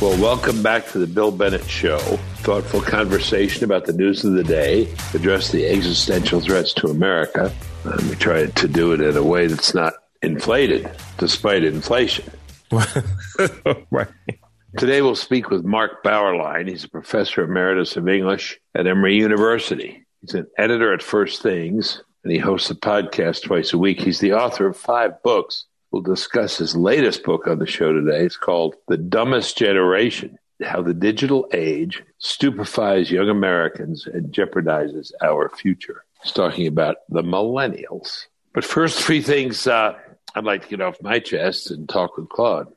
Well, 0.00 0.16
welcome 0.22 0.62
back 0.62 0.86
to 0.90 0.98
the 1.00 1.08
Bill 1.08 1.32
Bennett 1.32 1.68
Show. 1.68 1.98
Thoughtful 1.98 2.80
conversation 2.82 3.64
about 3.64 3.84
the 3.84 3.92
news 3.92 4.24
of 4.24 4.34
the 4.34 4.44
day, 4.44 4.94
address 5.12 5.50
the 5.50 5.66
existential 5.66 6.40
threats 6.40 6.72
to 6.74 6.86
America. 6.86 7.52
And 7.82 8.08
we 8.08 8.14
try 8.14 8.46
to 8.46 8.68
do 8.68 8.92
it 8.92 9.00
in 9.00 9.16
a 9.16 9.24
way 9.24 9.48
that's 9.48 9.74
not 9.74 9.94
inflated, 10.22 10.88
despite 11.16 11.64
inflation. 11.64 12.30
right. 13.90 14.06
Today 14.76 15.02
we'll 15.02 15.16
speak 15.16 15.50
with 15.50 15.64
Mark 15.64 16.04
Bauerlein. 16.04 16.68
He's 16.68 16.84
a 16.84 16.88
professor 16.88 17.42
emeritus 17.42 17.96
of 17.96 18.08
English 18.08 18.60
at 18.76 18.86
Emory 18.86 19.16
University. 19.16 20.06
He's 20.20 20.34
an 20.34 20.46
editor 20.56 20.92
at 20.92 21.02
First 21.02 21.42
Things, 21.42 22.04
and 22.22 22.32
he 22.32 22.38
hosts 22.38 22.70
a 22.70 22.76
podcast 22.76 23.42
twice 23.42 23.72
a 23.72 23.78
week. 23.78 24.00
He's 24.00 24.20
the 24.20 24.34
author 24.34 24.68
of 24.68 24.76
five 24.76 25.20
books 25.24 25.64
We'll 25.90 26.02
discuss 26.02 26.58
his 26.58 26.76
latest 26.76 27.22
book 27.22 27.46
on 27.46 27.58
the 27.58 27.66
show 27.66 27.92
today. 27.92 28.24
It's 28.24 28.36
called 28.36 28.74
The 28.88 28.98
Dumbest 28.98 29.56
Generation 29.56 30.38
How 30.62 30.82
the 30.82 30.92
Digital 30.92 31.48
Age 31.52 32.02
Stupefies 32.18 33.10
Young 33.10 33.30
Americans 33.30 34.06
and 34.06 34.32
Jeopardizes 34.32 35.12
Our 35.22 35.48
Future. 35.48 36.04
He's 36.22 36.32
talking 36.32 36.66
about 36.66 36.96
the 37.08 37.22
millennials. 37.22 38.26
But 38.52 38.64
first, 38.64 39.00
three 39.00 39.22
things 39.22 39.66
uh, 39.66 39.96
I'd 40.34 40.44
like 40.44 40.62
to 40.62 40.68
get 40.68 40.82
off 40.82 41.00
my 41.00 41.20
chest 41.20 41.70
and 41.70 41.88
talk 41.88 42.18
with 42.18 42.28
Claude. 42.28 42.68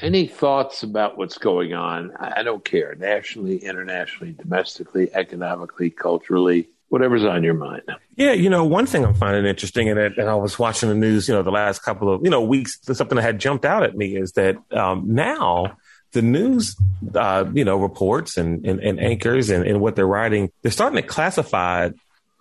Any 0.00 0.26
thoughts 0.26 0.84
about 0.84 1.18
what's 1.18 1.38
going 1.38 1.74
on? 1.74 2.12
I 2.18 2.42
don't 2.42 2.64
care, 2.64 2.94
nationally, 2.94 3.58
internationally, 3.58 4.32
domestically, 4.32 5.12
economically, 5.12 5.90
culturally, 5.90 6.68
whatever's 6.92 7.24
on 7.24 7.42
your 7.42 7.54
mind. 7.54 7.80
Yeah, 8.16 8.32
you 8.32 8.50
know, 8.50 8.66
one 8.66 8.84
thing 8.84 9.02
I'm 9.02 9.14
finding 9.14 9.46
interesting 9.46 9.86
in 9.88 9.96
it, 9.96 10.18
and 10.18 10.28
I 10.28 10.34
was 10.34 10.58
watching 10.58 10.90
the 10.90 10.94
news, 10.94 11.26
you 11.26 11.32
know, 11.32 11.42
the 11.42 11.50
last 11.50 11.78
couple 11.78 12.12
of, 12.12 12.22
you 12.22 12.28
know, 12.28 12.42
weeks, 12.42 12.78
something 12.82 13.16
that 13.16 13.22
had 13.22 13.38
jumped 13.38 13.64
out 13.64 13.82
at 13.82 13.96
me 13.96 14.14
is 14.14 14.32
that 14.32 14.56
um, 14.72 15.04
now 15.06 15.78
the 16.12 16.20
news, 16.20 16.76
uh, 17.14 17.46
you 17.54 17.64
know, 17.64 17.78
reports 17.78 18.36
and, 18.36 18.66
and, 18.66 18.78
and 18.80 19.00
anchors 19.00 19.48
and, 19.48 19.66
and 19.66 19.80
what 19.80 19.96
they're 19.96 20.06
writing, 20.06 20.52
they're 20.60 20.70
starting 20.70 21.00
to 21.00 21.08
classify 21.08 21.88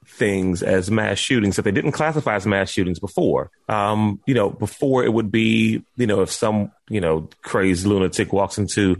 things 0.05 0.61
as 0.61 0.91
mass 0.91 1.17
shootings 1.17 1.55
that 1.55 1.61
they 1.61 1.71
didn't 1.71 1.93
classify 1.93 2.35
as 2.35 2.45
mass 2.45 2.69
shootings 2.69 2.99
before. 2.99 3.51
Um, 3.69 4.19
you 4.27 4.33
know, 4.33 4.49
before 4.49 5.05
it 5.05 5.13
would 5.13 5.31
be, 5.31 5.81
you 5.95 6.07
know, 6.07 6.23
if 6.23 6.29
some, 6.29 6.73
you 6.89 6.99
know, 6.99 7.29
crazed 7.41 7.85
lunatic 7.85 8.33
walks 8.33 8.57
into 8.57 8.97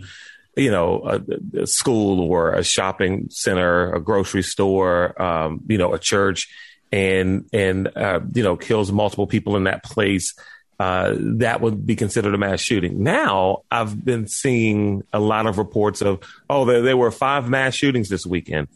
you 0.56 0.72
know, 0.72 1.02
a, 1.04 1.62
a, 1.62 1.68
school 1.68 2.20
or 2.22 2.54
a 2.54 2.64
shopping 2.64 3.28
center, 3.30 3.94
a 3.94 4.00
grocery 4.02 4.44
store, 4.44 5.20
um, 5.22 5.62
you 5.68 5.78
know, 5.78 5.94
a 5.94 6.00
church, 6.00 6.50
and 6.92 7.46
and 7.54 7.96
uh, 7.96 8.20
you 8.34 8.44
know 8.44 8.58
kills 8.58 8.92
multiple 8.92 9.28
people 9.28 9.56
in 9.56 9.66
that 9.66 9.84
place. 9.84 10.34
Uh, 10.80 11.16
that 11.20 11.62
would 11.62 11.86
be 11.86 11.96
considered 11.96 12.34
a 12.34 12.40
mass 12.40 12.60
shooting. 12.60 13.04
Now, 13.04 13.60
I've 13.70 14.04
been 14.04 14.28
seeing 14.28 15.04
a 15.14 15.20
lot 15.20 15.46
of 15.46 15.60
reports 15.60 16.02
of, 16.02 16.24
oh, 16.50 16.66
there, 16.66 16.82
there 16.82 16.98
were 16.98 17.12
five 17.12 17.48
mass 17.48 17.76
shootings 17.76 18.10
this 18.10 18.26
weekend 18.26 18.68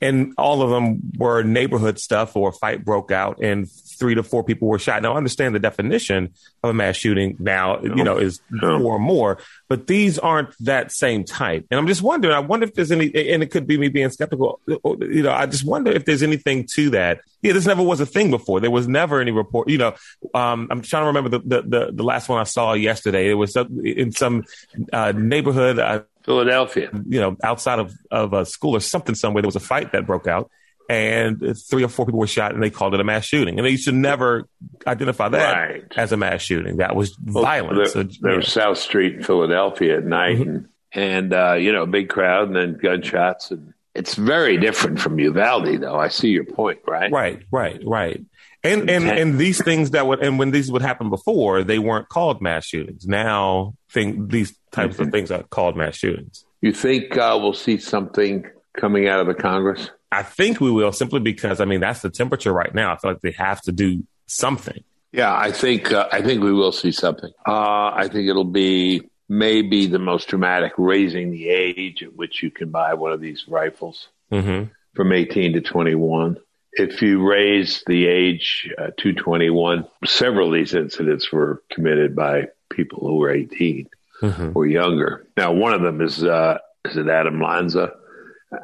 and 0.00 0.34
all 0.38 0.62
of 0.62 0.70
them 0.70 1.00
were 1.16 1.42
neighborhood 1.42 1.98
stuff 1.98 2.36
or 2.36 2.50
a 2.50 2.52
fight 2.52 2.84
broke 2.84 3.10
out 3.10 3.42
and 3.42 3.68
three 3.98 4.14
to 4.14 4.22
four 4.22 4.44
people 4.44 4.68
were 4.68 4.78
shot. 4.78 5.02
Now, 5.02 5.14
I 5.14 5.16
understand 5.16 5.54
the 5.54 5.58
definition 5.58 6.32
of 6.62 6.70
a 6.70 6.74
mass 6.74 6.96
shooting 6.96 7.36
now, 7.38 7.80
you 7.82 8.04
know, 8.04 8.18
is 8.18 8.40
four 8.60 8.94
or 8.94 8.98
more, 8.98 9.38
but 9.68 9.86
these 9.86 10.18
aren't 10.18 10.50
that 10.64 10.92
same 10.92 11.24
type. 11.24 11.66
And 11.70 11.78
I'm 11.78 11.86
just 11.86 12.02
wondering, 12.02 12.34
I 12.34 12.40
wonder 12.40 12.64
if 12.64 12.74
there's 12.74 12.92
any, 12.92 13.06
and 13.14 13.42
it 13.42 13.50
could 13.50 13.66
be 13.66 13.78
me 13.78 13.88
being 13.88 14.10
skeptical, 14.10 14.60
you 14.66 15.22
know, 15.22 15.32
I 15.32 15.46
just 15.46 15.64
wonder 15.64 15.90
if 15.90 16.04
there's 16.04 16.22
anything 16.22 16.66
to 16.74 16.90
that. 16.90 17.20
Yeah, 17.42 17.52
this 17.52 17.66
never 17.66 17.82
was 17.82 18.00
a 18.00 18.06
thing 18.06 18.30
before. 18.30 18.60
There 18.60 18.70
was 18.70 18.88
never 18.88 19.20
any 19.20 19.30
report, 19.30 19.68
you 19.68 19.78
know, 19.78 19.94
um, 20.34 20.68
I'm 20.70 20.82
trying 20.82 21.02
to 21.02 21.06
remember 21.06 21.30
the, 21.30 21.38
the, 21.40 21.62
the, 21.62 21.92
the, 21.92 22.02
last 22.02 22.28
one 22.28 22.40
I 22.40 22.44
saw 22.44 22.72
yesterday. 22.72 23.30
It 23.30 23.34
was 23.34 23.56
in 23.84 24.12
some 24.12 24.44
uh, 24.92 25.12
neighborhood. 25.12 25.78
Uh, 25.78 26.02
Philadelphia. 26.24 26.90
You 27.06 27.20
know, 27.20 27.36
outside 27.42 27.78
of, 27.78 27.94
of 28.10 28.32
a 28.32 28.44
school 28.44 28.76
or 28.76 28.80
something 28.80 29.14
somewhere, 29.14 29.42
there 29.42 29.48
was 29.48 29.56
a 29.56 29.60
fight 29.60 29.92
that 29.92 30.06
broke 30.06 30.26
out 30.26 30.50
and 30.88 31.54
three 31.68 31.84
or 31.84 31.88
four 31.88 32.06
people 32.06 32.20
were 32.20 32.26
shot 32.26 32.54
and 32.54 32.62
they 32.62 32.70
called 32.70 32.94
it 32.94 33.00
a 33.00 33.04
mass 33.04 33.24
shooting. 33.24 33.58
And 33.58 33.66
they 33.66 33.76
should 33.76 33.94
never 33.94 34.48
identify 34.86 35.28
that 35.28 35.52
right. 35.52 35.84
as 35.96 36.12
a 36.12 36.16
mass 36.16 36.40
shooting. 36.40 36.78
That 36.78 36.96
was 36.96 37.16
well, 37.22 37.44
violence. 37.44 37.92
There, 37.92 38.04
there 38.20 38.36
was 38.36 38.50
South 38.50 38.78
Street 38.78 39.16
in 39.16 39.22
Philadelphia 39.22 39.98
at 39.98 40.04
night 40.04 40.38
mm-hmm. 40.38 40.50
and, 40.50 40.68
and 40.92 41.32
uh, 41.34 41.54
you 41.54 41.72
know, 41.72 41.84
big 41.84 42.08
crowd 42.08 42.48
and 42.48 42.56
then 42.56 42.78
gunshots. 42.82 43.50
And 43.50 43.74
it's 43.94 44.14
very 44.14 44.56
different 44.56 44.98
from 45.00 45.18
Uvalde, 45.18 45.80
though. 45.80 45.98
I 45.98 46.08
see 46.08 46.28
your 46.28 46.44
point, 46.44 46.78
right? 46.86 47.12
Right, 47.12 47.42
right, 47.50 47.80
right. 47.84 48.24
And 48.64 48.90
and 48.90 49.08
and 49.08 49.38
these 49.38 49.62
things 49.62 49.92
that 49.92 50.06
would 50.06 50.20
and 50.20 50.36
when 50.36 50.50
these 50.50 50.70
would 50.70 50.82
happen 50.82 51.10
before, 51.10 51.62
they 51.62 51.78
weren't 51.78 52.08
called 52.08 52.42
mass 52.42 52.66
shootings. 52.66 53.06
Now, 53.06 53.74
think 53.90 54.30
these 54.30 54.56
types 54.72 54.94
mm-hmm. 54.94 55.04
of 55.04 55.10
things 55.12 55.30
are 55.30 55.44
called 55.44 55.76
mass 55.76 55.94
shootings. 55.94 56.44
You 56.60 56.72
think 56.72 57.16
uh, 57.16 57.38
we'll 57.40 57.52
see 57.52 57.78
something 57.78 58.46
coming 58.76 59.06
out 59.06 59.20
of 59.20 59.28
the 59.28 59.34
Congress? 59.34 59.90
I 60.10 60.22
think 60.22 60.60
we 60.60 60.70
will, 60.70 60.92
simply 60.92 61.20
because 61.20 61.60
I 61.60 61.64
mean 61.64 61.80
that's 61.80 62.02
the 62.02 62.10
temperature 62.10 62.52
right 62.52 62.74
now. 62.74 62.92
I 62.92 62.96
feel 62.96 63.12
like 63.12 63.20
they 63.20 63.32
have 63.32 63.60
to 63.62 63.72
do 63.72 64.04
something. 64.26 64.82
Yeah, 65.12 65.34
I 65.34 65.52
think 65.52 65.92
uh, 65.92 66.08
I 66.12 66.22
think 66.22 66.42
we 66.42 66.52
will 66.52 66.72
see 66.72 66.92
something. 66.92 67.30
Uh, 67.46 67.90
I 67.94 68.08
think 68.10 68.28
it'll 68.28 68.44
be 68.44 69.08
maybe 69.28 69.86
the 69.86 69.98
most 69.98 70.28
dramatic, 70.28 70.72
raising 70.78 71.30
the 71.30 71.48
age 71.48 72.02
at 72.02 72.14
which 72.14 72.42
you 72.42 72.50
can 72.50 72.70
buy 72.70 72.94
one 72.94 73.12
of 73.12 73.20
these 73.20 73.44
rifles 73.48 74.08
mm-hmm. 74.32 74.70
from 74.94 75.12
18 75.12 75.54
to 75.54 75.60
21 75.60 76.38
if 76.78 77.02
you 77.02 77.28
raise 77.28 77.82
the 77.86 78.06
age 78.06 78.72
uh, 78.78 78.90
to 78.98 79.12
21, 79.12 79.86
several 80.06 80.48
of 80.48 80.54
these 80.54 80.74
incidents 80.74 81.32
were 81.32 81.62
committed 81.70 82.14
by 82.14 82.48
people 82.70 83.00
who 83.00 83.16
were 83.16 83.30
18 83.30 83.88
mm-hmm. 84.22 84.52
or 84.54 84.66
younger. 84.66 85.26
Now, 85.36 85.52
one 85.52 85.74
of 85.74 85.82
them 85.82 86.00
is 86.00 86.22
uh, 86.22 86.58
is 86.84 86.96
it 86.96 87.08
Adam 87.08 87.40
Lanza 87.40 87.94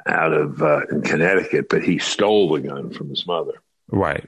out 0.06 0.32
of 0.32 0.62
uh, 0.62 0.82
in 0.90 1.02
Connecticut, 1.02 1.68
but 1.68 1.82
he 1.82 1.98
stole 1.98 2.52
the 2.52 2.60
gun 2.60 2.90
from 2.90 3.08
his 3.10 3.26
mother. 3.26 3.62
Right. 3.88 4.24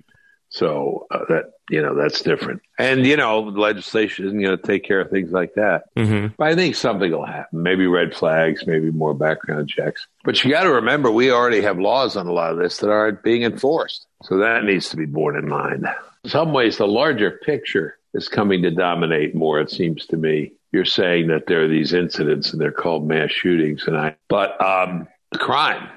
So 0.49 1.07
uh, 1.11 1.25
that 1.29 1.53
you 1.71 1.83
know 1.83 1.95
that's 1.95 2.23
different, 2.23 2.63
and 2.79 3.05
you 3.05 3.17
know 3.17 3.41
legislation 3.41 4.27
isn't 4.27 4.41
going 4.41 4.57
to 4.57 4.63
take 4.63 4.85
care 4.85 5.01
of 5.01 5.11
things 5.11 5.33
like 5.33 5.55
that. 5.55 5.85
Mm-hmm. 5.97 6.35
But 6.39 6.49
I 6.49 6.55
think 6.55 6.77
something 6.77 7.11
will 7.11 7.27
happen. 7.27 7.63
Maybe 7.63 7.87
red 7.87 8.15
flags, 8.15 8.67
maybe 8.67 8.91
more 8.91 9.13
background 9.13 9.69
checks. 9.69 10.07
But 10.25 10.43
you 10.43 10.51
got 10.51 10.63
to 10.63 10.73
remember, 10.73 11.11
we 11.11 11.33
already 11.33 11.63
have 11.63 11.79
laws 11.79 12.17
on 12.17 12.27
a 12.27 12.33
lot 12.33 12.53
of 12.53 12.59
this 12.59 12.79
that 12.79 12.91
aren't 12.91 13.23
being 13.23 13.43
enforced. 13.43 14.07
So 14.23 14.39
that 14.39 14.65
needs 14.65 14.89
to 14.91 14.97
be 14.97 15.07
borne 15.07 15.37
in 15.37 15.49
mind. 15.49 15.87
In 16.25 16.31
some 16.31 16.53
ways, 16.53 16.79
the 16.79 16.89
larger 16.89 17.33
picture 17.45 17.99
is 18.15 18.29
coming 18.29 18.63
to 18.63 18.71
dominate 18.71 19.35
more. 19.35 19.61
It 19.61 19.71
seems 19.71 20.07
to 20.07 20.17
me. 20.17 20.53
You're 20.73 20.85
saying 20.85 21.29
that 21.29 21.47
there 21.47 21.65
are 21.65 21.69
these 21.69 21.93
incidents 21.93 22.53
and 22.53 22.61
they're 22.61 22.73
called 22.73 23.07
mass 23.07 23.31
shootings, 23.31 23.87
and 23.87 23.97
I. 23.97 24.17
But 24.29 24.61
um, 24.63 25.09
crime 25.39 25.89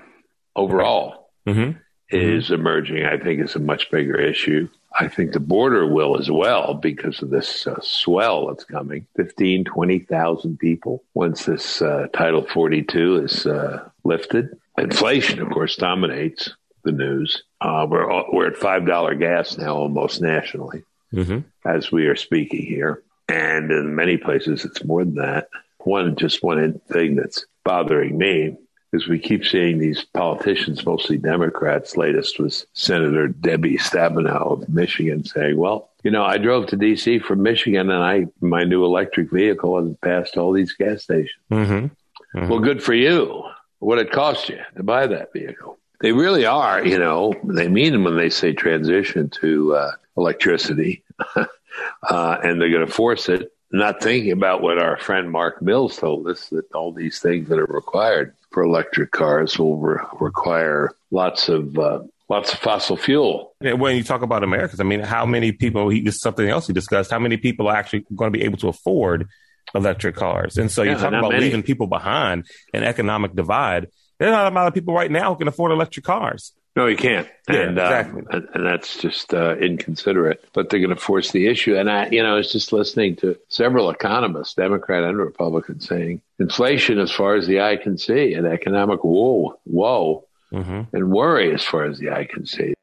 overall. 0.55 1.31
Mm-hmm 1.47 1.79
is 2.11 2.50
emerging, 2.50 3.05
I 3.05 3.17
think, 3.17 3.39
it's 3.39 3.55
a 3.55 3.59
much 3.59 3.91
bigger 3.91 4.19
issue. 4.19 4.67
I 5.00 5.07
think 5.07 5.31
the 5.31 5.39
border 5.39 5.85
will 5.85 6.17
as 6.17 6.31
well 6.31 6.73
because 6.73 7.22
of 7.22 7.29
this 7.29 7.67
uh, 7.67 7.79
swell 7.81 8.47
that's 8.47 8.63
coming 8.63 9.05
15, 9.17 9.66
20,000 9.66 10.57
people 10.57 11.03
once 11.13 11.45
this 11.45 11.81
uh, 11.81 12.07
Title 12.11 12.45
42 12.47 13.23
is 13.23 13.45
uh, 13.45 13.88
lifted. 14.03 14.57
Inflation, 14.79 15.41
of 15.41 15.50
course, 15.50 15.75
dominates 15.75 16.51
the 16.83 16.91
news. 16.91 17.44
Uh, 17.61 17.85
we're, 17.88 18.07
we're 18.33 18.47
at 18.47 18.56
$5 18.56 19.19
gas 19.19 19.57
now 19.57 19.75
almost 19.75 20.21
nationally 20.21 20.83
mm-hmm. 21.13 21.39
as 21.66 21.91
we 21.91 22.07
are 22.07 22.16
speaking 22.16 22.66
here. 22.66 23.03
And 23.27 23.71
in 23.71 23.95
many 23.95 24.17
places, 24.17 24.66
it's 24.66 24.83
more 24.83 25.06
than 25.06 25.16
that. 25.16 25.50
One, 25.83 26.16
just 26.16 26.41
one 26.41 26.81
thing 26.91 27.16
that's 27.16 27.45
bothering 27.63 28.17
me 28.17 28.57
because 28.91 29.07
we 29.07 29.19
keep 29.19 29.45
seeing 29.45 29.77
these 29.77 30.03
politicians, 30.03 30.85
mostly 30.85 31.17
Democrats. 31.17 31.97
Latest 31.97 32.39
was 32.39 32.66
Senator 32.73 33.27
Debbie 33.27 33.77
Stabenow 33.77 34.63
of 34.63 34.69
Michigan 34.69 35.23
saying, 35.23 35.57
well, 35.57 35.89
you 36.03 36.11
know, 36.11 36.23
I 36.23 36.38
drove 36.38 36.67
to 36.67 36.77
D.C. 36.77 37.19
from 37.19 37.44
Michigan 37.44 37.89
and 37.89 38.03
I, 38.03 38.27
my 38.41 38.63
new 38.63 38.83
electric 38.85 39.31
vehicle 39.31 39.83
has 39.83 39.95
passed 39.97 40.38
all 40.38 40.53
these 40.53 40.74
gas 40.74 41.03
stations. 41.03 41.44
Mm-hmm. 41.51 42.38
Mm-hmm. 42.38 42.50
Well, 42.50 42.59
good 42.59 42.81
for 42.81 42.94
you. 42.94 43.44
What 43.80 44.00
it 44.00 44.12
cost 44.12 44.50
you 44.50 44.59
to 44.75 44.83
buy 44.83 45.07
that 45.07 45.33
vehicle? 45.33 45.77
They 46.01 46.12
really 46.12 46.45
are, 46.45 46.86
you 46.86 46.97
know, 46.97 47.33
they 47.44 47.68
mean 47.68 48.03
when 48.03 48.15
they 48.15 48.30
say 48.30 48.53
transition 48.53 49.30
to 49.41 49.75
uh, 49.75 49.91
electricity 50.15 51.03
uh, 51.36 52.38
and 52.44 52.62
they're 52.62 52.71
going 52.71 52.86
to 52.86 52.91
force 52.91 53.30
it 53.30 53.51
not 53.71 54.01
thinking 54.01 54.31
about 54.31 54.62
what 54.62 54.80
our 54.80 54.97
friend 54.97 55.31
Mark 55.31 55.62
Mills 55.62 55.97
told 55.97 56.27
us 56.27 56.47
that 56.50 56.71
all 56.74 56.91
these 56.91 57.19
things 57.19 57.50
that 57.50 57.59
are 57.59 57.65
required 57.65 58.33
for 58.51 58.63
electric 58.63 59.12
cars 59.12 59.57
will 59.60 59.78
re- 59.78 60.00
require 60.19 60.92
lots 61.12 61.50
of 61.50 61.78
uh, 61.78 62.00
lots 62.30 62.54
of 62.54 62.60
fossil 62.60 62.98
fuel. 62.98 63.56
Yeah, 63.62 63.74
when 63.74 63.96
you 63.96 64.04
talk 64.04 64.22
about 64.22 64.44
Americans, 64.44 64.80
I 64.80 64.84
mean, 64.84 65.01
how 65.01 65.25
many 65.25 65.51
people? 65.51 65.90
He 65.90 66.00
is 66.00 66.19
something 66.22 66.48
else 66.48 66.68
he 66.68 66.74
discussed. 66.74 67.12
How 67.12 67.19
many 67.19 67.38
people 67.38 67.68
are 67.68 67.75
actually 67.75 68.06
going 68.16 68.31
to 68.31 68.38
be 68.38 68.46
able 68.46 68.57
to 68.60 68.68
afford 68.68 69.28
electric 69.74 70.16
cars? 70.16 70.57
And 70.57 70.72
so 70.72 70.84
yeah, 70.84 70.92
you 70.92 70.98
talk 70.98 71.10
about 71.10 71.31
many. 71.31 71.46
leaving 71.46 71.63
people 71.63 71.88
behind, 71.88 72.46
an 72.74 72.84
economic 72.84 73.36
divide. 73.36 73.88
There's 74.19 74.31
not 74.31 74.51
a 74.51 74.56
lot 74.56 74.68
of 74.68 74.74
people 74.74 74.94
right 74.94 75.10
now 75.10 75.34
who 75.34 75.40
can 75.40 75.48
afford 75.48 75.72
electric 75.72 76.06
cars. 76.06 76.54
No, 76.79 76.85
you 76.85 76.95
can't. 76.95 77.27
Yeah, 77.49 77.55
and, 77.57 77.77
exactly. 77.77 78.23
um, 78.31 78.47
and, 78.53 78.65
that's 78.65 78.99
just 78.99 79.33
uh, 79.33 79.57
inconsiderate. 79.57 80.45
But 80.53 80.69
they're 80.69 80.79
going 80.79 80.95
to 80.95 80.95
force 80.95 81.31
the 81.31 81.47
issue. 81.47 81.75
And 81.75 81.91
I, 81.91 82.07
you 82.07 82.23
know, 82.23 82.31
I 82.31 82.35
was 82.35 82.53
just 82.53 82.71
listening 82.71 83.17
to 83.17 83.37
several 83.49 83.89
economists, 83.89 84.53
Democrat 84.53 85.03
and 85.03 85.17
Republican, 85.17 85.81
saying 85.81 86.21
inflation 86.39 86.97
as 86.97 87.11
far 87.11 87.35
as 87.35 87.47
the 87.47 87.59
eye 87.59 87.75
can 87.75 87.97
see, 87.97 88.33
and 88.33 88.47
economic 88.47 89.03
woe, 89.03 89.59
woe, 89.65 90.23
hmm 90.51 90.83
and 90.93 91.11
worry 91.11 91.53
as 91.53 91.65
far 91.65 91.83
as 91.83 91.99
the 91.99 92.11
eye 92.11 92.23
can 92.23 92.45
see. 92.45 92.73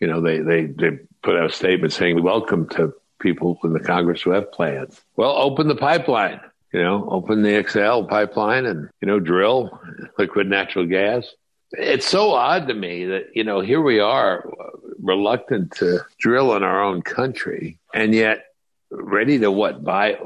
You 0.00 0.06
know, 0.06 0.22
they 0.22 0.38
they 0.38 0.64
they 0.64 0.98
put 1.22 1.36
out 1.36 1.50
a 1.50 1.52
statement 1.52 1.92
saying, 1.92 2.22
"Welcome 2.22 2.70
to 2.70 2.94
people 3.20 3.58
in 3.64 3.74
the 3.74 3.80
Congress 3.80 4.22
who 4.22 4.30
have 4.30 4.50
plans." 4.50 4.98
Well, 5.14 5.36
open 5.36 5.68
the 5.68 5.76
pipeline. 5.76 6.40
You 6.72 6.82
know, 6.82 7.06
open 7.10 7.42
the 7.42 7.62
XL 7.68 8.08
pipeline 8.08 8.64
and 8.64 8.88
you 9.02 9.08
know 9.08 9.20
drill 9.20 9.78
liquid 10.16 10.48
natural 10.48 10.86
gas. 10.86 11.26
It's 11.72 12.06
so 12.06 12.32
odd 12.32 12.68
to 12.68 12.74
me 12.74 13.06
that 13.06 13.28
you 13.34 13.44
know 13.44 13.60
here 13.60 13.80
we 13.80 13.98
are, 14.00 14.48
reluctant 15.00 15.72
to 15.76 16.00
drill 16.18 16.54
in 16.56 16.62
our 16.62 16.82
own 16.82 17.02
country, 17.02 17.78
and 17.94 18.14
yet 18.14 18.44
ready 18.90 19.38
to 19.40 19.50
what 19.50 19.82
buy 19.82 20.18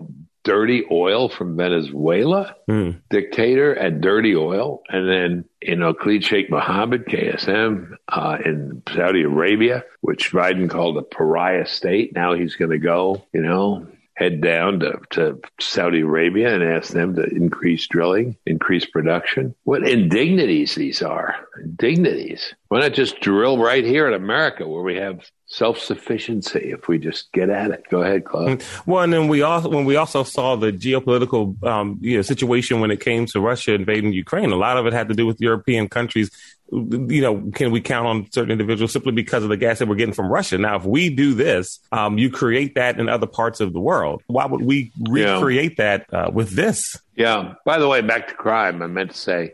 dirty 0.45 0.85
oil 0.93 1.29
from 1.29 1.57
Venezuela 1.57 2.55
Mm. 2.69 3.01
dictator 3.11 3.73
and 3.73 4.01
dirty 4.01 4.37
oil. 4.37 4.81
And 4.89 5.09
then, 5.09 5.45
you 5.61 5.75
know, 5.75 5.93
Khalid 5.93 6.23
Sheikh 6.23 6.51
Mohammed, 6.51 7.07
KSM, 7.07 7.97
uh, 8.09 8.39
in 8.45 8.81
Saudi 8.95 9.23
Arabia, 9.23 9.85
which 10.03 10.31
Biden 10.33 10.71
called 10.71 10.99
a 10.99 11.03
pariah 11.03 11.67
state. 11.67 12.15
Now 12.15 12.35
he's 12.35 12.55
going 12.55 12.71
to 12.71 12.79
go, 12.79 13.25
you 13.33 13.43
know, 13.43 13.89
head 14.17 14.41
down 14.41 14.81
to, 14.81 14.99
to 15.11 15.41
Saudi 15.61 16.01
Arabia 16.01 16.55
and 16.55 16.63
ask 16.63 16.93
them 16.93 17.15
to 17.15 17.25
increase 17.25 17.87
drilling, 17.87 18.37
increase 18.47 18.87
production. 18.87 19.55
What 19.65 19.87
indignities 19.87 20.75
these 20.75 21.03
are. 21.03 21.37
Indignities. 21.63 22.55
Why 22.69 22.81
not 22.81 22.95
just 22.95 23.21
drill 23.21 23.59
right 23.59 23.85
here 23.85 24.09
in 24.09 24.15
America 24.15 24.67
where 24.67 24.83
we 24.83 24.97
have 24.97 25.31
self 25.45 25.79
sufficiency 25.79 26.71
if 26.73 26.89
we 26.89 26.99
just 26.99 27.31
get 27.33 27.51
at 27.51 27.71
it? 27.71 27.85
Go 27.91 28.03
ahead, 28.03 28.25
Claude. 28.25 28.65
Well, 28.87 29.03
and 29.03 29.13
then 29.13 29.29
we 29.29 29.43
also 29.43 29.69
when 29.69 29.85
we 29.85 29.97
also 29.97 30.23
saw 30.23 30.57
the 30.57 30.73
geopolitical 30.73 31.63
um, 31.63 31.99
you 32.01 32.17
know, 32.17 32.23
situation 32.23 32.81
when 32.81 32.91
it 32.91 33.01
came 33.01 33.27
to 33.27 33.41
Russia 33.41 33.75
invading 33.75 34.13
Ukraine, 34.13 34.51
a 34.51 34.57
lot 34.57 34.79
of 34.79 34.87
it 34.87 34.95
had 34.95 35.09
to 35.09 35.15
do 35.15 35.27
with 35.27 35.41
European 35.41 35.89
countries. 35.89 36.31
You 36.73 37.21
know, 37.21 37.51
can 37.55 37.71
we 37.71 37.81
count 37.81 38.07
on 38.09 38.31
certain 38.33 38.51
individuals 38.51 38.93
simply 38.93 39.13
because 39.13 39.45
of 39.45 39.49
the 39.51 39.57
gas 39.57 39.79
that 39.79 39.87
we're 39.89 39.95
getting 39.95 40.15
from 40.15 40.29
Russia? 40.33 40.59
Now, 40.59 40.77
if 40.77 40.85
we 40.85 41.11
do 41.11 41.33
this, 41.35 41.79
um, 41.93 42.19
you 42.19 42.29
create 42.31 42.75
that 42.75 42.99
in 42.99 43.09
other 43.09 43.27
parts 43.29 43.61
of 43.61 43.73
the 43.73 43.79
world. 43.81 44.23
Why 44.27 44.47
would 44.47 44.63
we 44.63 44.91
Yeah. 45.09 45.35
recreate 45.35 45.77
that 45.77 46.13
uh, 46.13 46.31
with 46.33 46.51
this? 46.57 46.97
Yeah. 47.15 47.55
By 47.65 47.79
the 47.79 47.87
way, 47.89 48.01
back 48.01 48.27
to 48.29 48.35
crime, 48.35 48.83
I 48.83 48.89
meant 48.89 49.13
to 49.13 49.17
say, 49.17 49.53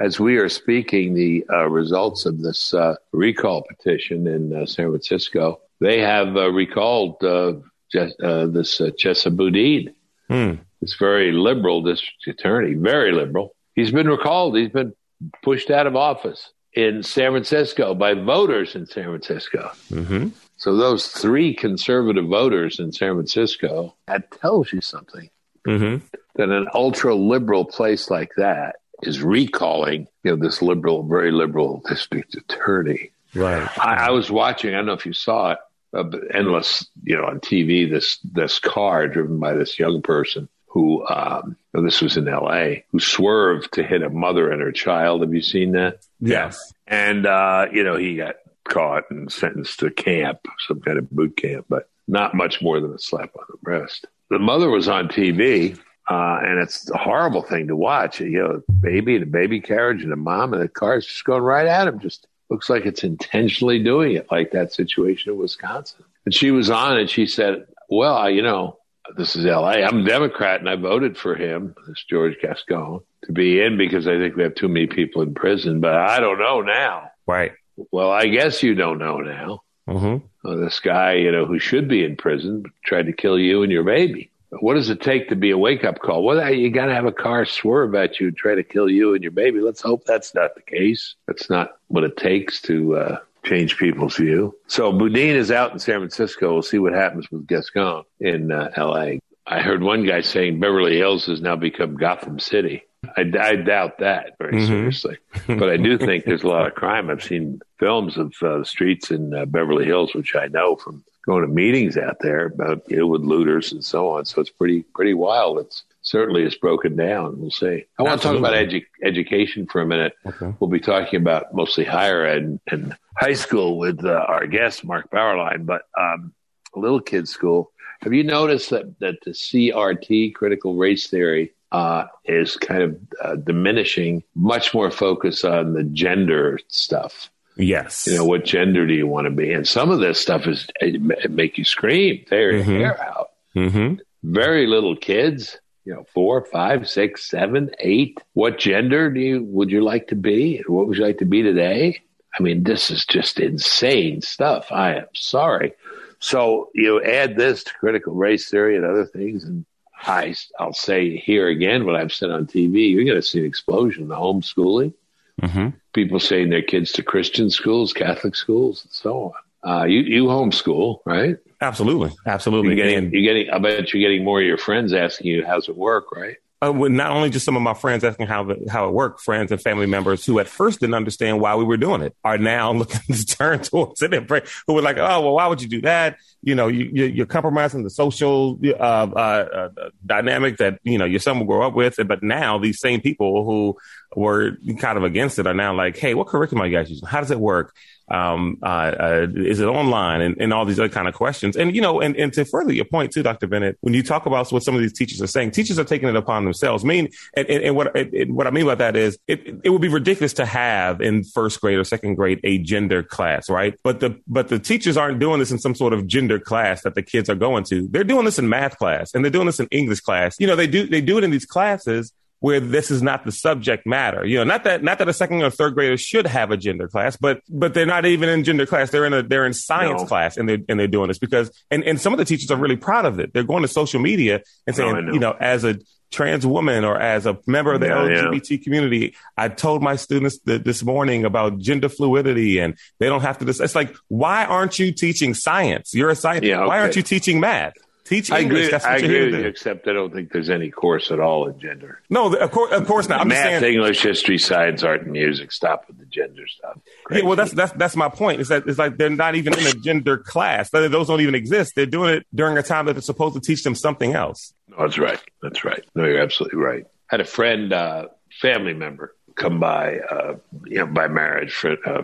as 0.00 0.18
we 0.18 0.38
are 0.38 0.48
speaking, 0.48 1.14
the 1.14 1.44
uh, 1.52 1.68
results 1.68 2.24
of 2.24 2.40
this 2.40 2.72
uh, 2.72 2.94
recall 3.12 3.62
petition 3.68 4.26
in 4.26 4.54
uh, 4.54 4.64
San 4.66 4.88
Francisco, 4.88 5.60
they 5.80 6.00
have 6.00 6.34
uh, 6.36 6.50
recalled 6.50 7.22
uh, 7.22 7.52
Jes- 7.92 8.14
uh, 8.22 8.46
this 8.46 8.80
uh, 8.80 8.90
Chesa 8.98 9.30
Boudin, 9.36 9.94
Hmm. 10.30 10.54
this 10.80 10.96
very 10.98 11.30
liberal 11.30 11.82
district 11.82 12.26
attorney, 12.26 12.72
very 12.74 13.12
liberal. 13.12 13.54
He's 13.74 13.90
been 13.92 14.08
recalled. 14.08 14.56
He's 14.56 14.70
been 14.70 14.94
pushed 15.42 15.70
out 15.70 15.86
of 15.86 15.96
office 15.96 16.50
in 16.72 17.02
San 17.02 17.32
Francisco 17.32 17.94
by 17.94 18.14
voters 18.14 18.74
in 18.74 18.86
San 18.86 19.04
Francisco. 19.04 19.70
hmm 19.88 20.28
So 20.56 20.76
those 20.76 21.08
three 21.08 21.54
conservative 21.54 22.26
voters 22.26 22.78
in 22.78 22.92
San 22.92 23.14
Francisco, 23.14 23.94
that 24.06 24.30
tells 24.40 24.72
you 24.72 24.80
something 24.80 25.30
hmm 25.64 25.96
that 26.36 26.50
an 26.50 26.66
ultra 26.74 27.14
liberal 27.14 27.64
place 27.64 28.10
like 28.10 28.32
that 28.36 28.76
is 29.02 29.22
recalling, 29.22 30.08
you 30.24 30.30
know, 30.32 30.36
this 30.36 30.60
liberal, 30.60 31.04
very 31.04 31.30
liberal 31.30 31.80
district 31.88 32.34
attorney. 32.34 33.12
Right. 33.34 33.68
I, 33.78 34.06
I 34.06 34.10
was 34.10 34.30
watching. 34.30 34.74
I 34.74 34.78
don't 34.78 34.86
know 34.86 34.92
if 34.94 35.06
you 35.06 35.12
saw 35.12 35.52
it. 35.52 35.58
Uh, 35.96 36.10
endless, 36.32 36.88
you 37.04 37.16
know, 37.16 37.24
on 37.24 37.38
TV. 37.38 37.88
This 37.88 38.18
this 38.24 38.58
car 38.58 39.06
driven 39.06 39.38
by 39.38 39.54
this 39.54 39.78
young 39.78 40.02
person 40.02 40.48
who, 40.74 41.06
um, 41.06 41.56
this 41.72 42.02
was 42.02 42.16
in 42.16 42.26
L.A., 42.26 42.84
who 42.90 42.98
swerved 42.98 43.72
to 43.74 43.84
hit 43.84 44.02
a 44.02 44.10
mother 44.10 44.50
and 44.50 44.60
her 44.60 44.72
child. 44.72 45.22
Have 45.22 45.32
you 45.32 45.40
seen 45.40 45.72
that? 45.72 46.04
Yes. 46.20 46.74
And 46.88 47.26
uh, 47.26 47.66
you 47.72 47.84
know, 47.84 47.96
he 47.96 48.16
got 48.16 48.36
caught 48.64 49.04
and 49.08 49.30
sentenced 49.30 49.78
to 49.80 49.90
camp, 49.90 50.40
some 50.66 50.80
kind 50.80 50.98
of 50.98 51.08
boot 51.10 51.36
camp, 51.36 51.66
but 51.68 51.88
not 52.08 52.34
much 52.34 52.60
more 52.60 52.80
than 52.80 52.92
a 52.92 52.98
slap 52.98 53.30
on 53.36 53.44
the 53.48 53.58
wrist. 53.62 54.06
The 54.30 54.40
mother 54.40 54.68
was 54.68 54.88
on 54.88 55.06
TV, 55.06 55.78
uh, 56.10 56.40
and 56.42 56.58
it's 56.58 56.90
a 56.90 56.98
horrible 56.98 57.42
thing 57.42 57.68
to 57.68 57.76
watch. 57.76 58.20
You 58.20 58.30
know, 58.30 58.62
baby 58.80 59.14
and 59.14 59.22
a 59.22 59.26
baby 59.26 59.60
carriage 59.60 60.02
and 60.02 60.12
a 60.12 60.16
mom, 60.16 60.54
and 60.54 60.62
the 60.62 60.68
car's 60.68 61.06
just 61.06 61.24
going 61.24 61.42
right 61.42 61.68
at 61.68 61.86
him. 61.86 62.00
Just 62.00 62.26
looks 62.50 62.68
like 62.68 62.84
it's 62.84 63.04
intentionally 63.04 63.80
doing 63.80 64.16
it, 64.16 64.26
like 64.28 64.50
that 64.50 64.72
situation 64.72 65.32
in 65.32 65.38
Wisconsin. 65.38 66.04
And 66.24 66.34
she 66.34 66.50
was 66.50 66.68
on, 66.68 66.98
and 66.98 67.08
she 67.08 67.26
said, 67.26 67.66
"Well, 67.88 68.28
you 68.28 68.42
know." 68.42 68.78
This 69.16 69.36
is 69.36 69.44
LA. 69.44 69.82
I'm 69.82 70.00
a 70.00 70.04
Democrat 70.04 70.60
and 70.60 70.68
I 70.68 70.76
voted 70.76 71.16
for 71.16 71.34
him, 71.34 71.74
this 71.86 72.04
George 72.08 72.36
Gascon, 72.40 73.00
to 73.24 73.32
be 73.32 73.60
in 73.60 73.76
because 73.76 74.06
I 74.06 74.16
think 74.18 74.34
we 74.36 74.42
have 74.42 74.54
too 74.54 74.68
many 74.68 74.86
people 74.86 75.22
in 75.22 75.34
prison, 75.34 75.80
but 75.80 75.94
I 75.94 76.20
don't 76.20 76.38
know 76.38 76.62
now. 76.62 77.10
Right. 77.26 77.52
Well, 77.92 78.10
I 78.10 78.26
guess 78.26 78.62
you 78.62 78.74
don't 78.74 78.98
know 78.98 79.18
now. 79.18 79.62
hmm 79.86 80.16
Uh, 80.44 80.56
this 80.56 80.80
guy, 80.80 81.14
you 81.14 81.30
know, 81.32 81.44
who 81.44 81.58
should 81.58 81.88
be 81.88 82.04
in 82.04 82.16
prison 82.16 82.64
tried 82.84 83.06
to 83.06 83.12
kill 83.12 83.38
you 83.38 83.62
and 83.62 83.70
your 83.70 83.84
baby. 83.84 84.30
What 84.60 84.74
does 84.74 84.88
it 84.88 85.00
take 85.00 85.28
to 85.28 85.36
be 85.36 85.50
a 85.50 85.58
wake 85.58 85.84
up 85.84 85.98
call? 85.98 86.22
Well, 86.22 86.52
you 86.52 86.70
got 86.70 86.86
to 86.86 86.94
have 86.94 87.06
a 87.06 87.12
car 87.12 87.44
swerve 87.44 87.94
at 87.96 88.20
you 88.20 88.28
and 88.28 88.36
try 88.36 88.54
to 88.54 88.62
kill 88.62 88.88
you 88.88 89.14
and 89.14 89.22
your 89.22 89.32
baby. 89.32 89.60
Let's 89.60 89.82
hope 89.82 90.04
that's 90.04 90.34
not 90.34 90.54
the 90.54 90.62
case. 90.62 91.16
That's 91.26 91.50
not 91.50 91.72
what 91.88 92.04
it 92.04 92.16
takes 92.16 92.62
to 92.62 92.96
uh, 92.96 93.18
change 93.44 93.76
people's 93.76 94.16
view. 94.16 94.56
So 94.66 94.92
Boudin 94.92 95.36
is 95.36 95.50
out 95.50 95.72
in 95.72 95.78
San 95.78 96.00
Francisco. 96.00 96.52
We'll 96.54 96.62
see 96.62 96.78
what 96.78 96.92
happens 96.92 97.30
with 97.30 97.46
Gascon 97.46 98.04
in 98.20 98.50
uh, 98.50 98.70
L.A. 98.76 99.20
I 99.46 99.60
heard 99.60 99.82
one 99.82 100.04
guy 100.06 100.22
saying 100.22 100.58
Beverly 100.60 100.96
Hills 100.96 101.26
has 101.26 101.40
now 101.40 101.54
become 101.56 101.96
Gotham 101.96 102.38
City. 102.38 102.82
I, 103.18 103.30
I 103.38 103.56
doubt 103.56 103.98
that 103.98 104.34
very 104.38 104.54
Mhm. 104.54 104.66
seriously, 104.66 105.18
but 105.46 105.68
I 105.68 105.76
do 105.76 105.98
think 106.06 106.24
there's 106.24 106.42
a 106.42 106.48
lot 106.48 106.66
of 106.66 106.74
crime. 106.74 107.10
I've 107.10 107.22
seen 107.22 107.60
films 107.78 108.16
of 108.16 108.34
uh, 108.42 108.58
the 108.58 108.64
streets 108.64 109.10
in 109.10 109.34
uh, 109.34 109.44
Beverly 109.44 109.84
Hills, 109.84 110.14
which 110.14 110.34
I 110.34 110.46
know 110.46 110.76
from 110.76 111.04
going 111.26 111.42
to 111.42 111.48
meetings 111.48 111.98
out 111.98 112.16
there 112.20 112.46
about 112.46 112.82
you 112.88 112.96
know 112.96 113.06
with 113.06 113.20
looters 113.20 113.72
and 113.72 113.84
so 113.84 114.08
on. 114.08 114.24
So 114.24 114.40
it's 114.40 114.48
pretty 114.50 114.84
pretty 114.94 115.12
wild. 115.12 115.58
It's 115.58 115.84
certainly 116.04 116.44
is 116.44 116.54
broken 116.54 116.94
down. 116.96 117.40
We'll 117.40 117.50
see. 117.50 117.84
I 117.98 118.02
want 118.04 118.20
to 118.22 118.28
talk 118.28 118.36
about 118.38 118.52
edu- 118.54 118.84
education 119.02 119.66
for 119.66 119.80
a 119.80 119.86
minute. 119.86 120.12
Okay. 120.24 120.54
We'll 120.60 120.70
be 120.70 120.78
talking 120.80 121.20
about 121.20 121.52
mostly 121.54 121.84
higher 121.84 122.24
ed 122.24 122.42
and, 122.42 122.60
and 122.70 122.96
high 123.16 123.32
school 123.34 123.76
with 123.78 124.04
uh, 124.04 124.10
our 124.28 124.46
guest 124.46 124.84
Mark 124.84 125.10
Bauerlein, 125.10 125.66
but 125.66 125.82
um, 125.98 126.32
little 126.76 127.00
kids 127.00 127.30
school. 127.30 127.72
Have 128.02 128.12
you 128.12 128.22
noticed 128.22 128.70
that 128.70 128.98
that 129.00 129.16
the 129.24 129.30
CRT, 129.32 130.34
critical 130.34 130.76
race 130.76 131.08
theory, 131.08 131.52
uh, 131.72 132.04
is 132.24 132.56
kind 132.56 132.82
of 132.82 132.98
uh, 133.22 133.36
diminishing? 133.36 134.22
Much 134.34 134.74
more 134.74 134.90
focus 134.90 135.42
on 135.44 135.72
the 135.72 135.84
gender 135.84 136.58
stuff. 136.68 137.30
Yes. 137.56 138.06
You 138.06 138.16
know, 138.16 138.24
what 138.24 138.44
gender 138.44 138.86
do 138.86 138.92
you 138.94 139.06
want 139.06 139.26
to 139.26 139.30
be? 139.30 139.52
And 139.52 139.66
some 139.66 139.90
of 139.90 140.00
this 140.00 140.18
stuff 140.20 140.46
is 140.46 140.66
it, 140.80 141.30
make 141.30 141.56
you 141.56 141.64
scream, 141.64 142.24
tear 142.28 142.52
your 142.52 142.64
Mhm. 142.64 142.78
hair 142.78 143.00
out. 143.02 143.30
hmm 143.54 143.94
Very 144.24 144.66
little 144.66 144.96
kids. 144.96 145.56
You 145.84 145.94
know, 145.94 146.06
four, 146.14 146.44
five, 146.44 146.88
six, 146.88 147.28
seven, 147.28 147.70
eight. 147.78 148.18
What 148.32 148.58
gender 148.58 149.10
do 149.10 149.20
you 149.20 149.42
would 149.44 149.70
you 149.70 149.82
like 149.82 150.08
to 150.08 150.16
be? 150.16 150.62
What 150.66 150.86
would 150.86 150.96
you 150.96 151.04
like 151.04 151.18
to 151.18 151.26
be 151.26 151.42
today? 151.42 152.00
I 152.38 152.42
mean, 152.42 152.64
this 152.64 152.90
is 152.90 153.04
just 153.04 153.38
insane 153.38 154.22
stuff. 154.22 154.72
I 154.72 154.94
am 154.94 155.06
sorry. 155.14 155.74
So 156.18 156.70
you 156.74 157.02
add 157.02 157.36
this 157.36 157.64
to 157.64 157.72
critical 157.78 158.14
race 158.14 158.48
theory 158.48 158.76
and 158.76 158.84
other 158.84 159.04
things, 159.04 159.44
and 159.44 159.66
I, 160.02 160.34
I'll 160.58 160.72
say 160.72 161.16
here 161.16 161.48
again 161.48 161.84
what 161.84 161.96
I've 161.96 162.12
said 162.12 162.30
on 162.30 162.46
TV. 162.46 162.90
You're 162.90 163.04
going 163.04 163.16
to 163.16 163.22
see 163.22 163.40
an 163.40 163.46
explosion 163.46 164.04
in 164.04 164.08
the 164.08 164.16
homeschooling. 164.16 164.94
hmm 165.40 165.68
People 165.92 166.18
sending 166.18 166.50
their 166.50 166.62
kids 166.62 166.90
to 166.92 167.04
Christian 167.04 167.50
schools, 167.50 167.92
Catholic 167.92 168.34
schools, 168.34 168.82
and 168.82 168.92
so 168.92 169.34
on. 169.62 169.80
Uh, 169.80 169.84
you 169.84 170.00
you 170.00 170.24
homeschool, 170.24 170.98
right? 171.04 171.36
Absolutely. 171.64 172.10
Absolutely. 172.26 172.68
You're 172.76 172.76
getting, 172.76 172.98
And- 173.04 173.12
you're 173.12 173.22
getting. 173.22 173.50
I 173.50 173.58
bet 173.58 173.92
you're 173.92 174.00
getting 174.00 174.24
more 174.24 174.40
of 174.40 174.46
your 174.46 174.58
friends 174.58 174.92
asking 174.92 175.26
you, 175.28 175.44
"How's 175.46 175.68
it 175.68 175.76
work?" 175.76 176.12
Right? 176.12 176.36
uh, 176.64 176.72
well, 176.72 176.88
not 176.90 177.10
only 177.10 177.28
just 177.30 177.44
some 177.44 177.56
of 177.56 177.62
my 177.62 177.74
friends 177.74 178.04
asking 178.04 178.26
how 178.26 178.44
the, 178.44 178.66
how 178.70 178.88
it 178.88 178.92
worked, 178.92 179.20
friends 179.20 179.52
and 179.52 179.60
family 179.60 179.86
members 179.86 180.24
who 180.24 180.38
at 180.38 180.48
first 180.48 180.80
didn't 180.80 180.94
understand 180.94 181.40
why 181.40 181.54
we 181.56 181.64
were 181.64 181.76
doing 181.76 182.00
it 182.00 182.16
are 182.24 182.38
now 182.38 182.72
looking 182.80 183.14
to 183.14 183.26
turn 183.26 183.58
towards 183.60 184.00
it 184.02 184.14
and 184.14 184.26
pray, 184.26 184.42
who 184.66 184.74
were 184.74 184.82
like, 184.82 184.96
"Oh, 184.96 185.20
well, 185.20 185.34
why 185.34 185.46
would 185.46 185.60
you 185.60 185.68
do 185.68 185.80
that? 185.82 186.16
You 186.42 186.54
know, 186.54 186.68
you, 186.68 186.90
you, 186.92 187.04
you're 187.06 187.26
compromising 187.26 187.82
the 187.82 187.90
social 187.90 188.58
uh, 188.64 188.68
uh, 188.72 189.68
uh, 189.76 189.88
dynamic 190.06 190.58
that 190.58 190.78
you 190.84 190.98
know 190.98 191.04
your 191.06 191.20
son 191.20 191.38
will 191.38 191.46
grow 191.46 191.66
up 191.66 191.74
with." 191.74 191.98
But 192.06 192.22
now 192.22 192.58
these 192.58 192.80
same 192.80 193.00
people 193.00 193.44
who 193.44 193.76
were 194.16 194.56
kind 194.78 194.96
of 194.96 195.04
against 195.04 195.38
it 195.38 195.46
are 195.46 195.54
now 195.54 195.74
like, 195.74 195.96
"Hey, 195.96 196.14
what 196.14 196.28
curriculum 196.28 196.62
are 196.62 196.66
you 196.66 196.76
guys 196.76 196.88
using? 196.90 197.06
How 197.08 197.20
does 197.20 197.30
it 197.30 197.40
work?" 197.40 197.74
Um, 198.08 198.58
uh, 198.62 198.66
uh, 198.66 199.26
is 199.34 199.60
it 199.60 199.66
online 199.66 200.20
and, 200.20 200.36
and 200.38 200.52
all 200.52 200.64
these 200.64 200.78
other 200.78 200.88
kind 200.88 201.08
of 201.08 201.14
questions? 201.14 201.56
And, 201.56 201.74
you 201.74 201.80
know, 201.80 202.00
and, 202.00 202.16
and 202.16 202.32
to 202.34 202.44
further 202.44 202.72
your 202.72 202.84
point 202.84 203.12
too, 203.12 203.22
Dr. 203.22 203.46
Bennett, 203.46 203.78
when 203.80 203.94
you 203.94 204.02
talk 204.02 204.26
about 204.26 204.50
what 204.52 204.62
some 204.62 204.74
of 204.74 204.80
these 204.80 204.92
teachers 204.92 205.22
are 205.22 205.26
saying, 205.26 205.52
teachers 205.52 205.78
are 205.78 205.84
taking 205.84 206.08
it 206.08 206.16
upon 206.16 206.44
themselves. 206.44 206.84
I 206.84 206.88
mean, 206.88 207.08
and, 207.36 207.48
and, 207.48 207.64
and 207.64 207.76
what, 207.76 207.96
and 207.96 208.34
what 208.34 208.46
I 208.46 208.50
mean 208.50 208.66
by 208.66 208.74
that 208.74 208.96
is 208.96 209.18
it, 209.26 209.60
it 209.64 209.70
would 209.70 209.80
be 209.80 209.88
ridiculous 209.88 210.34
to 210.34 210.46
have 210.46 211.00
in 211.00 211.24
first 211.24 211.60
grade 211.60 211.78
or 211.78 211.84
second 211.84 212.16
grade 212.16 212.40
a 212.44 212.58
gender 212.58 213.02
class, 213.02 213.48
right? 213.48 213.74
But 213.82 214.00
the, 214.00 214.20
but 214.26 214.48
the 214.48 214.58
teachers 214.58 214.96
aren't 214.96 215.18
doing 215.18 215.38
this 215.38 215.50
in 215.50 215.58
some 215.58 215.74
sort 215.74 215.92
of 215.92 216.06
gender 216.06 216.38
class 216.38 216.82
that 216.82 216.94
the 216.94 217.02
kids 217.02 217.30
are 217.30 217.34
going 217.34 217.64
to. 217.64 217.88
They're 217.88 218.04
doing 218.04 218.24
this 218.24 218.38
in 218.38 218.48
math 218.48 218.76
class 218.76 219.14
and 219.14 219.24
they're 219.24 219.30
doing 219.30 219.46
this 219.46 219.60
in 219.60 219.68
English 219.70 220.00
class. 220.00 220.36
You 220.38 220.46
know, 220.46 220.56
they 220.56 220.66
do, 220.66 220.86
they 220.86 221.00
do 221.00 221.18
it 221.18 221.24
in 221.24 221.30
these 221.30 221.46
classes 221.46 222.12
where 222.40 222.60
this 222.60 222.90
is 222.90 223.02
not 223.02 223.24
the 223.24 223.32
subject 223.32 223.86
matter. 223.86 224.26
You 224.26 224.38
know, 224.38 224.44
not 224.44 224.64
that 224.64 224.82
not 224.82 224.98
that 224.98 225.08
a 225.08 225.12
second 225.12 225.42
or 225.42 225.50
third 225.50 225.74
grader 225.74 225.96
should 225.96 226.26
have 226.26 226.50
a 226.50 226.56
gender 226.56 226.88
class, 226.88 227.16
but 227.16 227.40
but 227.48 227.74
they're 227.74 227.86
not 227.86 228.04
even 228.04 228.28
in 228.28 228.44
gender 228.44 228.66
class. 228.66 228.90
They're 228.90 229.06
in 229.06 229.14
a 229.14 229.22
they're 229.22 229.46
in 229.46 229.54
science 229.54 230.02
no. 230.02 230.06
class 230.08 230.36
and 230.36 230.48
they're 230.48 230.58
and 230.68 230.78
they're 230.78 230.88
doing 230.88 231.08
this 231.08 231.18
because 231.18 231.50
and, 231.70 231.82
and 231.84 232.00
some 232.00 232.12
of 232.12 232.18
the 232.18 232.24
teachers 232.24 232.50
are 232.50 232.56
really 232.56 232.76
proud 232.76 233.06
of 233.06 233.18
it. 233.18 233.32
They're 233.32 233.44
going 233.44 233.62
to 233.62 233.68
social 233.68 234.00
media 234.00 234.42
and 234.66 234.76
saying, 234.76 234.92
no, 234.92 235.00
know. 235.00 235.12
you 235.12 235.18
know, 235.18 235.32
as 235.40 235.64
a 235.64 235.78
trans 236.10 236.46
woman 236.46 236.84
or 236.84 236.98
as 236.98 237.26
a 237.26 237.38
member 237.46 237.72
of 237.72 237.80
the 237.80 237.86
yeah, 237.86 237.96
LGBT 237.96 238.50
yeah. 238.50 238.56
community, 238.58 239.16
I 239.36 239.48
told 239.48 239.82
my 239.82 239.96
students 239.96 240.38
that 240.44 240.64
this 240.64 240.82
morning 240.82 241.24
about 241.24 241.58
gender 241.58 241.88
fluidity 241.88 242.58
and 242.58 242.78
they 243.00 243.06
don't 243.06 243.22
have 243.22 243.38
to. 243.38 243.48
It's 243.48 243.74
like, 243.74 243.94
why 244.08 244.44
aren't 244.44 244.78
you 244.78 244.92
teaching 244.92 245.34
science? 245.34 245.92
You're 245.94 246.10
a 246.10 246.16
scientist. 246.16 246.48
Yeah, 246.48 246.60
okay. 246.60 246.68
Why 246.68 246.80
aren't 246.80 246.96
you 246.96 247.02
teaching 247.02 247.40
math? 247.40 247.74
Teach 248.04 248.30
English. 248.30 248.70
I 248.70 248.76
agree, 248.76 248.88
I 248.88 248.96
agree 248.96 249.30
with 249.32 249.40
you, 249.40 249.46
except 249.46 249.88
I 249.88 249.94
don't 249.94 250.12
think 250.12 250.30
there's 250.30 250.50
any 250.50 250.70
course 250.70 251.10
at 251.10 251.20
all 251.20 251.48
in 251.48 251.58
gender. 251.58 252.02
No, 252.10 252.34
of 252.34 252.50
course, 252.50 252.70
of 252.70 252.86
course 252.86 253.08
not. 253.08 253.22
I'm 253.22 253.28
Math, 253.28 253.60
saying, 253.60 253.74
English, 253.74 254.02
history, 254.02 254.36
science, 254.36 254.82
art, 254.82 255.04
and 255.04 255.12
music. 255.12 255.50
Stop 255.52 255.86
with 255.88 255.98
the 255.98 256.04
gender 256.04 256.46
stuff. 256.46 256.76
Crazy. 257.04 257.22
Yeah, 257.22 257.26
well, 257.26 257.36
that's 257.36 257.52
that's 257.52 257.72
that's 257.72 257.96
my 257.96 258.10
point. 258.10 258.42
Is 258.42 258.48
that 258.48 258.66
it's 258.66 258.78
like 258.78 258.98
they're 258.98 259.08
not 259.08 259.36
even 259.36 259.58
in 259.58 259.66
a 259.66 259.72
gender 259.72 260.18
class. 260.18 260.68
Those 260.68 261.06
don't 261.06 261.22
even 261.22 261.34
exist. 261.34 261.76
They're 261.76 261.86
doing 261.86 262.16
it 262.16 262.26
during 262.34 262.58
a 262.58 262.62
time 262.62 262.84
that 262.86 262.92
they're 262.92 263.00
supposed 263.00 263.36
to 263.36 263.40
teach 263.40 263.64
them 263.64 263.74
something 263.74 264.12
else. 264.12 264.52
No, 264.68 264.76
that's 264.80 264.98
right. 264.98 265.20
That's 265.40 265.64
right. 265.64 265.82
No, 265.94 266.04
you're 266.04 266.20
absolutely 266.20 266.58
right. 266.58 266.84
I 266.84 267.14
had 267.14 267.20
a 267.22 267.24
friend, 267.24 267.72
uh, 267.72 268.08
family 268.40 268.74
member, 268.74 269.14
come 269.34 269.60
by, 269.60 270.00
uh, 270.00 270.34
you 270.66 270.76
know, 270.76 270.86
by 270.86 271.08
marriage. 271.08 271.54
Friend, 271.54 271.78
uh, 271.86 272.02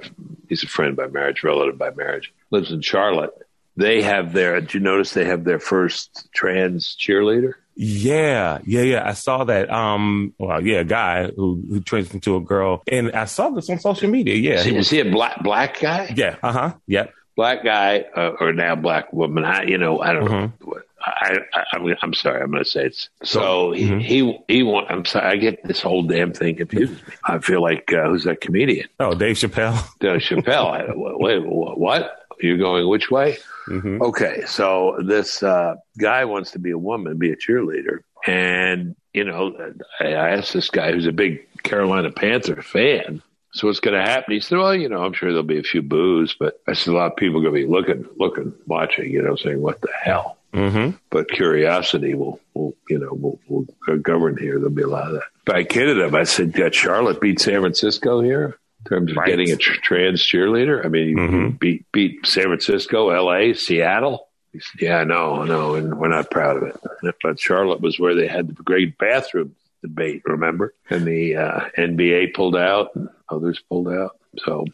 he's 0.48 0.62
a 0.62 0.66
friend 0.66 0.96
by 0.96 1.08
marriage, 1.08 1.42
relative 1.42 1.76
by 1.76 1.90
marriage. 1.90 2.32
Lives 2.50 2.72
in 2.72 2.80
Charlotte 2.80 3.32
they 3.80 4.02
have 4.02 4.32
their. 4.32 4.60
Did 4.60 4.74
you 4.74 4.80
notice 4.80 5.12
they 5.14 5.24
have 5.24 5.44
their 5.44 5.58
first 5.58 6.28
trans 6.32 6.96
cheerleader? 6.96 7.54
Yeah, 7.74 8.58
yeah, 8.66 8.82
yeah. 8.82 9.08
I 9.08 9.14
saw 9.14 9.44
that. 9.44 9.70
Um, 9.70 10.34
well, 10.38 10.64
yeah, 10.64 10.80
a 10.80 10.84
guy 10.84 11.30
who 11.30 11.62
who 11.68 11.80
turns 11.80 12.12
into 12.12 12.36
a 12.36 12.40
girl, 12.40 12.82
and 12.86 13.12
I 13.12 13.24
saw 13.24 13.48
this 13.48 13.70
on 13.70 13.78
social 13.78 14.10
media. 14.10 14.34
Yeah, 14.34 14.58
is 14.58 14.64
he, 14.64 14.72
was, 14.72 14.90
he 14.90 15.00
a 15.00 15.10
black 15.10 15.42
black 15.42 15.80
guy? 15.80 16.12
Yeah. 16.14 16.36
Uh 16.42 16.52
huh. 16.52 16.74
Yep. 16.88 17.14
Black 17.36 17.64
guy 17.64 18.04
uh, 18.14 18.32
or 18.38 18.52
now 18.52 18.74
black 18.74 19.12
woman. 19.14 19.44
I, 19.44 19.62
you 19.62 19.78
know, 19.78 20.00
I 20.00 20.12
don't 20.12 20.28
mm-hmm. 20.28 20.70
know. 20.70 20.78
I, 21.02 21.38
I, 21.54 21.96
am 22.02 22.12
sorry. 22.12 22.42
I'm 22.42 22.50
going 22.50 22.62
to 22.62 22.68
say 22.68 22.84
it's 22.84 23.08
so 23.22 23.70
mm-hmm. 23.70 24.00
he, 24.00 24.24
he, 24.24 24.38
he 24.48 24.62
want, 24.62 24.90
I'm 24.90 25.06
sorry. 25.06 25.26
I 25.26 25.36
get 25.36 25.64
this 25.64 25.80
whole 25.80 26.02
damn 26.02 26.34
thing 26.34 26.56
confused 26.56 26.92
me. 26.92 27.14
I 27.24 27.38
feel 27.38 27.62
like, 27.62 27.90
uh, 27.94 28.08
who's 28.08 28.24
that 28.24 28.42
comedian? 28.42 28.88
Oh, 28.98 29.14
Dave 29.14 29.36
Chappelle. 29.36 29.82
Dave 30.00 30.20
Chappelle. 30.20 30.92
wait, 30.94 31.42
what? 31.46 32.26
You're 32.40 32.58
going 32.58 32.86
which 32.88 33.10
way? 33.10 33.38
Mm-hmm. 33.68 34.02
Okay, 34.02 34.44
so 34.46 34.98
this 35.04 35.42
uh, 35.42 35.76
guy 35.98 36.24
wants 36.24 36.52
to 36.52 36.58
be 36.58 36.70
a 36.70 36.78
woman, 36.78 37.18
be 37.18 37.32
a 37.32 37.36
cheerleader, 37.36 38.00
and 38.26 38.96
you 39.12 39.24
know, 39.24 39.74
I 40.00 40.06
asked 40.06 40.52
this 40.52 40.70
guy 40.70 40.92
who's 40.92 41.06
a 41.06 41.12
big 41.12 41.46
Carolina 41.62 42.10
Panther 42.10 42.62
fan. 42.62 43.22
So 43.52 43.66
what's 43.66 43.80
going 43.80 43.98
to 43.98 44.08
happen? 44.08 44.34
He 44.34 44.40
said, 44.40 44.58
"Well, 44.58 44.74
you 44.74 44.88
know, 44.88 45.02
I'm 45.02 45.12
sure 45.12 45.30
there'll 45.30 45.42
be 45.42 45.58
a 45.58 45.64
few 45.64 45.82
boos, 45.82 46.36
but 46.38 46.60
I 46.68 46.74
said 46.74 46.94
a 46.94 46.96
lot 46.96 47.12
of 47.12 47.16
people 47.16 47.40
are 47.40 47.50
going 47.50 47.60
to 47.60 47.66
be 47.66 47.72
looking, 47.72 48.06
looking, 48.16 48.54
watching, 48.66 49.10
you 49.10 49.22
know, 49.22 49.36
saying 49.36 49.60
what 49.60 49.80
the 49.80 49.90
hell." 50.00 50.36
Mm-hmm. 50.52 50.96
But 51.10 51.30
curiosity 51.30 52.14
will, 52.14 52.40
will, 52.54 52.74
you 52.88 52.98
know, 52.98 53.12
will, 53.12 53.38
will 53.48 53.66
govern 53.98 54.36
here. 54.36 54.54
There'll 54.54 54.70
be 54.70 54.82
a 54.82 54.88
lot 54.88 55.06
of 55.06 55.14
that. 55.14 55.24
But 55.44 55.56
I 55.56 55.64
kidded 55.64 55.98
him. 55.98 56.14
I 56.14 56.24
said, 56.24 56.52
"Got 56.52 56.74
Charlotte 56.74 57.20
beat 57.20 57.40
San 57.40 57.60
Francisco 57.60 58.20
here." 58.20 58.58
In 58.80 58.88
terms 58.88 59.10
of 59.10 59.16
right. 59.16 59.26
getting 59.26 59.50
a 59.50 59.56
tr- 59.56 59.80
trans 59.82 60.22
cheerleader. 60.22 60.84
I 60.84 60.88
mean, 60.88 61.16
mm-hmm. 61.16 61.48
beat 61.56 61.90
beat 61.92 62.26
San 62.26 62.44
Francisco, 62.44 63.10
L.A., 63.10 63.54
Seattle. 63.54 64.28
Said, 64.52 64.80
yeah, 64.80 65.04
no, 65.04 65.44
no, 65.44 65.74
and 65.74 65.98
we're 65.98 66.08
not 66.08 66.30
proud 66.30 66.56
of 66.56 66.64
it. 66.64 67.14
But 67.22 67.38
Charlotte 67.38 67.80
was 67.80 68.00
where 68.00 68.16
they 68.16 68.26
had 68.26 68.48
the 68.48 68.62
great 68.62 68.98
bathroom 68.98 69.54
debate, 69.80 70.22
remember? 70.24 70.74
And 70.88 71.06
the 71.06 71.36
uh, 71.36 71.60
NBA 71.78 72.34
pulled 72.34 72.56
out, 72.56 72.94
and 72.96 73.08
others 73.28 73.62
pulled 73.68 73.88
out. 73.88 74.16
So 74.38 74.64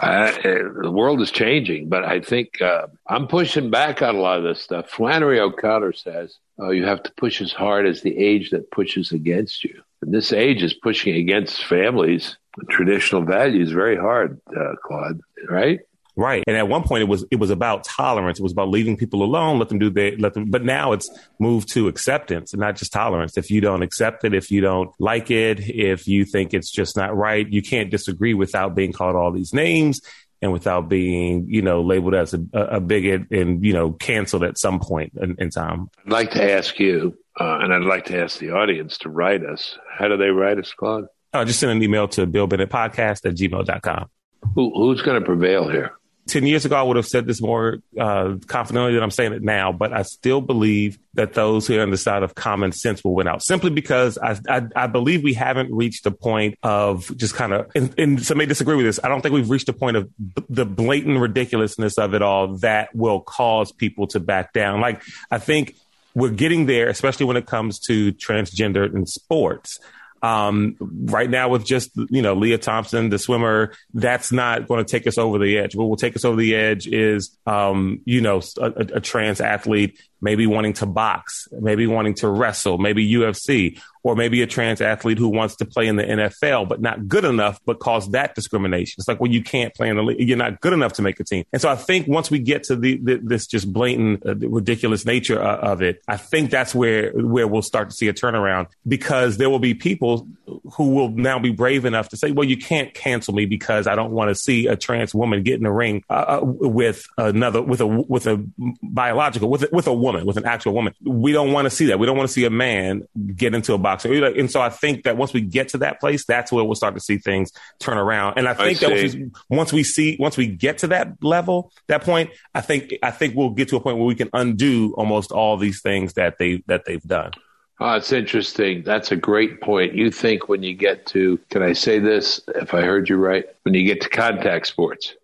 uh, 0.00 0.32
the 0.42 0.90
world 0.92 1.22
is 1.22 1.30
changing, 1.30 1.88
but 1.88 2.04
I 2.04 2.20
think 2.20 2.60
uh, 2.60 2.88
I'm 3.08 3.26
pushing 3.26 3.70
back 3.70 4.02
on 4.02 4.16
a 4.16 4.20
lot 4.20 4.38
of 4.38 4.44
this 4.44 4.60
stuff. 4.60 4.90
Flannery 4.90 5.40
O'Connor 5.40 5.94
says 5.94 6.38
oh, 6.58 6.70
you 6.70 6.84
have 6.84 7.02
to 7.02 7.12
push 7.12 7.40
as 7.40 7.52
hard 7.52 7.86
as 7.86 8.02
the 8.02 8.16
age 8.16 8.50
that 8.50 8.70
pushes 8.70 9.12
against 9.12 9.64
you. 9.64 9.82
And 10.02 10.12
this 10.12 10.32
age 10.32 10.62
is 10.62 10.74
pushing 10.74 11.16
against 11.16 11.64
families 11.64 12.36
traditional 12.70 13.22
values 13.22 13.70
very 13.70 13.96
hard, 13.96 14.40
uh, 14.56 14.74
Claude. 14.84 15.20
Right? 15.48 15.80
Right. 16.16 16.44
And 16.46 16.56
at 16.56 16.68
one 16.68 16.84
point 16.84 17.02
it 17.02 17.08
was 17.08 17.24
it 17.32 17.36
was 17.36 17.50
about 17.50 17.82
tolerance. 17.82 18.38
It 18.38 18.44
was 18.44 18.52
about 18.52 18.68
leaving 18.68 18.96
people 18.96 19.24
alone, 19.24 19.58
let 19.58 19.68
them 19.68 19.80
do 19.80 19.90
their 19.90 20.16
let 20.16 20.34
them 20.34 20.48
but 20.48 20.64
now 20.64 20.92
it's 20.92 21.10
moved 21.40 21.68
to 21.72 21.88
acceptance 21.88 22.52
and 22.52 22.60
not 22.60 22.76
just 22.76 22.92
tolerance. 22.92 23.36
If 23.36 23.50
you 23.50 23.60
don't 23.60 23.82
accept 23.82 24.24
it, 24.24 24.32
if 24.32 24.50
you 24.50 24.60
don't 24.60 24.90
like 25.00 25.32
it, 25.32 25.58
if 25.68 26.06
you 26.06 26.24
think 26.24 26.54
it's 26.54 26.70
just 26.70 26.96
not 26.96 27.16
right, 27.16 27.48
you 27.48 27.62
can't 27.62 27.90
disagree 27.90 28.32
without 28.32 28.76
being 28.76 28.92
called 28.92 29.16
all 29.16 29.32
these 29.32 29.52
names 29.52 30.00
and 30.44 30.52
without 30.52 30.90
being, 30.90 31.46
you 31.48 31.62
know, 31.62 31.80
labeled 31.80 32.14
as 32.14 32.34
a, 32.34 32.40
a 32.52 32.78
bigot 32.78 33.30
and, 33.30 33.64
you 33.64 33.72
know, 33.72 33.92
canceled 33.92 34.44
at 34.44 34.58
some 34.58 34.78
point 34.78 35.12
in, 35.20 35.34
in 35.38 35.48
time. 35.48 35.88
I'd 36.04 36.12
like 36.12 36.30
to 36.32 36.52
ask 36.52 36.78
you, 36.78 37.16
uh, 37.40 37.60
and 37.62 37.72
I'd 37.72 37.82
like 37.82 38.04
to 38.06 38.22
ask 38.22 38.38
the 38.38 38.50
audience 38.50 38.98
to 38.98 39.08
write 39.08 39.42
us. 39.42 39.78
How 39.90 40.06
do 40.06 40.18
they 40.18 40.28
write 40.28 40.58
us, 40.58 40.72
Claude? 40.74 41.06
Uh, 41.34 41.44
just 41.44 41.60
send 41.60 41.72
an 41.72 41.82
email 41.82 42.08
to 42.08 42.26
Bill 42.26 42.46
Bennett 42.46 42.70
Podcast 42.70 43.26
at 43.26 43.34
gmail.com. 43.34 44.08
Who, 44.54 44.72
who's 44.74 45.02
going 45.02 45.20
to 45.20 45.24
prevail 45.24 45.68
here? 45.68 45.92
10 46.26 46.46
years 46.46 46.64
ago, 46.64 46.76
I 46.76 46.82
would 46.82 46.96
have 46.96 47.06
said 47.06 47.26
this 47.26 47.42
more 47.42 47.78
uh, 48.00 48.36
confidently 48.46 48.94
than 48.94 49.02
I'm 49.02 49.10
saying 49.10 49.34
it 49.34 49.42
now, 49.42 49.72
but 49.72 49.92
I 49.92 50.02
still 50.02 50.40
believe 50.40 50.98
that 51.14 51.34
those 51.34 51.66
who 51.66 51.78
are 51.78 51.82
on 51.82 51.90
the 51.90 51.98
side 51.98 52.22
of 52.22 52.34
common 52.34 52.72
sense 52.72 53.04
will 53.04 53.14
win 53.14 53.28
out 53.28 53.42
simply 53.42 53.70
because 53.70 54.16
I, 54.16 54.38
I, 54.48 54.62
I 54.74 54.86
believe 54.86 55.22
we 55.22 55.34
haven't 55.34 55.74
reached 55.74 56.06
a 56.06 56.10
point 56.10 56.58
of 56.62 57.14
just 57.16 57.34
kind 57.34 57.52
of, 57.52 57.70
and, 57.74 57.92
and 57.98 58.24
some 58.24 58.38
may 58.38 58.46
disagree 58.46 58.76
with 58.76 58.86
this. 58.86 59.00
I 59.04 59.08
don't 59.08 59.20
think 59.20 59.34
we've 59.34 59.50
reached 59.50 59.68
a 59.68 59.74
point 59.74 59.98
of 59.98 60.08
b- 60.16 60.44
the 60.48 60.64
blatant 60.64 61.18
ridiculousness 61.18 61.98
of 61.98 62.14
it 62.14 62.22
all 62.22 62.56
that 62.58 62.94
will 62.94 63.20
cause 63.20 63.70
people 63.70 64.06
to 64.08 64.20
back 64.20 64.54
down. 64.54 64.80
Like, 64.80 65.02
I 65.30 65.38
think 65.38 65.76
we're 66.14 66.30
getting 66.30 66.64
there, 66.64 66.88
especially 66.88 67.26
when 67.26 67.36
it 67.36 67.46
comes 67.46 67.78
to 67.80 68.12
transgender 68.14 68.92
in 68.94 69.04
sports. 69.04 69.78
Um, 70.24 70.76
right 70.80 71.28
now, 71.28 71.50
with 71.50 71.66
just 71.66 71.90
you 72.08 72.22
know 72.22 72.32
Lia 72.32 72.56
Thompson, 72.56 73.10
the 73.10 73.18
swimmer, 73.18 73.74
that's 73.92 74.32
not 74.32 74.66
going 74.66 74.82
to 74.82 74.90
take 74.90 75.06
us 75.06 75.18
over 75.18 75.38
the 75.38 75.58
edge. 75.58 75.76
What 75.76 75.86
will 75.86 75.98
take 75.98 76.16
us 76.16 76.24
over 76.24 76.36
the 76.40 76.54
edge 76.54 76.86
is 76.86 77.36
um, 77.44 78.00
you 78.06 78.22
know 78.22 78.40
a, 78.58 78.70
a, 78.94 79.00
trans 79.00 79.42
athlete 79.42 80.00
maybe 80.24 80.46
wanting 80.46 80.72
to 80.72 80.86
box, 80.86 81.46
maybe 81.52 81.86
wanting 81.86 82.14
to 82.14 82.28
wrestle, 82.28 82.78
maybe 82.78 83.08
UFC, 83.08 83.78
or 84.02 84.16
maybe 84.16 84.40
a 84.42 84.46
trans 84.46 84.80
athlete 84.80 85.18
who 85.18 85.28
wants 85.28 85.56
to 85.56 85.64
play 85.64 85.86
in 85.86 85.96
the 85.96 86.02
NFL 86.02 86.68
but 86.68 86.80
not 86.80 87.06
good 87.06 87.24
enough, 87.24 87.60
but 87.66 87.78
cause 87.78 88.10
that 88.10 88.34
discrimination. 88.34 88.96
It's 88.98 89.06
like, 89.06 89.20
well, 89.20 89.30
you 89.30 89.42
can't 89.42 89.74
play 89.74 89.88
in 89.88 89.96
the 89.96 90.02
league. 90.02 90.26
You're 90.26 90.38
not 90.38 90.60
good 90.60 90.72
enough 90.72 90.94
to 90.94 91.02
make 91.02 91.20
a 91.20 91.24
team. 91.24 91.44
And 91.52 91.60
so 91.60 91.68
I 91.68 91.76
think 91.76 92.08
once 92.08 92.30
we 92.30 92.38
get 92.38 92.64
to 92.64 92.76
the, 92.76 92.98
the 92.98 93.20
this 93.22 93.46
just 93.46 93.70
blatant, 93.70 94.24
uh, 94.26 94.34
ridiculous 94.36 95.04
nature 95.04 95.40
uh, 95.40 95.56
of 95.58 95.82
it, 95.82 96.02
I 96.08 96.16
think 96.16 96.50
that's 96.50 96.74
where 96.74 97.12
where 97.12 97.46
we'll 97.46 97.62
start 97.62 97.90
to 97.90 97.96
see 97.96 98.08
a 98.08 98.14
turnaround 98.14 98.68
because 98.88 99.36
there 99.36 99.50
will 99.50 99.58
be 99.58 99.74
people 99.74 100.26
who 100.72 100.94
will 100.94 101.10
now 101.10 101.38
be 101.38 101.50
brave 101.50 101.84
enough 101.84 102.08
to 102.10 102.16
say, 102.16 102.30
well, 102.30 102.46
you 102.46 102.56
can't 102.56 102.94
cancel 102.94 103.34
me 103.34 103.46
because 103.46 103.86
I 103.86 103.94
don't 103.94 104.12
want 104.12 104.30
to 104.30 104.34
see 104.34 104.66
a 104.66 104.76
trans 104.76 105.14
woman 105.14 105.42
get 105.42 105.54
in 105.54 105.64
the 105.64 105.70
ring 105.70 106.02
uh, 106.08 106.40
uh 106.40 106.40
with 106.42 107.06
another 107.18 107.60
with 107.60 107.80
a 107.80 107.86
with 107.86 108.26
a 108.26 108.44
biological 108.82 109.50
with 109.50 109.64
a, 109.64 109.68
with 109.70 109.86
a 109.86 109.92
woman 109.92 110.14
woman, 110.14 110.26
with 110.26 110.36
an 110.36 110.46
actual 110.46 110.72
woman. 110.72 110.94
We 111.02 111.32
don't 111.32 111.52
want 111.52 111.66
to 111.66 111.70
see 111.70 111.86
that. 111.86 111.98
We 111.98 112.06
don't 112.06 112.16
want 112.16 112.28
to 112.28 112.32
see 112.32 112.44
a 112.44 112.50
man 112.50 113.06
get 113.34 113.54
into 113.54 113.74
a 113.74 113.78
boxer. 113.78 114.24
And 114.26 114.50
so 114.50 114.60
I 114.60 114.70
think 114.70 115.04
that 115.04 115.16
once 115.16 115.32
we 115.32 115.40
get 115.40 115.68
to 115.70 115.78
that 115.78 116.00
place, 116.00 116.24
that's 116.24 116.52
where 116.52 116.64
we'll 116.64 116.74
start 116.74 116.94
to 116.94 117.00
see 117.00 117.18
things 117.18 117.52
turn 117.78 117.98
around. 117.98 118.38
And 118.38 118.48
I 118.48 118.54
think 118.54 118.82
I 118.82 118.88
that 118.88 119.02
once 119.02 119.14
we, 119.14 119.30
once 119.48 119.72
we 119.72 119.82
see, 119.82 120.16
once 120.18 120.36
we 120.36 120.46
get 120.46 120.78
to 120.78 120.88
that 120.88 121.22
level, 121.22 121.72
that 121.88 122.02
point, 122.02 122.30
I 122.54 122.60
think, 122.60 122.94
I 123.02 123.10
think 123.10 123.34
we'll 123.34 123.50
get 123.50 123.68
to 123.68 123.76
a 123.76 123.80
point 123.80 123.98
where 123.98 124.06
we 124.06 124.14
can 124.14 124.30
undo 124.32 124.94
almost 124.96 125.32
all 125.32 125.56
these 125.56 125.82
things 125.82 126.14
that 126.14 126.38
they, 126.38 126.62
that 126.66 126.84
they've 126.84 127.02
done. 127.02 127.32
Oh, 127.80 127.94
it's 127.94 128.12
interesting. 128.12 128.82
That's 128.82 129.10
a 129.10 129.16
great 129.16 129.60
point. 129.60 129.94
You 129.94 130.10
think 130.10 130.48
when 130.48 130.62
you 130.62 130.74
get 130.74 131.06
to, 131.06 131.38
can 131.50 131.62
I 131.62 131.72
say 131.72 131.98
this 131.98 132.40
if 132.54 132.72
I 132.72 132.82
heard 132.82 133.08
you 133.08 133.16
right? 133.16 133.44
When 133.62 133.74
you 133.74 133.84
get 133.84 134.00
to 134.02 134.08
contact 134.08 134.66
sports. 134.68 135.14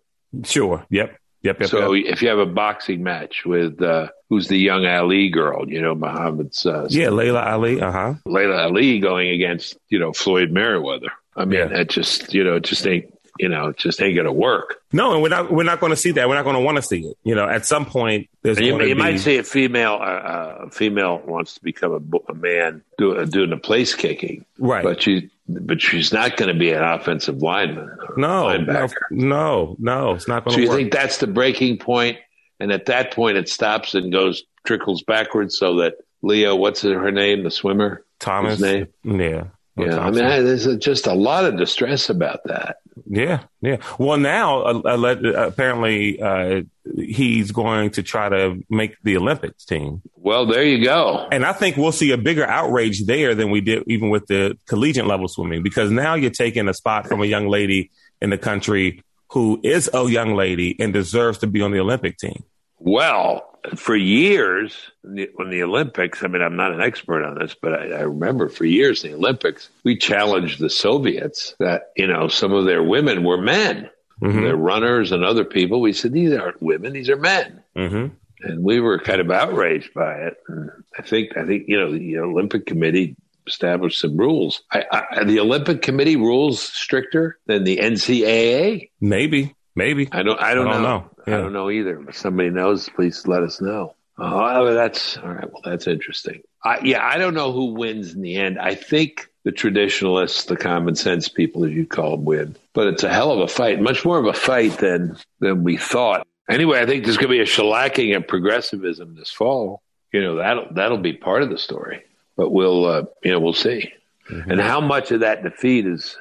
Sure. 0.43 0.85
Yep. 0.89 1.17
Yep, 1.43 1.59
yep, 1.59 1.69
so 1.69 1.93
yep. 1.93 2.13
if 2.13 2.21
you 2.21 2.29
have 2.29 2.37
a 2.37 2.45
boxing 2.45 3.01
match 3.01 3.45
with 3.45 3.81
uh, 3.81 4.09
who's 4.29 4.47
the 4.47 4.59
young 4.59 4.85
Ali 4.85 5.29
girl, 5.29 5.67
you 5.67 5.81
know, 5.81 5.95
Muhammad's 5.95 6.67
uh, 6.67 6.85
yeah, 6.91 7.09
Laila 7.09 7.41
Ali, 7.41 7.81
uh 7.81 7.91
huh, 7.91 8.13
Laila 8.27 8.61
Ali 8.61 8.99
going 8.99 9.29
against 9.29 9.75
you 9.89 9.97
know 9.97 10.13
Floyd 10.13 10.51
Mayweather. 10.51 11.09
I 11.35 11.45
mean, 11.45 11.57
yeah. 11.57 11.65
that 11.65 11.89
just 11.89 12.35
you 12.35 12.43
know, 12.43 12.57
it 12.57 12.63
just 12.63 12.85
ain't 12.85 13.11
you 13.39 13.49
know, 13.49 13.67
it 13.67 13.77
just 13.77 14.01
ain't 14.01 14.15
going 14.15 14.25
to 14.25 14.31
work. 14.31 14.81
No, 14.91 15.13
and 15.13 15.21
we're 15.21 15.29
not 15.29 15.51
we're 15.51 15.63
not 15.63 15.79
going 15.79 15.91
to 15.91 15.97
see 15.97 16.11
that. 16.11 16.27
We're 16.27 16.35
not 16.35 16.43
going 16.43 16.55
to 16.55 16.61
want 16.61 16.77
to 16.77 16.81
see 16.81 17.01
it. 17.01 17.17
You 17.23 17.35
know, 17.35 17.47
at 17.47 17.65
some 17.65 17.85
point, 17.85 18.29
there's 18.41 18.59
you, 18.59 18.79
you 18.81 18.93
be... 18.93 18.93
might 18.93 19.17
see 19.17 19.37
a 19.37 19.43
female 19.43 19.93
uh, 19.93 20.05
uh, 20.05 20.57
a 20.67 20.71
female 20.71 21.21
wants 21.25 21.55
to 21.55 21.63
become 21.63 21.91
a, 21.93 22.31
a 22.31 22.35
man 22.35 22.83
do, 22.97 23.17
uh, 23.17 23.25
doing 23.25 23.49
the 23.49 23.57
place 23.57 23.95
kicking, 23.95 24.45
right? 24.57 24.83
But 24.83 25.03
she 25.03 25.29
but 25.47 25.81
she's 25.81 26.13
not 26.13 26.37
going 26.37 26.53
to 26.53 26.57
be 26.57 26.71
an 26.71 26.83
offensive 26.83 27.41
lineman. 27.41 27.89
No, 28.17 28.45
linebacker. 28.45 28.93
no, 29.11 29.75
no, 29.79 30.13
it's 30.13 30.27
not 30.27 30.45
going 30.45 30.57
to. 30.57 30.65
So 30.65 30.71
you 30.71 30.77
think 30.77 30.91
that's 30.91 31.17
the 31.17 31.27
breaking 31.27 31.77
point, 31.77 32.17
and 32.59 32.71
at 32.71 32.85
that 32.87 33.13
point, 33.13 33.37
it 33.37 33.49
stops 33.49 33.95
and 33.95 34.11
goes 34.11 34.43
trickles 34.65 35.03
backwards, 35.03 35.57
so 35.57 35.77
that 35.77 35.95
Leo, 36.21 36.55
what's 36.55 36.81
her 36.81 37.11
name, 37.11 37.43
the 37.43 37.51
swimmer, 37.51 38.05
Thomas, 38.19 38.59
name, 38.59 38.87
yeah. 39.03 39.45
Yeah, 39.77 39.99
I 39.99 40.11
mean, 40.11 40.25
I, 40.25 40.41
there's 40.41 40.67
just 40.77 41.07
a 41.07 41.13
lot 41.13 41.45
of 41.45 41.57
distress 41.57 42.09
about 42.09 42.43
that. 42.45 42.77
Yeah, 43.05 43.43
yeah. 43.61 43.77
Well, 43.97 44.17
now 44.17 44.61
uh, 44.63 44.81
uh, 44.85 45.47
apparently 45.47 46.21
uh, 46.21 46.63
he's 46.95 47.51
going 47.51 47.91
to 47.91 48.03
try 48.03 48.29
to 48.29 48.63
make 48.69 48.95
the 49.03 49.17
Olympics 49.17 49.65
team. 49.65 50.01
Well, 50.15 50.45
there 50.45 50.63
you 50.63 50.83
go. 50.83 51.27
And 51.31 51.45
I 51.45 51.53
think 51.53 51.77
we'll 51.77 51.91
see 51.91 52.11
a 52.11 52.17
bigger 52.17 52.45
outrage 52.45 53.05
there 53.05 53.33
than 53.33 53.49
we 53.49 53.61
did 53.61 53.83
even 53.87 54.09
with 54.09 54.27
the 54.27 54.57
collegiate 54.67 55.07
level 55.07 55.27
swimming 55.27 55.63
because 55.63 55.91
now 55.91 56.15
you're 56.15 56.31
taking 56.31 56.67
a 56.67 56.73
spot 56.73 57.07
from 57.07 57.21
a 57.21 57.25
young 57.25 57.47
lady 57.47 57.91
in 58.21 58.29
the 58.29 58.37
country 58.37 59.03
who 59.29 59.59
is 59.63 59.89
a 59.93 60.09
young 60.09 60.35
lady 60.35 60.75
and 60.79 60.91
deserves 60.91 61.39
to 61.39 61.47
be 61.47 61.61
on 61.61 61.71
the 61.71 61.79
Olympic 61.79 62.17
team. 62.17 62.43
Well, 62.77 63.50
for 63.75 63.95
years, 63.95 64.91
when 65.03 65.49
the 65.49 65.63
Olympics, 65.63 66.23
I 66.23 66.27
mean, 66.27 66.41
I'm 66.41 66.55
not 66.55 66.73
an 66.73 66.81
expert 66.81 67.23
on 67.23 67.37
this, 67.37 67.55
but 67.59 67.73
I, 67.73 67.89
I 67.91 68.01
remember 68.01 68.49
for 68.49 68.65
years 68.65 69.03
in 69.03 69.11
the 69.11 69.17
Olympics, 69.17 69.69
we 69.83 69.97
challenged 69.97 70.59
the 70.59 70.69
Soviets 70.69 71.55
that, 71.59 71.91
you 71.95 72.07
know, 72.07 72.27
some 72.27 72.53
of 72.53 72.65
their 72.65 72.83
women 72.83 73.23
were 73.23 73.41
men. 73.41 73.89
Mm-hmm. 74.21 74.43
Their 74.43 74.55
runners 74.55 75.11
and 75.11 75.23
other 75.23 75.43
people. 75.43 75.81
We 75.81 75.93
said, 75.93 76.13
these 76.13 76.31
aren't 76.35 76.61
women, 76.61 76.93
these 76.93 77.09
are 77.09 77.17
men. 77.17 77.63
Mm-hmm. 77.75 78.13
And 78.43 78.63
we 78.63 78.79
were 78.79 78.99
kind 78.99 79.19
of 79.19 79.31
outraged 79.31 79.95
by 79.95 80.13
it. 80.13 80.37
And 80.47 80.69
I 80.97 81.01
think, 81.01 81.35
I 81.37 81.45
think, 81.45 81.67
you 81.67 81.79
know, 81.79 81.91
the 81.91 82.19
Olympic 82.19 82.67
Committee 82.67 83.15
established 83.47 83.99
some 83.99 84.17
rules. 84.17 84.61
I, 84.71 84.85
I, 84.91 85.23
the 85.23 85.39
Olympic 85.39 85.81
Committee 85.81 86.17
rules 86.17 86.61
stricter 86.61 87.39
than 87.47 87.63
the 87.63 87.77
NCAA? 87.77 88.89
Maybe, 88.99 89.55
maybe. 89.75 90.07
I 90.11 90.23
don't, 90.23 90.39
I 90.39 90.53
don't, 90.53 90.67
I 90.67 90.73
don't 90.73 90.81
know. 90.81 90.97
know. 90.97 91.09
Yeah. 91.27 91.37
I 91.37 91.41
don't 91.41 91.53
know 91.53 91.69
either. 91.69 92.09
If 92.09 92.17
somebody 92.17 92.49
knows, 92.49 92.89
please 92.89 93.27
let 93.27 93.43
us 93.43 93.61
know. 93.61 93.95
Oh, 94.17 94.73
that's 94.73 95.17
all 95.17 95.29
right. 95.29 95.51
Well, 95.51 95.61
that's 95.63 95.87
interesting. 95.87 96.43
I, 96.63 96.79
yeah, 96.83 97.05
I 97.05 97.17
don't 97.17 97.33
know 97.33 97.51
who 97.51 97.73
wins 97.73 98.13
in 98.13 98.21
the 98.21 98.35
end. 98.35 98.59
I 98.59 98.75
think 98.75 99.29
the 99.43 99.51
traditionalists, 99.51 100.45
the 100.45 100.57
common 100.57 100.95
sense 100.95 101.27
people, 101.27 101.65
as 101.65 101.71
you 101.71 101.85
call 101.87 102.11
them, 102.11 102.25
win. 102.25 102.55
But 102.73 102.87
it's 102.87 103.03
a 103.03 103.11
hell 103.11 103.31
of 103.31 103.39
a 103.39 103.47
fight, 103.47 103.81
much 103.81 104.05
more 104.05 104.19
of 104.19 104.25
a 104.25 104.33
fight 104.33 104.77
than 104.77 105.17
than 105.39 105.63
we 105.63 105.77
thought. 105.77 106.27
Anyway, 106.49 106.79
I 106.79 106.85
think 106.85 107.05
there's 107.05 107.17
going 107.17 107.29
to 107.29 107.37
be 107.37 107.39
a 107.39 107.45
shellacking 107.45 108.15
of 108.15 108.27
progressivism 108.27 109.15
this 109.15 109.31
fall. 109.31 109.81
You 110.11 110.21
know 110.21 110.35
that'll 110.35 110.67
that'll 110.73 110.97
be 110.97 111.13
part 111.13 111.41
of 111.41 111.49
the 111.49 111.57
story. 111.57 112.03
But 112.37 112.51
we'll 112.51 112.85
uh, 112.85 113.03
you 113.23 113.31
know 113.31 113.39
we'll 113.39 113.53
see. 113.53 113.91
Mm-hmm. 114.29 114.51
And 114.51 114.61
how 114.61 114.81
much 114.81 115.11
of 115.11 115.21
that 115.21 115.43
defeat 115.43 115.87
is 115.87 116.17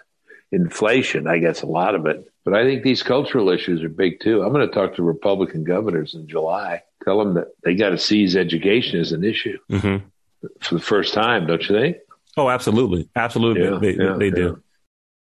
inflation? 0.50 1.26
I 1.26 1.38
guess 1.38 1.62
a 1.62 1.66
lot 1.66 1.94
of 1.94 2.06
it 2.06 2.29
but 2.44 2.54
I 2.54 2.64
think 2.64 2.82
these 2.82 3.02
cultural 3.02 3.50
issues 3.50 3.82
are 3.82 3.88
big 3.88 4.20
too. 4.20 4.42
I'm 4.42 4.52
going 4.52 4.66
to 4.66 4.74
talk 4.74 4.94
to 4.96 5.02
Republican 5.02 5.64
governors 5.64 6.14
in 6.14 6.26
July, 6.26 6.82
tell 7.04 7.18
them 7.18 7.34
that 7.34 7.48
they 7.64 7.74
got 7.74 7.90
to 7.90 7.98
seize 7.98 8.36
education 8.36 9.00
as 9.00 9.12
an 9.12 9.24
issue 9.24 9.58
mm-hmm. 9.70 10.06
for 10.60 10.74
the 10.74 10.80
first 10.80 11.14
time, 11.14 11.46
don't 11.46 11.68
you 11.68 11.78
think? 11.78 11.96
Oh, 12.36 12.48
absolutely. 12.48 13.08
Absolutely. 13.14 13.64
Yeah, 13.64 13.78
they, 13.78 14.02
yeah, 14.02 14.16
they 14.18 14.26
yeah. 14.26 14.34
do. 14.34 14.62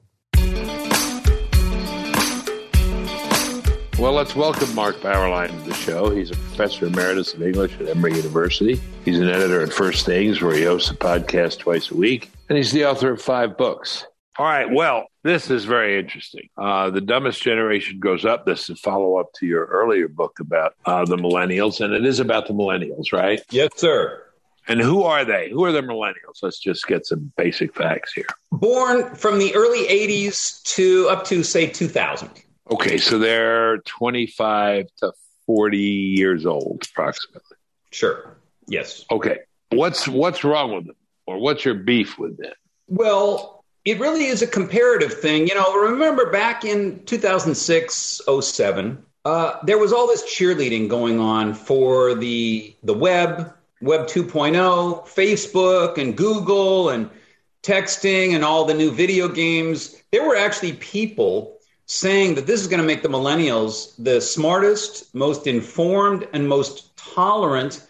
Well, 3.98 4.12
let's 4.12 4.36
welcome 4.36 4.76
Mark 4.76 4.98
Bauerlein 4.98 5.48
to 5.48 5.70
the 5.70 5.74
show. 5.74 6.10
He's 6.10 6.30
a 6.30 6.36
professor 6.36 6.88
emeritus 6.88 7.34
of 7.34 7.42
English 7.42 7.80
at 7.80 7.88
Emory 7.88 8.14
University. 8.18 8.82
He's 9.06 9.22
an 9.22 9.30
editor 9.30 9.62
at 9.62 9.72
First 9.72 10.06
Things, 10.06 10.42
where 10.42 10.54
he 10.54 10.66
hosts 10.66 10.92
a 10.92 10.96
podcast 10.96 11.60
twice 11.60 11.92
a 11.92 11.96
week, 11.96 12.30
and 12.50 12.58
he's 12.58 12.74
the 12.74 12.84
author 12.84 13.14
of 13.14 13.22
five 13.22 13.58
books. 13.58 14.06
All 14.38 14.46
right, 14.46 14.70
well, 14.70 15.06
this 15.24 15.50
is 15.50 15.64
very 15.64 15.98
interesting. 15.98 16.50
Uh, 16.58 16.90
the 16.90 17.00
dumbest 17.00 17.42
generation 17.42 17.98
grows 18.00 18.26
up. 18.26 18.46
This 18.46 18.64
is 18.64 18.72
a 18.72 18.76
follow 18.76 19.16
up 19.16 19.32
to 19.36 19.46
your 19.46 19.64
earlier 19.68 20.10
book 20.10 20.42
about 20.42 20.74
uh, 20.86 21.06
the 21.06 21.16
millennials, 21.16 21.80
and 21.80 21.94
it 21.94 22.06
is 22.06 22.20
about 22.20 22.48
the 22.48 22.54
millennials, 22.54 23.14
right? 23.14 23.42
Yes, 23.50 23.70
sir. 23.78 24.22
And 24.68 24.82
who 24.82 25.04
are 25.04 25.24
they? 25.24 25.50
Who 25.52 25.64
are 25.64 25.72
the 25.72 25.82
millennials? 25.82 26.44
Let's 26.44 26.60
just 26.60 26.86
get 26.86 27.06
some 27.06 27.32
basic 27.38 27.74
facts 27.74 28.12
here. 28.12 28.28
Born 28.52 29.16
from 29.16 29.40
the 29.40 29.56
early 29.56 29.86
80s 29.86 30.62
to 30.76 31.08
up 31.10 31.24
to, 31.28 31.44
say, 31.44 31.68
2000. 31.68 32.30
Okay, 32.72 32.98
so 32.98 33.20
they're 33.20 33.78
25 33.80 34.88
to 34.98 35.14
40 35.46 35.78
years 35.78 36.46
old, 36.46 36.84
approximately. 36.92 37.58
Sure. 37.92 38.38
Yes. 38.68 39.06
Okay. 39.12 39.40
What's 39.70 40.08
what's 40.08 40.44
wrong 40.44 40.74
with 40.74 40.88
them, 40.88 40.96
or 41.28 41.38
what's 41.40 41.66
your 41.66 41.76
beef 41.76 42.18
with 42.18 42.38
them? 42.38 42.54
Well, 42.88 43.64
it 43.84 44.00
really 44.00 44.26
is 44.26 44.42
a 44.42 44.48
comparative 44.48 45.14
thing. 45.14 45.48
You 45.48 45.56
know, 45.56 45.74
remember 45.76 46.32
back 46.32 46.66
in 46.66 47.04
2006, 47.06 48.22
07, 48.42 49.06
uh, 49.26 49.58
there 49.64 49.78
was 49.78 49.94
all 49.94 50.08
this 50.08 50.24
cheerleading 50.24 50.88
going 50.88 51.20
on 51.20 51.54
for 51.54 52.16
the 52.16 52.76
the 52.84 52.94
web, 52.94 53.54
Web 53.82 54.08
2.0, 54.08 55.08
Facebook 55.08 55.98
and 55.98 56.16
Google 56.16 56.90
and 56.90 57.10
texting 57.62 58.34
and 58.34 58.44
all 58.44 58.66
the 58.66 58.74
new 58.74 58.92
video 58.92 59.28
games, 59.28 59.96
there 60.12 60.26
were 60.26 60.36
actually 60.36 60.74
people 60.74 61.55
saying 61.88 62.36
that 62.36 62.48
this 62.48 62.62
is 62.62 62.68
going 62.68 62.82
to 62.82 62.88
make 62.88 63.04
the 63.04 63.10
millennials 63.10 63.94
the 64.04 64.20
smartest, 64.20 65.14
most 65.14 65.48
informed, 65.48 66.28
and 66.34 66.48
most 66.48 66.96
tolerant 66.98 67.86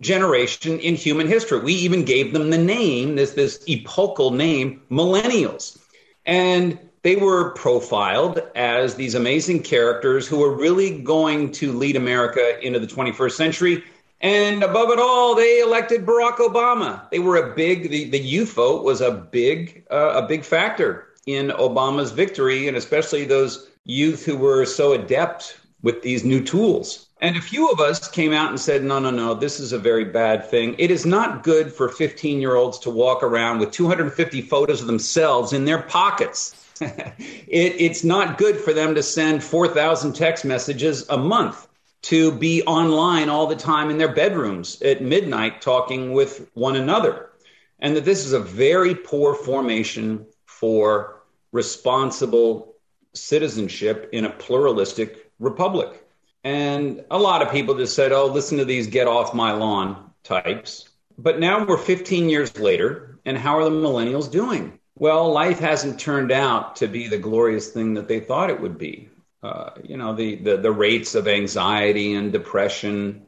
generation 0.00 0.78
in 0.78 0.94
human 0.94 1.26
history. 1.26 1.58
We 1.60 1.72
even 1.74 2.04
gave 2.04 2.32
them 2.32 2.50
the 2.50 2.58
name, 2.58 3.16
this, 3.16 3.32
this 3.32 3.62
epochal 3.66 4.30
name, 4.30 4.82
millennials. 4.90 5.78
And 6.26 6.78
they 7.02 7.16
were 7.16 7.50
profiled 7.54 8.42
as 8.54 8.94
these 8.94 9.14
amazing 9.14 9.62
characters 9.62 10.28
who 10.28 10.38
were 10.38 10.54
really 10.54 11.00
going 11.00 11.52
to 11.52 11.72
lead 11.72 11.96
America 11.96 12.60
into 12.64 12.78
the 12.78 12.86
21st 12.86 13.32
century. 13.32 13.84
And 14.20 14.62
above 14.62 14.90
it 14.90 14.98
all, 14.98 15.34
they 15.34 15.60
elected 15.60 16.04
Barack 16.04 16.36
Obama. 16.36 17.08
They 17.10 17.18
were 17.18 17.36
a 17.36 17.54
big, 17.54 17.88
the, 17.88 18.10
the 18.10 18.18
youth 18.18 18.52
vote 18.52 18.84
was 18.84 19.00
a 19.00 19.10
big, 19.10 19.84
uh, 19.90 20.22
a 20.22 20.26
big 20.26 20.44
factor 20.44 21.07
in 21.28 21.48
Obama's 21.50 22.10
victory, 22.10 22.68
and 22.68 22.76
especially 22.76 23.26
those 23.26 23.68
youth 23.84 24.24
who 24.24 24.34
were 24.34 24.64
so 24.64 24.92
adept 24.92 25.60
with 25.82 26.00
these 26.00 26.24
new 26.24 26.42
tools. 26.42 27.08
And 27.20 27.36
a 27.36 27.42
few 27.42 27.70
of 27.70 27.80
us 27.80 28.08
came 28.08 28.32
out 28.32 28.48
and 28.48 28.58
said, 28.58 28.82
no, 28.82 28.98
no, 28.98 29.10
no, 29.10 29.34
this 29.34 29.60
is 29.60 29.74
a 29.74 29.78
very 29.78 30.06
bad 30.06 30.48
thing. 30.48 30.74
It 30.78 30.90
is 30.90 31.04
not 31.04 31.42
good 31.42 31.70
for 31.70 31.90
15 31.90 32.40
year 32.40 32.56
olds 32.56 32.78
to 32.78 32.90
walk 32.90 33.22
around 33.22 33.58
with 33.58 33.72
250 33.72 34.40
photos 34.40 34.80
of 34.80 34.86
themselves 34.86 35.52
in 35.52 35.66
their 35.66 35.82
pockets. 35.82 36.64
it, 36.80 37.12
it's 37.48 38.04
not 38.04 38.38
good 38.38 38.56
for 38.56 38.72
them 38.72 38.94
to 38.94 39.02
send 39.02 39.44
4,000 39.44 40.14
text 40.14 40.46
messages 40.46 41.06
a 41.10 41.18
month, 41.18 41.68
to 42.02 42.32
be 42.32 42.62
online 42.62 43.28
all 43.28 43.46
the 43.46 43.56
time 43.56 43.90
in 43.90 43.98
their 43.98 44.14
bedrooms 44.14 44.80
at 44.80 45.02
midnight 45.02 45.60
talking 45.60 46.12
with 46.12 46.48
one 46.54 46.76
another. 46.76 47.32
And 47.80 47.94
that 47.96 48.06
this 48.06 48.24
is 48.24 48.32
a 48.32 48.40
very 48.40 48.94
poor 48.94 49.34
formation 49.34 50.24
for 50.46 51.17
responsible 51.52 52.74
citizenship 53.14 54.10
in 54.12 54.24
a 54.24 54.30
pluralistic 54.30 55.30
republic. 55.38 56.04
And 56.44 57.04
a 57.10 57.18
lot 57.18 57.42
of 57.42 57.50
people 57.50 57.74
just 57.74 57.94
said, 57.94 58.12
oh, 58.12 58.26
listen 58.26 58.58
to 58.58 58.64
these 58.64 58.86
get 58.86 59.06
off 59.06 59.34
my 59.34 59.52
lawn 59.52 60.10
types. 60.22 60.88
But 61.16 61.40
now 61.40 61.64
we're 61.64 61.78
15 61.78 62.28
years 62.28 62.56
later, 62.58 63.18
and 63.24 63.36
how 63.36 63.58
are 63.58 63.64
the 63.64 63.70
millennials 63.70 64.30
doing? 64.30 64.78
Well, 64.96 65.32
life 65.32 65.58
hasn't 65.58 66.00
turned 66.00 66.32
out 66.32 66.76
to 66.76 66.86
be 66.86 67.08
the 67.08 67.18
glorious 67.18 67.68
thing 67.68 67.94
that 67.94 68.08
they 68.08 68.20
thought 68.20 68.50
it 68.50 68.60
would 68.60 68.78
be. 68.78 69.08
Uh, 69.42 69.70
you 69.84 69.96
know, 69.96 70.14
the, 70.14 70.36
the, 70.36 70.56
the 70.56 70.72
rates 70.72 71.14
of 71.14 71.28
anxiety 71.28 72.14
and 72.14 72.32
depression 72.32 73.26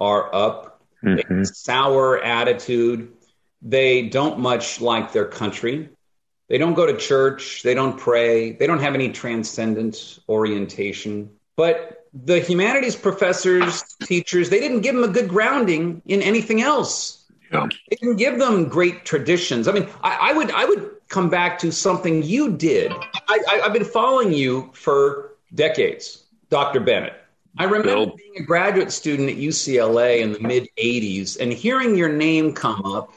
are 0.00 0.34
up. 0.34 0.82
Mm-hmm. 1.04 1.44
Sour 1.44 2.22
attitude. 2.22 3.12
They 3.62 4.02
don't 4.02 4.38
much 4.38 4.80
like 4.80 5.12
their 5.12 5.26
country. 5.26 5.90
They 6.48 6.58
don't 6.58 6.74
go 6.74 6.86
to 6.86 6.96
church. 6.96 7.62
They 7.62 7.74
don't 7.74 7.98
pray. 7.98 8.52
They 8.52 8.66
don't 8.66 8.80
have 8.80 8.94
any 8.94 9.10
transcendent 9.10 10.20
orientation. 10.28 11.30
But 11.56 12.06
the 12.14 12.38
humanities 12.38 12.94
professors, 12.94 13.82
teachers, 14.02 14.48
they 14.50 14.60
didn't 14.60 14.80
give 14.80 14.94
them 14.94 15.04
a 15.04 15.08
good 15.08 15.28
grounding 15.28 16.02
in 16.06 16.22
anything 16.22 16.62
else. 16.62 17.24
Yeah. 17.52 17.66
They 17.90 17.96
didn't 17.96 18.16
give 18.16 18.38
them 18.38 18.68
great 18.68 19.04
traditions. 19.04 19.68
I 19.68 19.72
mean, 19.72 19.88
I, 20.02 20.30
I 20.30 20.32
would 20.32 20.50
I 20.50 20.64
would 20.64 20.90
come 21.08 21.30
back 21.30 21.58
to 21.60 21.70
something 21.70 22.22
you 22.22 22.52
did. 22.52 22.92
I, 23.28 23.60
have 23.62 23.72
been 23.72 23.84
following 23.84 24.32
you 24.32 24.70
for 24.72 25.36
decades, 25.54 26.24
Dr. 26.50 26.80
Bennett. 26.80 27.14
I 27.58 27.64
remember 27.64 27.84
Bill. 27.84 28.16
being 28.16 28.34
a 28.38 28.42
graduate 28.42 28.92
student 28.92 29.30
at 29.30 29.36
UCLA 29.36 30.20
in 30.20 30.32
the 30.32 30.40
mid 30.40 30.68
80s 30.76 31.40
and 31.40 31.52
hearing 31.52 31.96
your 31.96 32.10
name 32.10 32.52
come 32.52 32.84
up 32.84 33.12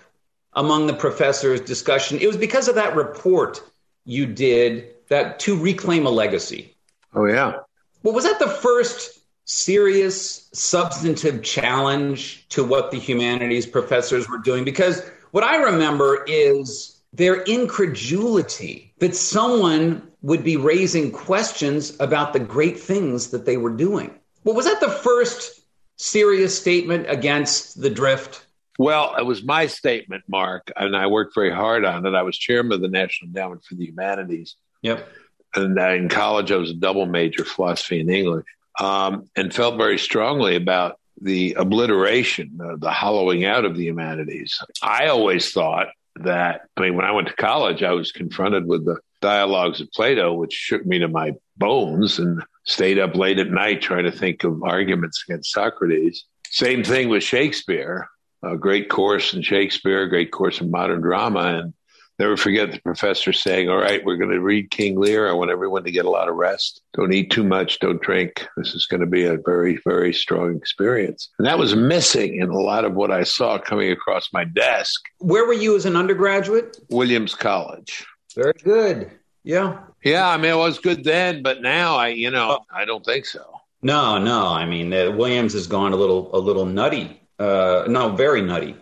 among 0.54 0.88
the 0.88 0.94
professors' 0.94 1.62
discussion. 1.62 2.20
It 2.20 2.28
was 2.28 2.38
because 2.38 2.68
of 2.68 2.76
that 2.76 2.96
report 2.96 3.62
you 4.06 4.26
did 4.26 4.88
that 5.10 5.40
to 5.40 5.58
reclaim 5.58 6.06
a 6.06 6.10
legacy. 6.10 6.76
Oh, 7.14 7.26
yeah. 7.26 7.58
Well, 8.04 8.14
was 8.14 8.24
that 8.24 8.40
the 8.40 8.48
first 8.48 9.20
serious 9.46 10.50
substantive 10.54 11.44
challenge 11.44 12.48
to 12.50 12.64
what 12.64 12.92
the 12.92 13.00
humanities 13.00 13.66
professors 13.66 14.30
were 14.30 14.38
doing? 14.38 14.64
Because 14.64 15.02
what 15.32 15.44
I 15.44 15.58
remember 15.58 16.24
is 16.28 17.02
their 17.14 17.42
incredulity 17.44 18.94
that 19.00 19.16
someone 19.16 20.08
would 20.22 20.44
be 20.44 20.58
raising 20.58 21.12
questions 21.12 21.96
about 22.00 22.34
the 22.34 22.40
great 22.40 22.80
things 22.80 23.28
that 23.30 23.46
they 23.46 23.58
were 23.58 23.70
doing. 23.72 24.14
Well, 24.44 24.56
was 24.56 24.66
that 24.66 24.82
the 24.82 24.90
first 24.90 25.62
serious 25.96 26.58
statement 26.58 27.06
against 27.10 27.82
the 27.82 27.90
drift? 27.90 28.46
Well, 28.80 29.14
it 29.18 29.26
was 29.26 29.44
my 29.44 29.68
statement, 29.68 30.24
Mark, 30.30 30.72
and 30.74 30.96
I 30.96 31.08
worked 31.08 31.36
very 31.36 31.52
hard 31.52 31.84
on 31.84 32.06
it. 32.06 32.16
I 32.16 32.22
was 32.22 32.38
chairman 32.38 32.72
of 32.72 32.82
the 32.82 32.88
National 32.88 33.28
Endowment 33.28 33.66
for 33.66 33.76
the 33.76 33.86
Humanities. 33.86 34.56
Yep. 34.84 35.06
And 35.54 35.78
in 35.78 36.08
college, 36.08 36.50
I 36.50 36.56
was 36.56 36.72
a 36.72 36.76
double 36.76 37.06
major, 37.06 37.44
philosophy 37.44 38.00
and 38.00 38.10
English, 38.10 38.46
um, 38.80 39.30
and 39.36 39.54
felt 39.54 39.76
very 39.76 40.00
strongly 40.00 40.56
about 40.56 40.98
the 41.22 41.56
obliteration, 41.56 42.58
uh, 42.64 42.78
the 42.78 42.90
hollowing 42.90 43.44
out 43.44 43.66
of 43.66 43.76
the 43.76 43.84
humanities. 43.84 44.58
I 44.82 45.08
always 45.08 45.52
thought 45.52 45.88
that, 46.16 46.62
I 46.78 46.82
mean, 46.82 46.96
when 46.96 47.04
I 47.04 47.12
went 47.12 47.28
to 47.28 47.36
college, 47.36 47.84
I 47.84 47.92
was 47.92 48.14
confronted 48.14 48.66
with 48.66 48.86
the 48.86 49.02
dialogues 49.20 49.82
of 49.82 49.92
Plato, 49.92 50.32
which 50.32 50.54
shook 50.54 50.86
me 50.86 51.00
to 51.00 51.10
my 51.10 51.34
bones 51.58 52.18
and 52.18 52.42
stayed 52.64 52.98
up 52.98 53.18
late 53.18 53.40
at 53.40 53.52
night 53.52 53.82
trying 53.82 54.06
to 54.06 54.12
think 54.12 54.46
of 54.46 54.64
arguments 54.64 55.26
against 55.28 55.52
Socrates. 55.52 56.24
Same 56.50 56.82
thing 56.82 57.10
with 57.10 57.24
Shakespeare 57.24 58.08
a 58.44 58.58
great 58.58 58.90
course 58.90 59.34
in 59.34 59.42
Shakespeare, 59.42 60.04
a 60.04 60.10
great 60.10 60.32
course 60.32 60.62
in 60.62 60.72
modern 60.72 61.02
drama. 61.02 61.60
And 61.60 61.74
never 62.20 62.38
forget 62.38 62.72
the 62.72 62.80
professor 62.82 63.34
saying, 63.34 63.70
All 63.70 63.78
right, 63.78 64.04
we're 64.04 64.18
going 64.18 64.32
to 64.32 64.42
read 64.42 64.72
King 64.72 65.00
Lear. 65.00 65.30
I 65.30 65.34
want 65.34 65.52
everyone 65.52 65.84
to 65.86 65.92
get 65.92 66.06
a 66.06 66.10
lot 66.10 66.30
of 66.30 66.36
rest. 66.36 66.82
Don't 66.94 67.14
eat 67.14 67.32
too 67.32 67.44
much. 67.44 67.80
Don't 67.80 68.02
drink. 68.02 68.48
This 68.58 68.74
is 68.74 68.86
going 68.86 69.02
to 69.02 69.08
be 69.08 69.24
a 69.26 69.38
very, 69.38 69.80
very 69.86 70.14
strong 70.14 70.56
experience. 70.56 71.30
And 71.40 71.48
that 71.48 71.58
was 71.58 71.76
missing 71.76 72.40
in 72.40 72.50
a 72.50 72.60
lot 72.60 72.86
of 72.86 72.94
what 72.94 73.12
I 73.12 73.24
saw 73.24 73.58
coming 73.58 73.92
across 73.92 74.30
my 74.34 74.44
desk. 74.44 75.02
Where 75.20 75.46
were 75.46 75.54
you 75.54 75.76
as 75.76 75.86
an 75.86 75.96
undergraduate? 75.96 76.78
Williams 76.90 77.36
College. 77.36 78.06
Very 78.36 78.54
good. 78.64 79.12
Yeah. 79.44 79.80
Yeah. 80.04 80.30
I 80.30 80.38
mean, 80.38 80.52
it 80.52 80.58
was 80.58 80.80
good 80.80 81.04
then, 81.04 81.42
but 81.42 81.62
now 81.62 81.96
I, 81.96 82.10
you 82.10 82.30
know, 82.30 82.60
I 82.72 82.86
don't 82.86 83.04
think 83.04 83.26
so. 83.26 83.46
No, 83.82 84.18
no. 84.18 84.48
I 84.48 84.66
mean, 84.66 84.94
uh, 84.94 85.12
Williams 85.12 85.54
has 85.54 85.66
gone 85.66 85.94
a 85.94 85.96
little, 85.96 86.30
a 86.36 86.38
little 86.38 86.66
nutty 86.66 87.20
uh, 87.40 87.86
no, 87.88 88.10
very 88.10 88.42
nutty, 88.42 88.76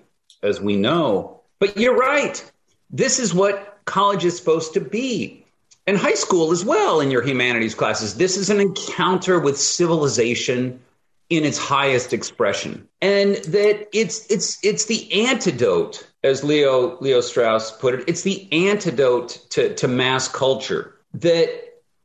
as 0.43 0.60
we 0.60 0.76
know. 0.76 1.41
But 1.60 1.78
you're 1.78 1.96
right. 1.96 2.52
This 2.89 3.20
is 3.20 3.34
what 3.34 3.80
college 3.86 4.26
is 4.26 4.38
supposed 4.38 4.74
to 4.74 4.82
be. 4.82 5.46
And 5.86 5.98
high 5.98 6.15
school 6.15 6.52
as 6.52 6.65
well 6.65 7.00
in 7.00 7.12
your 7.12 7.22
humanities 7.22 7.74
classes. 7.74 8.15
This 8.15 8.36
is 8.36 8.50
an 8.50 8.60
encounter 8.60 9.39
with 9.39 9.58
civilization 9.58 10.82
in 11.30 11.43
its 11.43 11.58
highest 11.58 12.13
expression. 12.13 12.88
And 13.02 13.36
that 13.36 13.88
it's 13.93 14.30
it's 14.30 14.58
it's 14.63 14.86
the 14.86 15.28
antidote, 15.28 16.06
as 16.24 16.43
Leo 16.43 16.98
Leo 17.00 17.22
Strauss 17.22 17.72
put 17.72 17.93
it, 17.93 18.04
it's 18.08 18.24
the 18.24 18.48
antidote 18.52 19.39
to, 19.52 19.74
to 19.76 19.88
mass 19.88 20.28
culture 20.28 20.96
that 21.13 21.50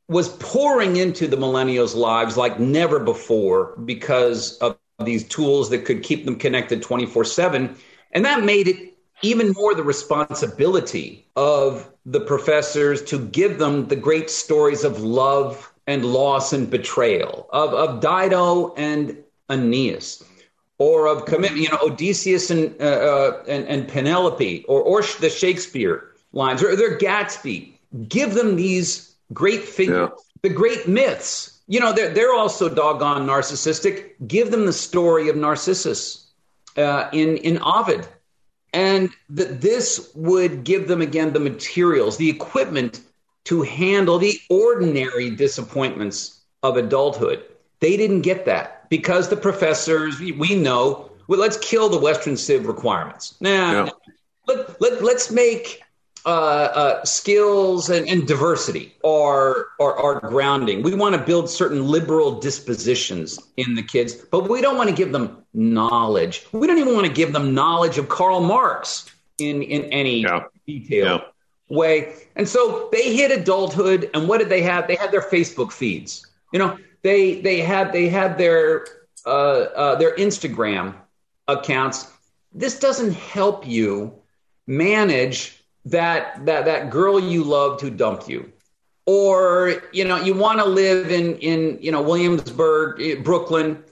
was 0.08 0.28
pouring 0.36 0.96
into 0.96 1.26
the 1.26 1.36
millennials' 1.36 1.96
lives 1.96 2.36
like 2.36 2.60
never 2.60 2.98
before 3.00 3.76
because 3.84 4.58
of 4.58 4.76
these 5.02 5.24
tools 5.24 5.70
that 5.70 5.84
could 5.84 6.02
keep 6.02 6.24
them 6.24 6.36
connected 6.36 6.82
24 6.82 7.24
7. 7.24 7.76
And 8.12 8.24
that 8.24 8.44
made 8.44 8.68
it 8.68 8.92
even 9.22 9.52
more 9.52 9.74
the 9.74 9.82
responsibility 9.82 11.26
of 11.36 11.88
the 12.04 12.20
professors 12.20 13.02
to 13.04 13.18
give 13.26 13.58
them 13.58 13.86
the 13.88 13.96
great 13.96 14.28
stories 14.28 14.84
of 14.84 15.00
love 15.00 15.72
and 15.86 16.04
loss 16.04 16.52
and 16.52 16.70
betrayal, 16.70 17.48
of, 17.52 17.72
of 17.74 18.00
Dido 18.00 18.74
and 18.74 19.16
Aeneas, 19.50 20.24
or 20.78 21.06
of 21.06 21.24
commitment, 21.24 21.62
you 21.62 21.68
know, 21.68 21.78
Odysseus 21.82 22.50
and, 22.50 22.74
uh, 22.80 22.84
uh, 22.84 23.42
and, 23.48 23.66
and, 23.66 23.88
Penelope, 23.88 24.64
or, 24.68 24.80
or 24.80 25.02
the 25.20 25.30
Shakespeare 25.30 26.12
lines, 26.32 26.62
or 26.62 26.74
their 26.76 26.98
Gatsby. 26.98 27.72
Give 28.08 28.34
them 28.34 28.56
these 28.56 29.14
great 29.32 29.62
figures, 29.62 30.10
yeah. 30.10 30.24
the 30.42 30.48
great 30.48 30.88
myths 30.88 31.51
you 31.72 31.80
know, 31.80 31.90
they're, 31.90 32.10
they're 32.10 32.34
also 32.34 32.68
doggone 32.68 33.26
narcissistic. 33.26 34.10
Give 34.26 34.50
them 34.50 34.66
the 34.66 34.74
story 34.74 35.30
of 35.30 35.36
Narcissus 35.36 36.30
uh, 36.76 37.08
in, 37.14 37.38
in 37.38 37.62
Ovid. 37.62 38.06
And 38.74 39.08
that 39.30 39.62
this 39.62 40.10
would 40.14 40.64
give 40.64 40.86
them, 40.86 41.00
again, 41.00 41.32
the 41.32 41.40
materials, 41.40 42.18
the 42.18 42.28
equipment 42.28 43.00
to 43.44 43.62
handle 43.62 44.18
the 44.18 44.38
ordinary 44.50 45.30
disappointments 45.30 46.42
of 46.62 46.76
adulthood. 46.76 47.42
They 47.80 47.96
didn't 47.96 48.20
get 48.20 48.44
that 48.44 48.90
because 48.90 49.30
the 49.30 49.36
professors, 49.38 50.20
we 50.20 50.54
know, 50.54 51.10
well, 51.26 51.40
let's 51.40 51.56
kill 51.56 51.88
the 51.88 51.98
Western 51.98 52.36
Civ 52.36 52.66
requirements. 52.66 53.40
Now, 53.40 53.84
yeah. 53.84 53.90
let, 54.46 54.78
let, 54.78 55.02
let's 55.02 55.30
make 55.30 55.80
uh, 56.24 56.28
uh, 56.28 57.04
skills 57.04 57.90
and, 57.90 58.08
and 58.08 58.26
diversity 58.26 58.94
are, 59.04 59.66
are, 59.80 59.96
are 59.96 60.20
grounding. 60.20 60.82
We 60.82 60.94
want 60.94 61.14
to 61.14 61.20
build 61.20 61.50
certain 61.50 61.86
liberal 61.86 62.40
dispositions 62.40 63.38
in 63.56 63.74
the 63.74 63.82
kids, 63.82 64.14
but 64.14 64.48
we 64.48 64.60
don't 64.60 64.76
want 64.76 64.88
to 64.88 64.94
give 64.94 65.12
them 65.12 65.42
knowledge. 65.54 66.46
We 66.52 66.66
don't 66.66 66.78
even 66.78 66.94
want 66.94 67.06
to 67.06 67.12
give 67.12 67.32
them 67.32 67.54
knowledge 67.54 67.98
of 67.98 68.08
Karl 68.08 68.40
Marx 68.40 69.10
in, 69.38 69.62
in 69.62 69.84
any 69.86 70.22
yeah. 70.22 70.44
detail. 70.66 71.04
Yeah 71.04 71.20
way. 71.72 72.14
And 72.36 72.48
so 72.48 72.88
they 72.92 73.16
hit 73.16 73.30
adulthood, 73.30 74.10
and 74.14 74.28
what 74.28 74.38
did 74.38 74.48
they 74.48 74.62
have? 74.62 74.86
They 74.86 74.94
had 74.94 75.10
their 75.10 75.22
Facebook 75.22 75.72
feeds. 75.72 76.26
You 76.52 76.58
know, 76.58 76.78
they 77.02 77.40
they 77.40 77.60
had 77.60 77.92
they 77.92 78.08
had 78.08 78.38
their 78.38 78.86
uh, 79.26 79.28
uh, 79.28 79.94
their 79.96 80.14
Instagram 80.16 80.94
accounts. 81.48 82.10
This 82.52 82.78
doesn't 82.78 83.14
help 83.14 83.66
you 83.66 84.14
manage 84.66 85.61
that 85.86 86.44
that 86.46 86.64
that 86.64 86.90
girl 86.90 87.18
you 87.20 87.44
loved 87.44 87.80
who 87.80 87.90
dumped 87.90 88.28
you, 88.28 88.52
or 89.06 89.82
you 89.92 90.04
know 90.04 90.16
you 90.16 90.34
want 90.34 90.58
to 90.58 90.64
live 90.64 91.10
in 91.10 91.36
in 91.38 91.78
you 91.80 91.90
know 91.90 92.02
Williamsburg, 92.02 93.00
eh, 93.00 93.14
Brooklyn, 93.22 93.82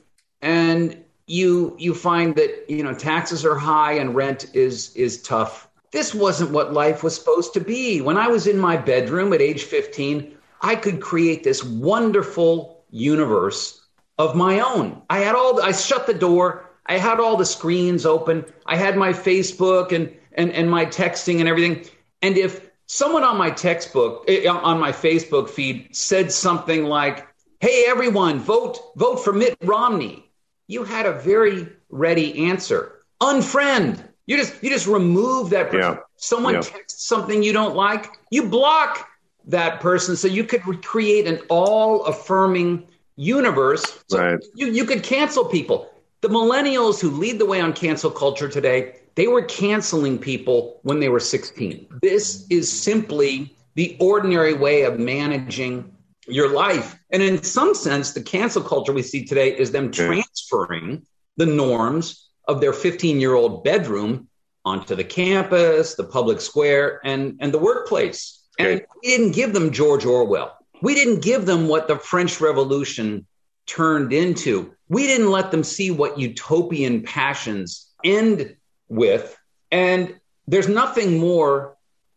and 0.43 1.03
you 1.27 1.77
you 1.79 1.95
find 1.95 2.35
that 2.37 2.71
you 2.71 2.83
know 2.83 2.95
taxes 2.95 3.45
are 3.45 3.57
high 3.57 3.93
and 3.93 4.15
rent 4.15 4.47
is 4.55 4.95
is 4.95 5.23
tough 5.23 5.71
this 5.93 6.15
wasn't 6.15 6.53
what 6.53 6.73
life 6.73 7.03
was 7.03 7.17
supposed 7.17 7.53
to 7.55 7.61
be. 7.61 8.01
When 8.01 8.17
I 8.17 8.29
was 8.29 8.47
in 8.47 8.59
my 8.59 8.77
bedroom 8.77 9.33
at 9.33 9.43
age 9.43 9.65
15, 9.65 10.37
I 10.63 10.77
could 10.77 11.01
create 11.01 11.43
this 11.43 11.65
wonderful 11.65 12.85
universe 12.91 13.87
of 14.19 14.37
my 14.37 14.61
own. 14.61 15.03
I 15.11 15.19
had 15.19 15.35
all, 15.35 15.61
I 15.61 15.73
shut 15.73 16.07
the 16.07 16.15
door. 16.15 16.71
I 16.87 16.99
had 16.99 17.19
all 17.19 17.37
the 17.37 17.47
screens 17.47 18.07
open. 18.07 18.45
I 18.67 18.77
had 18.77 18.97
my 18.97 19.13
Facebook 19.13 19.93
and, 19.93 20.13
and, 20.41 20.53
and 20.53 20.71
my 20.71 20.87
texting 20.87 21.41
and 21.41 21.49
everything. 21.49 21.85
And 22.23 22.37
if 22.37 22.69
someone 22.87 23.25
on 23.25 23.37
my 23.37 23.51
textbook, 23.51 24.25
eh, 24.29 24.49
on 24.49 24.81
my 24.81 24.93
Facebook 24.93 25.49
feed 25.49 25.95
said 25.95 26.33
something 26.33 26.85
like, 26.85 27.27
Hey, 27.61 27.85
everyone, 27.87 28.39
vote, 28.39 28.79
vote 28.97 29.17
for 29.17 29.33
Mitt 29.33 29.57
Romney. 29.63 30.25
You 30.67 30.85
had 30.85 31.05
a 31.07 31.13
very 31.13 31.69
ready 31.91 32.49
answer. 32.49 33.01
Unfriend 33.21 34.03
you 34.31 34.37
just 34.37 34.63
you 34.63 34.71
just 34.71 34.87
remove 34.87 35.51
that 35.51 35.71
person. 35.71 35.95
Yeah. 35.95 36.01
Someone 36.17 36.55
yeah. 36.55 36.61
texts 36.61 37.05
something 37.05 37.43
you 37.43 37.53
don't 37.53 37.75
like, 37.75 38.07
you 38.31 38.47
block 38.47 39.09
that 39.47 39.81
person 39.81 40.15
so 40.15 40.29
you 40.29 40.45
could 40.45 40.63
create 40.85 41.27
an 41.27 41.41
all 41.49 42.05
affirming 42.05 42.87
universe. 43.17 44.05
So 44.09 44.19
right. 44.21 44.39
you, 44.55 44.69
you 44.69 44.85
could 44.85 45.03
cancel 45.03 45.45
people. 45.45 45.91
The 46.21 46.29
millennials 46.29 47.01
who 47.01 47.11
lead 47.11 47.41
the 47.41 47.47
way 47.47 47.61
on 47.61 47.73
cancel 47.73 48.09
culture 48.09 48.49
today, 48.49 49.00
they 49.21 49.27
were 49.27 49.43
canceling 49.43 50.19
people 50.19 50.81
when 50.83 50.99
they 50.99 51.11
were 51.11 51.21
16. 51.21 51.89
This 52.01 52.47
is 52.49 52.73
simply 52.73 53.55
the 53.75 53.95
ordinary 54.01 54.55
way 54.55 54.85
of 54.85 54.99
managing 54.99 55.95
your 56.27 56.49
life. 56.55 56.99
And 57.11 57.23
in 57.23 57.43
some 57.43 57.75
sense, 57.75 58.15
the 58.15 58.23
cancel 58.23 58.63
culture 58.63 58.95
we 58.95 59.03
see 59.03 59.27
today 59.27 59.55
is 59.55 59.73
them 59.73 59.93
transferring 59.93 61.07
the 61.37 61.45
norms 61.45 62.31
of 62.49 62.63
their 62.63 62.73
15 62.73 63.21
year 63.21 63.35
old 63.35 63.63
bedroom 63.63 64.27
onto 64.65 64.95
the 64.95 65.05
campus, 65.05 65.97
the 65.97 66.05
public 66.05 66.41
square, 66.41 67.03
and, 67.05 67.37
and 67.41 67.53
the 67.53 67.59
workplace. 67.59 68.43
And 68.59 68.81
we 69.03 69.11
didn't 69.11 69.33
give 69.33 69.53
them 69.53 69.71
George 69.71 70.07
Orwell. 70.07 70.57
We 70.81 70.95
didn't 70.95 71.21
give 71.21 71.45
them 71.45 71.69
what 71.69 71.89
the 71.89 71.97
French 71.97 72.41
Revolution 72.41 73.27
turned 73.67 74.15
into. 74.15 74.75
We 74.89 75.07
didn't 75.07 75.31
let 75.31 75.51
them 75.51 75.63
see 75.63 75.91
what 75.91 76.19
utopian 76.19 77.03
passions 77.03 77.89
end 78.03 78.57
with. 78.91 79.37
And 79.71 80.21
there's 80.47 80.69
nothing 80.69 81.19
more 81.19 81.77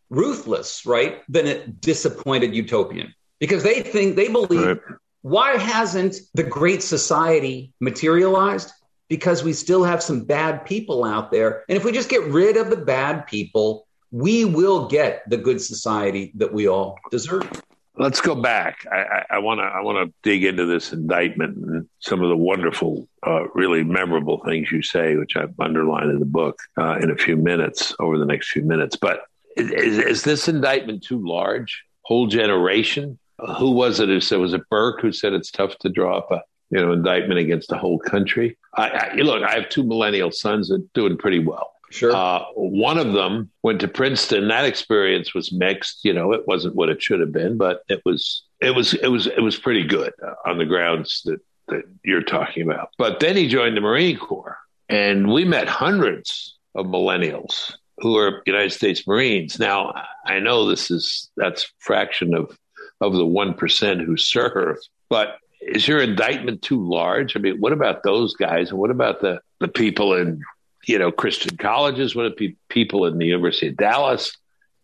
ruthless, 0.09 0.85
right, 0.85 1.21
than 1.29 1.47
a 1.47 1.65
disappointed 1.67 2.53
utopian 2.53 3.13
because 3.39 3.63
they 3.63 3.81
think, 3.81 4.15
they 4.15 4.27
believe, 4.27 4.65
right. 4.65 4.97
why 5.21 5.57
hasn't 5.57 6.17
the 6.33 6.43
great 6.43 6.83
society 6.83 7.71
materialized? 7.79 8.71
because 9.09 9.43
we 9.43 9.53
still 9.53 9.83
have 9.83 10.01
some 10.01 10.23
bad 10.23 10.65
people 10.65 11.03
out 11.03 11.29
there. 11.29 11.63
And 11.69 11.77
if 11.77 11.85
we 11.85 11.91
just 11.91 12.09
get 12.09 12.23
rid 12.23 12.57
of 12.57 12.71
the 12.71 12.77
bad 12.77 13.27
people, 13.27 13.85
we 14.09 14.43
will 14.43 14.87
get 14.87 15.29
the 15.29 15.37
good 15.37 15.61
society 15.61 16.31
that 16.35 16.51
we 16.51 16.67
all 16.67 16.97
deserve. 17.11 17.47
Let's 17.95 18.21
go 18.21 18.33
back. 18.33 18.87
I 18.91 19.37
want 19.37 19.59
to 19.59 19.65
I 19.65 19.81
want 19.81 20.07
to 20.07 20.13
dig 20.23 20.43
into 20.43 20.65
this 20.65 20.93
indictment 20.93 21.57
and 21.57 21.87
some 21.99 22.23
of 22.23 22.29
the 22.29 22.35
wonderful, 22.35 23.07
uh, 23.21 23.47
really 23.53 23.83
memorable 23.83 24.41
things 24.43 24.71
you 24.71 24.81
say, 24.81 25.15
which 25.15 25.35
I've 25.35 25.53
underlined 25.59 26.09
in 26.09 26.19
the 26.19 26.25
book 26.25 26.57
uh, 26.77 26.97
in 26.99 27.11
a 27.11 27.15
few 27.15 27.37
minutes 27.37 27.95
over 27.99 28.17
the 28.17 28.25
next 28.25 28.49
few 28.49 28.63
minutes. 28.63 28.95
But 28.95 29.25
is, 29.57 29.99
is 29.99 30.23
this 30.23 30.47
indictment 30.47 31.03
too 31.03 31.23
large? 31.23 31.83
Whole 32.01 32.27
generation? 32.27 33.19
who 33.57 33.71
was 33.71 33.99
it 33.99 34.07
who 34.07 34.21
said 34.21 34.39
was 34.39 34.53
it 34.53 34.61
Burke 34.69 35.01
who 35.01 35.11
said 35.11 35.33
it's 35.33 35.51
tough 35.51 35.77
to 35.79 35.89
draw 35.89 36.17
up 36.17 36.31
a 36.31 36.41
you 36.73 36.83
know, 36.83 36.91
indictment 36.91 37.39
against 37.39 37.69
the 37.69 37.77
whole 37.77 37.99
country. 37.99 38.57
I, 38.75 38.89
I, 38.89 39.15
look, 39.17 39.43
I 39.43 39.53
have 39.53 39.69
two 39.69 39.83
millennial 39.83 40.31
sons 40.31 40.69
that 40.69 40.81
are 40.81 40.85
doing 40.95 41.17
pretty 41.17 41.37
well. 41.37 41.71
Sure. 41.93 42.15
Uh, 42.15 42.43
one 42.55 42.97
of 42.97 43.13
them 43.13 43.51
went 43.61 43.79
to 43.81 43.87
Princeton. 43.87 44.47
That 44.47 44.65
experience 44.65 45.35
was 45.35 45.51
mixed. 45.51 46.03
You 46.03 46.11
know, 46.11 46.33
it 46.33 46.47
wasn't 46.47 46.75
what 46.75 46.89
it 46.89 47.03
should 47.03 47.19
have 47.19 47.31
been, 47.31 47.55
but 47.55 47.83
it 47.87 48.01
was, 48.03 48.43
it 48.61 48.71
was, 48.71 48.95
it 48.95 49.09
was, 49.09 49.27
it 49.27 49.41
was 49.41 49.57
pretty 49.57 49.83
good 49.83 50.11
on 50.47 50.57
the 50.57 50.65
grounds 50.65 51.21
that 51.25 51.39
that 51.67 51.83
you're 52.03 52.23
talking 52.23 52.63
about. 52.63 52.89
But 52.97 53.19
then 53.19 53.37
he 53.37 53.47
joined 53.47 53.77
the 53.77 53.81
Marine 53.81 54.17
Corps, 54.17 54.57
and 54.89 55.31
we 55.31 55.45
met 55.45 55.67
hundreds 55.67 56.57
of 56.75 56.87
millennials 56.87 57.73
who 57.99 58.17
are 58.17 58.41
United 58.45 58.71
States 58.71 59.07
Marines. 59.07 59.59
Now, 59.59 59.93
I 60.25 60.39
know 60.39 60.67
this 60.67 60.91
is 60.91 61.29
that's 61.37 61.71
fraction 61.77 62.33
of 62.33 62.57
of 63.01 63.13
the 63.13 63.25
one 63.25 63.53
percent 63.53 64.01
who 64.01 64.17
serve, 64.17 64.77
but 65.09 65.37
is 65.61 65.87
your 65.87 66.01
indictment 66.01 66.61
too 66.61 66.85
large? 66.85 67.37
I 67.37 67.39
mean, 67.39 67.61
what 67.61 67.71
about 67.71 68.03
those 68.03 68.35
guys? 68.35 68.69
And 68.69 68.79
what 68.79 68.91
about 68.91 69.21
the, 69.21 69.39
the 69.59 69.69
people 69.69 70.13
in, 70.13 70.41
you 70.85 70.99
know, 70.99 71.11
Christian 71.11 71.57
colleges? 71.57 72.15
What 72.15 72.25
about 72.25 72.39
people 72.69 73.05
in 73.05 73.17
the 73.17 73.25
University 73.25 73.67
of 73.67 73.77
Dallas, 73.77 74.35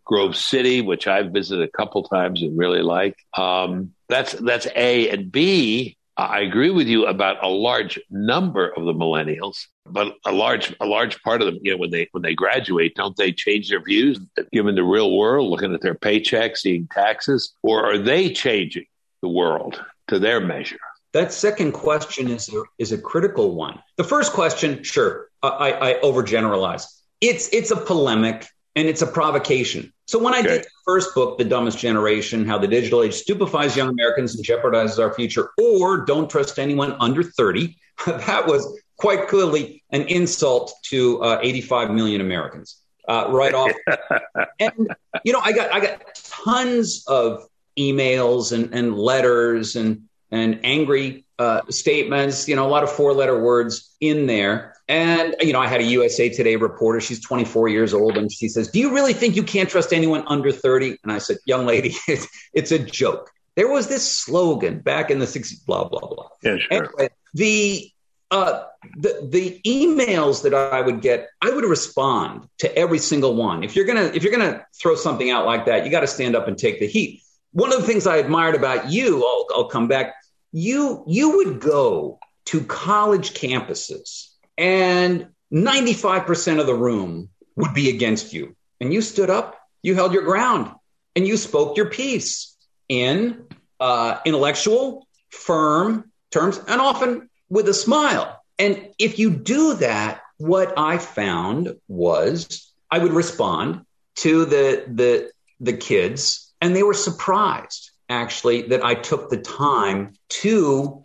Grove 0.04 0.36
City, 0.36 0.80
which 0.80 1.06
I've 1.06 1.32
visited 1.32 1.66
a 1.66 1.70
couple 1.70 2.02
times 2.04 2.42
and 2.42 2.58
really 2.58 2.82
like? 2.82 3.16
Um, 3.36 3.92
that's 4.08 4.32
that's 4.32 4.66
A 4.76 5.08
and 5.10 5.30
B. 5.30 5.96
I 6.16 6.40
agree 6.40 6.70
with 6.70 6.86
you 6.86 7.06
about 7.06 7.42
a 7.42 7.48
large 7.48 7.98
number 8.10 8.68
of 8.68 8.84
the 8.84 8.92
millennials, 8.92 9.66
but 9.86 10.16
a 10.26 10.32
large 10.32 10.74
a 10.80 10.86
large 10.86 11.22
part 11.22 11.40
of 11.40 11.46
them, 11.46 11.58
you 11.62 11.70
know, 11.70 11.78
when 11.78 11.90
they 11.90 12.08
when 12.12 12.22
they 12.22 12.34
graduate, 12.34 12.94
don't 12.94 13.16
they 13.16 13.32
change 13.32 13.70
their 13.70 13.82
views 13.82 14.20
given 14.52 14.74
the 14.74 14.84
real 14.84 15.16
world, 15.16 15.48
looking 15.48 15.72
at 15.72 15.80
their 15.80 15.94
paychecks, 15.94 16.58
seeing 16.58 16.88
taxes, 16.88 17.54
or 17.62 17.84
are 17.84 17.98
they 17.98 18.32
changing 18.32 18.86
the 19.22 19.28
world? 19.28 19.80
to 20.10 20.18
their 20.18 20.40
measure? 20.40 20.78
That 21.12 21.32
second 21.32 21.72
question 21.72 22.30
is 22.30 22.48
a, 22.52 22.62
is 22.78 22.92
a 22.92 22.98
critical 22.98 23.54
one. 23.54 23.80
The 23.96 24.04
first 24.04 24.32
question, 24.32 24.82
sure, 24.84 25.28
I, 25.42 25.72
I 25.72 26.00
overgeneralize. 26.02 26.84
It's 27.20 27.48
it's 27.52 27.70
a 27.70 27.76
polemic 27.76 28.46
and 28.76 28.88
it's 28.88 29.02
a 29.02 29.06
provocation. 29.06 29.92
So 30.06 30.18
when 30.18 30.34
I 30.34 30.42
did 30.42 30.62
the 30.62 30.68
first 30.84 31.14
book, 31.14 31.38
The 31.38 31.44
Dumbest 31.44 31.78
Generation, 31.78 32.46
How 32.46 32.58
the 32.58 32.68
Digital 32.68 33.02
Age 33.02 33.14
Stupefies 33.14 33.76
Young 33.76 33.88
Americans 33.88 34.36
and 34.36 34.44
Jeopardizes 34.44 34.98
Our 34.98 35.12
Future, 35.12 35.50
or 35.58 36.04
Don't 36.04 36.30
Trust 36.30 36.58
Anyone 36.58 36.92
Under 37.00 37.22
30, 37.22 37.76
that 38.06 38.46
was 38.46 38.80
quite 38.96 39.28
clearly 39.28 39.82
an 39.90 40.02
insult 40.02 40.72
to 40.84 41.22
uh, 41.22 41.38
85 41.42 41.90
million 41.90 42.20
Americans 42.20 42.80
uh, 43.08 43.26
right 43.30 43.54
off. 43.54 43.72
and 44.60 44.94
you 45.24 45.32
know, 45.32 45.40
I 45.40 45.52
got 45.52 45.72
I 45.72 45.80
got 45.80 46.14
tons 46.14 47.04
of 47.06 47.46
emails 47.78 48.52
and, 48.52 48.72
and 48.74 48.96
letters 48.96 49.76
and 49.76 50.08
and 50.30 50.60
angry 50.64 51.24
uh, 51.38 51.62
statements, 51.70 52.48
you 52.48 52.54
know, 52.54 52.66
a 52.66 52.68
lot 52.68 52.82
of 52.82 52.90
four 52.90 53.12
letter 53.12 53.40
words 53.40 53.94
in 54.00 54.26
there. 54.26 54.74
And, 54.88 55.34
you 55.40 55.52
know, 55.52 55.60
I 55.60 55.66
had 55.66 55.80
a 55.80 55.84
USA 55.84 56.28
Today 56.28 56.56
reporter. 56.56 57.00
She's 57.00 57.20
24 57.20 57.68
years 57.68 57.94
old. 57.94 58.16
And 58.16 58.30
she 58.30 58.48
says, 58.48 58.68
Do 58.68 58.78
you 58.78 58.94
really 58.94 59.12
think 59.12 59.36
you 59.36 59.42
can't 59.42 59.68
trust 59.68 59.92
anyone 59.92 60.24
under 60.26 60.52
30? 60.52 60.98
And 61.02 61.12
I 61.12 61.18
said, 61.18 61.38
Young 61.46 61.66
lady, 61.66 61.94
it's, 62.08 62.26
it's 62.52 62.72
a 62.72 62.78
joke. 62.78 63.30
There 63.56 63.68
was 63.68 63.88
this 63.88 64.10
slogan 64.10 64.80
back 64.80 65.10
in 65.10 65.18
the 65.18 65.26
60s, 65.26 65.64
blah, 65.64 65.88
blah, 65.88 66.00
blah. 66.00 66.28
Yeah, 66.42 66.58
sure. 66.58 66.84
Anyway, 66.84 67.10
the, 67.34 67.90
uh, 68.30 68.62
the 68.96 69.28
the 69.28 69.60
emails 69.66 70.44
that 70.44 70.54
I 70.54 70.80
would 70.80 71.00
get, 71.00 71.30
I 71.42 71.50
would 71.50 71.64
respond 71.64 72.48
to 72.58 72.78
every 72.78 72.98
single 72.98 73.34
one. 73.34 73.64
If 73.64 73.74
you're 73.74 73.86
gonna 73.86 74.04
if 74.14 74.22
you're 74.22 74.30
gonna 74.30 74.64
throw 74.80 74.94
something 74.94 75.30
out 75.30 75.46
like 75.46 75.66
that, 75.66 75.84
you 75.84 75.90
got 75.90 76.00
to 76.00 76.06
stand 76.06 76.36
up 76.36 76.46
and 76.46 76.56
take 76.56 76.78
the 76.78 76.86
heat 76.86 77.22
one 77.52 77.72
of 77.72 77.80
the 77.80 77.86
things 77.86 78.06
I 78.06 78.16
admired 78.16 78.54
about 78.54 78.90
you, 78.90 79.24
I'll, 79.26 79.46
I'll 79.54 79.68
come 79.68 79.88
back. 79.88 80.14
You 80.52 81.04
you 81.06 81.36
would 81.38 81.60
go 81.60 82.18
to 82.46 82.64
college 82.64 83.34
campuses, 83.34 84.28
and 84.58 85.28
95% 85.52 86.60
of 86.60 86.66
the 86.66 86.74
room 86.74 87.28
would 87.56 87.74
be 87.74 87.90
against 87.90 88.32
you, 88.32 88.56
and 88.80 88.92
you 88.92 89.02
stood 89.02 89.30
up, 89.30 89.60
you 89.82 89.94
held 89.94 90.12
your 90.12 90.24
ground, 90.24 90.72
and 91.14 91.26
you 91.26 91.36
spoke 91.36 91.76
your 91.76 91.90
piece 91.90 92.56
in 92.88 93.46
uh, 93.78 94.18
intellectual, 94.24 95.06
firm 95.30 96.10
terms, 96.30 96.58
and 96.66 96.80
often 96.80 97.30
with 97.48 97.68
a 97.68 97.74
smile. 97.74 98.40
And 98.58 98.90
if 98.98 99.18
you 99.18 99.30
do 99.30 99.74
that, 99.74 100.20
what 100.38 100.74
I 100.76 100.98
found 100.98 101.76
was 101.88 102.72
I 102.90 102.98
would 102.98 103.12
respond 103.12 103.84
to 104.16 104.44
the 104.44 104.84
the 104.88 105.30
the 105.60 105.76
kids, 105.76 106.52
and 106.60 106.74
they 106.74 106.82
were 106.82 106.94
surprised 106.94 107.89
actually 108.10 108.62
that 108.62 108.84
I 108.84 108.94
took 108.94 109.30
the 109.30 109.38
time 109.38 110.14
to 110.28 111.02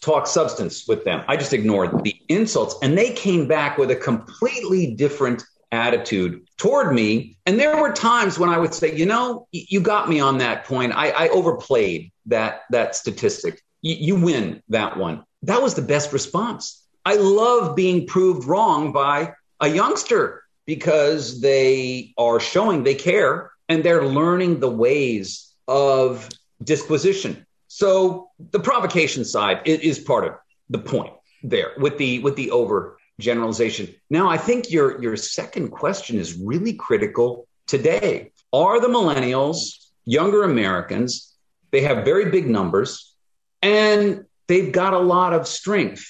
talk 0.00 0.26
substance 0.26 0.86
with 0.88 1.04
them. 1.04 1.24
I 1.28 1.36
just 1.36 1.52
ignored 1.52 2.02
the 2.04 2.14
insults, 2.28 2.76
and 2.82 2.96
they 2.96 3.12
came 3.12 3.46
back 3.46 3.78
with 3.78 3.90
a 3.90 3.96
completely 3.96 4.94
different 4.94 5.44
attitude 5.70 6.46
toward 6.56 6.94
me. 6.94 7.36
And 7.46 7.58
there 7.60 7.76
were 7.80 7.92
times 7.92 8.38
when 8.38 8.48
I 8.48 8.58
would 8.58 8.72
say, 8.72 8.96
you 8.96 9.06
know, 9.06 9.46
you 9.52 9.80
got 9.80 10.08
me 10.08 10.18
on 10.18 10.38
that 10.38 10.64
point. 10.64 10.92
I, 10.94 11.10
I 11.10 11.28
overplayed 11.28 12.10
that 12.26 12.62
that 12.70 12.96
statistic. 12.96 13.62
you 13.82 14.16
win 14.16 14.62
that 14.68 14.96
one. 14.96 15.24
That 15.42 15.62
was 15.62 15.74
the 15.74 15.82
best 15.82 16.12
response. 16.12 16.84
I 17.04 17.14
love 17.14 17.76
being 17.76 18.06
proved 18.06 18.46
wrong 18.46 18.92
by 18.92 19.34
a 19.60 19.68
youngster 19.68 20.42
because 20.66 21.40
they 21.40 22.12
are 22.18 22.40
showing 22.40 22.82
they 22.82 22.94
care 22.94 23.50
and 23.68 23.82
they're 23.82 24.04
learning 24.04 24.60
the 24.60 24.70
ways 24.70 25.54
of 25.66 26.28
disquisition. 26.62 27.46
So 27.68 28.30
the 28.50 28.60
provocation 28.60 29.24
side 29.24 29.62
is 29.64 29.98
part 29.98 30.24
of 30.26 30.34
the 30.70 30.78
point 30.78 31.12
there 31.42 31.72
with 31.78 31.98
the 31.98 32.18
with 32.20 32.36
the 32.36 32.50
over 32.50 32.98
generalization. 33.20 33.94
Now, 34.10 34.28
I 34.28 34.38
think 34.38 34.70
your 34.70 35.00
your 35.02 35.16
second 35.16 35.70
question 35.70 36.18
is 36.18 36.38
really 36.38 36.74
critical 36.74 37.46
today. 37.66 38.32
Are 38.52 38.80
the 38.80 38.88
millennials, 38.88 39.88
younger 40.04 40.42
Americans, 40.42 41.34
they 41.70 41.82
have 41.82 42.04
very 42.04 42.30
big 42.30 42.48
numbers 42.48 43.14
and 43.62 44.24
they've 44.46 44.72
got 44.72 44.94
a 44.94 44.98
lot 44.98 45.32
of 45.34 45.46
strength 45.46 46.06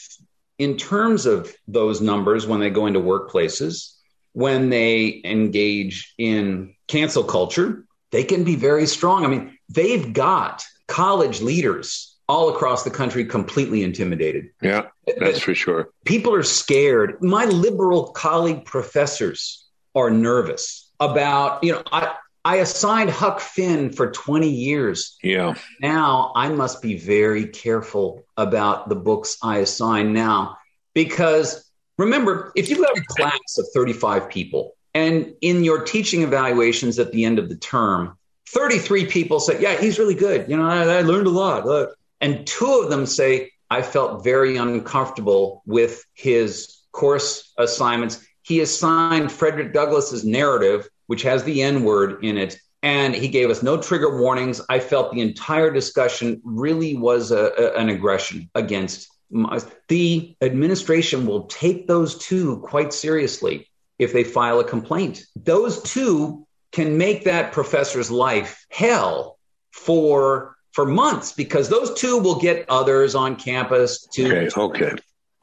in 0.59 0.77
terms 0.77 1.27
of 1.27 1.55
those 1.67 2.01
numbers 2.01 2.47
when 2.47 2.61
they 2.61 2.71
go 2.71 2.87
into 2.87 3.01
workplaces, 3.01 3.95
when 4.33 4.71
they 4.71 5.21
engage 5.25 6.15
in 6.19 6.75
cancel 6.87 7.25
culture, 7.25 7.85
they 8.11 8.25
can 8.25 8.45
be 8.45 8.57
very 8.57 8.87
strong. 8.87 9.25
I 9.25 9.29
mean, 9.29 9.59
they've 9.69 10.13
got 10.13 10.65
college 10.87 11.41
leaders 11.41 12.17
all 12.29 12.51
across 12.51 12.83
the 12.85 12.91
country 12.91 13.25
completely 13.25 13.83
intimidated. 13.83 14.51
Yeah, 14.61 14.89
that's 15.19 15.41
for 15.41 15.55
sure. 15.55 15.91
People 16.05 16.35
are 16.35 16.43
scared. 16.43 17.23
My 17.23 17.47
liberal 17.47 18.09
colleague 18.13 18.65
professors 18.65 19.67
are 19.95 20.11
nervous 20.11 20.91
about, 21.01 21.65
you 21.65 21.73
know, 21.73 21.83
I, 21.91 22.15
I 22.45 22.57
assigned 22.57 23.11
Huck 23.11 23.41
Finn 23.41 23.93
for 23.93 24.11
20 24.11 24.49
years. 24.49 25.17
Yeah. 25.23 25.55
Now 25.81 26.33
I 26.37 26.49
must 26.51 26.83
be 26.83 26.99
very 26.99 27.47
careful 27.47 28.25
about 28.37 28.89
the 28.89 28.97
books 28.97 29.39
I 29.43 29.59
assign 29.59 30.13
now 30.13 30.59
because 30.95 31.71
remember, 31.97 32.53
if 32.57 32.69
you've 32.69 32.79
got 32.79 32.97
a 32.97 33.05
class 33.09 33.59
of 33.59 33.67
35 33.75 34.29
people 34.29 34.75
and 34.99 35.35
in 35.41 35.65
your 35.65 35.83
teaching 35.85 36.23
evaluations 36.23 36.99
at 36.99 37.13
the 37.13 37.25
end 37.25 37.39
of 37.39 37.49
the 37.49 37.57
term, 37.57 38.17
33 38.49 39.07
people 39.07 39.41
say, 39.41 39.61
Yeah, 39.61 39.77
he's 39.79 39.99
really 39.99 40.15
good. 40.15 40.49
You 40.49 40.57
know, 40.57 40.69
I, 40.69 40.99
I 40.99 41.01
learned 41.03 41.27
a 41.27 41.31
lot. 41.31 41.89
And 42.21 42.47
two 42.47 42.81
of 42.83 42.91
them 42.91 43.07
say, 43.07 43.53
I 43.71 43.83
felt 43.83 44.25
very 44.25 44.57
uncomfortable 44.57 45.63
with 45.67 46.05
his 46.15 46.79
course 46.93 47.53
assignments. 47.59 48.25
He 48.43 48.61
assigned 48.61 49.31
Frederick 49.31 49.73
Douglass's 49.73 50.25
narrative 50.25 50.89
which 51.09 51.23
has 51.23 51.43
the 51.43 51.63
N 51.63 51.83
word 51.83 52.23
in 52.23 52.39
it. 52.39 52.61
And 52.83 53.15
he 53.15 53.27
gave 53.27 53.51
us 53.51 53.63
no 53.63 53.77
trigger 53.77 54.21
warnings. 54.21 54.61
I 54.69 54.79
felt 54.79 55.13
the 55.13 55.21
entire 55.21 55.71
discussion 55.73 56.41
really 56.45 56.95
was 56.95 57.33
a, 57.33 57.51
a, 57.59 57.75
an 57.77 57.89
aggression 57.89 58.49
against 58.55 59.09
my, 59.31 59.61
the 59.89 60.37
administration 60.41 61.27
will 61.27 61.47
take 61.47 61.87
those 61.89 62.17
two 62.19 62.59
quite 62.61 62.93
seriously 62.93 63.69
if 63.99 64.13
they 64.13 64.25
file 64.25 64.61
a 64.61 64.65
complaint. 64.65 65.25
Those 65.37 65.83
two 65.83 66.47
can 66.73 66.99
make 66.99 67.25
that 67.25 67.53
professor's 67.53 68.11
life 68.11 68.67
hell 68.71 69.39
for 69.73 70.57
for 70.73 70.85
months 70.85 71.33
because 71.33 71.69
those 71.69 71.99
two 71.99 72.19
will 72.19 72.39
get 72.39 72.69
others 72.69 73.15
on 73.15 73.37
campus 73.37 74.07
to 74.07 74.49
okay 74.57 74.93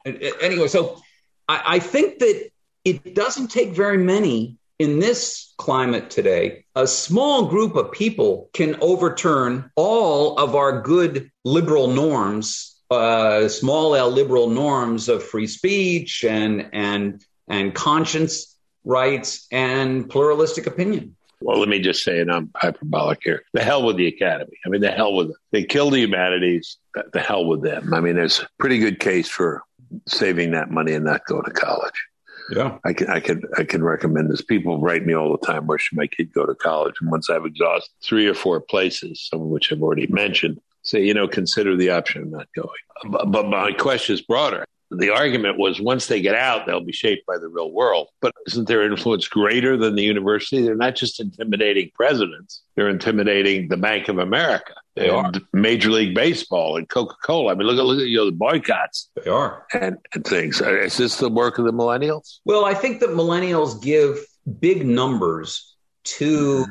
okay 0.06 0.32
anyway 0.40 0.68
so 0.68 1.00
I, 1.48 1.62
I 1.66 1.78
think 1.80 2.20
that 2.20 2.50
it 2.84 3.14
doesn't 3.14 3.48
take 3.48 3.70
very 3.70 3.98
many 3.98 4.56
in 4.78 4.98
this 4.98 5.54
climate 5.56 6.10
today, 6.10 6.64
a 6.74 6.86
small 6.86 7.46
group 7.46 7.76
of 7.76 7.92
people 7.92 8.50
can 8.52 8.76
overturn 8.80 9.70
all 9.74 10.38
of 10.38 10.54
our 10.54 10.82
good 10.82 11.30
liberal 11.44 11.88
norms, 11.88 12.76
uh, 12.90 13.48
small 13.48 13.94
L 13.94 14.10
liberal 14.10 14.50
norms 14.50 15.08
of 15.08 15.24
free 15.24 15.46
speech 15.46 16.24
and 16.24 16.68
and 16.72 17.24
and 17.48 17.74
conscience 17.74 18.56
rights 18.84 19.46
and 19.50 20.08
pluralistic 20.08 20.66
opinion. 20.66 21.16
Well, 21.40 21.58
let 21.58 21.68
me 21.68 21.80
just 21.80 22.02
say, 22.02 22.20
and 22.20 22.32
I'm 22.32 22.50
hyperbolic 22.56 23.20
here. 23.22 23.42
The 23.52 23.62
hell 23.62 23.82
with 23.82 23.96
the 23.96 24.06
academy. 24.06 24.56
I 24.64 24.70
mean, 24.70 24.80
the 24.80 24.90
hell 24.90 25.14
with 25.14 25.30
it. 25.30 25.36
They 25.52 25.64
kill 25.64 25.90
the 25.90 26.00
humanities. 26.00 26.78
The 27.12 27.20
hell 27.20 27.44
with 27.44 27.62
them. 27.62 27.92
I 27.92 28.00
mean, 28.00 28.16
there's 28.16 28.40
a 28.40 28.48
pretty 28.58 28.78
good 28.78 29.00
case 29.00 29.28
for 29.28 29.62
saving 30.06 30.52
that 30.52 30.70
money 30.70 30.94
and 30.94 31.04
not 31.04 31.26
go 31.26 31.42
to 31.42 31.50
college. 31.50 32.06
Yeah, 32.50 32.78
I 32.84 32.92
can 32.92 33.10
I 33.10 33.18
can 33.18 33.42
I 33.58 33.64
can 33.64 33.82
recommend 33.82 34.30
this. 34.30 34.40
People 34.40 34.80
write 34.80 35.04
me 35.04 35.14
all 35.14 35.32
the 35.32 35.46
time, 35.46 35.66
where 35.66 35.78
should 35.78 35.98
my 35.98 36.06
kid 36.06 36.32
go 36.32 36.46
to 36.46 36.54
college? 36.54 36.94
And 37.00 37.10
once 37.10 37.28
I've 37.28 37.44
exhausted 37.44 37.90
three 38.04 38.28
or 38.28 38.34
four 38.34 38.60
places, 38.60 39.20
some 39.28 39.40
of 39.40 39.48
which 39.48 39.72
I've 39.72 39.82
already 39.82 40.06
mentioned, 40.06 40.60
say 40.82 41.02
you 41.02 41.12
know 41.12 41.26
consider 41.26 41.76
the 41.76 41.90
option 41.90 42.22
of 42.22 42.28
not 42.28 42.46
going. 42.54 42.68
But, 43.10 43.32
but 43.32 43.48
my 43.48 43.72
question 43.72 44.14
is 44.14 44.20
broader 44.20 44.64
the 44.90 45.10
argument 45.10 45.58
was 45.58 45.80
once 45.80 46.06
they 46.06 46.20
get 46.20 46.34
out, 46.34 46.66
they'll 46.66 46.80
be 46.80 46.92
shaped 46.92 47.26
by 47.26 47.38
the 47.38 47.48
real 47.48 47.72
world. 47.72 48.08
But 48.20 48.32
isn't 48.46 48.68
their 48.68 48.82
influence 48.82 49.26
greater 49.26 49.76
than 49.76 49.94
the 49.94 50.02
university? 50.02 50.62
They're 50.62 50.76
not 50.76 50.96
just 50.96 51.20
intimidating 51.20 51.90
presidents, 51.94 52.62
they're 52.74 52.88
intimidating 52.88 53.68
the 53.68 53.76
Bank 53.76 54.08
of 54.08 54.18
America. 54.18 54.74
They 54.94 55.10
are. 55.10 55.30
Major 55.52 55.90
League 55.90 56.14
Baseball 56.14 56.78
and 56.78 56.88
Coca 56.88 57.16
Cola. 57.22 57.52
I 57.52 57.54
mean, 57.54 57.66
look 57.66 57.78
at 57.78 57.84
look 57.84 58.00
at 58.00 58.06
you 58.06 58.16
know 58.16 58.24
the 58.26 58.32
boycotts. 58.32 59.10
They 59.22 59.30
are 59.30 59.66
and, 59.74 59.98
and 60.14 60.24
things. 60.24 60.62
Uh, 60.62 60.74
is 60.74 60.96
this 60.96 61.18
the 61.18 61.28
work 61.28 61.58
of 61.58 61.66
the 61.66 61.72
millennials? 61.72 62.38
Well, 62.46 62.64
I 62.64 62.72
think 62.72 63.00
that 63.00 63.10
millennials 63.10 63.82
give 63.82 64.18
big 64.58 64.86
numbers 64.86 65.76
to 66.04 66.64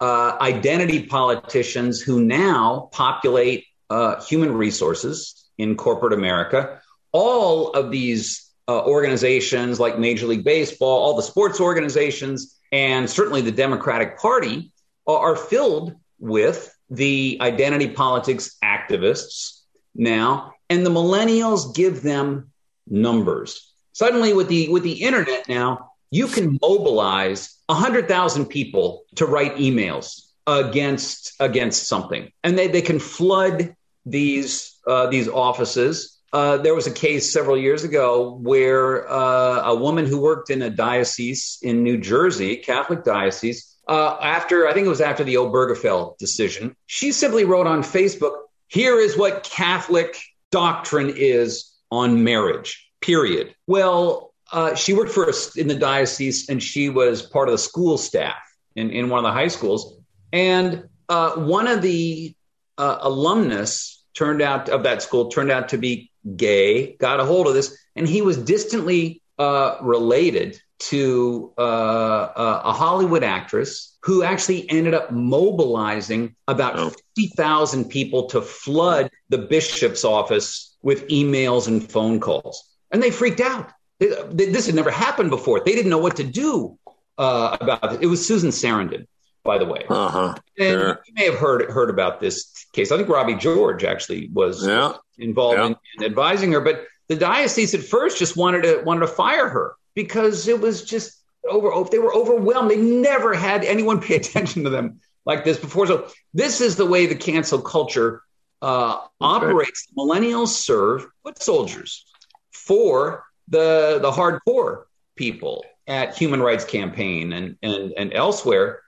uh, 0.00 0.38
identity 0.40 1.04
politicians 1.04 2.00
who 2.00 2.22
now 2.22 2.88
populate 2.92 3.66
uh, 3.90 4.22
human 4.22 4.54
resources 4.54 5.50
in 5.58 5.76
corporate 5.76 6.12
America 6.12 6.80
all 7.12 7.70
of 7.70 7.90
these 7.90 8.48
uh, 8.68 8.84
organizations 8.84 9.80
like 9.80 9.98
Major 9.98 10.26
League 10.26 10.44
Baseball, 10.44 11.02
all 11.02 11.16
the 11.16 11.22
sports 11.22 11.60
organizations, 11.60 12.58
and 12.70 13.08
certainly 13.08 13.40
the 13.40 13.52
Democratic 13.52 14.18
Party 14.18 14.72
are, 15.06 15.30
are 15.30 15.36
filled 15.36 15.94
with 16.18 16.74
the 16.90 17.38
identity 17.40 17.88
politics 17.88 18.56
activists 18.62 19.60
now, 19.94 20.52
and 20.68 20.84
the 20.84 20.90
millennials 20.90 21.74
give 21.74 22.02
them 22.02 22.50
numbers. 22.86 23.72
Suddenly, 23.92 24.32
with 24.34 24.48
the 24.48 24.68
with 24.68 24.82
the 24.82 25.02
internet 25.02 25.48
now, 25.48 25.92
you 26.10 26.26
can 26.26 26.58
mobilize 26.60 27.56
hundred 27.70 28.08
thousand 28.08 28.46
people 28.46 29.04
to 29.16 29.26
write 29.26 29.56
emails 29.56 30.26
against 30.46 31.34
against 31.40 31.88
something, 31.88 32.30
and 32.44 32.58
they, 32.58 32.68
they 32.68 32.82
can 32.82 32.98
flood 32.98 33.74
these 34.06 34.78
uh, 34.86 35.06
these 35.08 35.28
offices 35.28 36.17
uh, 36.32 36.58
there 36.58 36.74
was 36.74 36.86
a 36.86 36.92
case 36.92 37.32
several 37.32 37.56
years 37.56 37.84
ago 37.84 38.38
where 38.42 39.10
uh, 39.10 39.62
a 39.64 39.74
woman 39.74 40.04
who 40.04 40.20
worked 40.20 40.50
in 40.50 40.60
a 40.62 40.70
diocese 40.70 41.58
in 41.62 41.82
New 41.82 41.98
Jersey, 41.98 42.56
Catholic 42.56 43.02
diocese, 43.02 43.76
uh, 43.88 44.18
after 44.20 44.68
I 44.68 44.74
think 44.74 44.86
it 44.86 44.90
was 44.90 45.00
after 45.00 45.24
the 45.24 45.36
Obergefell 45.36 46.18
decision, 46.18 46.76
she 46.86 47.12
simply 47.12 47.44
wrote 47.44 47.66
on 47.66 47.82
Facebook, 47.82 48.36
"Here 48.66 48.98
is 48.98 49.16
what 49.16 49.42
Catholic 49.42 50.18
doctrine 50.50 51.14
is 51.16 51.72
on 51.90 52.22
marriage." 52.22 52.86
Period. 53.00 53.54
Well, 53.66 54.34
uh, 54.52 54.74
she 54.74 54.92
worked 54.92 55.12
for 55.12 55.28
us 55.28 55.56
in 55.56 55.68
the 55.68 55.74
diocese, 55.74 56.50
and 56.50 56.62
she 56.62 56.90
was 56.90 57.22
part 57.22 57.48
of 57.48 57.52
the 57.52 57.58
school 57.58 57.96
staff 57.96 58.36
in, 58.76 58.90
in 58.90 59.08
one 59.08 59.18
of 59.18 59.24
the 59.24 59.32
high 59.32 59.48
schools. 59.48 59.98
And 60.32 60.88
uh, 61.08 61.36
one 61.36 61.68
of 61.68 61.80
the 61.80 62.34
alumnus 62.76 64.04
turned 64.14 64.42
out 64.42 64.68
of 64.68 64.82
that 64.82 65.00
school 65.02 65.28
turned 65.28 65.50
out 65.50 65.70
to 65.70 65.78
be 65.78 66.07
gay, 66.36 66.96
got 66.96 67.20
a 67.20 67.24
hold 67.24 67.46
of 67.46 67.54
this, 67.54 67.76
and 67.96 68.08
he 68.08 68.22
was 68.22 68.36
distantly 68.36 69.22
uh, 69.38 69.76
related 69.80 70.60
to 70.78 71.52
uh, 71.58 71.60
uh, 71.60 72.62
a 72.64 72.72
Hollywood 72.72 73.24
actress 73.24 73.96
who 74.02 74.22
actually 74.22 74.68
ended 74.70 74.94
up 74.94 75.10
mobilizing 75.10 76.34
about 76.46 76.78
oh. 76.78 76.90
50,000 77.16 77.86
people 77.86 78.26
to 78.28 78.40
flood 78.40 79.10
the 79.28 79.38
bishop's 79.38 80.04
office 80.04 80.76
with 80.82 81.08
emails 81.08 81.66
and 81.66 81.90
phone 81.90 82.20
calls. 82.20 82.64
And 82.90 83.02
they 83.02 83.10
freaked 83.10 83.40
out. 83.40 83.70
They, 83.98 84.10
they, 84.30 84.46
this 84.46 84.66
had 84.66 84.76
never 84.76 84.90
happened 84.90 85.30
before. 85.30 85.60
They 85.60 85.74
didn't 85.74 85.90
know 85.90 85.98
what 85.98 86.16
to 86.16 86.24
do 86.24 86.78
uh, 87.18 87.56
about 87.60 87.94
it. 87.94 88.02
It 88.02 88.06
was 88.06 88.24
Susan 88.24 88.50
Sarandon, 88.50 89.06
by 89.44 89.58
the 89.58 89.64
way. 89.64 89.84
Uh-huh. 89.88 90.34
And 90.58 90.80
sure. 90.80 91.00
you 91.06 91.14
may 91.14 91.24
have 91.24 91.38
heard 91.38 91.70
heard 91.70 91.90
about 91.90 92.20
this 92.20 92.66
case. 92.72 92.92
I 92.92 92.96
think 92.96 93.08
Robbie 93.08 93.34
George 93.34 93.84
actually 93.84 94.28
was 94.32 94.66
yeah 94.66 94.94
involved 95.18 95.58
yeah. 95.58 95.66
in, 95.66 95.76
in, 95.98 96.04
advising 96.04 96.52
her. 96.52 96.60
But 96.60 96.86
the 97.08 97.16
diocese 97.16 97.74
at 97.74 97.82
first 97.82 98.18
just 98.18 98.36
wanted 98.36 98.62
to 98.62 98.82
wanted 98.84 99.00
to 99.00 99.08
fire 99.08 99.48
her 99.48 99.74
because 99.94 100.48
it 100.48 100.60
was 100.60 100.84
just 100.84 101.22
over 101.48 101.70
they 101.90 101.98
were 101.98 102.14
overwhelmed. 102.14 102.70
They 102.70 102.76
never 102.76 103.34
had 103.34 103.64
anyone 103.64 104.00
pay 104.08 104.16
attention 104.16 104.64
to 104.64 104.70
them 104.70 105.00
like 105.24 105.44
this 105.44 105.58
before. 105.58 105.86
So 105.86 106.08
this 106.34 106.60
is 106.60 106.76
the 106.76 106.86
way 106.86 107.06
the 107.06 107.14
cancel 107.14 107.60
culture 107.60 108.22
uh, 108.62 108.98
operates. 109.20 109.88
Right. 109.96 110.06
Millennials 110.06 110.48
serve 110.48 111.06
foot 111.22 111.42
soldiers 111.42 112.04
for 112.50 113.24
the 113.48 113.98
the 114.00 114.10
hardcore 114.10 114.84
people 115.16 115.64
at 115.86 116.16
Human 116.16 116.40
Rights 116.40 116.64
Campaign 116.64 117.32
and 117.32 117.56
and 117.62 117.92
and 117.96 118.12
elsewhere. 118.12 118.82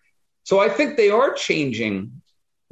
So 0.45 0.59
I 0.59 0.69
think 0.69 0.97
they 0.97 1.11
are 1.11 1.33
changing 1.35 2.23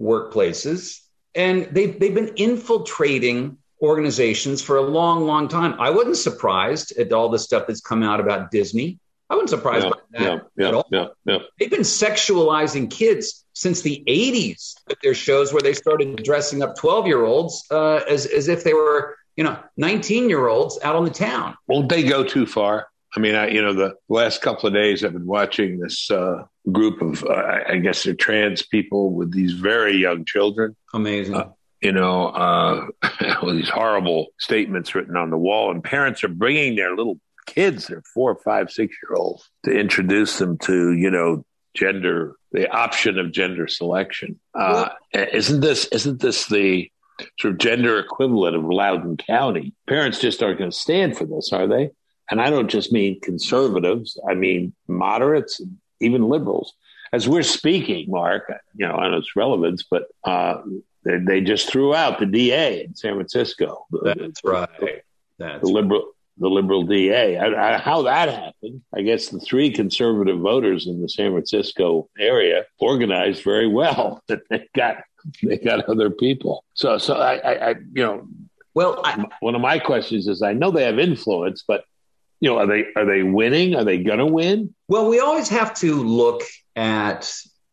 workplaces 0.01 1.01
and 1.35 1.65
they've 1.71 1.99
they've 1.99 2.15
been 2.15 2.33
infiltrating 2.37 3.59
organizations 3.81 4.61
for 4.61 4.77
a 4.77 4.83
long, 4.83 5.25
long 5.25 5.49
time. 5.49 5.75
I 5.81 5.91
wasn't 5.91 6.17
surprised 6.17 6.97
at 6.99 7.13
all 7.13 7.29
the 7.29 7.39
stuff 7.39 7.67
that's 7.69 7.81
come 7.81 8.03
out 8.03 8.21
about 8.21 8.51
Disney. 8.51 8.99
I 9.31 9.35
wasn't 9.35 9.51
surprised 9.51 9.85
yeah, 9.85 9.91
by 9.91 9.97
that 10.13 10.23
yeah, 10.23 10.39
yeah, 10.57 10.69
at 10.69 10.75
all. 10.75 10.87
Yeah, 10.91 11.07
yeah. 11.27 11.39
They've 11.59 11.71
been 11.71 11.81
sexualizing 11.81 12.91
kids 12.91 13.45
since 13.53 13.83
the 13.83 14.03
80s 14.09 14.75
with 14.89 14.99
their 15.01 15.15
shows 15.15 15.53
where 15.53 15.63
they 15.63 15.75
started 15.75 16.23
dressing 16.25 16.63
up 16.63 16.77
12 16.77 17.07
year 17.07 17.25
olds 17.25 17.65
uh, 17.71 18.01
as, 18.09 18.27
as 18.27 18.49
if 18.49 18.65
they 18.65 18.73
were, 18.73 19.17
you 19.37 19.45
know, 19.45 19.59
19 19.77 20.29
year 20.29 20.49
olds 20.49 20.79
out 20.83 20.97
on 20.97 21.05
the 21.05 21.11
town. 21.11 21.55
Won't 21.67 21.89
they 21.89 22.03
go 22.03 22.25
too 22.25 22.47
far? 22.47 22.89
I 23.17 23.21
mean, 23.21 23.35
I, 23.35 23.49
you 23.49 23.63
know, 23.63 23.73
the 23.73 23.95
last 24.09 24.43
couple 24.43 24.67
of 24.67 24.75
days 24.75 25.05
I've 25.05 25.13
been 25.13 25.27
watching 25.27 25.79
this 25.79 26.11
uh, 26.11 26.45
group 26.73 27.01
of, 27.03 27.25
uh, 27.25 27.61
I 27.69 27.77
guess 27.77 28.03
they're 28.03 28.15
trans 28.15 28.63
people 28.63 29.13
with 29.13 29.33
these 29.33 29.53
very 29.53 29.97
young 29.97 30.25
children. 30.25 30.77
Amazing. 30.95 31.35
Uh, 31.35 31.51
you 31.81 31.93
know, 31.93 32.29
uh, 32.29 32.87
these 33.47 33.69
horrible 33.69 34.29
statements 34.39 34.95
written 34.95 35.17
on 35.17 35.31
the 35.31 35.39
wall, 35.39 35.71
and 35.71 35.83
parents 35.83 36.25
are 36.25 36.29
bringing 36.29 36.77
their 36.77 36.95
little 36.95 37.21
kids, 37.47 37.87
their 37.87 38.03
four, 38.15 38.35
five, 38.37 38.71
six 38.71 38.97
year 39.03 39.17
olds, 39.17 39.49
to 39.65 39.71
introduce 39.71 40.39
them 40.39 40.59
to, 40.59 40.93
you 40.93 41.11
know, 41.11 41.45
gender, 41.75 42.35
the 42.53 42.71
option 42.71 43.19
of 43.19 43.33
gender 43.33 43.69
selection. 43.69 44.39
Uh, 44.55 44.89
isn't 45.13 45.61
this 45.61 45.87
isn't 45.87 46.21
this 46.21 46.47
the 46.47 46.91
sort 47.41 47.55
of 47.55 47.59
gender 47.59 47.99
equivalent 47.99 48.57
of 48.57 48.65
Loudoun 48.65 49.17
County? 49.17 49.75
Parents 49.87 50.21
just 50.21 50.43
aren't 50.43 50.59
going 50.59 50.71
to 50.71 50.77
stand 50.77 51.17
for 51.17 51.25
this, 51.25 51.53
are 51.53 51.67
they? 51.67 51.91
And 52.31 52.41
I 52.41 52.51
don't 52.51 52.69
just 52.69 52.93
mean 52.93 53.21
conservatives; 53.21 54.19
I 54.29 54.35
mean 54.35 54.75
moderates, 54.87 55.61
and 55.61 55.79
even 56.01 56.29
liberals. 56.29 56.75
As 57.13 57.29
we're 57.29 57.43
speaking, 57.43 58.11
Mark, 58.11 58.53
you 58.75 58.87
know, 58.87 58.95
on 58.95 59.15
its 59.15 59.35
relevance, 59.35 59.83
but 59.83 60.09
uh, 60.25 60.61
they, 61.05 61.19
they, 61.19 61.41
just 61.41 61.71
threw 61.71 61.95
out 61.95 62.19
the 62.19 62.27
DA 62.27 62.85
in 62.85 62.95
San 62.95 63.15
Francisco. 63.15 63.87
That's 64.03 64.45
right. 64.45 65.03
That's 65.39 65.63
the 65.63 65.69
liberal 65.69 66.13
the 66.39 66.49
liberal 66.49 66.85
DA. 66.85 67.37
I, 67.37 67.75
I, 67.75 67.79
how 67.79 68.03
that 68.03 68.29
happened, 68.29 68.83
I 68.95 69.03
guess 69.03 69.29
the 69.29 69.41
three 69.41 69.71
conservative 69.71 70.39
voters 70.39 70.87
in 70.87 71.03
the 71.03 71.09
San 71.09 71.33
Francisco 71.33 72.09
area 72.19 72.65
organized 72.79 73.43
very 73.43 73.67
well. 73.67 74.23
That 74.29 74.43
they 74.51 74.69
got 74.75 74.99
they 75.43 75.57
got 75.57 75.89
other 75.89 76.11
people. 76.11 76.65
So 76.75 76.99
so 76.99 77.15
I, 77.15 77.37
I, 77.39 77.71
I 77.71 77.75
you 77.93 78.03
know, 78.03 78.29
well, 78.75 79.03
one 79.41 79.55
of 79.55 79.61
my 79.61 79.79
questions 79.79 80.29
is 80.29 80.43
I 80.43 80.53
know 80.53 80.71
they 80.71 80.85
have 80.85 80.99
influence, 80.99 81.65
but 81.67 81.85
you 82.41 82.49
know, 82.49 82.59
are 82.59 82.67
they 82.67 82.87
are 82.97 83.05
they 83.05 83.23
winning? 83.23 83.75
Are 83.75 83.85
they 83.85 83.99
going 83.99 84.19
to 84.19 84.27
win? 84.27 84.75
Well, 84.89 85.09
we 85.09 85.21
always 85.21 85.49
have 85.49 85.75
to 85.77 86.03
look 86.03 86.43
at 86.77 87.33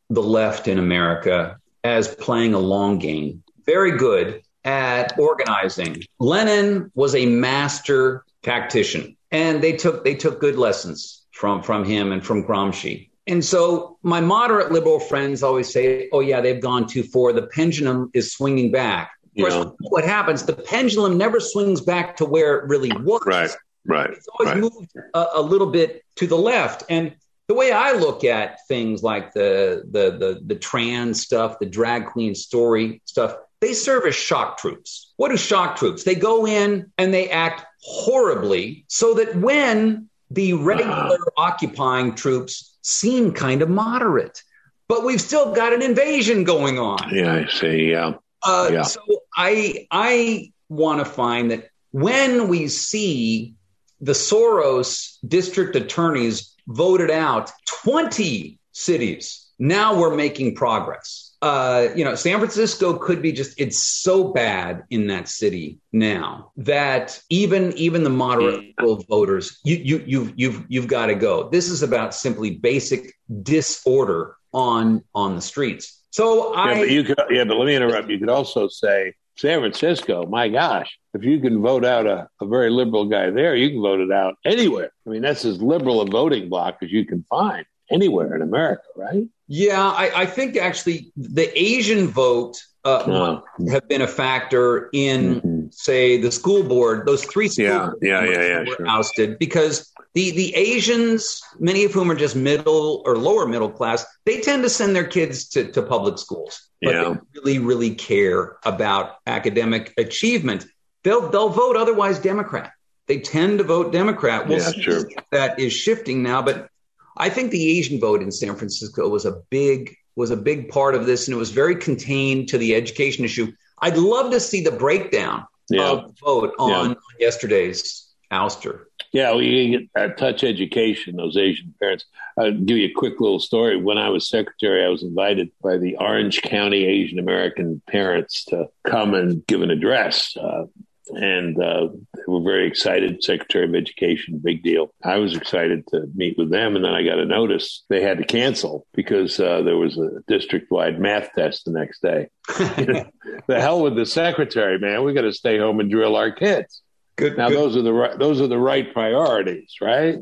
the 0.09 0.23
left 0.23 0.67
in 0.67 0.79
America 0.79 1.57
as 1.83 2.13
playing 2.15 2.53
a 2.53 2.59
long 2.59 2.99
game. 2.99 3.43
Very 3.65 3.97
good 3.97 4.41
at 4.63 5.17
organizing. 5.19 6.03
Lenin 6.19 6.91
was 6.95 7.15
a 7.15 7.25
master 7.25 8.25
tactician, 8.43 9.15
and 9.31 9.63
they 9.63 9.73
took 9.73 10.03
they 10.03 10.15
took 10.15 10.39
good 10.39 10.55
lessons 10.55 11.23
from 11.31 11.61
from 11.61 11.85
him 11.85 12.11
and 12.11 12.25
from 12.25 12.43
Gramsci. 12.43 13.09
And 13.27 13.43
so 13.43 13.97
my 14.03 14.21
moderate 14.21 14.71
liberal 14.71 14.99
friends 14.99 15.43
always 15.43 15.71
say, 15.71 16.09
"Oh 16.11 16.19
yeah, 16.19 16.41
they've 16.41 16.61
gone 16.61 16.87
too 16.87 17.03
far. 17.03 17.33
The 17.33 17.47
pendulum 17.47 18.09
is 18.13 18.33
swinging 18.33 18.71
back." 18.71 19.11
Of 19.37 19.41
course, 19.41 19.53
yeah. 19.53 19.89
what 19.89 20.05
happens? 20.05 20.43
The 20.43 20.53
pendulum 20.53 21.17
never 21.17 21.39
swings 21.39 21.81
back 21.81 22.15
to 22.17 22.25
where 22.25 22.57
it 22.57 22.69
really 22.69 22.91
was. 22.91 23.21
Right. 23.25 23.51
Right. 23.85 24.09
It's 24.09 24.27
always 24.27 24.53
right. 24.53 24.61
moved 24.61 24.95
a, 25.13 25.25
a 25.35 25.41
little 25.41 25.67
bit 25.67 26.03
to 26.15 26.27
the 26.27 26.37
left. 26.37 26.83
And 26.89 27.15
the 27.47 27.53
way 27.53 27.71
I 27.71 27.93
look 27.93 28.23
at 28.23 28.65
things 28.67 29.03
like 29.03 29.33
the 29.33 29.83
the 29.89 30.11
the, 30.17 30.41
the 30.45 30.55
trans 30.55 31.21
stuff, 31.21 31.59
the 31.59 31.65
drag 31.65 32.07
queen 32.07 32.35
story 32.35 33.01
stuff, 33.05 33.35
they 33.61 33.73
serve 33.73 34.05
as 34.05 34.15
shock 34.15 34.57
troops. 34.57 35.13
What 35.17 35.31
are 35.31 35.37
shock 35.37 35.75
troops? 35.75 36.03
They 36.03 36.15
go 36.15 36.47
in 36.47 36.91
and 36.97 37.13
they 37.13 37.29
act 37.29 37.65
horribly 37.81 38.85
so 38.87 39.13
that 39.15 39.35
when 39.35 40.09
the 40.31 40.53
regular 40.53 40.91
uh-huh. 40.91 41.17
occupying 41.37 42.15
troops 42.15 42.77
seem 42.81 43.31
kind 43.31 43.61
of 43.61 43.69
moderate, 43.69 44.41
but 44.87 45.03
we've 45.05 45.21
still 45.21 45.53
got 45.53 45.73
an 45.73 45.81
invasion 45.81 46.43
going 46.43 46.79
on. 46.79 47.13
Yeah, 47.13 47.35
I 47.35 47.47
see. 47.47 47.91
Yeah. 47.91 48.13
Uh, 48.43 48.69
yeah. 48.71 48.81
So 48.83 49.01
I 49.35 49.87
I 49.91 50.51
want 50.69 50.99
to 50.99 51.05
find 51.05 51.51
that 51.51 51.69
when 51.91 52.47
we 52.47 52.67
see 52.67 53.54
the 54.01 54.13
Soros 54.13 55.17
district 55.27 55.75
attorneys 55.75 56.55
voted 56.67 57.11
out 57.11 57.51
20 57.83 58.59
cities. 58.71 59.47
Now 59.57 59.97
we're 59.97 60.15
making 60.15 60.55
progress. 60.55 61.35
Uh, 61.41 61.89
you 61.95 62.03
know, 62.03 62.15
San 62.15 62.39
Francisco 62.39 62.97
could 62.97 63.21
be 63.21 63.31
just 63.31 63.59
it's 63.59 63.77
so 63.77 64.33
bad 64.33 64.83
in 64.89 65.07
that 65.07 65.29
city 65.29 65.77
now 65.91 66.51
that 66.57 67.21
even 67.29 67.71
even 67.73 68.03
the 68.03 68.09
moderate 68.09 68.73
voters, 69.07 69.59
you 69.63 69.75
you 69.75 70.03
you've 70.05 70.33
you've 70.35 70.65
you've 70.67 70.87
got 70.87 71.05
to 71.07 71.15
go. 71.15 71.49
This 71.49 71.69
is 71.69 71.83
about 71.83 72.15
simply 72.15 72.51
basic 72.51 73.13
disorder 73.43 74.35
on 74.53 75.03
on 75.13 75.35
the 75.35 75.41
streets. 75.41 76.01
So 76.09 76.53
I 76.53 76.71
yeah, 76.71 76.79
but 76.79 76.89
you 76.89 77.03
could 77.03 77.19
yeah, 77.29 77.43
but 77.43 77.57
let 77.57 77.65
me 77.65 77.75
interrupt. 77.75 78.09
You 78.09 78.17
could 78.17 78.29
also 78.29 78.67
say 78.67 79.13
San 79.37 79.59
Francisco, 79.59 80.25
my 80.25 80.47
gosh, 80.47 80.97
if 81.13 81.23
you 81.23 81.39
can 81.39 81.61
vote 81.61 81.83
out 81.85 82.05
a, 82.05 82.29
a 82.41 82.45
very 82.45 82.69
liberal 82.69 83.05
guy 83.05 83.29
there, 83.29 83.55
you 83.55 83.69
can 83.69 83.81
vote 83.81 83.99
it 83.99 84.11
out 84.11 84.35
anywhere. 84.45 84.91
I 85.05 85.09
mean, 85.09 85.21
that's 85.21 85.43
as 85.45 85.61
liberal 85.61 86.01
a 86.01 86.05
voting 86.05 86.49
block 86.49 86.77
as 86.81 86.91
you 86.91 87.05
can 87.05 87.25
find 87.29 87.65
anywhere 87.91 88.35
in 88.35 88.41
America, 88.41 88.83
right? 88.95 89.25
Yeah, 89.47 89.81
I, 89.81 90.21
I 90.21 90.25
think 90.25 90.57
actually 90.57 91.11
the 91.15 91.51
Asian 91.59 92.07
vote 92.07 92.57
uh, 92.83 93.03
oh. 93.07 93.43
have 93.69 93.87
been 93.87 94.01
a 94.01 94.07
factor 94.07 94.89
in, 94.93 95.41
mm-hmm. 95.41 95.65
say, 95.71 96.19
the 96.19 96.31
school 96.31 96.63
board. 96.63 97.05
Those 97.05 97.25
three 97.25 97.47
schools 97.47 97.95
yeah, 98.01 98.23
yeah, 98.23 98.23
yeah, 98.23 98.47
yeah, 98.47 98.59
were 98.59 98.75
sure. 98.77 98.87
ousted 98.87 99.37
because 99.37 99.91
the 100.13 100.31
the 100.31 100.55
Asians, 100.55 101.41
many 101.59 101.83
of 101.83 101.91
whom 101.91 102.09
are 102.09 102.15
just 102.15 102.35
middle 102.35 103.03
or 103.05 103.17
lower 103.17 103.45
middle 103.45 103.69
class, 103.69 104.05
they 104.25 104.39
tend 104.39 104.63
to 104.63 104.69
send 104.69 104.95
their 104.95 105.05
kids 105.05 105.47
to, 105.49 105.71
to 105.71 105.81
public 105.81 106.17
schools, 106.17 106.64
but 106.81 106.93
yeah. 106.93 107.15
they 107.33 107.39
really, 107.39 107.59
really 107.59 107.95
care 107.95 108.57
about 108.63 109.17
academic 109.25 109.93
achievement. 109.97 110.65
They'll 111.03 111.29
they'll 111.29 111.49
vote 111.49 111.75
otherwise 111.75 112.19
Democrat. 112.19 112.71
They 113.07 113.19
tend 113.19 113.59
to 113.59 113.63
vote 113.63 113.91
Democrat. 113.91 114.47
We'll 114.47 114.59
yeah, 114.59 114.71
sure. 114.71 115.09
that 115.31 115.59
is 115.59 115.73
shifting 115.73 116.23
now, 116.23 116.41
but 116.41 116.69
I 117.17 117.29
think 117.29 117.51
the 117.51 117.77
Asian 117.77 117.99
vote 117.99 118.21
in 118.21 118.31
San 118.31 118.55
Francisco 118.55 119.07
was 119.07 119.25
a 119.25 119.41
big 119.49 119.95
was 120.15 120.31
a 120.31 120.37
big 120.37 120.69
part 120.69 120.95
of 120.95 121.05
this, 121.05 121.27
and 121.27 121.35
it 121.35 121.37
was 121.37 121.51
very 121.51 121.75
contained 121.75 122.49
to 122.49 122.57
the 122.57 122.73
education 122.75 123.25
issue. 123.25 123.51
I'd 123.79 123.97
love 123.97 124.31
to 124.31 124.39
see 124.39 124.61
the 124.61 124.71
breakdown 124.71 125.45
yeah. 125.69 125.89
of 125.89 126.07
the 126.07 126.13
vote 126.23 126.53
on 126.57 126.89
yeah. 126.89 126.95
yesterday's 127.19 128.04
ouster. 128.31 128.85
Yeah, 129.11 129.31
well, 129.31 129.41
you 129.41 129.79
get 129.79 129.89
uh, 129.95 130.13
touch 130.15 130.43
education, 130.43 131.15
those 131.15 131.37
Asian 131.37 131.73
parents. 131.79 132.05
I'll 132.37 132.51
give 132.51 132.77
you 132.77 132.87
a 132.87 132.93
quick 132.93 133.21
little 133.21 133.39
story. 133.39 133.81
When 133.81 133.97
I 133.97 134.09
was 134.09 134.27
secretary, 134.27 134.83
I 134.83 134.89
was 134.89 135.03
invited 135.03 135.51
by 135.63 135.77
the 135.77 135.95
Orange 135.97 136.41
County 136.41 136.85
Asian 136.85 137.19
American 137.19 137.81
parents 137.87 138.43
to 138.45 138.67
come 138.85 139.13
and 139.13 139.45
give 139.47 139.61
an 139.61 139.71
address. 139.71 140.35
Uh, 140.35 140.65
and 141.09 141.61
uh, 141.61 141.87
they 142.13 142.23
were 142.27 142.41
very 142.41 142.67
excited. 142.67 143.23
Secretary 143.23 143.65
of 143.65 143.75
Education, 143.75 144.39
big 144.39 144.63
deal. 144.63 144.93
I 145.03 145.17
was 145.17 145.35
excited 145.35 145.85
to 145.87 146.09
meet 146.15 146.37
with 146.37 146.49
them, 146.49 146.75
and 146.75 146.83
then 146.83 146.93
I 146.93 147.03
got 147.03 147.19
a 147.19 147.25
notice 147.25 147.83
they 147.89 148.01
had 148.01 148.17
to 148.17 148.25
cancel 148.25 148.85
because 148.93 149.39
uh, 149.39 149.61
there 149.61 149.77
was 149.77 149.97
a 149.97 150.21
district-wide 150.27 150.99
math 150.99 151.29
test 151.35 151.65
the 151.65 151.71
next 151.71 152.01
day. 152.01 152.29
the 152.47 153.61
hell 153.61 153.81
with 153.81 153.95
the 153.95 154.05
secretary, 154.05 154.79
man! 154.79 155.03
We 155.03 155.13
got 155.13 155.21
to 155.21 155.33
stay 155.33 155.57
home 155.57 155.79
and 155.79 155.89
drill 155.89 156.15
our 156.15 156.31
kids. 156.31 156.81
Good. 157.15 157.37
Now 157.37 157.49
good. 157.49 157.57
those 157.57 157.77
are 157.77 157.81
the 157.81 157.93
right, 157.93 158.17
those 158.17 158.41
are 158.41 158.47
the 158.47 158.57
right 158.57 158.91
priorities, 158.91 159.75
right? 159.81 160.17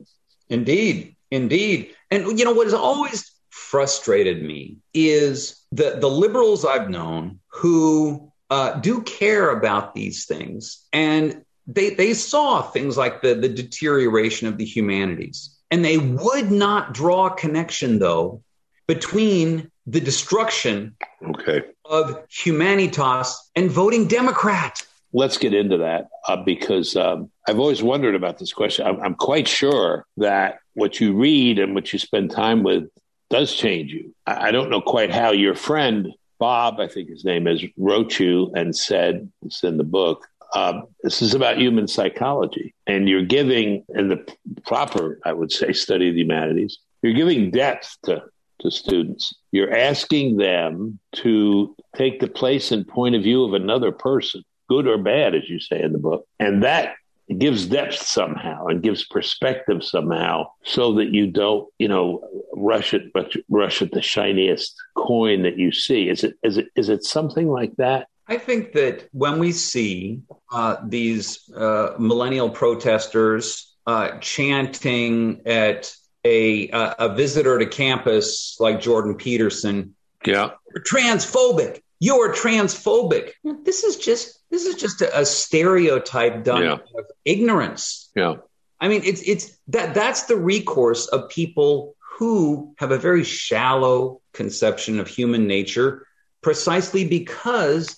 Indeed, 0.49 1.15
indeed. 1.31 1.95
And 2.11 2.37
you 2.37 2.45
know 2.45 2.53
what 2.53 2.67
has 2.67 2.73
always 2.73 3.31
frustrated 3.49 4.43
me 4.43 4.77
is 4.93 5.63
the 5.71 5.97
the 5.99 6.09
liberals 6.09 6.65
I've 6.65 6.89
known 6.89 7.39
who 7.47 8.31
uh, 8.49 8.79
do 8.79 9.01
care 9.01 9.49
about 9.49 9.95
these 9.95 10.25
things, 10.25 10.85
and 10.93 11.43
they 11.65 11.91
they 11.91 12.13
saw 12.13 12.61
things 12.61 12.97
like 12.97 13.21
the 13.21 13.33
the 13.33 13.49
deterioration 13.49 14.47
of 14.47 14.57
the 14.57 14.65
humanities, 14.65 15.55
and 15.71 15.83
they 15.83 15.97
would 15.97 16.51
not 16.51 16.93
draw 16.93 17.27
a 17.27 17.35
connection 17.35 17.97
though 17.99 18.43
between 18.87 19.71
the 19.87 19.99
destruction 19.99 20.95
okay. 21.23 21.63
of 21.85 22.27
humanitas 22.29 23.35
and 23.55 23.71
voting 23.71 24.07
Democrat 24.07 24.85
let's 25.13 25.37
get 25.37 25.53
into 25.53 25.77
that 25.77 26.07
uh, 26.27 26.37
because 26.37 26.95
um, 26.95 27.29
I've 27.47 27.59
always 27.59 27.83
wondered 27.83 28.15
about 28.15 28.39
this 28.39 28.51
question. 28.51 28.85
I'm, 28.85 28.99
I'm, 29.01 29.15
quite 29.15 29.47
sure 29.47 30.05
that 30.17 30.59
what 30.73 30.99
you 30.99 31.13
read 31.13 31.59
and 31.59 31.75
what 31.75 31.93
you 31.93 31.99
spend 31.99 32.31
time 32.31 32.63
with 32.63 32.89
does 33.29 33.53
change 33.53 33.91
you. 33.91 34.13
I, 34.25 34.47
I 34.47 34.51
don't 34.51 34.69
know 34.69 34.81
quite 34.81 35.11
how 35.11 35.31
your 35.31 35.55
friend 35.55 36.13
Bob, 36.39 36.79
I 36.79 36.89
think 36.89 37.07
his 37.07 37.23
name 37.23 37.47
is, 37.47 37.63
wrote 37.77 38.19
you 38.19 38.51
and 38.53 38.75
said, 38.75 39.31
it's 39.45 39.63
in 39.63 39.77
the 39.77 39.83
book, 39.85 40.27
uh, 40.53 40.81
this 41.01 41.21
is 41.21 41.33
about 41.33 41.57
human 41.57 41.87
psychology. 41.87 42.75
And 42.85 43.07
you're 43.07 43.23
giving, 43.23 43.85
in 43.95 44.09
the 44.09 44.35
proper, 44.65 45.19
I 45.23 45.33
would 45.33 45.53
say, 45.53 45.71
study 45.71 46.09
of 46.09 46.15
the 46.15 46.21
humanities, 46.21 46.79
you're 47.01 47.13
giving 47.13 47.49
depth 47.49 47.97
to, 48.05 48.23
to 48.59 48.71
students. 48.71 49.33
You're 49.51 49.73
asking 49.73 50.37
them 50.37 50.99
to 51.17 51.75
take 51.95 52.19
the 52.19 52.27
place 52.27 52.71
and 52.71 52.87
point 52.87 53.15
of 53.15 53.23
view 53.23 53.45
of 53.45 53.53
another 53.53 53.91
person, 53.91 54.43
good 54.73 54.87
or 54.87 54.97
bad, 54.97 55.35
as 55.35 55.47
you 55.47 55.59
say 55.59 55.81
in 55.81 55.91
the 55.93 55.99
book. 55.99 56.27
And 56.39 56.63
that 56.63 56.95
gives 57.37 57.65
depth 57.65 57.95
somehow 57.95 58.65
and 58.67 58.81
gives 58.81 59.05
perspective 59.05 59.83
somehow 59.83 60.47
so 60.63 60.93
that 60.95 61.09
you 61.09 61.27
don't, 61.27 61.67
you 61.77 61.87
know, 61.87 62.27
rush 62.53 62.93
at 62.93 63.01
rush 63.49 63.81
at 63.81 63.91
the 63.91 64.01
shiniest 64.01 64.73
coin 64.95 65.43
that 65.43 65.57
you 65.57 65.71
see. 65.71 66.09
Is 66.09 66.23
it 66.23 66.33
is 66.43 66.57
it 66.57 66.67
is 66.75 66.89
it 66.89 67.03
something 67.03 67.47
like 67.47 67.75
that? 67.77 68.07
I 68.27 68.37
think 68.37 68.73
that 68.73 69.07
when 69.11 69.37
we 69.37 69.51
see 69.51 70.21
uh, 70.51 70.77
these 70.87 71.49
uh, 71.55 71.93
millennial 71.99 72.49
protesters 72.49 73.75
uh, 73.85 74.17
chanting 74.19 75.41
at 75.45 75.93
a 76.25 76.69
a 77.05 77.13
visitor 77.15 77.59
to 77.59 77.65
campus 77.65 78.57
like 78.59 78.81
Jordan 78.81 79.15
Peterson, 79.15 79.95
yeah, 80.25 80.51
transphobic. 80.79 81.81
You're 82.03 82.33
transphobic. 82.33 83.31
This 83.63 83.85
is 83.85 83.95
just 83.95 84.37
this 84.51 84.65
is 84.65 84.75
just 84.75 85.01
a, 85.01 85.21
a 85.21 85.25
stereotype 85.25 86.43
done 86.43 86.63
yeah. 86.63 86.73
of 86.73 87.05
ignorance. 87.23 88.11
Yeah. 88.13 88.35
I 88.81 88.89
mean, 88.89 89.03
it's 89.05 89.21
it's 89.21 89.57
that 89.69 89.93
that's 89.93 90.23
the 90.23 90.35
recourse 90.35 91.07
of 91.07 91.29
people 91.29 91.95
who 92.17 92.75
have 92.77 92.91
a 92.91 92.97
very 92.97 93.23
shallow 93.23 94.21
conception 94.33 94.99
of 94.99 95.07
human 95.07 95.47
nature, 95.47 96.05
precisely 96.41 97.07
because 97.07 97.95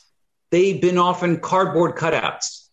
they've 0.51 0.79
been 0.79 0.99
often 0.99 1.39
cardboard 1.39 1.95
cutouts. 1.95 2.67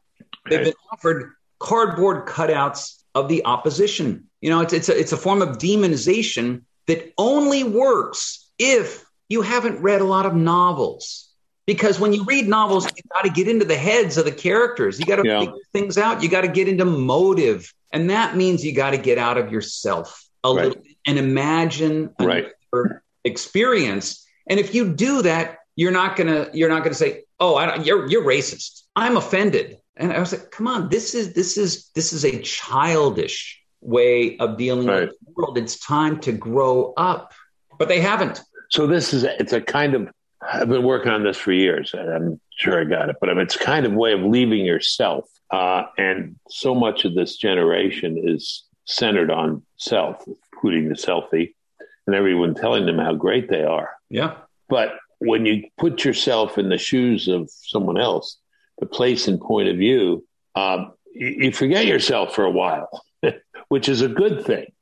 They've 0.50 0.64
been 0.64 0.74
offered 0.92 1.32
cardboard 1.58 2.26
cutouts 2.26 3.02
of 3.14 3.30
the 3.30 3.46
opposition. 3.46 4.28
You 4.42 4.50
know, 4.50 4.60
it's 4.60 4.74
it's 4.74 4.90
a, 4.90 5.00
it's 5.00 5.12
a 5.12 5.16
form 5.16 5.40
of 5.40 5.56
demonization 5.56 6.64
that 6.88 7.14
only 7.16 7.64
works 7.64 8.50
if 8.58 9.02
you 9.32 9.40
haven't 9.40 9.80
read 9.80 10.02
a 10.02 10.04
lot 10.04 10.26
of 10.26 10.34
novels. 10.34 11.30
Because 11.64 11.98
when 11.98 12.12
you 12.12 12.24
read 12.24 12.48
novels, 12.48 12.84
you 12.84 13.02
got 13.14 13.22
to 13.22 13.30
get 13.30 13.48
into 13.48 13.64
the 13.64 13.76
heads 13.76 14.18
of 14.18 14.24
the 14.24 14.32
characters. 14.32 15.00
You 15.00 15.06
got 15.06 15.16
to 15.16 15.26
yeah. 15.26 15.40
figure 15.40 15.54
things 15.72 15.96
out. 15.96 16.22
You 16.22 16.28
got 16.28 16.42
to 16.42 16.48
get 16.48 16.68
into 16.68 16.84
motive, 16.84 17.72
and 17.92 18.10
that 18.10 18.36
means 18.36 18.64
you 18.64 18.74
got 18.74 18.90
to 18.90 18.98
get 18.98 19.16
out 19.16 19.38
of 19.38 19.50
yourself 19.50 20.28
a 20.44 20.52
right. 20.52 20.66
little 20.66 20.82
and 21.06 21.18
imagine 21.18 22.10
right. 22.20 22.48
experience. 23.24 24.26
And 24.50 24.58
if 24.58 24.74
you 24.74 24.92
do 24.92 25.22
that, 25.22 25.58
you're 25.76 25.92
not 25.92 26.16
gonna 26.16 26.50
you're 26.52 26.68
not 26.68 26.82
gonna 26.82 26.94
say, 26.94 27.24
"Oh, 27.40 27.54
I 27.54 27.66
don't, 27.66 27.86
you're 27.86 28.08
you're 28.08 28.24
racist." 28.24 28.82
I'm 28.94 29.16
offended, 29.16 29.78
and 29.96 30.12
I 30.12 30.18
was 30.18 30.32
like, 30.32 30.50
"Come 30.50 30.66
on, 30.66 30.88
this 30.90 31.14
is 31.14 31.32
this 31.32 31.56
is 31.56 31.90
this 31.94 32.12
is 32.12 32.24
a 32.24 32.42
childish 32.42 33.62
way 33.80 34.36
of 34.38 34.58
dealing 34.58 34.88
right. 34.88 35.08
with 35.08 35.10
the 35.10 35.32
world. 35.34 35.56
It's 35.58 35.78
time 35.78 36.18
to 36.20 36.32
grow 36.32 36.92
up." 36.96 37.32
But 37.78 37.88
they 37.88 38.00
haven't. 38.00 38.42
So 38.72 38.86
this 38.86 39.12
is 39.12 39.24
it's 39.24 39.52
a 39.52 39.60
kind 39.60 39.94
of 39.94 40.08
I've 40.42 40.68
been 40.68 40.82
working 40.82 41.12
on 41.12 41.22
this 41.22 41.36
for 41.36 41.52
years. 41.52 41.94
And 41.94 42.10
I'm 42.10 42.40
sure 42.56 42.80
I 42.80 42.84
got 42.84 43.10
it, 43.10 43.16
but 43.20 43.36
it's 43.38 43.56
kind 43.56 43.86
of 43.86 43.92
way 43.92 44.12
of 44.12 44.22
leaving 44.22 44.64
yourself. 44.64 45.28
Uh, 45.50 45.84
and 45.98 46.36
so 46.48 46.74
much 46.74 47.04
of 47.04 47.14
this 47.14 47.36
generation 47.36 48.20
is 48.22 48.64
centered 48.86 49.30
on 49.30 49.62
self, 49.76 50.24
including 50.52 50.88
the 50.88 50.94
selfie, 50.94 51.54
and 52.06 52.16
everyone 52.16 52.54
telling 52.54 52.86
them 52.86 52.98
how 52.98 53.14
great 53.14 53.48
they 53.48 53.62
are. 53.62 53.90
Yeah. 54.08 54.34
But 54.68 54.94
when 55.18 55.46
you 55.46 55.68
put 55.78 56.04
yourself 56.04 56.58
in 56.58 56.68
the 56.68 56.78
shoes 56.78 57.28
of 57.28 57.50
someone 57.50 58.00
else, 58.00 58.38
the 58.78 58.86
place 58.86 59.28
and 59.28 59.40
point 59.40 59.68
of 59.68 59.76
view, 59.76 60.24
um, 60.54 60.92
you, 61.14 61.28
you 61.28 61.52
forget 61.52 61.86
yourself 61.86 62.34
for 62.34 62.44
a 62.44 62.50
while, 62.50 63.04
which 63.68 63.88
is 63.88 64.00
a 64.00 64.08
good 64.08 64.44
thing. 64.44 64.72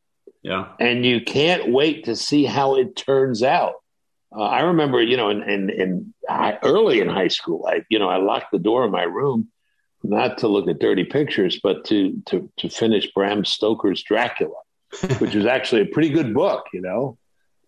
Yeah. 0.42 0.68
And 0.78 1.04
you 1.04 1.20
can't 1.20 1.70
wait 1.70 2.04
to 2.04 2.16
see 2.16 2.44
how 2.44 2.76
it 2.76 2.96
turns 2.96 3.42
out. 3.42 3.74
Uh, 4.34 4.42
I 4.42 4.60
remember, 4.60 5.02
you 5.02 5.16
know, 5.16 5.30
in, 5.30 5.42
in, 5.42 5.70
in 5.70 6.14
early 6.62 7.00
in 7.00 7.08
high 7.08 7.28
school, 7.28 7.66
I, 7.66 7.82
you 7.88 7.98
know, 7.98 8.08
I 8.08 8.18
locked 8.18 8.52
the 8.52 8.58
door 8.58 8.84
of 8.84 8.90
my 8.90 9.02
room, 9.02 9.48
not 10.02 10.38
to 10.38 10.48
look 10.48 10.68
at 10.68 10.78
dirty 10.78 11.04
pictures, 11.04 11.58
but 11.62 11.84
to, 11.86 12.22
to, 12.26 12.50
to 12.58 12.68
finish 12.68 13.10
Bram 13.12 13.44
Stoker's 13.44 14.02
Dracula, 14.02 14.54
which 15.18 15.34
was 15.34 15.46
actually 15.46 15.82
a 15.82 15.86
pretty 15.86 16.10
good 16.10 16.32
book, 16.32 16.66
you 16.72 16.80
know? 16.80 17.18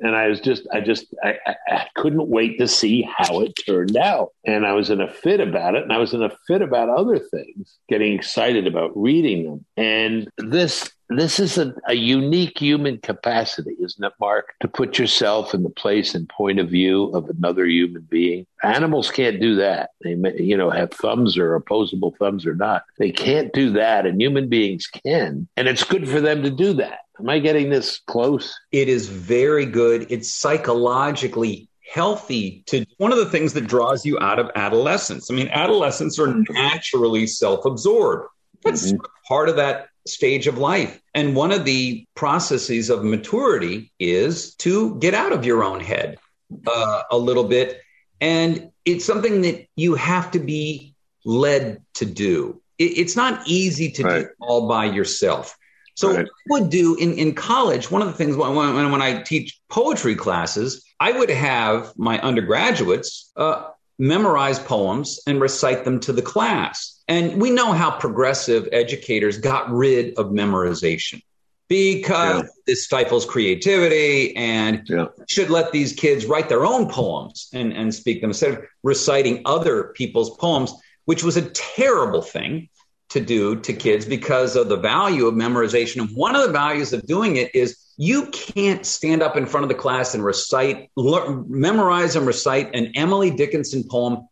and 0.03 0.17
I 0.17 0.27
was 0.27 0.41
just, 0.41 0.67
I 0.73 0.81
just, 0.81 1.15
I, 1.23 1.37
I, 1.69 1.87
couldn't 1.95 2.29
wait 2.29 2.59
to 2.59 2.67
see 2.67 3.03
how 3.03 3.41
it 3.41 3.53
turned 3.65 3.97
out. 3.97 4.31
And 4.45 4.67
I 4.67 4.73
was 4.73 4.91
in 4.91 5.01
a 5.01 5.11
fit 5.11 5.39
about 5.39 5.77
it, 5.77 5.85
and 5.85 5.93
I 5.93 5.99
was 5.99 6.13
in 6.13 6.23
a 6.23 6.37
fit 6.49 6.61
about 6.61 6.89
other 6.89 7.21
things, 7.21 7.79
getting 7.89 8.13
excited 8.13 8.67
about 8.67 8.91
reading 8.97 9.45
them. 9.45 9.65
And 9.77 10.29
this, 10.39 10.91
this 11.09 11.39
is 11.39 11.59
a, 11.59 11.75
a 11.89 11.95
unique 11.95 12.59
human 12.59 12.99
capacity, 12.99 13.77
isn't 13.81 14.05
it, 14.05 14.13
Mark? 14.21 14.55
To 14.61 14.69
put 14.69 14.99
yourself 14.99 15.55
in 15.55 15.63
the 15.63 15.71
place 15.71 16.15
and 16.15 16.29
point 16.29 16.59
of 16.59 16.69
view 16.69 17.05
of 17.15 17.29
another 17.29 17.67
human 17.67 18.03
being. 18.03 18.47
Animals 18.63 19.11
can't 19.11 19.41
do 19.41 19.57
that. 19.57 19.91
They, 20.03 20.15
may, 20.15 20.37
you 20.41 20.57
know, 20.57 20.71
have 20.71 20.93
thumbs 20.93 21.37
or 21.37 21.55
opposable 21.55 22.15
thumbs 22.19 22.47
or 22.47 22.55
not. 22.55 22.85
They 22.99 23.11
can't 23.11 23.53
do 23.53 23.71
that, 23.73 24.07
and 24.07 24.21
human 24.21 24.49
beings 24.49 24.87
can. 24.87 25.49
And 25.57 25.69
it's 25.69 25.85
good 25.85 26.09
for 26.09 26.21
them 26.21 26.43
to 26.43 26.51
do 26.51 26.73
that. 26.75 27.01
Am 27.19 27.29
I 27.29 27.39
getting 27.39 27.71
this 27.71 28.01
close? 28.07 28.59
It 28.73 28.89
is 28.89 29.09
very 29.09 29.67
good. 29.67 30.07
It's 30.11 30.33
psychologically 30.33 31.69
healthy 31.93 32.63
to 32.67 32.87
one 32.97 33.13
of 33.13 33.19
the 33.19 33.27
things 33.27 33.53
that 33.53 33.67
draws 33.67 34.07
you 34.07 34.19
out 34.19 34.39
of 34.39 34.51
adolescence. 34.55 35.31
I 35.31 35.35
mean, 35.35 35.49
adolescents 35.49 36.19
are 36.19 36.35
naturally 36.51 37.27
self 37.27 37.65
absorbed. 37.65 38.29
That's 38.65 38.93
mm-hmm. 38.93 39.05
part 39.29 39.49
of 39.49 39.57
that 39.57 39.89
stage 40.07 40.47
of 40.47 40.59
life. 40.59 41.01
And 41.15 41.37
one 41.37 41.53
of 41.53 41.65
the 41.65 42.07
processes 42.15 42.91
of 42.91 43.05
maturity 43.05 43.93
is 43.99 44.55
to 44.57 44.99
get 44.99 45.15
out 45.15 45.33
of 45.33 45.45
your 45.45 45.63
own 45.63 45.81
head 45.81 46.19
uh, 46.67 47.03
a 47.11 47.19
little 47.19 47.45
bit. 47.45 47.81
And 48.21 48.71
it's 48.85 49.05
something 49.05 49.43
that 49.43 49.67
you 49.77 49.95
have 49.95 50.31
to 50.33 50.39
be 50.39 50.95
led 51.25 51.83
to 51.95 52.05
do. 52.05 52.61
It, 52.79 52.99
it's 52.99 53.17
not 53.17 53.47
easy 53.47 53.91
to 53.93 54.03
right. 54.03 54.21
do 54.23 54.29
all 54.41 54.69
by 54.69 54.87
yourself. 54.87 55.57
So 55.95 56.15
right. 56.15 56.27
I 56.27 56.29
would 56.49 56.71
do 56.71 56.97
in, 56.97 57.15
in 57.15 57.35
college, 57.35 57.91
one 57.91 58.03
of 58.03 58.09
the 58.09 58.15
things 58.15 58.37
when, 58.37 58.55
when, 58.55 58.91
when 58.91 59.03
I 59.03 59.23
teach 59.23 59.61
poetry 59.69 60.15
classes, 60.15 60.85
I 60.99 61.13
would 61.13 61.31
have 61.31 61.93
my 61.97 62.19
undergraduates 62.21 63.31
uh, 63.37 63.69
memorize 63.99 64.59
poems 64.59 65.21
and 65.27 65.41
recite 65.41 65.85
them 65.85 66.01
to 66.01 66.13
the 66.13 66.23
class. 66.23 66.92
And 67.09 67.41
we 67.41 67.51
know 67.51 67.73
how 67.73 67.91
progressive 67.91 68.69
educators 68.73 69.39
got 69.39 69.71
rid 69.71 70.19
of 70.19 70.27
memorization 70.27 71.23
because 71.69 72.43
yeah. 72.43 72.49
this 72.67 72.85
stifles 72.85 73.25
creativity 73.25 74.37
and 74.37 74.83
yeah. 74.89 75.07
should 75.29 75.49
let 75.49 75.73
these 75.73 75.95
kids 75.95 76.27
write 76.27 76.49
their 76.49 76.67
own 76.67 76.89
poems 76.89 77.49
and, 77.55 77.73
and 77.73 77.95
speak 77.95 78.21
them 78.21 78.31
instead 78.31 78.53
of 78.53 78.65
reciting 78.83 79.41
other 79.47 79.85
people's 79.95 80.37
poems, 80.37 80.73
which 81.07 81.25
was 81.25 81.37
a 81.37 81.49
terrible 81.51 82.23
thing 82.23 82.69
to 83.09 83.21
do 83.21 83.57
to 83.61 83.73
kids 83.73 84.05
because 84.05 84.57
of 84.57 84.69
the 84.69 84.77
value 84.77 85.27
of 85.27 85.35
memorization. 85.35 86.03
And 86.03 86.11
one 86.17 86.37
of 86.37 86.43
the 86.43 86.53
values 86.53 86.93
of 86.93 87.07
doing 87.07 87.37
it 87.37 87.55
is 87.55 87.79
you 87.97 88.27
can't 88.27 88.85
stand 88.85 89.23
up 89.23 89.37
in 89.37 89.47
front 89.47 89.65
of 89.65 89.69
the 89.69 89.75
class 89.75 90.15
and 90.15 90.25
recite, 90.25 90.91
memorize 90.97 92.17
and 92.17 92.27
recite 92.27 92.75
an 92.75 92.93
Emily 92.97 93.31
Dickinson 93.31 93.85
poem 93.89 94.29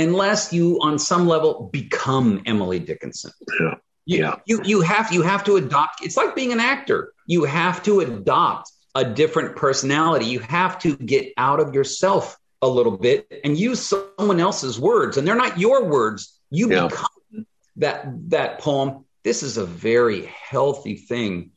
unless 0.00 0.52
you, 0.52 0.78
on 0.80 0.98
some 0.98 1.26
level, 1.26 1.68
become 1.72 2.42
Emily 2.46 2.78
Dickinson. 2.78 3.32
Yeah. 3.60 3.74
You, 4.06 4.18
yeah. 4.18 4.36
you, 4.46 4.62
you 4.64 4.80
have 4.80 5.12
you 5.12 5.22
have 5.22 5.44
to 5.44 5.56
adopt. 5.56 6.02
It's 6.04 6.16
like 6.16 6.34
being 6.34 6.52
an 6.52 6.60
actor. 6.60 7.12
You 7.26 7.44
have 7.44 7.82
to 7.84 8.00
adopt 8.00 8.72
a 8.94 9.04
different 9.04 9.56
personality. 9.56 10.26
You 10.26 10.40
have 10.40 10.78
to 10.80 10.96
get 10.96 11.32
out 11.36 11.60
of 11.60 11.74
yourself 11.74 12.36
a 12.62 12.68
little 12.68 12.96
bit 12.96 13.40
and 13.44 13.56
use 13.56 13.80
someone 13.80 14.40
else's 14.40 14.80
words, 14.80 15.16
and 15.16 15.26
they're 15.28 15.36
not 15.36 15.58
your 15.58 15.84
words. 15.84 16.40
You 16.50 16.72
yeah. 16.72 16.88
become 16.88 17.46
that 17.76 18.30
that 18.30 18.58
poem 18.58 19.04
this 19.22 19.42
is 19.42 19.56
a 19.56 19.66
very 19.66 20.26
healthy 20.26 20.96
thing 20.96 21.50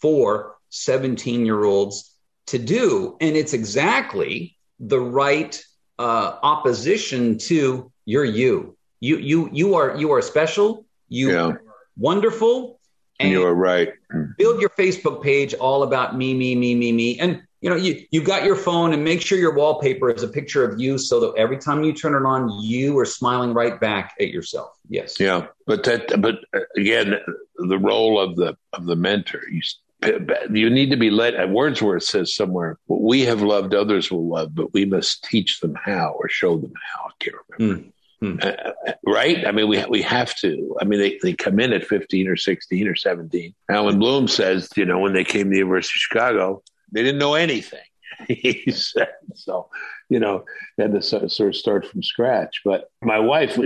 for 0.00 0.56
17 0.70 1.46
year 1.46 1.62
olds 1.62 2.12
to 2.46 2.58
do 2.58 3.16
and 3.20 3.36
it's 3.36 3.52
exactly 3.52 4.56
the 4.80 5.00
right 5.00 5.62
uh, 5.98 6.36
opposition 6.42 7.38
to 7.38 7.90
you're 8.04 8.24
you 8.24 8.76
you 9.00 9.18
you 9.18 9.48
you 9.52 9.74
are 9.74 9.96
you 9.96 10.12
are 10.12 10.22
special 10.22 10.84
you 11.08 11.32
yeah. 11.32 11.46
are 11.46 11.62
wonderful 11.96 12.78
and 13.20 13.30
you 13.30 13.44
are 13.44 13.54
right 13.54 13.92
build 14.38 14.60
your 14.60 14.70
facebook 14.70 15.22
page 15.22 15.54
all 15.54 15.82
about 15.82 16.16
me 16.16 16.34
me 16.34 16.54
me 16.54 16.74
me 16.74 16.92
me 16.92 17.18
and 17.18 17.42
you 17.64 17.70
know, 17.70 17.76
you, 17.76 18.04
you've 18.10 18.26
got 18.26 18.44
your 18.44 18.56
phone 18.56 18.92
and 18.92 19.02
make 19.02 19.22
sure 19.22 19.38
your 19.38 19.54
wallpaper 19.54 20.10
is 20.10 20.22
a 20.22 20.28
picture 20.28 20.70
of 20.70 20.78
you 20.78 20.98
so 20.98 21.18
that 21.20 21.32
every 21.38 21.56
time 21.56 21.82
you 21.82 21.94
turn 21.94 22.14
it 22.14 22.28
on, 22.28 22.62
you 22.62 22.98
are 22.98 23.06
smiling 23.06 23.54
right 23.54 23.80
back 23.80 24.12
at 24.20 24.28
yourself. 24.28 24.76
Yes. 24.90 25.18
Yeah. 25.18 25.46
But 25.66 25.82
that, 25.84 26.20
but 26.20 26.40
uh, 26.54 26.60
again, 26.76 27.14
the 27.56 27.78
role 27.78 28.20
of 28.20 28.36
the, 28.36 28.54
of 28.74 28.84
the 28.84 28.96
mentor, 28.96 29.40
you 29.50 29.62
you 30.50 30.70
need 30.70 30.90
to 30.90 30.96
be 30.96 31.10
led. 31.10 31.50
Wordsworth 31.50 32.02
says 32.02 32.34
somewhere, 32.34 32.78
"We 32.88 33.22
have 33.22 33.42
loved, 33.42 33.74
others 33.74 34.10
will 34.10 34.28
love, 34.28 34.54
but 34.54 34.72
we 34.72 34.84
must 34.84 35.24
teach 35.24 35.60
them 35.60 35.74
how 35.74 36.16
or 36.18 36.28
show 36.28 36.56
them 36.56 36.72
how." 36.92 37.06
I 37.06 37.10
can't 37.20 37.36
remember. 37.58 37.88
Mm. 38.22 38.42
Uh, 38.42 38.94
right? 39.06 39.46
I 39.46 39.52
mean, 39.52 39.68
we 39.68 39.84
we 39.86 40.02
have 40.02 40.34
to. 40.36 40.76
I 40.80 40.84
mean, 40.84 41.00
they, 41.00 41.18
they 41.22 41.34
come 41.34 41.60
in 41.60 41.72
at 41.72 41.84
15 41.84 42.28
or 42.28 42.36
16 42.36 42.88
or 42.88 42.94
17. 42.94 43.54
Allan 43.68 43.98
Bloom 43.98 44.28
says, 44.28 44.70
you 44.76 44.84
know, 44.84 44.98
when 45.00 45.12
they 45.12 45.24
came 45.24 45.44
to 45.44 45.50
the 45.50 45.58
University 45.58 45.96
of 45.98 46.00
Chicago, 46.00 46.62
they 46.92 47.02
didn't 47.02 47.18
know 47.18 47.34
anything. 47.34 47.80
he 48.28 48.70
said 48.70 49.12
so. 49.34 49.68
You 50.08 50.20
know, 50.20 50.44
they 50.76 50.84
had 50.84 50.92
to 50.92 51.02
sort 51.02 51.24
of 51.24 51.56
start 51.56 51.86
from 51.86 52.02
scratch. 52.02 52.60
But 52.64 52.90
my 53.02 53.18
wife 53.18 53.58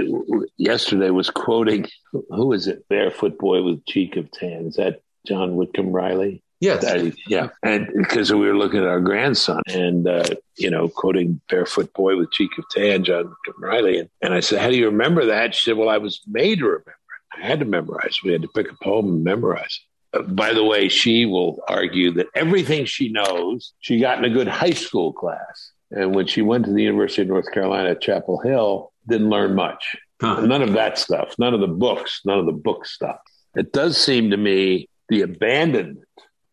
yesterday 0.56 1.10
was 1.10 1.30
quoting, 1.30 1.86
who 2.12 2.52
is 2.52 2.66
it? 2.68 2.88
Barefoot 2.88 3.38
boy 3.38 3.62
with 3.62 3.84
cheek 3.86 4.16
of 4.16 4.30
tan. 4.30 4.66
Is 4.66 4.76
that 4.76 5.02
John 5.26 5.56
Whitcomb 5.56 5.90
Riley? 5.90 6.42
Yes. 6.60 7.14
Yeah. 7.28 7.48
And 7.62 7.88
because 7.94 8.32
we 8.32 8.46
were 8.46 8.56
looking 8.56 8.80
at 8.80 8.88
our 8.88 9.00
grandson 9.00 9.62
and, 9.68 10.08
uh, 10.08 10.24
you 10.56 10.70
know, 10.70 10.88
quoting 10.88 11.40
Barefoot 11.48 11.92
Boy 11.92 12.16
with 12.16 12.32
Cheek 12.32 12.50
of 12.58 12.64
Tan, 12.70 13.04
John 13.04 13.26
Whitcomb 13.26 13.62
Riley. 13.62 13.98
And, 14.00 14.10
and 14.22 14.34
I 14.34 14.40
said, 14.40 14.60
How 14.60 14.68
do 14.68 14.76
you 14.76 14.86
remember 14.86 15.26
that? 15.26 15.54
She 15.54 15.70
said, 15.70 15.76
Well, 15.76 15.88
I 15.88 15.98
was 15.98 16.20
made 16.26 16.58
to 16.58 16.64
remember 16.64 16.90
it. 16.90 17.38
I 17.40 17.46
had 17.46 17.60
to 17.60 17.64
memorize. 17.64 18.18
We 18.24 18.32
had 18.32 18.42
to 18.42 18.48
pick 18.48 18.70
a 18.70 18.76
poem 18.82 19.06
and 19.06 19.24
memorize 19.24 19.80
it. 20.12 20.18
Uh, 20.18 20.22
by 20.22 20.52
the 20.52 20.64
way, 20.64 20.88
she 20.88 21.26
will 21.26 21.62
argue 21.68 22.10
that 22.12 22.26
everything 22.34 22.86
she 22.86 23.08
knows, 23.10 23.72
she 23.80 24.00
got 24.00 24.18
in 24.18 24.24
a 24.24 24.34
good 24.34 24.48
high 24.48 24.70
school 24.70 25.12
class. 25.12 25.72
And 25.90 26.14
when 26.14 26.26
she 26.26 26.42
went 26.42 26.64
to 26.64 26.72
the 26.72 26.82
University 26.82 27.22
of 27.22 27.28
North 27.28 27.50
Carolina 27.52 27.90
at 27.90 28.00
Chapel 28.00 28.40
Hill, 28.40 28.92
didn't 29.06 29.30
learn 29.30 29.54
much. 29.54 29.96
Huh. 30.20 30.40
None 30.40 30.62
of 30.62 30.72
that 30.72 30.98
stuff, 30.98 31.34
none 31.38 31.54
of 31.54 31.60
the 31.60 31.68
books, 31.68 32.20
none 32.24 32.38
of 32.38 32.46
the 32.46 32.52
book 32.52 32.84
stuff. 32.84 33.20
It 33.54 33.72
does 33.72 33.96
seem 33.96 34.30
to 34.30 34.36
me 34.36 34.88
the 35.08 35.22
abandonment 35.22 36.04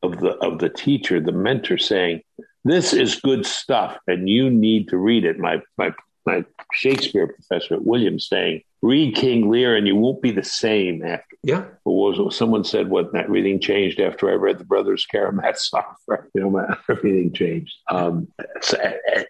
of 0.04 0.20
the 0.20 0.32
of 0.38 0.60
the 0.60 0.70
teacher, 0.70 1.20
the 1.20 1.32
mentor, 1.32 1.78
saying, 1.78 2.22
"This 2.64 2.94
is 2.94 3.20
good 3.20 3.46
stuff, 3.46 3.98
and 4.08 4.30
you 4.30 4.50
need 4.50 4.90
to 4.90 4.98
read 4.98 5.26
it." 5.26 5.40
My 5.40 5.62
my 5.78 5.94
my 6.26 6.44
Shakespeare 6.74 7.28
professor 7.28 7.76
at 7.76 7.86
Williams 7.86 8.28
saying, 8.28 8.62
"Read 8.82 9.16
King 9.16 9.50
Lear, 9.50 9.76
and 9.76 9.88
you 9.88 9.96
won't 9.96 10.22
be 10.22 10.32
the 10.32 10.44
same 10.44 11.04
after." 11.04 11.38
Yeah. 11.44 11.66
What 11.84 12.18
was 12.18 12.36
someone 12.36 12.64
said? 12.64 12.90
What 12.90 13.14
that 13.14 13.30
reading 13.30 13.60
changed 13.60 14.00
after 14.00 14.30
I 14.30 14.34
read 14.34 14.58
the 14.58 14.66
Brothers 14.66 15.06
Karamazov. 15.06 15.84
You 16.34 16.42
know, 16.42 16.50
my, 16.50 16.78
everything 16.90 17.34
changed, 17.34 17.74
um, 17.90 18.28
so, 18.62 18.78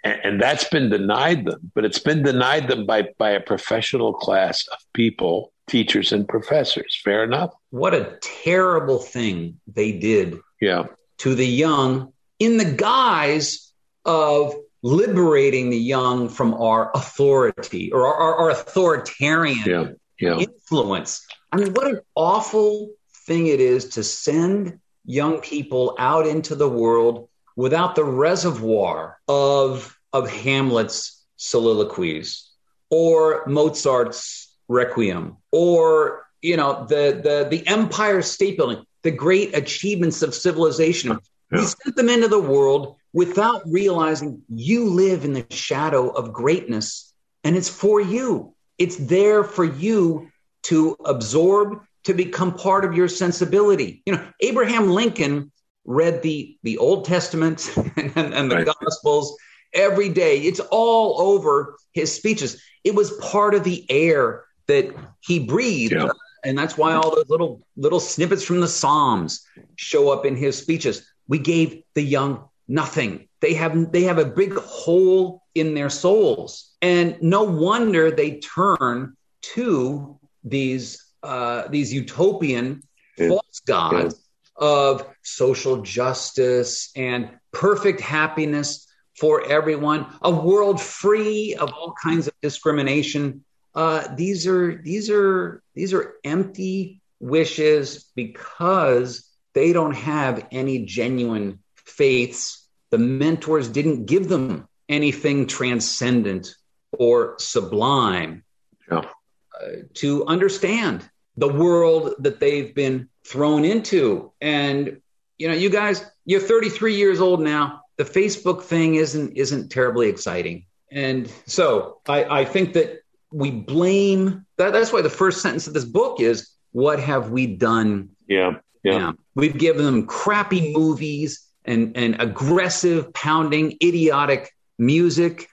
and, 0.04 0.20
and 0.24 0.41
that's 0.41 0.68
been 0.70 0.89
denied 0.89 1.46
them. 1.46 1.72
But 1.76 1.86
it's 1.86 2.00
been 2.00 2.24
denied 2.24 2.68
them 2.68 2.86
by 2.86 3.10
by 3.18 3.32
a 3.32 3.39
professional 3.39 4.14
class 4.14 4.66
of 4.68 4.80
people 4.93 5.52
teachers 5.68 6.12
and 6.12 6.28
professors. 6.28 7.00
Fair 7.04 7.24
enough. 7.24 7.54
What 7.72 7.93
a 7.93 8.18
terrible 8.22 9.00
thing 9.00 9.60
they 9.68 9.91
did 9.91 10.39
yeah. 10.62 10.86
to 11.20 11.36
the 11.36 11.48
young 11.48 12.14
in 12.39 12.58
the 12.58 12.66
guise 12.66 13.72
of 14.06 14.56
liberating 14.86 15.72
the 15.72 15.78
young 15.78 16.30
from 16.30 16.54
our 16.54 16.92
authority 16.94 17.92
or 17.92 18.06
our, 18.06 18.36
our, 18.36 18.50
authoritarian 18.52 19.64
yeah. 19.66 19.88
Yeah. 20.20 20.38
influence. 20.38 21.26
I 21.52 21.58
mean, 21.58 21.74
what 21.74 21.88
an 21.88 22.02
awful 22.14 22.92
thing 23.26 23.48
it 23.48 23.60
is 23.60 23.90
to 23.90 24.04
send 24.04 24.80
young 25.04 25.40
people 25.40 25.96
out 25.98 26.28
into 26.28 26.54
the 26.54 26.70
world 26.70 27.30
without 27.56 27.96
the 27.96 28.04
reservoir 28.04 29.18
of, 29.28 29.98
of 30.14 30.30
Hamlet's 30.30 31.26
soliloquies 31.38 32.48
or 32.92 33.44
Mozart's 33.48 34.56
Requiem 34.68 35.38
or 35.52 36.28
you 36.42 36.58
know 36.58 36.86
the 36.88 37.22
the 37.24 37.48
the 37.50 37.68
Empire 37.68 38.24
State 38.24 38.58
Building 38.58 38.84
the 39.04 39.12
great 39.12 39.56
achievements 39.56 40.24
of 40.24 40.34
civilization. 40.34 41.12
Yeah. 41.52 41.60
We 41.60 41.66
sent 41.66 41.96
them 41.96 42.10
into 42.10 42.28
the 42.28 42.40
world 42.40 42.98
without 43.16 43.61
realizing 43.66 44.41
you 44.49 44.89
live 44.89 45.24
in 45.24 45.32
the 45.32 45.45
shadow 45.49 46.09
of 46.09 46.34
greatness 46.34 47.13
and 47.45 47.55
it's 47.55 47.70
for 47.70 48.01
you. 48.01 48.53
It's 48.78 48.97
there 48.97 49.45
for 49.45 49.63
you 49.63 50.30
to 50.63 50.97
absorb, 51.05 51.80
to 52.03 52.13
become 52.13 52.53
part 52.55 52.84
of 52.84 52.93
your 52.93 53.07
sensibility. 53.07 54.03
You 54.05 54.13
know, 54.13 54.28
Abraham 54.41 54.89
Lincoln 54.89 55.49
read 55.86 56.24
the, 56.24 56.57
the 56.63 56.78
Old 56.78 57.05
Testament 57.05 57.72
and, 57.95 58.34
and 58.34 58.51
the 58.51 58.57
right. 58.57 58.68
Gospels 58.82 59.38
every 59.74 60.09
day. 60.09 60.41
It's 60.41 60.59
all 60.59 61.22
over 61.22 61.78
his 61.93 62.13
speeches. 62.13 62.61
It 62.84 62.95
was 62.95 63.11
part 63.22 63.55
of 63.55 63.63
the 63.63 63.89
air 63.89 64.43
that 64.68 64.93
he 65.22 65.39
breathed. 65.39 65.93
Yeah 65.93 66.09
and 66.43 66.55
that's 66.55 66.78
why 66.78 66.93
all 66.93 67.16
those 67.16 67.28
little 67.28 67.66
little 67.76 67.99
snippets 67.99 68.43
from 68.43 68.59
the 68.59 68.68
Psalms 68.68 69.43
show 69.78 70.11
up 70.11 70.28
in 70.28 70.36
his 70.36 70.55
speeches. 70.55 71.11
We 71.28 71.39
gave 71.39 71.82
the 71.95 72.03
young 72.03 72.47
nothing. 72.68 73.28
They 73.41 73.53
have 73.53 73.91
they 73.91 74.03
have 74.03 74.18
a 74.18 74.26
big 74.26 74.55
hole 74.55 75.43
in 75.53 75.74
their 75.74 75.89
souls, 75.89 76.74
and 76.82 77.22
no 77.22 77.43
wonder 77.43 78.11
they 78.11 78.39
turn 78.39 79.16
to 79.53 80.20
these 80.43 81.03
uh, 81.24 81.68
these 81.70 81.93
utopian 81.93 82.82
yeah. 83.18 83.30
false 83.30 83.61
gods 83.66 84.16
yeah. 84.59 84.68
of 84.68 85.07
social 85.24 85.82
justice 85.82 86.91
and 86.95 87.30
perfect 87.51 88.01
happiness 88.01 88.88
for 89.18 89.47
everyone, 89.47 90.05
a 90.24 90.32
world 90.32 90.82
free 90.82 91.55
of 91.55 91.72
all 91.72 91.93
kinds 92.03 92.28
of 92.28 92.34
discrimination 92.41 93.45
uh, 93.76 94.16
these 94.16 94.47
are 94.47 94.82
these 94.84 95.09
are 95.09 95.61
these 95.76 95.93
are 95.93 96.16
empty 96.24 97.01
wishes 97.20 98.05
because 98.16 99.30
they 99.53 99.74
don't 99.74 99.95
have 99.95 100.47
any 100.51 100.86
genuine 100.86 101.59
faiths. 101.86 102.68
The 102.92 102.98
mentors 102.98 103.70
didn't 103.70 104.06
give 104.06 104.30
them 104.30 104.68
anything 104.88 105.48
transcendent 105.48 106.56
or 106.92 107.36
sublime 107.40 108.44
yeah. 108.90 109.00
uh, 109.00 109.70
to 109.96 110.26
understand 110.26 111.10
the 111.38 111.50
world 111.50 112.14
that 112.20 112.40
they've 112.40 112.74
been 112.74 113.10
thrown 113.26 113.66
into. 113.66 114.32
And 114.40 115.02
you 115.38 115.48
know, 115.48 115.54
you 115.54 115.70
guys, 115.70 116.06
you're 116.26 116.40
33 116.40 116.96
years 116.96 117.20
old 117.20 117.42
now. 117.42 117.82
The 117.98 118.06
Facebook 118.06 118.64
thing 118.64 118.96
isn't 118.96 119.36
isn't 119.36 119.70
terribly 119.70 120.08
exciting. 120.08 120.66
And 120.92 121.32
so 121.46 122.00
I, 122.08 122.42
I 122.42 122.46
think 122.46 122.74
that 122.74 123.02
we 123.32 123.52
blame 123.52 124.46
that, 124.58 124.72
that's 124.72 124.94
why 124.94 125.02
the 125.02 125.10
first 125.10 125.42
sentence 125.42 125.68
of 125.68 125.74
this 125.74 125.86
book 125.86 126.22
is 126.22 126.50
what 126.72 127.00
have 127.00 127.32
we 127.32 127.48
done 127.48 128.10
yeah 128.28 128.54
yeah 128.84 129.12
we've 129.36 129.58
given 129.58 129.84
them 129.84 130.06
crappy 130.06 130.74
movies 130.74 131.46
and 131.66 131.95
and 131.97 132.22
aggressive 132.22 133.13
pounding 133.13 133.78
idiotic 133.84 134.51
music. 134.78 135.47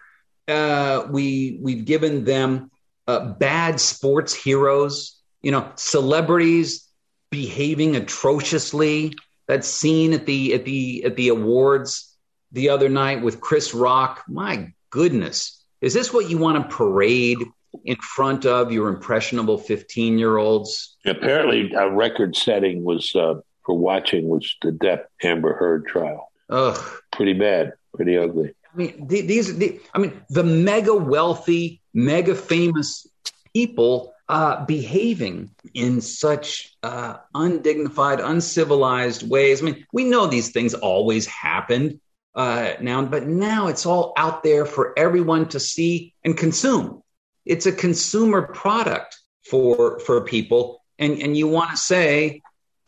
Uh, 0.49 1.07
we 1.11 1.59
we've 1.63 1.85
given 1.85 2.25
them 2.25 2.71
uh, 3.07 3.33
bad 3.35 3.81
sports 3.81 4.35
heroes 4.35 5.23
you 5.43 5.51
know 5.51 5.71
celebrities 5.75 6.89
behaving 7.31 7.97
atrociously. 7.97 9.15
That 9.49 9.65
scene 9.65 10.13
at 10.13 10.25
the 10.25 10.55
at 10.55 10.65
the 10.65 11.05
at 11.05 11.17
the 11.17 11.29
awards 11.29 12.17
the 12.53 12.71
other 12.71 12.89
night 12.89 13.23
with 13.23 13.41
chris 13.41 13.75
rock. 13.75 14.23
My 14.29 14.73
goodness. 14.91 15.63
Is 15.81 15.93
this 15.93 16.13
what 16.13 16.31
you 16.31 16.39
want 16.39 16.63
to 16.63 16.75
parade 16.77 17.39
in 17.85 17.97
front 17.97 18.47
of 18.47 18.71
your 18.71 18.89
impressionable 18.89 19.59
15 19.59 20.19
year 20.19 20.37
olds? 20.37 20.97
Apparently, 21.05 21.73
a 21.73 21.91
record 21.91 22.37
setting 22.37 22.85
was 22.85 23.15
uh, 23.17 23.35
for 23.65 23.77
watching 23.77 24.29
was 24.29 24.57
the 24.63 24.71
Depp 24.73 25.05
Amber 25.23 25.55
Heard 25.55 25.87
trial. 25.87 26.31
Ugh. 26.51 26.79
Pretty 27.11 27.33
bad, 27.33 27.75
pretty 27.95 28.17
ugly. 28.19 28.55
I 28.73 28.77
mean, 28.77 29.07
these, 29.07 29.57
the, 29.59 29.81
I 29.95 29.99
mean, 29.99 30.23
the 30.31 30.45
mega 30.45 30.95
wealthy, 30.95 31.81
mega 31.93 32.35
famous 32.35 33.07
people 33.53 34.15
uh, 34.29 34.65
behaving 34.65 35.51
in 35.75 36.01
such 36.01 36.75
uh, 36.83 37.17
undignified, 37.35 38.21
uncivilized 38.21 39.29
ways. 39.29 39.63
I 39.63 39.67
mean, 39.67 39.87
we 39.93 40.05
know 40.05 40.27
these 40.27 40.53
things 40.53 40.73
always 40.73 41.27
happened 41.27 42.01
uh, 42.35 42.73
now, 42.81 43.05
but 43.05 43.27
now 43.27 43.67
it's 43.67 43.85
all 43.85 44.15
out 44.17 44.43
there 44.43 44.65
for 44.65 44.99
everyone 44.99 45.49
to 45.49 45.61
see 45.61 46.15
and 46.25 46.37
consume. 46.37 47.03
It's 47.45 47.67
a 47.67 47.73
consumer 47.73 48.43
product 48.43 49.19
for 49.51 49.99
for 49.99 50.25
people, 50.25 50.83
and 50.99 51.21
and 51.21 51.37
you 51.37 51.49
want 51.49 51.73
to 51.73 51.77
say, 51.77 52.41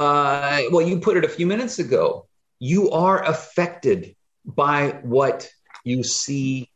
uh, 0.04 0.62
well, 0.70 0.86
you 0.86 0.98
put 1.00 1.16
it 1.16 1.24
a 1.24 1.28
few 1.28 1.46
minutes 1.46 1.78
ago. 1.78 2.26
You 2.58 2.90
are 2.90 3.24
affected 3.24 4.14
by 4.44 5.00
what 5.02 5.48
you 5.84 6.02
see 6.02 6.70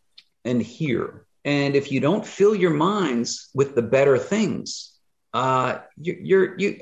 and 0.45 0.63
hear, 0.63 1.27
and 1.45 1.77
if 1.77 1.93
you 1.93 2.01
don't 2.01 2.27
fill 2.27 2.55
your 2.55 2.71
minds 2.71 3.51
with 3.55 3.75
the 3.75 3.83
better 3.83 4.19
things, 4.19 4.93
uh, 5.35 5.79
you're, 6.01 6.21
you're 6.21 6.59
you. 6.59 6.81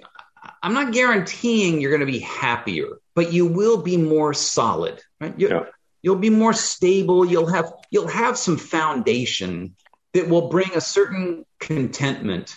I'm 0.62 0.74
not 0.74 0.92
guaranteeing 0.92 1.80
you're 1.80 1.90
going 1.90 2.06
to 2.06 2.12
be 2.12 2.20
happier, 2.20 2.86
but 3.14 3.32
you 3.32 3.46
will 3.46 3.82
be 3.82 3.96
more 3.96 4.32
solid. 4.32 5.02
Right? 5.20 5.34
You, 5.38 5.48
yeah. 5.48 5.64
You'll 6.02 6.16
be 6.16 6.30
more 6.30 6.52
stable. 6.52 7.24
You'll 7.24 7.48
have 7.48 7.72
you'll 7.90 8.06
have 8.06 8.38
some 8.38 8.56
foundation 8.56 9.74
that 10.14 10.28
will 10.28 10.48
bring 10.48 10.70
a 10.74 10.80
certain 10.80 11.44
contentment 11.58 12.56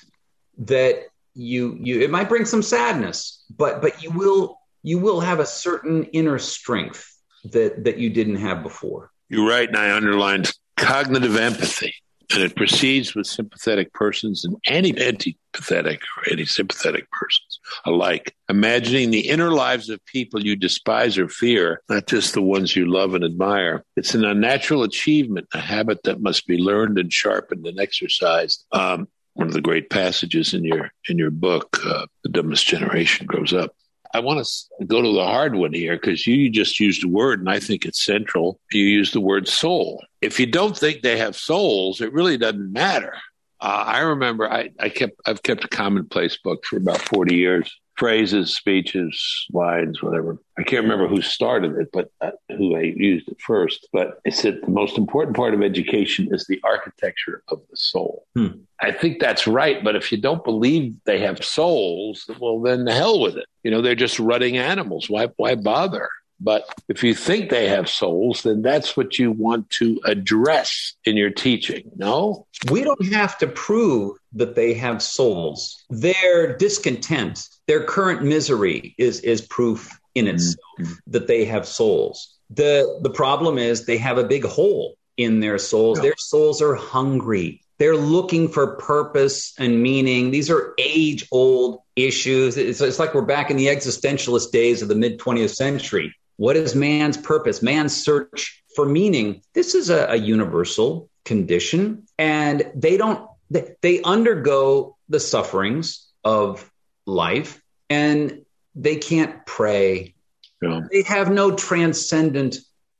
that 0.59 1.08
you 1.33 1.77
you 1.79 2.01
it 2.01 2.09
might 2.09 2.27
bring 2.27 2.45
some 2.45 2.61
sadness 2.61 3.43
but 3.55 3.81
but 3.81 4.01
you 4.03 4.09
will 4.11 4.59
you 4.83 4.97
will 4.97 5.19
have 5.19 5.39
a 5.39 5.45
certain 5.45 6.05
inner 6.05 6.39
strength 6.39 7.19
that 7.45 7.83
that 7.83 7.97
you 7.97 8.09
didn't 8.09 8.37
have 8.37 8.63
before. 8.63 9.11
You're 9.29 9.47
right, 9.47 9.67
and 9.67 9.77
I 9.77 9.95
underlined 9.95 10.51
cognitive 10.77 11.35
empathy 11.35 11.93
and 12.31 12.43
it 12.43 12.55
proceeds 12.55 13.15
with 13.15 13.25
sympathetic 13.25 13.91
persons 13.91 14.45
and 14.45 14.55
any 14.65 14.93
antipathetic 14.93 16.01
or 16.15 16.31
any 16.31 16.45
sympathetic 16.45 17.09
persons 17.11 17.59
alike. 17.85 18.35
Imagining 18.49 19.09
the 19.09 19.27
inner 19.29 19.51
lives 19.51 19.89
of 19.89 20.03
people 20.05 20.45
you 20.45 20.55
despise 20.55 21.17
or 21.17 21.27
fear, 21.27 21.81
not 21.89 22.05
just 22.05 22.33
the 22.33 22.41
ones 22.41 22.75
you 22.75 22.85
love 22.85 23.15
and 23.15 23.23
admire. 23.23 23.83
It's 23.95 24.13
an 24.13 24.25
unnatural 24.25 24.83
achievement, 24.83 25.47
a 25.53 25.59
habit 25.59 26.03
that 26.03 26.21
must 26.21 26.45
be 26.45 26.57
learned 26.57 26.99
and 26.99 27.11
sharpened 27.11 27.65
and 27.65 27.79
exercised. 27.79 28.63
Um, 28.71 29.07
one 29.33 29.47
of 29.47 29.53
the 29.53 29.61
great 29.61 29.89
passages 29.89 30.53
in 30.53 30.63
your 30.63 30.91
in 31.07 31.17
your 31.17 31.31
book, 31.31 31.79
uh, 31.85 32.05
"The 32.23 32.29
Dumbest 32.29 32.67
Generation 32.67 33.25
Grows 33.25 33.53
Up." 33.53 33.75
I 34.13 34.19
want 34.21 34.43
to 34.43 34.85
go 34.85 35.01
to 35.01 35.13
the 35.13 35.23
hard 35.23 35.53
one 35.55 35.73
here 35.73 35.95
because 35.95 36.25
you 36.25 36.49
just 36.49 36.79
used 36.79 37.03
a 37.03 37.07
word, 37.07 37.39
and 37.39 37.49
I 37.49 37.59
think 37.59 37.85
it's 37.85 38.03
central. 38.03 38.59
You 38.71 38.83
use 38.83 39.11
the 39.11 39.21
word 39.21 39.47
soul. 39.47 40.03
If 40.21 40.39
you 40.39 40.47
don't 40.47 40.75
think 40.75 41.01
they 41.01 41.17
have 41.17 41.35
souls, 41.35 42.01
it 42.01 42.11
really 42.11 42.37
doesn't 42.37 42.73
matter. 42.73 43.13
Uh, 43.61 43.83
I 43.85 43.99
remember 43.99 44.51
I, 44.51 44.71
I 44.79 44.89
kept 44.89 45.19
I've 45.25 45.43
kept 45.43 45.65
a 45.65 45.67
commonplace 45.67 46.37
book 46.37 46.65
for 46.65 46.77
about 46.77 47.01
forty 47.01 47.35
years, 47.35 47.71
phrases, 47.99 48.55
speeches, 48.55 49.45
lines, 49.51 50.01
whatever. 50.01 50.37
I 50.57 50.63
can't 50.63 50.83
remember 50.83 51.07
who 51.07 51.21
started 51.21 51.75
it, 51.77 51.89
but 51.91 52.09
uh, 52.21 52.31
who 52.55 52.77
I 52.77 52.93
used 52.95 53.27
it 53.27 53.39
first. 53.41 53.89
But 53.91 54.21
it 54.23 54.33
said 54.33 54.61
the 54.61 54.71
most 54.71 54.97
important 54.97 55.35
part 55.35 55.53
of 55.53 55.61
education 55.61 56.29
is 56.31 56.47
the 56.47 56.61
architecture 56.63 57.43
of 57.49 57.61
the 57.69 57.75
soul. 57.75 58.25
Hmm. 58.35 58.61
I 58.79 58.93
think 58.93 59.19
that's 59.19 59.45
right. 59.45 59.83
But 59.83 59.97
if 59.97 60.13
you 60.13 60.17
don't 60.17 60.45
believe 60.45 60.95
they 61.03 61.19
have 61.19 61.43
souls, 61.43 62.29
well, 62.39 62.61
then 62.61 62.85
the 62.85 62.93
hell 62.93 63.19
with 63.19 63.35
it. 63.35 63.45
You 63.63 63.71
know, 63.71 63.81
they're 63.81 63.95
just 63.95 64.17
rutting 64.17 64.57
animals. 64.57 65.09
Why, 65.09 65.27
why 65.35 65.55
bother? 65.55 66.09
But 66.41 66.63
if 66.87 67.03
you 67.03 67.13
think 67.13 67.49
they 67.49 67.67
have 67.67 67.89
souls, 67.89 68.43
then 68.43 68.61
that's 68.61 68.95
what 68.95 69.19
you 69.19 69.31
want 69.31 69.69
to 69.71 69.99
address 70.05 70.93
in 71.05 71.17
your 71.17 71.29
teaching. 71.29 71.91
No? 71.95 72.47
We 72.71 72.83
don't 72.83 73.13
have 73.13 73.37
to 73.39 73.47
prove 73.47 74.17
that 74.33 74.55
they 74.55 74.73
have 74.75 75.01
souls. 75.01 75.83
Their 75.89 76.55
discontent, 76.57 77.47
their 77.67 77.83
current 77.83 78.23
misery 78.23 78.95
is, 78.97 79.19
is 79.21 79.41
proof 79.41 79.99
in 80.15 80.25
mm-hmm. 80.25 80.35
itself 80.35 80.57
mm-hmm. 80.79 80.93
that 81.07 81.27
they 81.27 81.45
have 81.45 81.67
souls. 81.67 82.35
The, 82.49 82.99
the 83.01 83.11
problem 83.11 83.57
is 83.57 83.85
they 83.85 83.97
have 83.97 84.17
a 84.17 84.23
big 84.23 84.45
hole 84.45 84.95
in 85.17 85.41
their 85.41 85.57
souls. 85.57 85.99
Their 85.99 86.15
souls 86.17 86.61
are 86.61 86.75
hungry. 86.75 87.61
They're 87.77 87.95
looking 87.95 88.49
for 88.49 88.75
purpose 88.75 89.53
and 89.57 89.81
meaning. 89.81 90.31
These 90.31 90.49
are 90.49 90.73
age 90.77 91.27
old 91.31 91.81
issues. 91.95 92.57
It's, 92.57 92.81
it's, 92.81 92.99
like 92.99 93.13
we're 93.13 93.21
back 93.21 93.51
in 93.51 93.57
the 93.57 93.67
existentialist 93.67 94.51
days 94.51 94.81
of 94.81 94.87
the 94.87 94.95
mid 94.95 95.19
20th 95.19 95.55
century. 95.55 96.13
What 96.39 96.55
is 96.55 96.73
man's 96.73 97.17
purpose? 97.17 97.61
Man's 97.61 97.93
search 97.93 98.63
for 98.73 98.85
meaning. 98.85 99.41
This 99.53 99.75
is 99.75 99.89
a, 99.89 100.05
a 100.11 100.15
universal 100.15 101.09
condition, 101.25 102.05
and 102.17 102.71
they 102.73 102.95
don't. 102.95 103.27
They, 103.51 103.75
they 103.81 104.01
undergo 104.03 104.95
the 105.09 105.19
sufferings 105.19 106.07
of 106.23 106.71
life, 107.05 107.61
and 107.89 108.45
they 108.73 108.95
can't 108.95 109.45
pray. 109.45 110.15
Yeah. 110.61 110.79
They 110.89 111.01
have 111.01 111.29
no 111.29 111.55
transcendent 111.55 112.55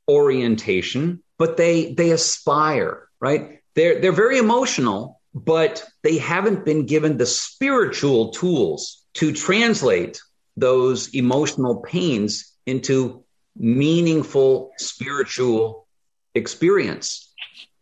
orientation, 0.10 1.24
but 1.38 1.56
they 1.56 1.94
they 1.94 2.12
aspire. 2.12 3.08
Right? 3.22 3.62
They're 3.74 4.02
they're 4.02 4.12
very 4.12 4.38
emotional, 4.38 5.22
but 5.34 5.86
they 6.04 6.18
haven't 6.18 6.66
been 6.66 6.88
given 6.88 7.16
the 7.16 7.26
spiritual 7.26 8.32
tools 8.32 9.02
to 9.14 9.32
translate 9.32 10.20
those 10.58 11.16
emotional 11.16 11.78
pains 11.78 12.54
into 12.66 13.24
meaningful 13.60 14.72
spiritual 14.78 15.88
experience. 16.34 17.32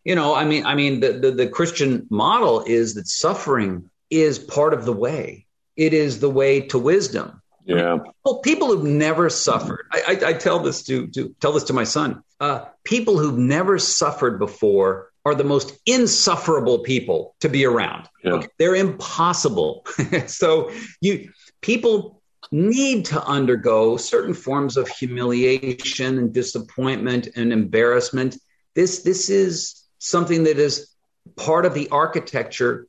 You 0.04 0.14
know, 0.14 0.34
I 0.34 0.44
mean, 0.44 0.66
I 0.66 0.74
mean, 0.74 1.00
the, 1.00 1.12
the, 1.12 1.30
the 1.30 1.48
Christian 1.48 2.06
model 2.10 2.64
is 2.66 2.94
that 2.94 3.06
suffering 3.06 3.90
is 4.10 4.38
part 4.38 4.74
of 4.74 4.84
the 4.84 4.92
way. 4.92 5.46
It 5.76 5.92
is 5.92 6.20
the 6.20 6.30
way 6.30 6.62
to 6.68 6.78
wisdom. 6.78 7.42
Yeah. 7.64 7.98
Well, 8.24 8.38
people 8.38 8.68
who've 8.68 8.84
never 8.84 9.28
suffered. 9.28 9.86
I, 9.92 10.02
I, 10.08 10.28
I 10.28 10.32
tell 10.32 10.60
this 10.60 10.82
to, 10.84 11.06
to 11.08 11.34
tell 11.40 11.52
this 11.52 11.64
to 11.64 11.74
my 11.74 11.84
son. 11.84 12.22
Uh, 12.40 12.64
people 12.84 13.18
who've 13.18 13.38
never 13.38 13.78
suffered 13.78 14.38
before 14.38 15.10
are 15.26 15.34
the 15.34 15.44
most 15.44 15.78
insufferable 15.84 16.78
people 16.78 17.34
to 17.40 17.48
be 17.50 17.66
around. 17.66 18.08
Yeah. 18.24 18.32
Okay? 18.34 18.48
They're 18.58 18.76
impossible. 18.76 19.86
so 20.26 20.70
you 21.02 21.30
people 21.60 22.17
need 22.50 23.04
to 23.06 23.22
undergo 23.24 23.96
certain 23.96 24.34
forms 24.34 24.76
of 24.76 24.88
humiliation 24.88 26.18
and 26.18 26.32
disappointment 26.32 27.28
and 27.36 27.52
embarrassment. 27.52 28.36
This, 28.74 29.02
this 29.02 29.30
is 29.30 29.84
something 29.98 30.44
that 30.44 30.58
is 30.58 30.94
part 31.36 31.66
of 31.66 31.74
the 31.74 31.88
architecture 31.90 32.86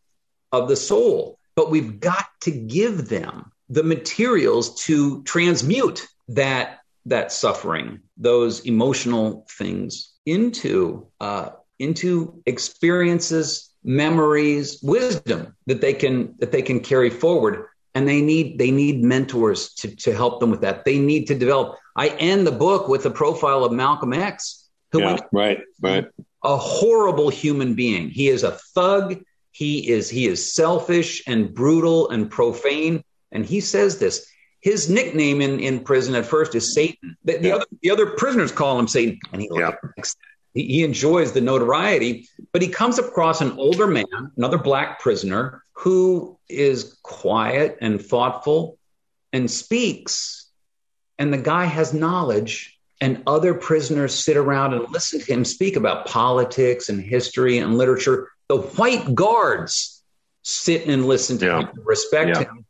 of 0.51 0.68
the 0.68 0.76
soul, 0.76 1.39
but 1.55 1.70
we've 1.70 1.99
got 1.99 2.26
to 2.41 2.51
give 2.51 3.10
them 3.10 3.51
the 3.70 3.84
materials 3.84 4.82
to 4.84 5.24
transmute 5.24 6.07
that, 6.30 6.80
that 7.05 7.32
suffering, 7.32 7.99
those 8.18 8.62
emotional 8.62 9.45
things 9.49 10.14
into, 10.26 11.07
uh, 11.20 11.49
into 11.78 12.41
experiences, 12.45 13.70
memories, 13.84 14.80
wisdom 14.82 15.55
that 15.68 15.82
they 15.82 15.93
can, 15.93 16.36
that 16.39 16.51
they 16.51 16.62
can 16.62 16.80
carry 16.80 17.10
forward 17.10 17.66
and 17.99 18.07
they 18.07 18.21
need 18.21 18.57
they 18.57 18.71
need 18.71 19.03
mentors 19.03 19.73
to, 19.73 19.93
to 19.97 20.15
help 20.15 20.39
them 20.39 20.51
with 20.51 20.61
that. 20.61 20.85
They 20.85 20.97
need 20.97 21.27
to 21.27 21.35
develop. 21.35 21.77
I 21.97 22.07
end 22.07 22.47
the 22.47 22.51
book 22.53 22.87
with 22.87 23.05
a 23.05 23.11
profile 23.11 23.65
of 23.65 23.73
malcolm 23.73 24.13
x 24.13 24.69
who 24.93 25.01
yeah, 25.01 25.19
right 25.33 25.59
right. 25.81 26.07
a 26.45 26.55
horrible 26.55 27.27
human 27.27 27.75
being. 27.75 28.09
He 28.09 28.29
is 28.29 28.43
a 28.43 28.51
thug. 28.73 29.21
He 29.51 29.89
is 29.89 30.09
he 30.09 30.27
is 30.27 30.53
selfish 30.53 31.21
and 31.27 31.53
brutal 31.53 32.09
and 32.09 32.31
profane. 32.31 33.03
And 33.33 33.45
he 33.45 33.59
says 33.59 33.99
this. 33.99 34.25
His 34.61 34.89
nickname 34.89 35.41
in, 35.41 35.59
in 35.59 35.81
prison 35.81 36.15
at 36.15 36.25
first 36.25 36.55
is 36.55 36.73
satan. 36.73 37.17
The, 37.25 37.37
the 37.37 37.51
other 37.51 37.65
the 37.81 37.91
other 37.91 38.11
prisoners 38.11 38.53
call 38.53 38.79
him 38.79 38.87
satan. 38.87 39.19
And 39.33 39.41
he 39.41 39.49
yeah. 39.53 39.73
he, 40.53 40.63
he 40.67 40.83
enjoys 40.85 41.33
the 41.33 41.41
notoriety 41.41 42.29
but 42.53 42.61
he 42.61 42.69
comes 42.69 42.97
across 42.97 43.41
an 43.41 43.51
older 43.53 43.87
man 43.87 44.31
another 44.37 44.57
black 44.57 44.99
prisoner 44.99 45.63
who 45.80 46.38
is 46.49 46.97
quiet 47.03 47.77
and 47.80 48.01
thoughtful 48.01 48.77
and 49.32 49.49
speaks, 49.49 50.49
and 51.17 51.32
the 51.32 51.38
guy 51.38 51.63
has 51.63 51.93
knowledge, 51.93 52.77
and 52.99 53.23
other 53.25 53.53
prisoners 53.53 54.13
sit 54.13 54.36
around 54.36 54.73
and 54.73 54.91
listen 54.91 55.21
to 55.21 55.25
him 55.34 55.45
speak 55.45 55.77
about 55.77 56.05
politics 56.05 56.89
and 56.89 57.01
history 57.01 57.59
and 57.59 57.77
literature. 57.77 58.30
The 58.49 58.57
white 58.57 59.15
guards 59.15 60.03
sit 60.41 60.86
and 60.86 61.05
listen 61.05 61.38
to 61.38 61.45
yeah. 61.45 61.59
him, 61.61 61.69
respect 61.86 62.32
yeah. 62.32 62.39
him, 62.39 62.65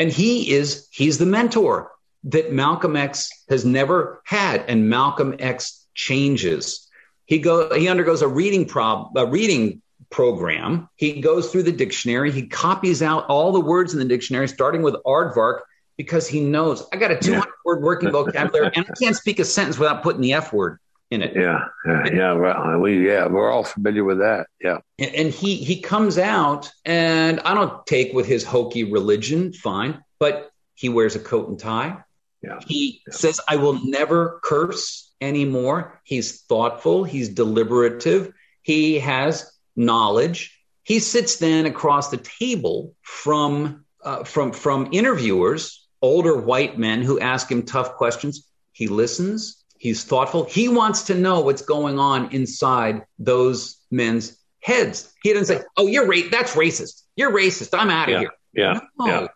and 0.00 0.10
he 0.10 0.50
is 0.50 0.88
he's 0.90 1.18
the 1.18 1.26
mentor 1.26 1.92
that 2.24 2.52
Malcolm 2.52 2.96
X 2.96 3.30
has 3.48 3.64
never 3.64 4.20
had, 4.24 4.64
and 4.66 4.90
Malcolm 4.90 5.36
X 5.38 5.86
changes. 5.94 6.88
He 7.26 7.38
go 7.38 7.72
he 7.72 7.86
undergoes 7.86 8.22
a 8.22 8.28
reading 8.28 8.64
prob 8.64 9.16
a 9.16 9.26
reading 9.26 9.80
program. 10.10 10.88
He 10.96 11.20
goes 11.20 11.50
through 11.50 11.64
the 11.64 11.72
dictionary. 11.72 12.30
He 12.32 12.46
copies 12.46 13.02
out 13.02 13.26
all 13.26 13.52
the 13.52 13.60
words 13.60 13.92
in 13.92 13.98
the 13.98 14.04
dictionary, 14.04 14.48
starting 14.48 14.82
with 14.82 14.94
aardvark, 15.06 15.60
because 15.96 16.28
he 16.28 16.40
knows 16.40 16.86
I 16.92 16.96
got 16.96 17.10
a 17.10 17.18
200 17.18 17.46
yeah. 17.46 17.52
word 17.64 17.82
working 17.82 18.10
vocabulary 18.10 18.70
and 18.74 18.86
I 18.88 18.94
can't 18.94 19.16
speak 19.16 19.38
a 19.38 19.44
sentence 19.44 19.78
without 19.78 20.02
putting 20.02 20.22
the 20.22 20.34
F 20.34 20.52
word 20.52 20.78
in 21.10 21.22
it. 21.22 21.34
Yeah, 21.34 21.66
yeah, 21.86 22.04
yeah. 22.12 22.32
Well, 22.32 22.78
we 22.78 23.06
yeah, 23.06 23.26
we're 23.26 23.50
all 23.50 23.64
familiar 23.64 24.04
with 24.04 24.18
that. 24.18 24.46
Yeah. 24.60 24.78
And, 24.98 25.14
and 25.14 25.30
he 25.30 25.56
he 25.56 25.80
comes 25.80 26.18
out, 26.18 26.70
and 26.84 27.40
I 27.40 27.54
don't 27.54 27.86
take 27.86 28.12
with 28.12 28.26
his 28.26 28.44
hokey 28.44 28.84
religion, 28.84 29.52
fine, 29.52 30.02
but 30.18 30.50
he 30.74 30.88
wears 30.88 31.16
a 31.16 31.20
coat 31.20 31.48
and 31.48 31.58
tie. 31.58 31.98
Yeah. 32.42 32.60
He 32.66 33.02
yeah. 33.06 33.14
says, 33.14 33.40
"I 33.48 33.56
will 33.56 33.84
never 33.84 34.40
curse 34.44 35.12
anymore." 35.20 36.00
He's 36.04 36.42
thoughtful. 36.42 37.04
He's 37.04 37.28
deliberative. 37.28 38.32
He 38.62 38.98
has 39.00 39.50
knowledge. 39.78 40.60
He 40.82 40.98
sits 40.98 41.36
then 41.36 41.66
across 41.66 42.10
the 42.10 42.16
table 42.18 42.94
from 43.02 43.84
uh, 44.02 44.24
from 44.24 44.52
from 44.52 44.88
interviewers, 44.92 45.86
older 46.02 46.36
white 46.36 46.78
men 46.78 47.02
who 47.02 47.20
ask 47.20 47.50
him 47.50 47.62
tough 47.62 47.94
questions. 47.94 48.46
He 48.72 48.88
listens. 48.88 49.64
He's 49.78 50.04
thoughtful. 50.04 50.44
He 50.44 50.68
wants 50.68 51.02
to 51.04 51.14
know 51.14 51.40
what's 51.40 51.62
going 51.62 51.98
on 51.98 52.32
inside 52.32 53.02
those 53.18 53.78
men's 53.90 54.36
heads. 54.60 55.12
He 55.22 55.32
doesn't 55.32 55.56
say, 55.56 55.64
"Oh, 55.76 55.86
you're 55.86 56.06
ra- 56.06 56.28
that's 56.30 56.54
racist. 56.54 57.02
You're 57.16 57.32
racist. 57.32 57.78
I'm 57.78 57.90
out 57.90 58.08
of 58.08 58.14
yeah. 58.14 58.18
here." 58.20 58.30
Yeah. 58.54 58.80
No. 58.98 59.06
yeah. 59.06 59.26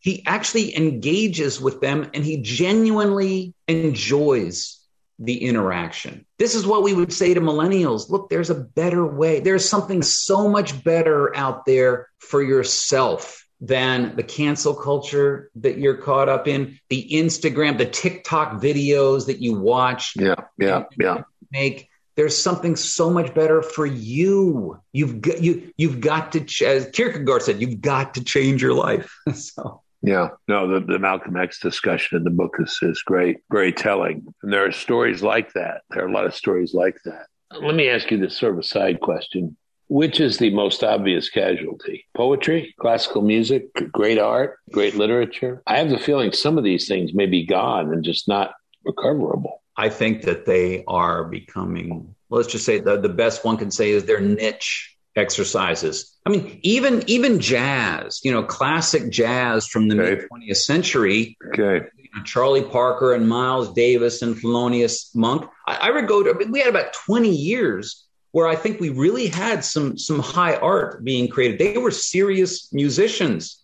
He 0.00 0.22
actually 0.26 0.76
engages 0.76 1.60
with 1.60 1.80
them, 1.80 2.10
and 2.12 2.24
he 2.24 2.42
genuinely 2.42 3.54
enjoys 3.68 4.83
the 5.18 5.44
interaction. 5.44 6.26
This 6.38 6.54
is 6.54 6.66
what 6.66 6.82
we 6.82 6.94
would 6.94 7.12
say 7.12 7.34
to 7.34 7.40
millennials 7.40 8.10
look, 8.10 8.28
there's 8.28 8.50
a 8.50 8.54
better 8.54 9.06
way. 9.06 9.40
There's 9.40 9.68
something 9.68 10.02
so 10.02 10.48
much 10.48 10.82
better 10.84 11.34
out 11.36 11.64
there 11.66 12.08
for 12.18 12.42
yourself. 12.42 13.40
than 13.60 14.14
the 14.16 14.22
cancel 14.22 14.74
culture 14.74 15.50
that 15.54 15.78
you're 15.78 15.96
caught 15.96 16.28
up 16.28 16.46
in, 16.46 16.78
the 16.90 17.08
Instagram, 17.12 17.78
the 17.78 17.86
TikTok 17.86 18.60
videos 18.60 19.26
that 19.26 19.40
you 19.40 19.54
watch. 19.54 20.12
Yeah, 20.16 20.34
yeah, 20.58 20.84
yeah. 20.98 21.22
Make 21.50 21.88
there's 22.16 22.36
something 22.36 22.76
so 22.76 23.10
much 23.10 23.34
better 23.34 23.62
for 23.62 23.86
you. 23.86 24.78
You've 24.92 25.20
got 25.20 25.42
you 25.42 25.72
you've 25.76 26.00
got 26.00 26.32
to 26.32 26.66
as 26.66 26.90
Kierkegaard 26.92 27.42
said, 27.42 27.60
you've 27.60 27.80
got 27.80 28.14
to 28.14 28.24
change 28.24 28.62
your 28.62 28.74
life. 28.74 29.16
so 29.34 29.82
yeah, 30.04 30.28
no, 30.48 30.68
the, 30.68 30.80
the 30.80 30.98
Malcolm 30.98 31.36
X 31.36 31.60
discussion 31.60 32.18
in 32.18 32.24
the 32.24 32.30
book 32.30 32.56
is, 32.58 32.78
is 32.82 33.02
great, 33.02 33.38
very 33.50 33.72
telling. 33.72 34.26
And 34.42 34.52
there 34.52 34.66
are 34.66 34.72
stories 34.72 35.22
like 35.22 35.54
that. 35.54 35.80
There 35.90 36.04
are 36.04 36.08
a 36.08 36.12
lot 36.12 36.26
of 36.26 36.34
stories 36.34 36.74
like 36.74 36.98
that. 37.06 37.26
Let 37.52 37.74
me 37.74 37.88
ask 37.88 38.10
you 38.10 38.18
this 38.18 38.36
sort 38.36 38.52
of 38.52 38.58
a 38.58 38.62
side 38.62 39.00
question. 39.00 39.56
Which 39.88 40.20
is 40.20 40.36
the 40.38 40.50
most 40.50 40.84
obvious 40.84 41.30
casualty? 41.30 42.06
Poetry, 42.14 42.74
classical 42.80 43.22
music, 43.22 43.66
great 43.92 44.18
art, 44.18 44.58
great 44.72 44.94
literature? 44.94 45.62
I 45.66 45.78
have 45.78 45.88
the 45.88 45.98
feeling 45.98 46.32
some 46.32 46.58
of 46.58 46.64
these 46.64 46.86
things 46.86 47.14
may 47.14 47.26
be 47.26 47.46
gone 47.46 47.92
and 47.92 48.04
just 48.04 48.28
not 48.28 48.52
recoverable. 48.84 49.62
I 49.76 49.88
think 49.88 50.22
that 50.22 50.44
they 50.44 50.84
are 50.86 51.24
becoming, 51.24 52.14
let's 52.28 52.48
just 52.48 52.66
say 52.66 52.78
the, 52.78 53.00
the 53.00 53.08
best 53.08 53.44
one 53.44 53.56
can 53.56 53.70
say 53.70 53.90
is 53.90 54.04
their 54.04 54.20
niche 54.20 54.93
exercises. 55.16 56.16
I 56.26 56.30
mean, 56.30 56.58
even 56.62 57.02
even 57.06 57.40
jazz, 57.40 58.20
you 58.24 58.32
know, 58.32 58.42
classic 58.42 59.10
jazz 59.10 59.66
from 59.66 59.88
the 59.88 60.00
okay. 60.00 60.22
mid 60.22 60.28
20th 60.30 60.56
century. 60.56 61.36
Okay. 61.48 61.86
You 61.96 62.08
know, 62.14 62.22
Charlie 62.24 62.64
Parker 62.64 63.14
and 63.14 63.28
Miles 63.28 63.72
Davis 63.74 64.22
and 64.22 64.34
Thelonious 64.34 65.14
Monk. 65.14 65.48
I, 65.66 65.88
I 65.88 65.90
would 65.90 66.08
go 66.08 66.22
to. 66.22 66.30
I 66.30 66.34
mean, 66.34 66.50
we 66.50 66.60
had 66.60 66.68
about 66.68 66.92
20 66.92 67.28
years 67.28 68.04
where 68.32 68.48
I 68.48 68.56
think 68.56 68.80
we 68.80 68.88
really 68.88 69.28
had 69.28 69.64
some 69.64 69.96
some 69.98 70.18
high 70.18 70.56
art 70.56 71.04
being 71.04 71.28
created. 71.28 71.58
They 71.58 71.78
were 71.78 71.90
serious 71.90 72.72
musicians. 72.72 73.60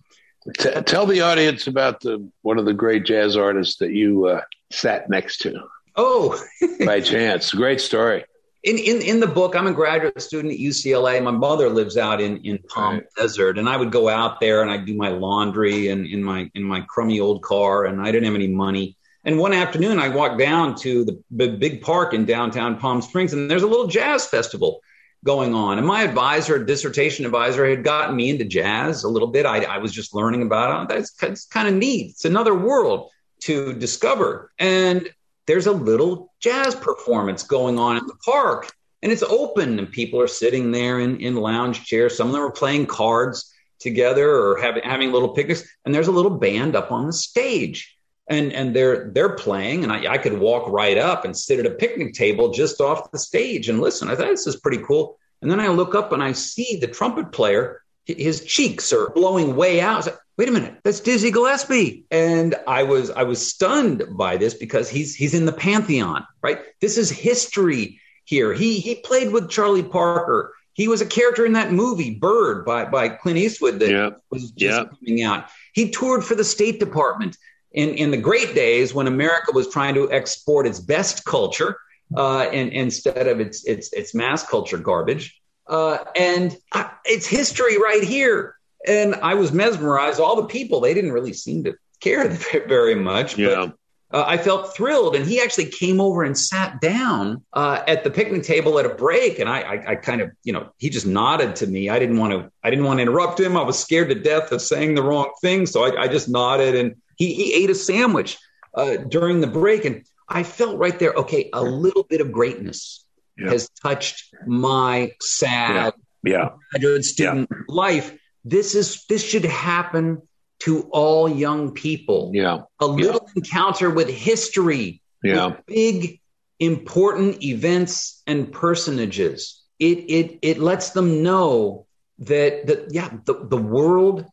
T- 0.59 0.71
tell 0.83 1.07
the 1.07 1.21
audience 1.21 1.67
about 1.67 2.01
the 2.01 2.27
one 2.43 2.59
of 2.59 2.65
the 2.65 2.73
great 2.75 3.05
jazz 3.05 3.37
artists 3.37 3.77
that 3.79 3.91
you 3.91 4.27
uh, 4.27 4.43
sat 4.71 5.11
next 5.11 5.39
to. 5.39 5.61
Oh, 5.97 6.41
by 6.87 7.01
chance, 7.01 7.53
great 7.53 7.81
story 7.81 8.25
in, 8.63 8.77
in 8.77 9.01
in 9.03 9.21
the 9.21 9.27
book, 9.27 9.57
I'm 9.57 9.67
a 9.67 9.73
graduate 9.73 10.21
student 10.21 10.53
at 10.53 10.61
UCLA. 10.61 11.23
My 11.23 11.31
mother 11.31 11.71
lives 11.71 11.97
out 11.97 12.21
in 12.21 12.39
in 12.39 12.59
Palm 12.69 12.97
right. 12.97 13.05
Desert, 13.17 13.59
and 13.59 13.69
I 13.69 13.77
would 13.77 13.91
go 13.91 14.09
out 14.09 14.41
there 14.41 14.63
and 14.63 14.71
I'd 14.71 14.85
do 14.85 14.95
my 14.95 15.09
laundry 15.09 15.89
and 15.89 16.07
in 16.07 16.23
my 16.23 16.51
in 16.55 16.63
my 16.63 16.83
crummy 16.83 17.21
old 17.21 17.43
car, 17.43 17.87
and 17.87 18.01
I 18.01 18.07
didn't 18.07 18.25
have 18.25 18.35
any 18.35 18.49
money. 18.49 18.97
And 19.25 19.39
one 19.39 19.53
afternoon, 19.53 19.99
I 19.99 20.09
walked 20.09 20.39
down 20.39 20.75
to 20.77 21.05
the, 21.05 21.23
the 21.31 21.49
big 21.49 21.83
park 21.83 22.15
in 22.15 22.25
downtown 22.25 22.79
Palm 22.79 23.03
Springs, 23.03 23.33
and 23.33 23.51
there's 23.51 23.63
a 23.63 23.67
little 23.67 23.87
jazz 23.87 24.27
festival 24.27 24.81
going 25.25 25.55
on. 25.55 25.77
And 25.77 25.87
my 25.87 26.03
advisor, 26.03 26.63
dissertation 26.65 27.27
advisor, 27.27 27.69
had 27.69 27.85
gotten 27.85 28.17
me 28.17 28.31
into 28.31 28.47
jazz 28.47 29.05
a 29.05 29.09
little 29.09 29.29
bit. 29.29 29.45
I, 29.45 29.65
I 29.65 29.79
was 29.79 29.93
just 29.93 30.15
learning 30.15 30.43
about 30.43 30.85
it. 30.85 30.89
That's, 30.89 31.13
that's 31.13 31.45
kind 31.45 31.69
of 31.69 31.75
neat. 31.75 32.13
It's 32.13 32.25
another 32.25 32.55
world 32.55 33.11
to 33.41 33.75
discover. 33.75 34.51
And 34.59 35.11
there's 35.51 35.67
a 35.67 35.73
little 35.73 36.33
jazz 36.39 36.77
performance 36.77 37.43
going 37.43 37.77
on 37.77 37.97
in 37.97 38.07
the 38.07 38.15
park 38.25 38.71
and 39.03 39.11
it's 39.11 39.25
open 39.25 39.81
and 39.81 39.91
people 39.91 40.21
are 40.21 40.29
sitting 40.29 40.71
there 40.71 41.01
in, 41.01 41.19
in 41.19 41.35
lounge 41.35 41.85
chairs. 41.85 42.17
Some 42.17 42.29
of 42.29 42.33
them 42.33 42.43
are 42.43 42.53
playing 42.53 42.87
cards 42.87 43.53
together 43.81 44.31
or 44.31 44.61
having, 44.61 44.85
having 44.85 45.11
little 45.11 45.31
picnics. 45.31 45.65
And 45.85 45.93
there's 45.93 46.07
a 46.07 46.13
little 46.13 46.31
band 46.31 46.77
up 46.77 46.93
on 46.93 47.05
the 47.05 47.13
stage 47.13 47.99
and, 48.29 48.53
and 48.53 48.77
they're, 48.77 49.11
they're 49.11 49.35
playing. 49.35 49.83
And 49.83 49.93
I, 49.93 50.13
I 50.13 50.19
could 50.19 50.39
walk 50.39 50.69
right 50.69 50.97
up 50.97 51.25
and 51.25 51.37
sit 51.37 51.59
at 51.59 51.67
a 51.67 51.75
picnic 51.75 52.15
table 52.15 52.53
just 52.53 52.81
off 52.81 53.11
the 53.11 53.19
stage 53.19 53.69
and 53.69 53.81
listen. 53.81 54.09
I 54.09 54.15
thought 54.15 54.29
this 54.29 54.47
is 54.47 54.61
pretty 54.61 54.85
cool. 54.87 55.19
And 55.43 55.51
then 55.51 55.59
I 55.59 55.67
look 55.67 55.97
up 55.97 56.13
and 56.13 56.23
I 56.23 56.31
see 56.31 56.79
the 56.81 56.87
trumpet 56.87 57.33
player, 57.33 57.83
his 58.05 58.45
cheeks 58.45 58.93
are 58.93 59.11
blowing 59.11 59.57
way 59.57 59.81
out 59.81 60.07
wait 60.41 60.49
a 60.49 60.53
minute, 60.53 60.79
that's 60.85 61.01
Dizzy 61.01 61.31
Gillespie. 61.31 62.07
And 62.11 62.55
I 62.67 62.83
was 62.83 63.11
I 63.11 63.25
was 63.25 63.47
stunned 63.47 64.05
by 64.17 64.39
this 64.39 64.55
because 64.55 64.89
he's 64.89 65.15
he's 65.15 65.35
in 65.35 65.45
the 65.45 65.53
pantheon, 65.53 66.27
right? 66.41 66.61
This 66.81 66.97
is 66.97 67.11
history 67.11 68.01
here. 68.25 68.55
He 68.55 68.81
he 68.81 68.95
played 68.95 69.33
with 69.33 69.51
Charlie 69.51 69.83
Parker. 69.83 70.55
He 70.73 70.89
was 70.89 71.03
a 71.03 71.07
character 71.07 71.45
in 71.45 71.53
that 71.53 71.73
movie 71.73 72.15
Bird 72.15 72.65
by 72.65 72.87
by 72.87 73.11
Clint 73.11 73.37
Eastwood 73.37 73.81
that 73.81 73.91
yeah. 73.91 74.11
was 74.31 74.51
just 74.53 74.79
yeah. 74.79 74.85
coming 74.87 75.23
out. 75.23 75.51
He 75.75 75.91
toured 75.91 76.25
for 76.25 76.35
the 76.35 76.45
State 76.45 76.81
Department 76.81 77.37
in 77.73 77.91
in 77.91 78.11
the 78.11 78.17
great 78.17 78.55
days 78.55 78.95
when 78.95 79.09
America 79.09 79.53
was 79.53 79.69
trying 79.69 79.95
to 79.97 80.11
export 80.11 80.67
its 80.67 80.81
best 80.81 81.27
culture 81.27 81.77
uh, 82.17 82.45
and, 82.45 82.73
instead 82.73 83.27
of 83.27 83.41
its 83.41 83.67
its 83.67 83.93
its 83.93 84.15
mass 84.15 84.43
culture 84.49 84.79
garbage. 84.79 85.39
Uh, 85.67 85.99
and 86.17 86.57
uh, 86.73 86.89
it's 87.05 87.27
history 87.27 87.77
right 87.77 88.03
here. 88.03 88.57
And 88.87 89.15
I 89.17 89.35
was 89.35 89.53
mesmerized. 89.53 90.21
All 90.21 90.37
the 90.37 90.47
people, 90.47 90.81
they 90.81 90.95
didn't 90.95 91.13
really 91.13 91.33
seem 91.33 91.65
to 91.65 91.75
care 92.01 92.29
very 92.69 92.95
much. 92.95 93.37
Yeah. 93.37 93.67
But 93.67 93.77
uh, 94.13 94.25
I 94.27 94.39
felt 94.39 94.75
thrilled. 94.75 95.15
And 95.15 95.25
he 95.27 95.41
actually 95.41 95.67
came 95.67 96.01
over 96.01 96.25
and 96.25 96.37
sat 96.37 96.81
down 96.81 97.45
uh, 97.53 97.83
at 97.87 98.03
the 98.05 98.11
picnic 98.11 98.43
table 98.43 98.79
at 98.79 98.87
a 98.87 98.95
break. 98.95 99.39
And 99.39 99.49
I, 99.49 99.61
I, 99.61 99.91
I, 99.91 99.95
kind 99.97 100.21
of, 100.21 100.31
you 100.43 100.53
know, 100.53 100.71
he 100.79 100.91
just 100.91 101.07
nodded 101.07 101.57
to 101.57 101.67
me. 101.67 101.89
I 101.89 101.99
didn't 101.99 102.19
want 102.19 102.33
to, 102.33 102.51
I 102.65 102.71
didn't 102.71 102.85
want 102.85 102.99
to 102.99 103.03
interrupt 103.03 103.39
him. 103.39 103.57
I 103.57 103.63
was 103.63 103.79
scared 103.79 104.09
to 104.09 104.17
death 104.17 104.51
of 104.51 104.61
saying 104.61 104.95
the 104.95 105.03
wrong 105.03 105.31
thing. 105.41 105.67
So 105.67 105.85
I, 105.85 106.03
I 106.03 106.09
just 106.09 106.29
nodded 106.29 106.75
and 106.75 106.97
he, 107.17 107.35
he 107.35 107.63
ate 107.63 107.71
a 107.71 107.75
sandwich 107.75 108.39
uh, 108.75 108.97
during 108.97 109.41
the 109.41 109.47
break. 109.47 109.85
And 109.85 110.05
I 110.29 110.43
felt 110.43 110.79
right 110.79 110.99
there, 110.99 111.13
okay, 111.13 111.51
a 111.53 111.63
little 111.63 112.05
bit 112.05 112.21
of 112.21 112.33
greatness 112.33 113.05
has 113.49 113.69
touched 113.83 114.35
my 114.47 115.13
sad 115.21 115.95
yeah. 116.23 116.33
yeah. 116.33 116.49
graduate 116.71 117.05
student 117.05 117.49
yeah. 117.51 117.59
life 117.69 118.15
this 118.45 118.75
is 118.75 119.05
this 119.09 119.23
should 119.23 119.45
happen 119.45 120.23
to 120.61 120.83
all 120.93 121.29
young 121.29 121.73
people. 121.73 122.31
Yeah. 122.35 122.61
A 122.81 122.87
little 122.87 123.27
yeah. 123.27 123.33
encounter 123.37 123.91
with 123.91 124.09
history. 124.09 125.03
Yeah. 125.23 125.47
With 125.47 125.67
big 125.67 126.21
important 126.59 127.43
events 127.43 128.23
and 128.27 128.53
personages. 128.53 129.63
It 129.79 129.99
it 130.11 130.39
it 130.43 130.59
lets 130.59 130.91
them 130.91 131.23
know 131.23 131.87
that 132.21 132.67
that 132.67 132.89
yeah, 132.93 133.11
the, 133.25 133.47
the 133.47 133.57
world 133.57 134.27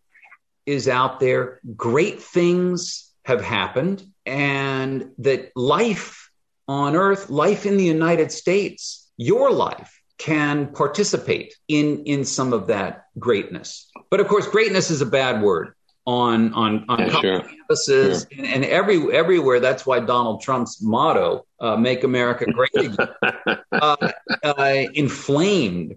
is 0.66 0.88
out 0.88 1.20
there. 1.20 1.62
Great 1.76 2.22
things 2.22 3.12
have 3.24 3.42
happened 3.42 4.06
and 4.26 5.12
that 5.20 5.52
life 5.56 6.30
on 6.68 6.96
earth, 6.96 7.30
life 7.30 7.66
in 7.66 7.78
the 7.78 7.86
United 7.86 8.32
States, 8.32 9.10
your 9.16 9.52
life 9.52 10.02
can 10.18 10.74
participate 10.74 11.56
in 11.68 12.04
in 12.04 12.26
some 12.26 12.52
of 12.52 12.68
that 12.68 13.06
greatness. 13.18 13.87
But 14.10 14.20
of 14.20 14.28
course, 14.28 14.48
greatness 14.48 14.90
is 14.90 15.02
a 15.02 15.06
bad 15.06 15.42
word 15.42 15.74
on 16.06 16.54
on 16.54 16.86
on 16.88 17.00
yeah, 17.00 17.22
sure. 17.22 17.42
campuses 17.42 18.30
sure. 18.32 18.46
And, 18.46 18.48
and, 18.48 18.66
every 18.66 19.14
everywhere. 19.14 19.60
That's 19.60 19.86
why 19.86 20.00
Donald 20.00 20.42
Trump's 20.42 20.82
motto, 20.82 21.46
uh, 21.60 21.76
"Make 21.76 22.04
America 22.04 22.46
Great 22.52 22.72
Again," 22.76 23.08
uh, 23.72 24.12
uh, 24.44 24.84
inflamed 24.94 25.96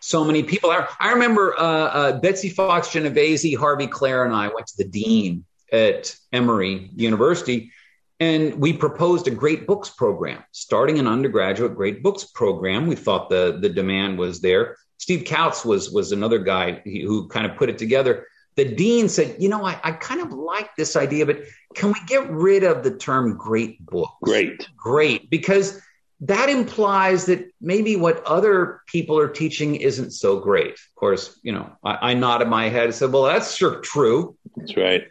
so 0.00 0.24
many 0.24 0.44
people. 0.44 0.70
I, 0.70 0.86
I 1.00 1.12
remember 1.12 1.58
uh, 1.58 1.62
uh, 1.62 2.20
Betsy 2.20 2.50
Fox 2.50 2.92
Genovese, 2.92 3.56
Harvey 3.56 3.88
Klehr, 3.88 4.24
and 4.24 4.34
I 4.34 4.48
went 4.48 4.68
to 4.68 4.76
the 4.78 4.84
dean 4.84 5.44
at 5.72 6.14
Emory 6.32 6.90
University 6.94 7.72
and 8.20 8.54
we 8.56 8.72
proposed 8.72 9.28
a 9.28 9.30
great 9.30 9.66
books 9.66 9.90
program, 9.90 10.42
starting 10.52 10.98
an 10.98 11.06
undergraduate 11.06 11.76
great 11.76 12.02
books 12.02 12.24
program. 12.24 12.86
We 12.86 12.96
thought 12.96 13.30
the, 13.30 13.58
the 13.60 13.68
demand 13.68 14.18
was 14.18 14.40
there. 14.40 14.76
Steve 14.98 15.22
Kautz 15.22 15.64
was, 15.64 15.90
was 15.92 16.10
another 16.10 16.40
guy 16.40 16.82
who 16.84 17.28
kind 17.28 17.46
of 17.46 17.56
put 17.56 17.68
it 17.68 17.78
together. 17.78 18.26
The 18.56 18.64
dean 18.64 19.08
said, 19.08 19.36
You 19.38 19.48
know, 19.48 19.64
I, 19.64 19.78
I 19.84 19.92
kind 19.92 20.20
of 20.20 20.32
like 20.32 20.74
this 20.76 20.96
idea, 20.96 21.26
but 21.26 21.42
can 21.74 21.92
we 21.92 22.00
get 22.06 22.28
rid 22.28 22.64
of 22.64 22.82
the 22.82 22.96
term 22.96 23.36
great 23.36 23.84
books? 23.86 24.12
Great. 24.22 24.68
Great. 24.76 25.30
Because 25.30 25.80
that 26.22 26.48
implies 26.48 27.26
that 27.26 27.48
maybe 27.60 27.94
what 27.94 28.24
other 28.24 28.80
people 28.88 29.16
are 29.16 29.28
teaching 29.28 29.76
isn't 29.76 30.10
so 30.10 30.40
great. 30.40 30.72
Of 30.72 30.94
course, 30.96 31.38
you 31.44 31.52
know, 31.52 31.70
I, 31.84 32.10
I 32.10 32.14
nodded 32.14 32.48
my 32.48 32.68
head 32.68 32.86
and 32.86 32.94
said, 32.94 33.12
Well, 33.12 33.22
that's 33.22 33.54
sure 33.54 33.76
true. 33.76 34.36
That's 34.56 34.76
right 34.76 35.06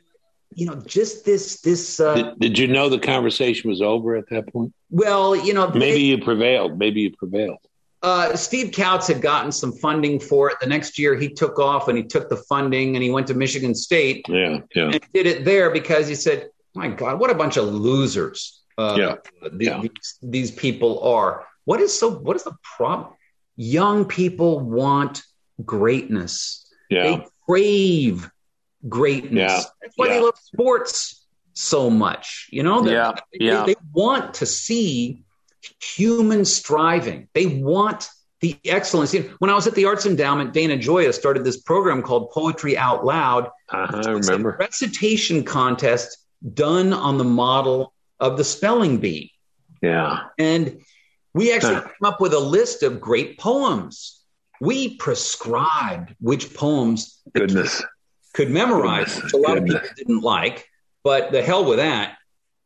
you 0.53 0.65
know, 0.65 0.75
just 0.75 1.25
this 1.25 1.61
this. 1.61 1.99
Uh, 1.99 2.15
did, 2.15 2.39
did, 2.39 2.59
you 2.59 2.67
know 2.67 2.89
the 2.89 2.99
conversation 2.99 3.69
was 3.69 3.81
over 3.81 4.15
at 4.15 4.29
that 4.29 4.51
point? 4.51 4.73
Well, 4.89 5.35
you 5.35 5.53
know, 5.53 5.67
maybe 5.69 5.79
they, 5.79 5.97
you 5.97 6.17
prevailed. 6.23 6.77
Maybe 6.77 7.01
you 7.01 7.15
prevailed. 7.15 7.59
Uh, 8.03 8.35
Steve 8.35 8.71
Kautz 8.71 9.07
had 9.07 9.21
gotten 9.21 9.51
some 9.51 9.71
funding 9.71 10.19
for 10.19 10.49
it. 10.49 10.59
The 10.61 10.67
next 10.67 10.99
year, 10.99 11.15
he 11.15 11.29
took 11.29 11.59
off 11.59 11.87
and 11.87 11.97
he 11.97 12.03
took 12.03 12.29
the 12.29 12.37
funding 12.37 12.95
and 12.95 13.03
he 13.03 13.09
went 13.09 13.27
to 13.27 13.33
Michigan 13.33 13.73
State. 13.73 14.25
Yeah, 14.29 14.59
yeah. 14.75 14.91
And 14.91 14.99
did 15.13 15.25
it 15.25 15.45
there 15.45 15.71
because 15.71 16.07
he 16.07 16.15
said, 16.15 16.49
"My 16.75 16.87
God, 16.87 17.19
what 17.19 17.29
a 17.29 17.35
bunch 17.35 17.57
of 17.57 17.65
losers!" 17.65 18.61
Uh, 18.77 18.95
yeah, 18.97 19.15
these, 19.51 19.67
yeah. 19.67 19.81
These, 19.81 20.17
these 20.21 20.51
people 20.51 21.01
are. 21.03 21.45
What 21.65 21.81
is 21.81 21.97
so? 21.97 22.09
What 22.09 22.35
is 22.35 22.43
the 22.43 22.55
problem? 22.77 23.13
Young 23.55 24.05
people 24.05 24.59
want 24.59 25.23
greatness. 25.65 26.71
Yeah. 26.89 27.03
They 27.03 27.25
crave 27.47 28.29
greatness. 28.87 29.51
Yeah. 29.51 29.63
That's 29.81 29.93
why 29.95 30.07
yeah. 30.07 30.13
they 30.13 30.19
love 30.21 30.37
sports 30.37 31.25
so 31.53 31.89
much. 31.89 32.49
You 32.51 32.63
know, 32.63 32.85
yeah. 32.85 33.13
They, 33.31 33.45
yeah. 33.45 33.65
they 33.65 33.75
want 33.93 34.35
to 34.35 34.45
see 34.45 35.23
human 35.81 36.45
striving. 36.45 37.27
They 37.33 37.47
want 37.47 38.09
the 38.39 38.57
excellence. 38.65 39.13
When 39.39 39.49
I 39.49 39.55
was 39.55 39.67
at 39.67 39.75
the 39.75 39.85
Arts 39.85 40.05
Endowment, 40.05 40.53
Dana 40.53 40.77
Gioia 40.77 41.13
started 41.13 41.43
this 41.43 41.57
program 41.57 42.01
called 42.01 42.31
Poetry 42.31 42.77
Out 42.77 43.03
Loud. 43.03 43.49
Uh-huh, 43.69 44.01
I 44.05 44.11
remember. 44.11 44.57
recitation 44.59 45.43
contest 45.43 46.17
done 46.53 46.93
on 46.93 47.17
the 47.17 47.23
model 47.23 47.93
of 48.19 48.37
the 48.37 48.43
spelling 48.43 48.99
bee. 48.99 49.33
Yeah. 49.81 50.25
And 50.37 50.81
we 51.33 51.53
actually 51.53 51.75
huh. 51.75 51.81
came 51.81 52.05
up 52.05 52.21
with 52.21 52.33
a 52.33 52.39
list 52.39 52.83
of 52.83 53.01
great 53.01 53.37
poems. 53.39 54.21
We 54.61 54.97
prescribed 54.97 56.15
which 56.19 56.53
poems 56.53 57.21
Goodness. 57.33 57.83
Could 58.37 58.51
memorize, 58.51 59.19
which 59.23 59.33
a 59.33 59.37
lot 59.37 59.57
of 59.57 59.65
people 59.65 59.81
didn't 59.95 60.21
like, 60.21 60.69
but 61.03 61.31
the 61.31 61.41
hell 61.41 61.65
with 61.65 61.79
that. 61.79 62.17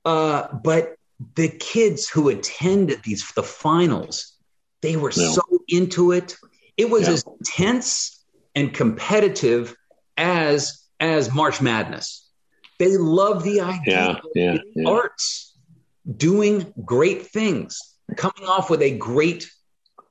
Uh, 0.04 0.48
but 0.54 0.96
the 1.36 1.48
kids 1.48 2.10
who 2.10 2.28
attended 2.28 3.02
these 3.04 3.32
the 3.38 3.44
finals, 3.44 4.34
they 4.82 4.98
were 4.98 5.14
no. 5.16 5.32
so 5.32 5.42
into 5.70 6.12
it. 6.12 6.36
It 6.76 6.90
was 6.90 7.08
yeah. 7.08 7.14
as 7.14 7.24
intense 7.40 8.22
and 8.54 8.74
competitive 8.74 9.74
as 10.18 10.84
as 11.00 11.34
March 11.34 11.62
Madness. 11.62 12.30
They 12.78 12.98
love 12.98 13.44
the 13.44 13.62
idea 13.62 14.20
yeah, 14.36 14.54
of 14.56 14.62
yeah, 14.76 14.86
arts 14.86 15.58
doing 16.18 16.74
great 16.84 17.28
things, 17.28 17.80
coming 18.18 18.46
off 18.46 18.70
with 18.70 18.82
a 18.82 18.98
great 18.98 19.50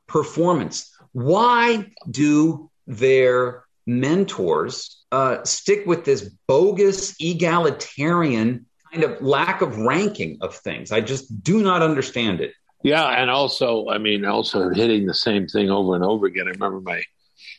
performance. 0.06 0.90
Why 1.12 1.84
do 2.11 2.70
their 2.86 3.64
mentors 3.87 5.05
uh, 5.12 5.43
stick 5.45 5.87
with 5.87 6.05
this 6.05 6.31
bogus 6.47 7.14
egalitarian 7.20 8.66
kind 8.93 9.05
of 9.05 9.20
lack 9.22 9.62
of 9.62 9.78
ranking 9.78 10.39
of 10.41 10.55
things? 10.55 10.93
I 10.93 11.01
just 11.01 11.43
do 11.43 11.62
not 11.62 11.83
understand 11.83 12.41
it. 12.41 12.53
Yeah, 12.83 13.07
and 13.07 13.31
also, 13.31 13.89
I 13.89 13.99
mean, 13.99 14.24
also 14.24 14.70
hitting 14.70 15.07
the 15.07 15.14
same 15.14 15.47
thing 15.47 15.70
over 15.70 15.95
and 15.95 16.05
over 16.05 16.26
again. 16.26 16.47
I 16.47 16.51
remember 16.51 16.81
my 16.81 17.03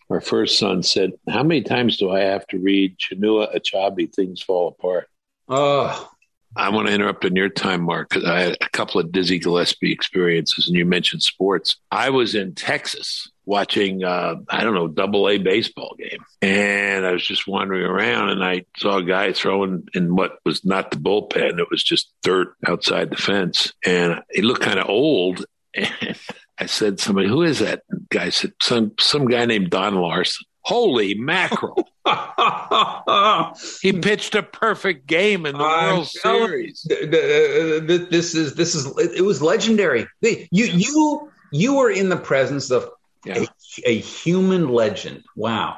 our 0.09 0.21
first 0.21 0.57
son 0.57 0.83
said, 0.83 1.11
"How 1.29 1.43
many 1.43 1.61
times 1.61 1.97
do 1.97 2.09
I 2.11 2.21
have 2.21 2.45
to 2.47 2.57
read 2.57 2.97
Chinua 2.97 3.55
Achebe? 3.55 4.13
Things 4.13 4.41
fall 4.41 4.67
apart." 4.67 5.07
Oh, 5.47 6.11
I 6.55 6.69
want 6.69 6.87
to 6.87 6.93
interrupt 6.93 7.23
in 7.23 7.35
your 7.35 7.49
time, 7.49 7.81
Mark, 7.81 8.09
because 8.09 8.25
I 8.25 8.41
had 8.41 8.57
a 8.59 8.69
couple 8.69 8.99
of 8.99 9.11
Dizzy 9.11 9.39
Gillespie 9.39 9.91
experiences, 9.91 10.67
and 10.67 10.75
you 10.75 10.85
mentioned 10.85 11.23
sports. 11.23 11.77
I 11.91 12.09
was 12.09 12.35
in 12.35 12.55
Texas 12.55 13.30
watching, 13.45 14.03
uh, 14.03 14.35
I 14.47 14.63
don't 14.63 14.73
know, 14.73 14.87
double 14.87 15.29
A 15.29 15.37
baseball 15.37 15.95
game. 15.97 16.23
And 16.41 17.05
I 17.05 17.11
was 17.11 17.25
just 17.25 17.47
wandering 17.47 17.83
around 17.83 18.29
and 18.29 18.43
I 18.43 18.65
saw 18.77 18.97
a 18.97 19.03
guy 19.03 19.33
throwing 19.33 19.87
in 19.93 20.15
what 20.15 20.39
was 20.45 20.63
not 20.63 20.91
the 20.91 20.97
bullpen. 20.97 21.59
It 21.59 21.69
was 21.69 21.83
just 21.83 22.13
dirt 22.21 22.55
outside 22.65 23.09
the 23.09 23.17
fence. 23.17 23.73
And 23.85 24.21
he 24.31 24.41
looked 24.41 24.61
kind 24.61 24.79
of 24.79 24.89
old. 24.89 25.45
And 25.73 26.17
I 26.59 26.65
said, 26.67 26.99
somebody, 26.99 27.27
who 27.27 27.41
is 27.41 27.57
that 27.59 27.81
guy? 28.09 28.29
Said, 28.29 28.53
some, 28.61 28.91
some 28.99 29.25
guy 29.25 29.45
named 29.45 29.71
Don 29.71 29.95
Larsen. 29.95 30.45
Holy 30.63 31.15
mackerel. 31.15 31.87
he 33.81 33.93
pitched 33.93 34.35
a 34.35 34.43
perfect 34.43 35.07
game 35.07 35.45
in 35.45 35.57
the 35.57 35.63
World 35.63 36.07
Series. 36.07 36.85
This 36.87 38.35
is 38.35 38.53
this 38.53 38.75
is 38.75 38.85
it 38.97 39.23
was 39.23 39.41
legendary. 39.41 40.07
You 40.21 40.41
you 40.51 41.31
you 41.51 41.73
were 41.75 41.89
in 41.89 42.09
the 42.09 42.17
presence 42.17 42.69
of 42.69 42.89
yeah. 43.25 43.45
a, 43.85 43.89
a, 43.89 43.97
human 43.99 44.69
legend. 44.69 45.23
Wow. 45.35 45.77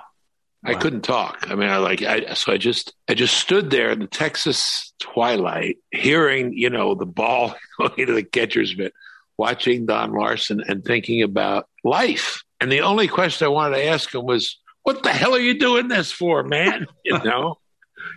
I 0.65 0.73
wow. 0.73 0.79
couldn't 0.79 1.01
talk. 1.01 1.45
I 1.49 1.55
mean, 1.55 1.69
I 1.69 1.77
like, 1.77 2.01
I, 2.01 2.33
so 2.33 2.53
I 2.53 2.57
just, 2.57 2.93
I 3.09 3.13
just 3.13 3.37
stood 3.37 3.69
there 3.69 3.91
in 3.91 3.99
the 3.99 4.07
Texas 4.07 4.93
twilight, 4.99 5.77
hearing, 5.91 6.53
you 6.53 6.69
know, 6.69 6.95
the 6.95 7.05
ball 7.05 7.55
going 7.79 7.93
into 7.97 8.13
the 8.13 8.23
catcher's 8.23 8.75
mitt, 8.77 8.93
watching 9.37 9.85
Don 9.85 10.13
Larsen 10.13 10.61
and 10.67 10.83
thinking 10.83 11.21
about 11.21 11.67
life. 11.83 12.43
And 12.61 12.71
the 12.71 12.81
only 12.81 13.07
question 13.07 13.45
I 13.45 13.49
wanted 13.49 13.77
to 13.77 13.85
ask 13.85 14.13
him 14.13 14.25
was, 14.25 14.57
what 14.83 15.03
the 15.03 15.11
hell 15.11 15.33
are 15.35 15.39
you 15.39 15.57
doing 15.57 15.87
this 15.87 16.11
for, 16.11 16.43
man? 16.43 16.87
you 17.03 17.17
know, 17.19 17.57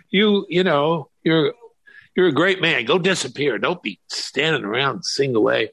you, 0.09 0.45
you 0.49 0.63
know, 0.63 1.09
you're, 1.23 1.53
you're 2.15 2.27
a 2.27 2.33
great 2.33 2.61
man. 2.61 2.85
Go 2.85 2.97
disappear. 2.97 3.57
Don't 3.57 3.83
be 3.83 3.99
standing 4.07 4.63
around 4.63 5.03
single 5.03 5.51
A 5.51 5.69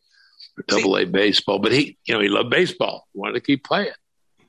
double 0.66 0.96
A 0.96 1.04
baseball, 1.04 1.58
but 1.58 1.72
he, 1.72 1.96
you 2.04 2.14
know, 2.14 2.20
he 2.20 2.28
loved 2.28 2.50
baseball. 2.50 3.06
He 3.12 3.20
wanted 3.20 3.34
to 3.34 3.40
keep 3.40 3.64
playing. 3.64 3.92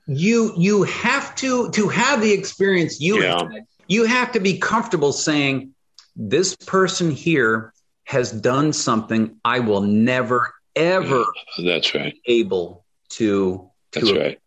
You 0.07 0.53
you 0.57 0.83
have 0.83 1.35
to 1.35 1.71
to 1.71 1.87
have 1.87 2.21
the 2.21 2.31
experience 2.31 3.01
you 3.01 3.23
yeah. 3.23 3.39
had, 3.39 3.65
you 3.87 4.05
have 4.05 4.31
to 4.33 4.39
be 4.39 4.59
comfortable 4.59 5.11
saying 5.11 5.73
this 6.15 6.55
person 6.55 7.09
here 7.09 7.73
has 8.03 8.31
done 8.31 8.71
something 8.71 9.37
I 9.43 9.59
will 9.59 9.81
never 9.81 10.53
ever 10.75 11.23
mm, 11.23 11.65
that's 11.65 11.95
right 11.95 12.15
able 12.25 12.85
to 13.09 13.69
to 13.93 13.99
that's 13.99 14.11
right. 14.11 14.39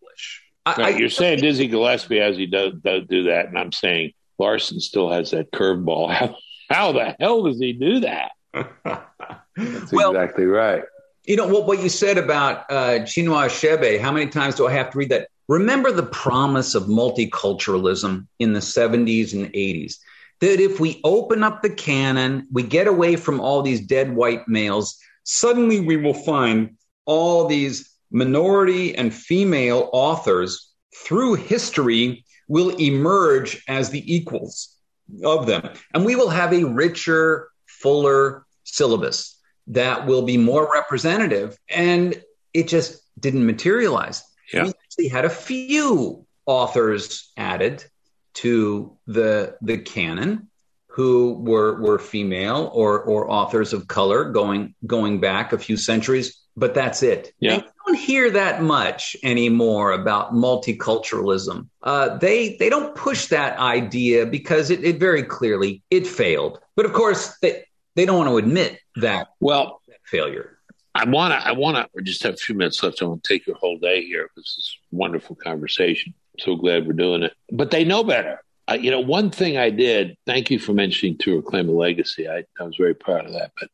I, 0.66 0.82
I, 0.82 0.88
you're 0.90 1.08
saying 1.08 1.40
Dizzy 1.40 1.66
Gillespie 1.66 2.20
as 2.20 2.36
he 2.36 2.44
does, 2.44 2.74
does 2.74 3.04
do 3.08 3.24
that, 3.24 3.46
and 3.46 3.58
I'm 3.58 3.72
saying 3.72 4.12
Larsen 4.38 4.80
still 4.80 5.10
has 5.10 5.30
that 5.30 5.50
curveball. 5.50 6.12
How 6.12 6.36
how 6.70 6.92
the 6.92 7.16
hell 7.18 7.44
does 7.44 7.58
he 7.58 7.72
do 7.72 8.00
that? 8.00 8.32
That's 8.52 9.92
well, 9.92 10.10
exactly 10.10 10.44
right. 10.44 10.82
You 11.28 11.36
know 11.36 11.46
what, 11.46 11.66
what 11.66 11.82
you 11.82 11.90
said 11.90 12.16
about 12.16 12.64
uh, 12.70 13.00
Chinua 13.00 13.48
Achebe. 13.48 14.00
How 14.00 14.10
many 14.10 14.28
times 14.28 14.54
do 14.54 14.66
I 14.66 14.72
have 14.72 14.90
to 14.92 14.98
read 14.98 15.10
that? 15.10 15.28
Remember 15.46 15.92
the 15.92 16.02
promise 16.02 16.74
of 16.74 16.84
multiculturalism 16.84 18.26
in 18.38 18.54
the 18.54 18.60
70s 18.60 19.34
and 19.34 19.52
80s. 19.52 19.96
That 20.40 20.58
if 20.58 20.80
we 20.80 21.02
open 21.04 21.42
up 21.42 21.60
the 21.60 21.68
canon, 21.68 22.48
we 22.50 22.62
get 22.62 22.86
away 22.86 23.16
from 23.16 23.40
all 23.40 23.60
these 23.60 23.82
dead 23.82 24.16
white 24.16 24.48
males, 24.48 24.98
suddenly 25.24 25.80
we 25.80 25.98
will 25.98 26.14
find 26.14 26.78
all 27.04 27.46
these 27.46 27.90
minority 28.10 28.96
and 28.96 29.12
female 29.12 29.90
authors 29.92 30.70
through 30.96 31.34
history 31.34 32.24
will 32.48 32.70
emerge 32.80 33.62
as 33.68 33.90
the 33.90 34.14
equals 34.14 34.74
of 35.22 35.44
them. 35.44 35.68
And 35.92 36.06
we 36.06 36.16
will 36.16 36.30
have 36.30 36.54
a 36.54 36.64
richer, 36.64 37.50
fuller 37.66 38.46
syllabus 38.64 39.37
that 39.68 40.06
will 40.06 40.22
be 40.22 40.36
more 40.36 40.70
representative. 40.72 41.56
And 41.68 42.22
it 42.52 42.68
just 42.68 43.02
didn't 43.20 43.46
materialize. 43.46 44.22
Yeah. 44.52 44.64
We 44.64 44.70
actually 44.70 45.08
had 45.08 45.24
a 45.24 45.30
few 45.30 46.26
authors 46.46 47.30
added 47.36 47.84
to 48.34 48.96
the 49.06 49.56
the 49.60 49.78
canon 49.78 50.48
who 50.86 51.34
were 51.34 51.80
were 51.80 51.98
female 51.98 52.70
or 52.72 53.00
or 53.02 53.30
authors 53.30 53.72
of 53.72 53.88
color 53.88 54.30
going 54.30 54.74
going 54.86 55.20
back 55.20 55.52
a 55.52 55.58
few 55.58 55.76
centuries 55.76 56.38
but 56.56 56.74
that's 56.74 57.02
it 57.02 57.32
yeah 57.40 57.56
you 57.56 57.62
don't 57.86 57.98
hear 57.98 58.30
that 58.30 58.62
much 58.62 59.16
anymore 59.22 59.92
about 59.92 60.32
multiculturalism 60.32 61.68
uh, 61.82 62.16
they 62.18 62.56
they 62.56 62.70
don't 62.70 62.94
push 62.94 63.26
that 63.26 63.58
idea 63.58 64.24
because 64.24 64.70
it, 64.70 64.82
it 64.84 64.98
very 64.98 65.22
clearly 65.22 65.82
it 65.90 66.06
failed 66.06 66.60
but 66.76 66.86
of 66.86 66.92
course 66.92 67.36
they, 67.42 67.64
they 67.96 68.04
don't 68.04 68.18
want 68.18 68.28
to 68.28 68.38
admit 68.38 68.78
that 69.00 69.28
well 69.40 69.80
that 69.88 69.98
failure. 70.04 70.58
I 70.94 71.04
want 71.04 71.32
to. 71.32 71.46
I 71.46 71.52
want 71.52 71.76
to. 71.76 71.88
We 71.94 72.02
just 72.02 72.22
have 72.24 72.34
a 72.34 72.38
few 72.38 72.54
minutes 72.54 72.82
left. 72.82 73.00
I 73.02 73.04
want 73.04 73.22
to 73.22 73.32
take 73.32 73.46
your 73.46 73.56
whole 73.56 73.78
day 73.78 74.04
here. 74.04 74.30
This 74.36 74.56
is 74.58 74.76
wonderful 74.90 75.36
conversation. 75.36 76.14
so 76.40 76.56
glad 76.56 76.86
we're 76.86 76.92
doing 76.94 77.22
it. 77.22 77.34
But 77.52 77.70
they 77.70 77.84
know 77.84 78.02
better. 78.02 78.40
I, 78.66 78.74
you 78.74 78.90
know, 78.90 79.00
one 79.00 79.30
thing 79.30 79.56
I 79.56 79.70
did. 79.70 80.16
Thank 80.26 80.50
you 80.50 80.58
for 80.58 80.72
mentioning 80.72 81.16
to 81.18 81.36
reclaim 81.36 81.68
a 81.68 81.72
legacy. 81.72 82.28
I, 82.28 82.44
I 82.58 82.64
was 82.64 82.76
very 82.76 82.94
proud 82.94 83.26
of 83.26 83.32
that. 83.32 83.52
But 83.58 83.70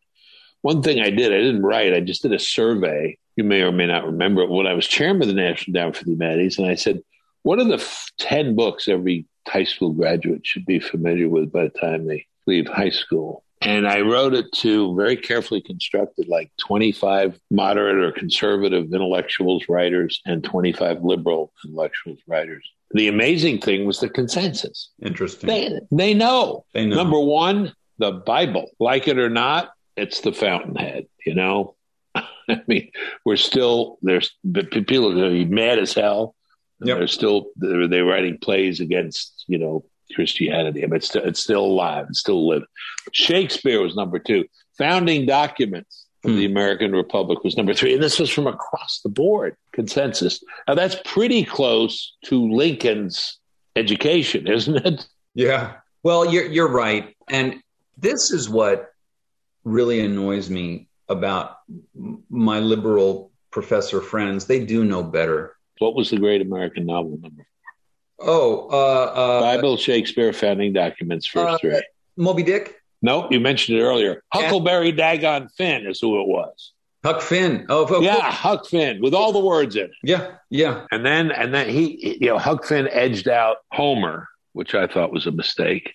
one 0.62 0.82
thing 0.82 1.00
I 1.00 1.10
did, 1.10 1.32
I 1.32 1.38
didn't 1.38 1.62
write. 1.62 1.94
I 1.94 2.00
just 2.00 2.22
did 2.22 2.32
a 2.32 2.38
survey. 2.38 3.16
You 3.36 3.44
may 3.44 3.62
or 3.62 3.72
may 3.72 3.86
not 3.86 4.06
remember 4.06 4.42
it. 4.42 4.50
When 4.50 4.66
I 4.66 4.74
was 4.74 4.86
chairman 4.86 5.22
of 5.22 5.28
the 5.28 5.34
National 5.34 5.76
Endowment 5.76 5.96
for 5.96 6.04
the 6.04 6.12
Humanities, 6.12 6.58
and 6.58 6.68
I 6.68 6.74
said, 6.74 7.00
"What 7.42 7.58
are 7.58 7.64
the 7.64 7.74
f- 7.74 8.10
ten 8.18 8.54
books 8.54 8.86
every 8.86 9.26
high 9.48 9.64
school 9.64 9.92
graduate 9.92 10.46
should 10.46 10.66
be 10.66 10.78
familiar 10.78 11.28
with 11.28 11.50
by 11.50 11.64
the 11.64 11.70
time 11.70 12.06
they 12.06 12.26
leave 12.46 12.68
high 12.68 12.90
school?" 12.90 13.44
And 13.64 13.88
I 13.88 14.02
wrote 14.02 14.34
it 14.34 14.52
to 14.56 14.94
very 14.94 15.16
carefully 15.16 15.62
constructed, 15.62 16.28
like 16.28 16.50
25 16.58 17.40
moderate 17.50 17.96
or 17.96 18.12
conservative 18.12 18.92
intellectuals, 18.92 19.64
writers, 19.68 20.20
and 20.26 20.44
25 20.44 21.02
liberal 21.02 21.50
intellectuals, 21.64 22.18
writers. 22.26 22.68
The 22.90 23.08
amazing 23.08 23.60
thing 23.60 23.86
was 23.86 24.00
the 24.00 24.10
consensus. 24.10 24.90
Interesting. 25.02 25.48
They, 25.48 25.80
they 25.90 26.14
know. 26.14 26.66
They 26.74 26.84
know. 26.84 26.96
Number 26.96 27.18
one, 27.18 27.72
the 27.98 28.12
Bible. 28.12 28.70
Like 28.78 29.08
it 29.08 29.18
or 29.18 29.30
not, 29.30 29.72
it's 29.96 30.20
the 30.20 30.32
fountainhead, 30.32 31.06
you 31.24 31.34
know? 31.34 31.74
I 32.14 32.62
mean, 32.66 32.90
we're 33.24 33.36
still, 33.36 33.98
there's 34.02 34.34
people 34.52 35.10
are 35.10 35.14
going 35.14 35.38
to 35.38 35.44
be 35.44 35.46
mad 35.46 35.78
as 35.78 35.94
hell. 35.94 36.34
Yep. 36.80 36.98
They're 36.98 37.06
still, 37.06 37.46
they're, 37.56 37.88
they're 37.88 38.04
writing 38.04 38.38
plays 38.38 38.80
against, 38.80 39.44
you 39.46 39.58
know, 39.58 39.84
Christianity. 40.14 40.80
Mean, 40.80 40.94
it's, 40.94 41.14
it's 41.14 41.40
still 41.40 41.64
alive. 41.64 42.06
It's 42.08 42.20
still 42.20 42.48
living. 42.48 42.68
Shakespeare 43.12 43.80
was 43.80 43.94
number 43.94 44.18
two. 44.18 44.44
Founding 44.78 45.26
documents 45.26 46.06
of 46.24 46.32
mm. 46.32 46.36
the 46.36 46.46
American 46.46 46.92
Republic 46.92 47.44
was 47.44 47.56
number 47.56 47.74
three. 47.74 47.94
And 47.94 48.02
this 48.02 48.18
was 48.18 48.30
from 48.30 48.46
across 48.46 49.00
the 49.02 49.08
board 49.08 49.56
consensus. 49.72 50.42
Now, 50.66 50.74
that's 50.74 50.96
pretty 51.04 51.44
close 51.44 52.16
to 52.24 52.50
Lincoln's 52.50 53.38
education, 53.76 54.46
isn't 54.46 54.86
it? 54.86 55.06
Yeah. 55.34 55.74
Well, 56.02 56.32
you're, 56.32 56.46
you're 56.46 56.68
right. 56.68 57.14
And 57.28 57.60
this 57.96 58.30
is 58.30 58.48
what 58.48 58.92
really 59.64 60.00
annoys 60.00 60.50
me 60.50 60.88
about 61.08 61.58
my 62.30 62.60
liberal 62.60 63.30
Professor 63.50 64.00
Friends. 64.00 64.46
They 64.46 64.64
do 64.64 64.84
know 64.84 65.02
better. 65.02 65.56
What 65.78 65.94
was 65.94 66.10
the 66.10 66.18
great 66.18 66.40
American 66.40 66.86
novel 66.86 67.18
number? 67.20 67.46
Oh, 68.18 68.68
uh, 68.70 69.12
uh, 69.12 69.40
Bible, 69.40 69.76
Shakespeare, 69.76 70.32
founding 70.32 70.72
documents, 70.72 71.26
first 71.26 71.54
uh, 71.54 71.58
three. 71.58 71.82
Moby 72.16 72.42
Dick. 72.42 72.76
Nope, 73.02 73.32
you 73.32 73.40
mentioned 73.40 73.78
it 73.78 73.82
earlier. 73.82 74.22
Huckleberry 74.32 74.92
Dagon 74.92 75.48
Finn 75.48 75.86
is 75.86 76.00
who 76.00 76.20
it 76.22 76.26
was. 76.26 76.72
Huck 77.04 77.20
Finn. 77.20 77.66
Oh, 77.68 77.86
oh 77.90 78.00
yeah, 78.00 78.30
Huck 78.30 78.66
Finn 78.66 79.02
with 79.02 79.12
all 79.12 79.30
the 79.32 79.44
words 79.44 79.76
in 79.76 79.84
it. 79.84 79.90
Yeah, 80.02 80.36
yeah. 80.48 80.86
And 80.90 81.04
then 81.04 81.30
and 81.30 81.52
then 81.52 81.68
he, 81.68 82.16
you 82.18 82.28
know, 82.28 82.38
Huck 82.38 82.64
Finn 82.64 82.88
edged 82.88 83.28
out 83.28 83.58
Homer, 83.72 84.26
which 84.54 84.74
I 84.74 84.86
thought 84.86 85.12
was 85.12 85.26
a 85.26 85.30
mistake, 85.30 85.92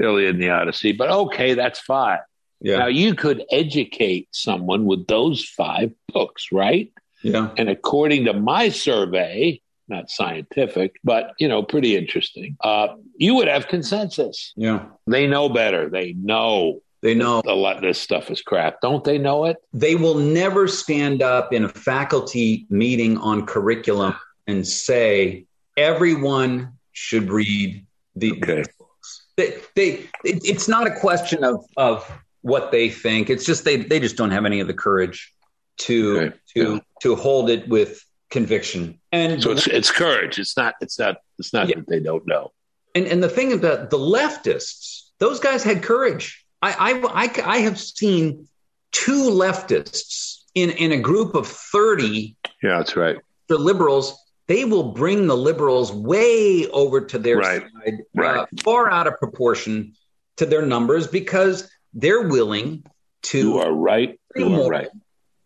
Iliad 0.00 0.34
and 0.34 0.42
the 0.42 0.50
Odyssey. 0.50 0.90
But 0.90 1.10
okay, 1.10 1.54
that's 1.54 1.78
fine. 1.78 2.18
Yeah. 2.60 2.78
Now 2.78 2.88
you 2.88 3.14
could 3.14 3.44
educate 3.52 4.26
someone 4.32 4.86
with 4.86 5.06
those 5.06 5.44
five 5.44 5.92
books, 6.12 6.48
right? 6.50 6.92
Yeah. 7.22 7.50
And 7.56 7.68
according 7.68 8.24
to 8.24 8.32
my 8.32 8.70
survey, 8.70 9.60
not 9.90 10.10
scientific, 10.10 10.96
but 11.04 11.34
you 11.38 11.48
know, 11.48 11.62
pretty 11.62 11.96
interesting. 11.96 12.56
Uh, 12.62 12.96
you 13.16 13.34
would 13.34 13.48
have 13.48 13.68
consensus. 13.68 14.52
Yeah. 14.56 14.86
They 15.06 15.26
know 15.26 15.48
better. 15.48 15.90
They 15.90 16.14
know 16.14 16.80
they 17.02 17.14
know 17.14 17.42
a 17.46 17.54
lot 17.54 17.76
of 17.76 17.82
this 17.82 17.98
stuff 17.98 18.30
is 18.30 18.42
crap. 18.42 18.80
Don't 18.82 19.04
they 19.04 19.18
know 19.18 19.46
it? 19.46 19.56
They 19.72 19.94
will 19.94 20.16
never 20.16 20.68
stand 20.68 21.22
up 21.22 21.52
in 21.52 21.64
a 21.64 21.68
faculty 21.68 22.66
meeting 22.68 23.16
on 23.18 23.46
curriculum 23.46 24.14
and 24.46 24.66
say 24.66 25.46
everyone 25.76 26.74
should 26.92 27.30
read 27.30 27.86
the 28.16 28.32
okay. 28.32 28.64
books. 28.78 29.26
They, 29.36 29.54
they 29.74 29.88
it, 30.24 30.42
it's 30.44 30.68
not 30.68 30.86
a 30.86 30.94
question 30.94 31.42
of 31.42 31.64
of 31.76 32.10
what 32.42 32.70
they 32.70 32.90
think. 32.90 33.30
It's 33.30 33.44
just 33.44 33.64
they 33.64 33.76
they 33.76 34.00
just 34.00 34.16
don't 34.16 34.30
have 34.30 34.44
any 34.44 34.60
of 34.60 34.66
the 34.66 34.74
courage 34.74 35.32
to 35.78 36.18
okay. 36.18 36.36
to 36.54 36.74
yeah. 36.74 36.80
to 37.02 37.16
hold 37.16 37.48
it 37.48 37.66
with 37.68 38.04
conviction. 38.30 39.00
And 39.12 39.42
so 39.42 39.52
it's 39.52 39.66
it's 39.66 39.90
courage. 39.90 40.38
It's 40.38 40.56
not 40.56 40.74
it's 40.80 40.98
not 40.98 41.18
it's 41.38 41.52
not 41.52 41.68
yeah. 41.68 41.76
that 41.76 41.88
they 41.88 42.00
don't 42.00 42.26
know. 42.26 42.52
And 42.94 43.06
and 43.06 43.22
the 43.22 43.28
thing 43.28 43.52
about 43.52 43.90
the 43.90 43.98
leftists, 43.98 45.10
those 45.18 45.40
guys 45.40 45.62
had 45.62 45.82
courage. 45.82 46.44
I, 46.62 46.72
I, 46.72 47.24
I, 47.24 47.56
I 47.56 47.58
have 47.58 47.78
seen 47.78 48.46
two 48.92 49.30
leftists 49.30 50.42
in, 50.54 50.70
in 50.70 50.92
a 50.92 50.98
group 50.98 51.34
of 51.34 51.46
30. 51.46 52.36
Yeah, 52.62 52.78
that's 52.78 52.96
right. 52.96 53.16
The 53.48 53.58
liberals, 53.58 54.18
they 54.46 54.64
will 54.64 54.92
bring 54.92 55.26
the 55.26 55.36
liberals 55.36 55.92
way 55.92 56.66
over 56.68 57.00
to 57.00 57.18
their 57.18 57.38
right. 57.38 57.62
side, 57.62 57.98
right. 58.14 58.36
Uh, 58.38 58.46
far 58.62 58.90
out 58.90 59.06
of 59.06 59.18
proportion 59.18 59.94
to 60.36 60.46
their 60.46 60.62
numbers 60.62 61.06
because 61.06 61.70
they're 61.94 62.28
willing 62.28 62.84
to. 63.22 63.38
You 63.38 63.58
are 63.58 63.72
right. 63.72 64.18
You 64.36 64.62
are 64.62 64.68
right. 64.68 64.88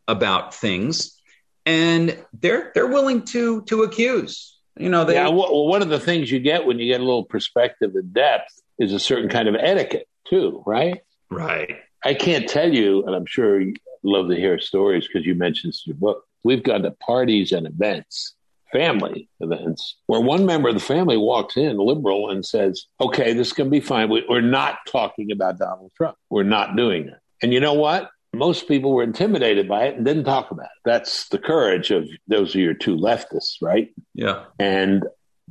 About 0.08 0.54
things. 0.54 1.20
And 1.66 2.18
they're 2.32 2.72
they're 2.74 2.86
willing 2.86 3.22
to 3.26 3.62
to 3.62 3.82
accuse. 3.82 4.58
You 4.76 4.88
know, 4.88 5.04
they, 5.04 5.14
yeah. 5.14 5.28
Well, 5.28 5.66
one 5.66 5.82
of 5.82 5.88
the 5.88 6.00
things 6.00 6.30
you 6.30 6.40
get 6.40 6.66
when 6.66 6.78
you 6.78 6.86
get 6.86 7.00
a 7.00 7.04
little 7.04 7.24
perspective 7.24 7.94
and 7.94 8.12
depth 8.12 8.60
is 8.78 8.92
a 8.92 8.98
certain 8.98 9.28
kind 9.28 9.48
of 9.48 9.54
etiquette 9.54 10.08
too, 10.28 10.62
right? 10.66 11.00
Right. 11.30 11.76
I 12.04 12.14
can't 12.14 12.48
tell 12.48 12.72
you, 12.72 13.04
and 13.06 13.14
I'm 13.14 13.26
sure 13.26 13.60
you 13.60 13.74
love 14.02 14.28
to 14.28 14.36
hear 14.36 14.58
stories 14.58 15.06
because 15.06 15.26
you 15.26 15.34
mentioned 15.34 15.74
your 15.86 15.96
book. 15.96 16.24
We've 16.42 16.62
gone 16.62 16.82
to 16.82 16.90
parties 16.90 17.52
and 17.52 17.66
events, 17.66 18.34
family 18.72 19.28
events, 19.40 19.96
where 20.06 20.20
one 20.20 20.44
member 20.44 20.68
of 20.68 20.74
the 20.74 20.80
family 20.80 21.16
walks 21.16 21.56
in, 21.56 21.78
liberal, 21.78 22.30
and 22.30 22.44
says, 22.44 22.86
Okay, 23.00 23.32
this 23.32 23.52
can 23.52 23.70
be 23.70 23.80
fine. 23.80 24.10
We're 24.10 24.40
not 24.40 24.78
talking 24.86 25.32
about 25.32 25.58
Donald 25.58 25.92
Trump. 25.96 26.16
We're 26.28 26.42
not 26.42 26.76
doing 26.76 27.08
it. 27.08 27.18
And 27.42 27.52
you 27.52 27.60
know 27.60 27.74
what? 27.74 28.10
Most 28.34 28.68
people 28.68 28.92
were 28.92 29.02
intimidated 29.02 29.68
by 29.68 29.84
it 29.84 29.96
and 29.96 30.04
didn't 30.04 30.24
talk 30.24 30.50
about 30.50 30.66
it. 30.66 30.82
That's 30.84 31.28
the 31.28 31.38
courage 31.38 31.90
of 31.90 32.08
those 32.28 32.54
are 32.54 32.60
your 32.60 32.74
two 32.74 32.96
leftists, 32.96 33.56
right? 33.62 33.92
Yeah. 34.14 34.44
And 34.58 35.04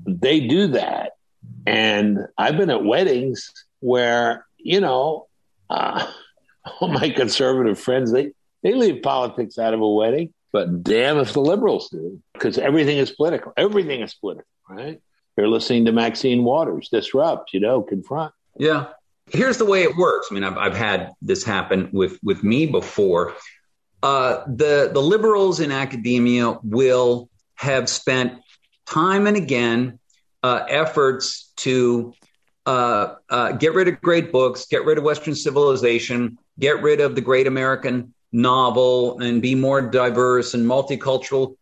they 0.06 0.40
do 0.42 0.68
that. 0.68 1.14
And 1.66 2.20
I've 2.38 2.58
been 2.58 2.70
at 2.70 2.84
weddings 2.84 3.52
where 3.80 4.46
you 4.64 4.82
know, 4.82 5.28
uh, 5.70 6.08
all 6.80 6.88
my 6.88 7.10
conservative 7.10 7.80
friends, 7.80 8.12
they, 8.12 8.32
they 8.64 8.74
leave 8.74 9.04
politics 9.04 9.60
out 9.60 9.74
of 9.74 9.82
a 9.82 9.90
wedding, 9.90 10.34
but 10.52 10.84
damn 10.84 11.20
if 11.20 11.34
the 11.34 11.42
liberals 11.42 11.90
do, 11.90 12.22
because 12.34 12.58
everything 12.58 12.98
is 12.98 13.12
political. 13.12 13.54
Everything 13.58 14.02
is 14.02 14.14
political, 14.16 14.48
right? 14.68 15.02
They're 15.36 15.48
listening 15.48 15.86
to 15.86 15.92
Maxine 15.92 16.44
Waters, 16.44 16.90
disrupt, 16.90 17.54
you 17.54 17.60
know, 17.60 17.82
confront. 17.82 18.34
Yeah. 18.58 18.88
Here's 19.28 19.58
the 19.58 19.66
way 19.66 19.84
it 19.84 19.96
works. 19.96 20.28
I 20.30 20.34
mean, 20.34 20.44
I've, 20.44 20.58
I've 20.58 20.76
had 20.76 21.12
this 21.22 21.44
happen 21.44 21.90
with, 21.92 22.20
with 22.24 22.44
me 22.44 22.66
before. 22.66 23.34
Uh, 24.02 24.44
the, 24.48 24.92
the 24.94 25.02
liberals 25.02 25.60
in 25.60 25.72
academia 25.72 26.58
will 26.64 27.30
have 27.56 27.88
spent 27.88 28.42
time 28.86 29.28
and 29.28 29.38
again 29.38 30.00
uh, 30.44 30.66
efforts 30.68 31.52
to 31.56 32.14
uh, 32.66 33.16
uh, 33.30 33.54
get 33.54 33.74
rid 33.74 33.88
of 33.88 34.02
great 34.02 34.32
books, 34.32 34.66
get 34.68 34.86
rid 34.86 34.98
of 34.98 35.04
Western 35.04 35.36
civilization, 35.36 36.38
get 36.60 36.82
rid 36.82 37.00
of 37.00 37.16
the 37.16 37.22
great 37.22 37.48
American 37.48 38.14
novel, 38.32 39.20
and 39.20 39.42
be 39.42 39.56
more 39.56 39.82
diverse 39.82 40.54
and 40.54 40.66
multicultural. 40.66 41.56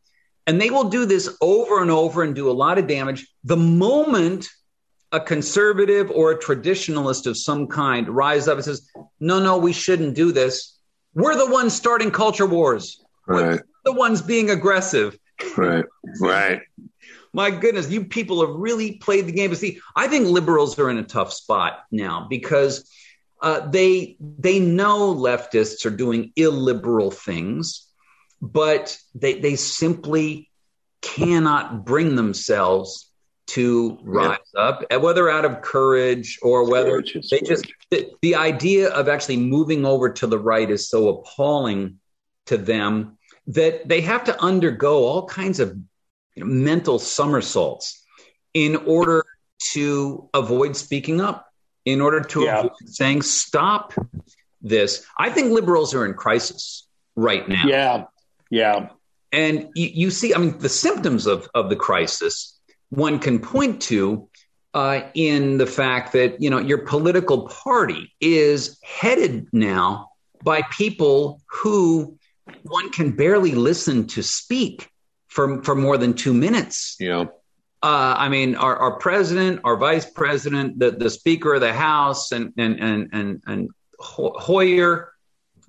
And 0.47 0.59
they 0.59 0.69
will 0.69 0.89
do 0.89 1.05
this 1.05 1.35
over 1.41 1.81
and 1.81 1.91
over 1.91 2.23
and 2.23 2.33
do 2.33 2.49
a 2.49 2.53
lot 2.53 2.77
of 2.77 2.87
damage. 2.87 3.27
The 3.43 3.57
moment 3.57 4.49
a 5.11 5.19
conservative 5.19 6.09
or 6.11 6.31
a 6.31 6.39
traditionalist 6.39 7.27
of 7.27 7.37
some 7.37 7.67
kind 7.67 8.07
rise 8.09 8.47
up 8.47 8.55
and 8.55 8.65
says, 8.65 8.89
no, 9.19 9.39
no, 9.39 9.57
we 9.57 9.73
shouldn't 9.73 10.15
do 10.15 10.31
this, 10.31 10.77
we're 11.13 11.35
the 11.35 11.51
ones 11.51 11.73
starting 11.73 12.11
culture 12.11 12.45
wars. 12.45 13.03
Right. 13.27 13.41
We're 13.41 13.63
the 13.83 13.93
ones 13.93 14.21
being 14.21 14.49
aggressive. 14.49 15.17
Right, 15.57 15.85
right 16.21 16.61
my 17.33 17.49
goodness, 17.51 17.89
you 17.89 18.05
people 18.05 18.45
have 18.45 18.55
really 18.55 18.93
played 18.93 19.27
the 19.27 19.31
game. 19.31 19.49
But 19.49 19.59
see, 19.59 19.79
I 19.95 20.07
think 20.07 20.27
liberals 20.27 20.77
are 20.79 20.89
in 20.89 20.97
a 20.97 21.03
tough 21.03 21.31
spot 21.33 21.83
now 21.91 22.27
because 22.29 22.89
uh, 23.41 23.67
they 23.69 24.17
they 24.19 24.59
know 24.59 25.15
leftists 25.15 25.85
are 25.85 25.95
doing 25.95 26.31
illiberal 26.35 27.11
things, 27.11 27.87
but 28.41 28.97
they 29.15 29.39
they 29.39 29.55
simply 29.55 30.49
cannot 31.01 31.85
bring 31.85 32.15
themselves 32.15 33.09
to 33.47 33.97
rise 34.03 34.37
yeah. 34.55 34.61
up, 34.61 35.01
whether 35.01 35.29
out 35.29 35.45
of 35.45 35.61
courage 35.61 36.39
or 36.41 36.69
whether 36.69 37.01
courage 37.01 37.29
they 37.29 37.41
just 37.41 37.65
the, 37.89 38.09
the 38.21 38.35
idea 38.35 38.89
of 38.89 39.09
actually 39.09 39.37
moving 39.37 39.85
over 39.85 40.09
to 40.09 40.27
the 40.27 40.39
right 40.39 40.69
is 40.69 40.87
so 40.87 41.09
appalling 41.09 41.99
to 42.45 42.57
them 42.57 43.17
that 43.47 43.87
they 43.87 44.01
have 44.01 44.23
to 44.23 44.41
undergo 44.41 45.03
all 45.03 45.25
kinds 45.25 45.59
of 45.59 45.75
you 46.35 46.45
know, 46.45 46.45
mental 46.45 46.99
somersaults 46.99 48.05
in 48.53 48.75
order 48.75 49.25
to 49.73 50.29
avoid 50.33 50.75
speaking 50.75 51.21
up, 51.21 51.47
in 51.85 52.01
order 52.01 52.21
to 52.21 52.41
yeah. 52.41 52.59
avoid 52.59 52.71
saying, 52.85 53.21
stop 53.21 53.93
this. 54.61 55.05
I 55.17 55.29
think 55.29 55.51
liberals 55.51 55.93
are 55.93 56.05
in 56.05 56.13
crisis 56.13 56.87
right 57.15 57.47
now. 57.47 57.63
Yeah. 57.65 58.05
Yeah. 58.49 58.89
And 59.31 59.69
you, 59.75 59.87
you 59.87 60.11
see, 60.11 60.33
I 60.33 60.37
mean, 60.37 60.57
the 60.59 60.69
symptoms 60.69 61.25
of, 61.25 61.49
of 61.53 61.69
the 61.69 61.75
crisis 61.75 62.59
one 62.91 63.19
can 63.19 63.39
point 63.39 63.81
to 63.83 64.29
uh, 64.73 65.01
in 65.15 65.57
the 65.57 65.65
fact 65.65 66.13
that, 66.13 66.41
you 66.41 66.49
know, 66.49 66.59
your 66.59 66.85
political 66.85 67.47
party 67.47 68.13
is 68.21 68.79
headed 68.83 69.47
now 69.51 70.11
by 70.43 70.61
people 70.71 71.41
who 71.49 72.17
one 72.63 72.89
can 72.91 73.11
barely 73.11 73.53
listen 73.55 74.07
to 74.07 74.21
speak 74.21 74.89
for 75.27 75.63
for 75.63 75.75
more 75.75 75.97
than 75.97 76.13
two 76.13 76.33
minutes. 76.33 76.95
Yeah. 76.99 77.25
Uh, 77.83 78.15
I 78.17 78.29
mean, 78.29 78.55
our, 78.55 78.75
our 78.75 78.99
president, 78.99 79.61
our 79.63 79.75
vice 79.75 80.05
president, 80.05 80.77
the, 80.77 80.91
the 80.91 81.09
Speaker 81.09 81.55
of 81.55 81.61
the 81.61 81.73
House, 81.73 82.31
and 82.31 82.53
and 82.57 82.79
and 82.79 83.09
and, 83.13 83.43
and 83.47 83.69
Hoyer, 83.99 85.13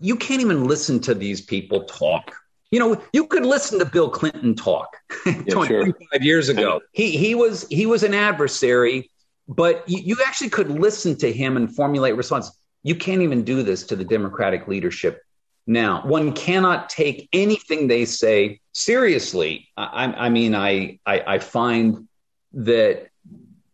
you 0.01 0.17
can't 0.17 0.43
even 0.43 0.65
listen 0.65 1.01
to 1.01 1.15
these 1.15 1.41
people 1.41 1.85
talk. 1.85 2.35
You 2.73 2.81
know, 2.81 3.01
you 3.13 3.27
could 3.27 3.47
listen 3.47 3.79
to 3.79 3.85
Bill 3.85 4.11
Clinton 4.11 4.57
talk 4.57 4.97
yeah, 5.27 5.43
25 5.49 5.67
sure. 5.67 5.95
years 6.21 6.49
ago. 6.49 6.81
He 6.93 7.17
he 7.17 7.37
was 7.37 7.69
he 7.69 7.87
was 7.87 8.03
an 8.03 8.15
adversary, 8.15 9.11
but 9.47 9.89
you, 9.89 9.99
you 9.99 10.17
actually 10.27 10.51
could 10.51 10.71
listen 10.71 11.17
to 11.19 11.33
him 11.33 11.57
and 11.57 11.73
formulate 11.73 12.17
response. 12.17 12.51
You 12.83 12.97
can't 12.97 13.23
even 13.23 13.45
do 13.45 13.63
this 13.63 13.85
to 13.85 13.95
the 13.95 14.05
Democratic 14.05 14.67
leadership 14.67 15.23
now, 15.67 16.03
one 16.05 16.33
cannot 16.33 16.91
take 16.91 17.29
anything 17.33 17.87
they 17.87 18.05
say 18.05 18.61
seriously. 18.73 19.69
I, 19.77 20.07
I 20.07 20.29
mean, 20.29 20.55
I, 20.55 20.99
I, 21.07 21.23
I 21.27 21.39
find 21.39 22.09
that 22.55 23.09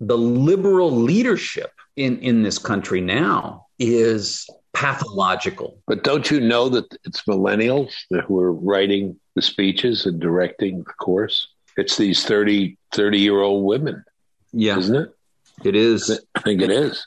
the 0.00 0.18
liberal 0.18 0.90
leadership 0.90 1.72
in, 1.96 2.18
in 2.18 2.42
this 2.42 2.58
country 2.58 3.00
now 3.00 3.66
is 3.78 4.48
pathological. 4.78 5.76
But 5.88 6.04
don't 6.04 6.30
you 6.30 6.38
know 6.38 6.68
that 6.68 6.86
it's 7.02 7.22
millennials 7.22 7.92
who 8.26 8.38
are 8.38 8.52
writing 8.52 9.18
the 9.34 9.42
speeches 9.42 10.06
and 10.06 10.20
directing 10.20 10.84
the 10.84 10.92
course? 10.92 11.48
It's 11.76 11.96
these 11.96 12.24
30, 12.24 12.78
30 12.92 13.18
year 13.18 13.40
old 13.40 13.64
women. 13.64 14.04
Yeah. 14.52 14.78
Isn't 14.78 14.94
it? 14.94 15.14
It 15.64 15.74
is. 15.74 16.20
I 16.36 16.40
think 16.40 16.62
it 16.62 16.70
is. 16.70 17.04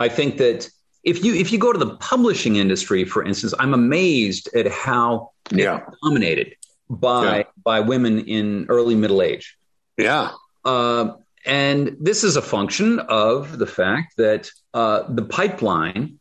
I 0.00 0.08
think 0.08 0.38
that 0.38 0.70
if 1.04 1.22
you 1.22 1.34
if 1.34 1.52
you 1.52 1.58
go 1.58 1.74
to 1.74 1.78
the 1.78 1.96
publishing 1.96 2.56
industry, 2.56 3.04
for 3.04 3.22
instance, 3.22 3.52
I'm 3.58 3.74
amazed 3.74 4.48
at 4.54 4.66
how 4.66 5.32
yeah. 5.50 5.80
dominated. 6.02 6.54
by 6.88 7.38
yeah. 7.38 7.42
by 7.62 7.80
women 7.80 8.20
in 8.20 8.64
early 8.70 8.94
middle 8.94 9.20
age. 9.20 9.58
Yeah. 9.98 10.30
Uh, 10.64 11.16
and 11.44 11.96
this 12.00 12.24
is 12.24 12.36
a 12.36 12.42
function 12.42 12.98
of 13.00 13.58
the 13.58 13.66
fact 13.66 14.16
that 14.16 14.50
uh, 14.72 15.02
the 15.08 15.22
pipeline 15.22 16.18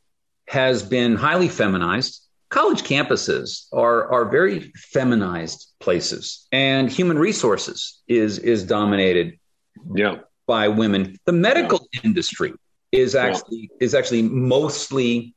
has 0.47 0.83
been 0.83 1.15
highly 1.15 1.49
feminized. 1.49 2.21
College 2.49 2.83
campuses 2.83 3.67
are 3.73 4.09
are 4.11 4.25
very 4.25 4.71
feminized 4.75 5.73
places, 5.79 6.47
and 6.51 6.89
human 6.89 7.19
resources 7.19 8.01
is 8.07 8.39
is 8.39 8.63
dominated 8.63 9.37
yeah. 9.93 10.15
by 10.45 10.69
women. 10.69 11.17
The 11.25 11.33
medical 11.33 11.87
yeah. 11.91 12.01
industry 12.05 12.53
is 12.91 13.15
actually 13.15 13.69
yeah. 13.71 13.85
is 13.85 13.93
actually 13.93 14.21
mostly 14.21 15.35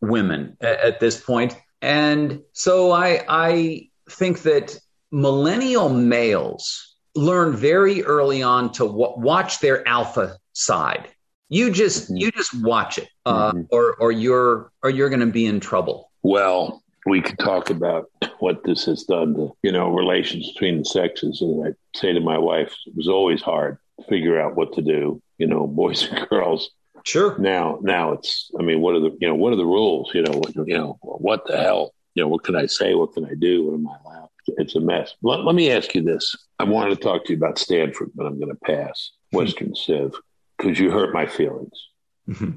women 0.00 0.56
at, 0.60 0.80
at 0.80 1.00
this 1.00 1.20
point, 1.20 1.56
and 1.80 2.40
so 2.52 2.92
I 2.92 3.24
I 3.28 3.88
think 4.08 4.42
that 4.42 4.78
millennial 5.10 5.88
males 5.88 6.96
learn 7.14 7.56
very 7.56 8.02
early 8.04 8.42
on 8.42 8.72
to 8.72 8.86
w- 8.86 9.14
watch 9.16 9.58
their 9.60 9.86
alpha 9.86 10.38
side. 10.52 11.08
You 11.52 11.70
just 11.70 12.08
you 12.08 12.30
just 12.30 12.54
watch 12.62 12.96
it, 12.96 13.10
uh, 13.26 13.52
mm-hmm. 13.52 13.64
or 13.70 13.94
or 13.96 14.10
you're 14.10 14.72
or 14.82 14.88
you're 14.88 15.10
going 15.10 15.20
to 15.20 15.26
be 15.26 15.44
in 15.44 15.60
trouble. 15.60 16.10
Well, 16.22 16.82
we 17.04 17.20
could 17.20 17.38
talk 17.38 17.68
about 17.68 18.10
what 18.38 18.64
this 18.64 18.86
has 18.86 19.02
done 19.02 19.34
to 19.34 19.52
you 19.62 19.70
know 19.70 19.90
relations 19.90 20.50
between 20.50 20.78
the 20.78 20.84
sexes, 20.86 21.42
and 21.42 21.68
I 21.68 21.98
say 21.98 22.14
to 22.14 22.20
my 22.20 22.38
wife, 22.38 22.74
it 22.86 22.96
was 22.96 23.06
always 23.06 23.42
hard 23.42 23.76
to 24.00 24.06
figure 24.06 24.40
out 24.40 24.56
what 24.56 24.72
to 24.76 24.80
do. 24.80 25.20
You 25.36 25.46
know, 25.46 25.66
boys 25.82 26.08
and 26.08 26.26
girls. 26.30 26.70
Sure. 27.04 27.36
Now, 27.36 27.78
now 27.82 28.12
it's. 28.12 28.50
I 28.58 28.62
mean, 28.62 28.80
what 28.80 28.94
are 28.94 29.00
the 29.00 29.14
you 29.20 29.28
know 29.28 29.34
what 29.34 29.52
are 29.52 29.56
the 29.56 29.66
rules? 29.66 30.10
You 30.14 30.22
know, 30.22 30.38
what, 30.38 30.56
you 30.56 30.78
know 30.78 30.96
what 31.02 31.46
the 31.46 31.58
hell? 31.58 31.92
You 32.14 32.22
know, 32.22 32.28
what 32.28 32.44
can 32.44 32.56
I 32.56 32.64
say? 32.64 32.94
What 32.94 33.12
can 33.12 33.26
I 33.26 33.34
do? 33.38 33.66
What 33.66 33.74
am 33.74 33.88
I 33.88 33.96
allowed? 34.06 34.28
it's 34.56 34.74
a 34.74 34.80
mess. 34.80 35.14
Let, 35.22 35.44
let, 35.44 35.54
me 35.54 35.70
ask 35.70 35.94
you 35.94 36.02
this. 36.02 36.34
I 36.58 36.64
wanted 36.64 36.96
to 36.96 37.00
talk 37.00 37.24
to 37.24 37.32
you 37.32 37.36
about 37.36 37.58
Stanford, 37.58 38.10
but 38.14 38.26
I'm 38.26 38.40
going 38.40 38.50
to 38.50 38.58
pass 38.64 39.12
Western 39.30 39.74
Civ 39.76 40.12
because 40.62 40.78
you 40.78 40.90
hurt 40.90 41.12
my 41.12 41.26
feelings. 41.26 41.88
Mm-hmm. 42.28 42.52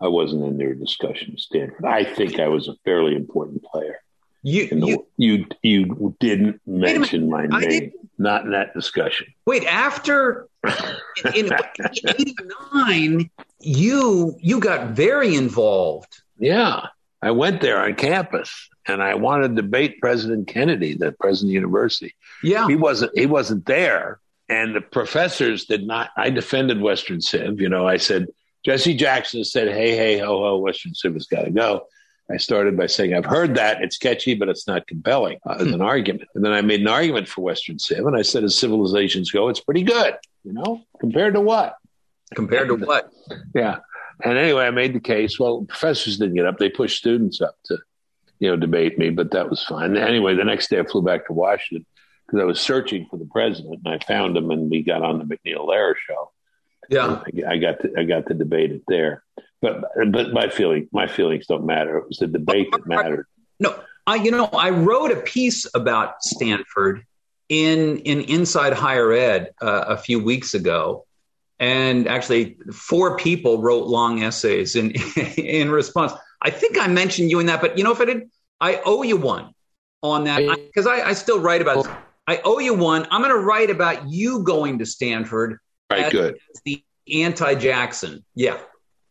I 0.00 0.08
wasn't 0.08 0.44
in 0.44 0.58
their 0.58 0.74
discussion 0.74 1.38
Stanford. 1.38 1.84
I 1.84 2.04
think 2.04 2.40
I 2.40 2.48
was 2.48 2.68
a 2.68 2.74
fairly 2.84 3.14
important 3.14 3.62
player. 3.62 4.00
You 4.42 4.68
the, 4.68 4.86
you, 4.86 5.06
you, 5.16 5.46
you 5.62 6.16
didn't 6.18 6.60
mention 6.66 7.30
my 7.30 7.46
name, 7.46 7.92
not 8.18 8.44
in 8.44 8.50
that 8.50 8.74
discussion. 8.74 9.28
Wait, 9.46 9.64
after 9.66 10.48
in, 11.34 11.46
in 11.46 11.52
'89, 12.04 13.30
you 13.60 14.36
you 14.40 14.58
got 14.58 14.88
very 14.88 15.36
involved. 15.36 16.22
Yeah, 16.38 16.86
I 17.20 17.30
went 17.30 17.60
there 17.60 17.84
on 17.84 17.94
campus 17.94 18.68
and 18.86 19.00
I 19.00 19.14
wanted 19.14 19.50
to 19.50 19.62
debate 19.62 20.00
President 20.00 20.48
Kennedy, 20.48 20.94
the 20.94 21.12
president 21.12 21.50
of 21.50 21.50
the 21.50 21.54
university. 21.54 22.14
Yeah, 22.42 22.66
he 22.66 22.74
wasn't. 22.74 23.16
He 23.16 23.26
wasn't 23.26 23.66
there, 23.66 24.18
and 24.48 24.74
the 24.74 24.80
professors 24.80 25.64
did 25.64 25.86
not. 25.86 26.10
I 26.16 26.30
defended 26.30 26.80
Western 26.80 27.20
Civ. 27.20 27.60
You 27.60 27.68
know, 27.68 27.86
I 27.86 27.96
said 27.96 28.26
Jesse 28.64 28.94
Jackson 28.94 29.44
said, 29.44 29.68
"Hey, 29.68 29.96
hey, 29.96 30.18
ho, 30.18 30.38
ho, 30.38 30.58
Western 30.58 30.94
Civ 30.94 31.14
has 31.14 31.26
got 31.26 31.42
to 31.42 31.50
go." 31.50 31.86
I 32.30 32.36
started 32.36 32.76
by 32.76 32.86
saying, 32.86 33.14
"I've 33.14 33.24
heard 33.24 33.56
that 33.56 33.82
it's 33.82 33.98
catchy, 33.98 34.34
but 34.34 34.48
it's 34.48 34.66
not 34.66 34.86
compelling 34.86 35.38
uh, 35.46 35.56
as 35.60 35.66
an 35.66 35.74
hmm. 35.74 35.82
argument." 35.82 36.28
And 36.34 36.44
then 36.44 36.52
I 36.52 36.60
made 36.60 36.80
an 36.80 36.88
argument 36.88 37.28
for 37.28 37.42
Western 37.42 37.78
Civ, 37.78 38.06
and 38.06 38.16
I 38.16 38.22
said, 38.22 38.44
"As 38.44 38.56
civilizations 38.58 39.30
go, 39.30 39.48
it's 39.48 39.60
pretty 39.60 39.82
good." 39.82 40.16
You 40.44 40.52
know, 40.52 40.82
compared 41.00 41.34
to 41.34 41.40
what? 41.40 41.76
Compared 42.34 42.68
to 42.68 42.76
what? 42.76 43.10
yeah. 43.54 43.78
And 44.24 44.38
anyway, 44.38 44.66
I 44.66 44.70
made 44.70 44.94
the 44.94 45.00
case. 45.00 45.38
Well, 45.38 45.64
professors 45.64 46.18
didn't 46.18 46.34
get 46.34 46.46
up; 46.46 46.58
they 46.58 46.68
pushed 46.68 46.98
students 46.98 47.40
up 47.40 47.56
to 47.64 47.78
you 48.42 48.50
know, 48.50 48.56
debate 48.56 48.98
me, 48.98 49.08
but 49.08 49.30
that 49.30 49.48
was 49.48 49.62
fine. 49.62 49.96
Anyway, 49.96 50.34
the 50.34 50.42
next 50.42 50.68
day 50.68 50.80
I 50.80 50.82
flew 50.82 51.00
back 51.00 51.26
to 51.26 51.32
Washington 51.32 51.86
because 52.32 52.42
I 52.42 52.46
was 52.46 52.60
searching 52.60 53.06
for 53.10 53.18
the 53.18 53.26
president 53.26 53.82
and 53.84 53.94
I 53.94 53.98
found 54.04 54.36
him 54.36 54.50
and 54.50 54.70
we 54.70 54.82
got 54.82 55.02
on 55.02 55.18
the 55.18 55.24
MacNeil 55.24 55.68
Lehrer 55.68 55.94
show. 56.08 56.30
Yeah. 56.88 57.22
I, 57.46 57.52
I 57.52 57.58
got 57.58 57.80
to, 57.80 57.92
I 57.98 58.04
got 58.04 58.26
to 58.28 58.34
debate 58.34 58.72
it 58.72 58.82
there, 58.88 59.22
but, 59.60 59.82
but 60.10 60.32
my 60.32 60.48
feeling, 60.48 60.88
my 60.92 61.06
feelings 61.06 61.46
don't 61.46 61.66
matter. 61.66 61.98
It 61.98 62.08
was 62.08 62.18
the 62.18 62.26
debate 62.26 62.72
that 62.72 62.86
mattered. 62.86 63.26
No, 63.60 63.78
I, 64.06 64.16
you 64.16 64.30
know, 64.30 64.46
I 64.46 64.70
wrote 64.70 65.12
a 65.12 65.20
piece 65.20 65.66
about 65.74 66.22
Stanford 66.22 67.04
in, 67.50 67.98
in 67.98 68.22
Inside 68.22 68.72
Higher 68.72 69.12
Ed 69.12 69.50
uh, 69.60 69.84
a 69.88 69.98
few 69.98 70.22
weeks 70.22 70.54
ago. 70.54 71.04
And 71.60 72.08
actually, 72.08 72.56
four 72.72 73.16
people 73.18 73.62
wrote 73.62 73.86
long 73.86 74.24
essays 74.24 74.74
in 74.74 74.90
in 75.36 75.70
response. 75.70 76.12
I 76.40 76.50
think 76.50 76.76
I 76.76 76.88
mentioned 76.88 77.30
you 77.30 77.38
in 77.38 77.46
that, 77.46 77.60
but 77.60 77.78
you 77.78 77.84
know, 77.84 77.92
if 77.92 78.00
I 78.00 78.04
did, 78.06 78.28
I 78.60 78.80
owe 78.84 79.04
you 79.04 79.16
one 79.16 79.54
on 80.02 80.24
that 80.24 80.40
because 80.66 80.88
I, 80.88 81.10
I, 81.10 81.12
still 81.12 81.38
write 81.38 81.62
about. 81.62 81.86
I 82.26 82.40
owe 82.44 82.58
you 82.58 82.74
one. 82.74 83.06
I'm 83.10 83.20
going 83.20 83.34
to 83.34 83.40
write 83.40 83.70
about 83.70 84.08
you 84.08 84.42
going 84.44 84.78
to 84.78 84.86
Stanford. 84.86 85.58
Right, 85.90 86.04
as, 86.04 86.12
good. 86.12 86.34
As 86.54 86.62
the 86.64 86.82
anti-Jackson. 87.12 88.24
Yeah, 88.34 88.58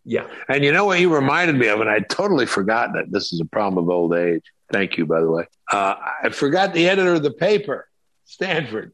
yeah. 0.05 0.27
And 0.47 0.63
you 0.63 0.71
know 0.71 0.85
what 0.85 0.97
he 0.97 1.05
reminded 1.05 1.57
me 1.57 1.67
of, 1.67 1.81
and 1.81 1.89
I'd 1.89 2.09
totally 2.09 2.45
forgotten 2.45 2.95
it. 2.97 3.11
This 3.11 3.33
is 3.33 3.41
a 3.41 3.45
problem 3.45 3.83
of 3.83 3.89
old 3.89 4.15
age. 4.15 4.43
Thank 4.71 4.97
you, 4.97 5.05
by 5.05 5.19
the 5.19 5.29
way. 5.29 5.45
Uh, 5.71 5.95
I 6.23 6.29
forgot 6.29 6.73
the 6.73 6.87
editor 6.87 7.15
of 7.15 7.23
the 7.23 7.31
paper, 7.31 7.87
Stanford, 8.25 8.93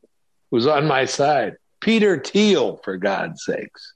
was 0.49 0.65
on 0.65 0.87
my 0.87 1.05
side. 1.05 1.57
Peter 1.79 2.19
Thiel, 2.19 2.77
for 2.83 2.97
God's 2.97 3.45
sakes. 3.45 3.93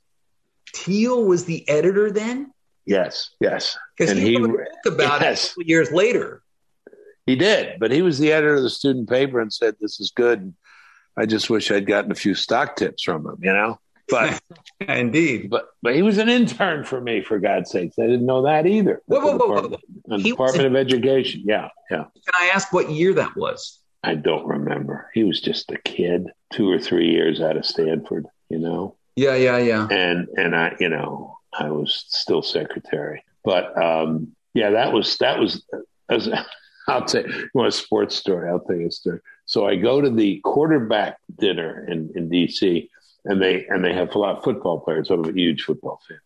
Thiel 0.76 1.26
was 1.26 1.45
the 1.45 1.68
editor 1.68 2.11
then. 2.11 2.53
Yes, 2.85 3.31
yes. 3.39 3.77
Because 3.98 4.15
he, 4.15 4.34
he 4.34 4.38
wrote 4.38 4.68
about 4.85 5.22
yes. 5.22 5.43
it 5.43 5.45
a 5.45 5.49
couple 5.49 5.64
years 5.64 5.91
later. 5.91 6.41
He 7.26 7.35
did, 7.35 7.80
but 7.80 7.91
he 7.91 8.02
was 8.02 8.19
the 8.19 8.31
editor 8.31 8.56
of 8.56 8.64
the 8.64 8.69
student 8.69 9.10
paper 9.10 9.39
and 9.39 9.53
said, 9.53 9.76
"This 9.80 9.99
is 9.99 10.11
good." 10.15 10.53
I 11.18 11.26
just 11.26 11.49
wish 11.49 11.72
I'd 11.72 11.85
gotten 11.85 12.11
a 12.11 12.15
few 12.15 12.35
stock 12.35 12.76
tips 12.76 13.03
from 13.03 13.26
him, 13.26 13.38
you 13.41 13.53
know. 13.53 13.80
But 14.10 14.41
indeed, 14.80 15.49
but 15.49 15.69
but 15.81 15.95
he 15.95 16.02
was 16.02 16.18
an 16.18 16.30
intern 16.30 16.84
for 16.84 16.99
me, 16.99 17.22
for 17.22 17.39
God's 17.39 17.72
sakes. 17.72 17.98
I 17.99 18.03
didn't 18.03 18.26
know 18.26 18.43
that 18.43 18.65
either. 18.65 19.02
Whoa, 19.06 19.19
whoa, 19.19 19.38
whoa, 19.38 19.56
Department, 19.56 19.84
whoa. 20.06 20.18
Department 20.18 20.65
of 20.68 20.76
Education. 20.76 21.43
Yeah, 21.45 21.69
yeah. 21.89 22.06
Can 22.26 22.34
I 22.34 22.52
ask 22.53 22.73
what 22.73 22.89
year 22.89 23.14
that 23.15 23.35
was? 23.35 23.80
I 24.03 24.15
don't 24.15 24.48
remember. 24.48 25.10
He 25.14 25.23
was 25.23 25.39
just 25.39 25.72
a 25.72 25.77
kid, 25.77 26.27
two 26.52 26.69
or 26.69 26.80
three 26.80 27.11
years 27.11 27.39
out 27.39 27.56
of 27.56 27.65
Stanford, 27.65 28.26
you 28.49 28.57
know. 28.57 28.95
Yeah, 29.15 29.35
yeah, 29.35 29.57
yeah. 29.57 29.88
And 29.89 30.27
and 30.35 30.56
I, 30.56 30.76
you 30.80 30.89
know, 30.89 31.38
I 31.53 31.69
was 31.69 32.06
still 32.07 32.41
secretary. 32.41 33.23
But 33.43 33.81
um, 33.81 34.35
yeah, 34.53 34.72
that 34.72 34.91
was 34.91 35.18
that 35.18 35.39
was. 35.39 35.64
As, 36.10 36.27
I'll 36.96 37.06
tell 37.06 37.24
you, 37.24 37.34
you 37.34 37.50
want 37.54 37.68
a 37.68 37.72
sports 37.72 38.16
story? 38.16 38.50
I'll 38.50 38.60
tell 38.60 38.76
you 38.76 38.88
a 38.88 38.92
story. 38.92 39.20
So 39.46 39.68
I 39.68 39.76
go 39.76 40.02
to 40.02 40.10
the 40.10 40.40
quarterback 40.44 41.18
dinner 41.38 41.86
in, 41.88 42.12
in 42.16 42.30
DC, 42.30 42.90
and 43.26 43.42
they 43.42 43.66
and 43.68 43.84
they 43.84 43.94
have 43.94 44.16
a 44.16 44.20
lot 44.20 44.38
of 44.38 44.44
football 44.44 44.80
players. 44.80 45.10
I'm 45.10 45.26
a 45.26 45.32
huge 45.32 45.64
football 45.64 46.00
fan, 46.08 46.20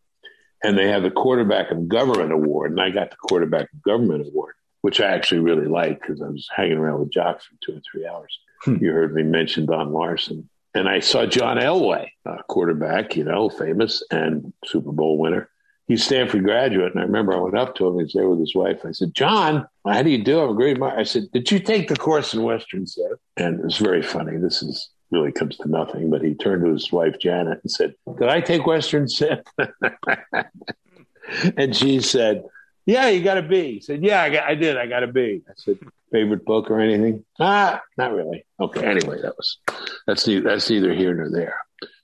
and 0.63 0.77
they 0.77 0.87
have 0.87 1.03
the 1.03 1.11
quarterback 1.11 1.71
of 1.71 1.87
government 1.87 2.31
award, 2.31 2.71
and 2.71 2.81
I 2.81 2.89
got 2.89 3.11
the 3.11 3.17
quarterback 3.17 3.71
of 3.73 3.81
government 3.81 4.27
award, 4.27 4.55
which 4.81 5.01
I 5.01 5.07
actually 5.07 5.41
really 5.41 5.67
liked 5.67 6.01
because 6.01 6.21
I 6.21 6.27
was 6.27 6.47
hanging 6.55 6.77
around 6.77 6.99
with 6.99 7.11
jocks 7.11 7.45
for 7.45 7.55
two 7.63 7.77
or 7.77 7.81
three 7.91 8.07
hours. 8.07 8.39
Hmm. 8.61 8.77
You 8.81 8.91
heard 8.91 9.13
me 9.13 9.23
mention 9.23 9.65
Don 9.65 9.91
Larsen, 9.91 10.49
and 10.73 10.87
I 10.87 10.99
saw 10.99 11.25
John 11.25 11.57
Elway, 11.57 12.09
a 12.25 12.43
quarterback, 12.43 13.15
you 13.15 13.23
know, 13.23 13.49
famous 13.49 14.03
and 14.11 14.53
Super 14.65 14.91
Bowl 14.91 15.17
winner. 15.17 15.49
He's 15.87 16.03
Stanford 16.03 16.43
graduate. 16.43 16.93
And 16.93 17.01
I 17.01 17.05
remember 17.05 17.33
I 17.33 17.39
went 17.39 17.57
up 17.57 17.75
to 17.75 17.87
him. 17.87 17.99
He's 17.99 18.13
there 18.13 18.27
with 18.27 18.39
his 18.39 18.55
wife. 18.55 18.85
I 18.85 18.91
said, 18.91 19.13
John, 19.13 19.67
how 19.85 20.01
do 20.01 20.09
you 20.09 20.23
do? 20.23 20.39
I'm 20.39 20.49
a 20.49 20.55
great 20.55 20.81
I 20.81 21.03
said, 21.03 21.31
did 21.31 21.51
you 21.51 21.59
take 21.59 21.87
the 21.87 21.95
course 21.95 22.33
in 22.33 22.41
Western 22.43 22.87
Civ? 22.87 23.17
And 23.37 23.63
it's 23.63 23.77
very 23.77 24.01
funny. 24.01 24.37
This 24.37 24.63
is 24.63 24.89
really 25.11 25.31
comes 25.31 25.57
to 25.57 25.69
nothing. 25.69 26.09
But 26.09 26.23
he 26.23 26.33
turned 26.33 26.65
to 26.65 26.71
his 26.71 26.91
wife, 26.91 27.19
Janet, 27.19 27.59
and 27.61 27.71
said, 27.71 27.93
did 28.19 28.29
I 28.29 28.41
take 28.41 28.65
Western 28.65 29.07
Civ? 29.07 29.39
and 31.57 31.75
she 31.75 32.01
said, 32.01 32.43
yeah, 32.87 33.07
you 33.09 33.23
got 33.23 33.37
a 33.37 33.43
B. 33.43 33.73
He 33.75 33.81
said, 33.81 34.03
yeah, 34.03 34.21
I, 34.21 34.29
got, 34.29 34.43
I 34.43 34.55
did. 34.55 34.77
I 34.77 34.87
got 34.87 35.03
I 35.03 35.53
said, 35.55 35.79
favorite 36.11 36.45
book 36.45 36.69
or 36.69 36.79
anything? 36.79 37.25
Ah, 37.39 37.81
not 37.97 38.13
really. 38.13 38.45
Okay. 38.59 38.85
Anyway, 38.85 39.21
that 39.21 39.35
was 39.35 39.57
that's 40.07 40.25
that's 40.25 40.69
neither 40.69 40.93
here 40.93 41.13
nor 41.13 41.29
there. 41.29 41.57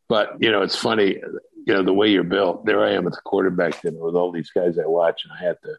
But 0.09 0.41
you 0.41 0.51
know, 0.51 0.61
it's 0.61 0.75
funny. 0.75 1.21
You 1.65 1.73
know, 1.73 1.83
the 1.83 1.93
way 1.93 2.09
you're 2.09 2.23
built. 2.23 2.65
There 2.65 2.83
I 2.83 2.91
am 2.91 3.05
at 3.07 3.13
the 3.13 3.21
quarterback 3.23 3.81
dinner 3.81 4.03
with 4.03 4.15
all 4.15 4.31
these 4.31 4.49
guys 4.49 4.79
I 4.79 4.85
watch, 4.85 5.23
and 5.23 5.33
I 5.33 5.43
had 5.43 5.57
to 5.63 5.75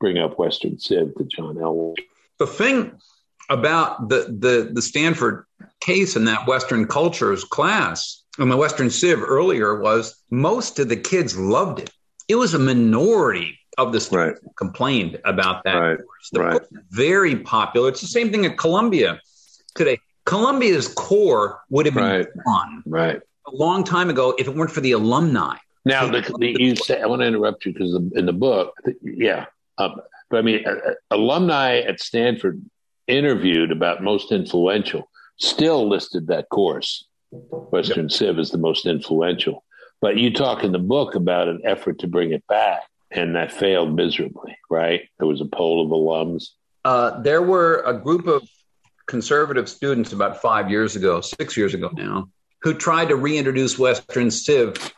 bring 0.00 0.18
up 0.18 0.38
Western 0.38 0.78
Civ 0.78 1.14
to 1.16 1.24
John 1.24 1.56
Elway. 1.56 1.94
The 2.38 2.46
thing 2.46 2.98
about 3.48 4.08
the 4.08 4.36
the 4.38 4.70
the 4.72 4.82
Stanford 4.82 5.44
case 5.80 6.16
in 6.16 6.24
that 6.24 6.46
Western 6.46 6.86
cultures 6.86 7.44
class 7.44 8.24
and 8.38 8.50
the 8.50 8.56
Western 8.56 8.90
Civ 8.90 9.22
earlier 9.22 9.80
was 9.80 10.22
most 10.30 10.78
of 10.78 10.88
the 10.88 10.96
kids 10.96 11.38
loved 11.38 11.78
it. 11.80 11.90
It 12.28 12.36
was 12.36 12.54
a 12.54 12.58
minority 12.58 13.58
of 13.78 13.92
the 13.92 14.00
students 14.00 14.40
right. 14.42 14.56
complained 14.56 15.20
about 15.24 15.62
that 15.64 15.74
right. 15.74 15.96
course. 15.96 16.30
The 16.32 16.40
right. 16.40 16.60
very 16.90 17.36
popular. 17.36 17.88
It's 17.88 18.00
the 18.00 18.06
same 18.06 18.30
thing 18.30 18.46
at 18.46 18.58
Columbia 18.58 19.20
today. 19.74 19.98
Columbia's 20.24 20.88
core 20.88 21.60
would 21.70 21.86
have 21.86 21.94
been 21.94 22.04
right. 22.04 22.26
gone 22.44 22.82
right 22.86 23.22
a 23.46 23.54
long 23.54 23.84
time 23.84 24.10
ago 24.10 24.34
if 24.38 24.46
it 24.46 24.54
weren't 24.54 24.70
for 24.70 24.80
the 24.80 24.92
alumni. 24.92 25.56
Now, 25.84 26.06
the, 26.06 26.20
the, 26.38 26.56
you 26.58 26.74
say 26.74 27.00
I 27.00 27.06
want 27.06 27.22
to 27.22 27.26
interrupt 27.26 27.64
you 27.64 27.72
because 27.72 27.94
in 28.14 28.26
the 28.26 28.32
book, 28.32 28.74
yeah, 29.02 29.46
um, 29.78 30.00
but 30.30 30.38
I 30.38 30.42
mean, 30.42 30.64
uh, 30.66 30.70
uh, 30.70 30.94
alumni 31.12 31.78
at 31.78 32.00
Stanford 32.00 32.60
interviewed 33.06 33.70
about 33.70 34.02
most 34.02 34.32
influential 34.32 35.08
still 35.36 35.88
listed 35.88 36.26
that 36.28 36.48
course, 36.48 37.06
Western 37.30 38.04
yep. 38.04 38.12
Civ, 38.12 38.38
as 38.38 38.50
the 38.50 38.58
most 38.58 38.86
influential. 38.86 39.64
But 40.00 40.16
you 40.16 40.32
talk 40.32 40.64
in 40.64 40.72
the 40.72 40.78
book 40.78 41.14
about 41.14 41.48
an 41.48 41.60
effort 41.64 41.98
to 42.00 42.08
bring 42.08 42.32
it 42.32 42.46
back, 42.46 42.82
and 43.10 43.34
that 43.36 43.52
failed 43.52 43.94
miserably, 43.94 44.56
right? 44.70 45.08
There 45.18 45.28
was 45.28 45.40
a 45.40 45.46
poll 45.46 45.84
of 45.84 45.90
alums. 45.90 46.48
Uh, 46.84 47.20
there 47.20 47.42
were 47.42 47.82
a 47.86 47.94
group 47.94 48.26
of 48.26 48.48
conservative 49.06 49.68
students 49.68 50.12
about 50.12 50.40
five 50.42 50.70
years 50.70 50.96
ago, 50.96 51.20
six 51.20 51.56
years 51.56 51.74
ago 51.74 51.90
now, 51.94 52.28
who 52.66 52.74
tried 52.74 53.08
to 53.10 53.14
reintroduce 53.14 53.78
Western 53.78 54.28
Civ, 54.28 54.92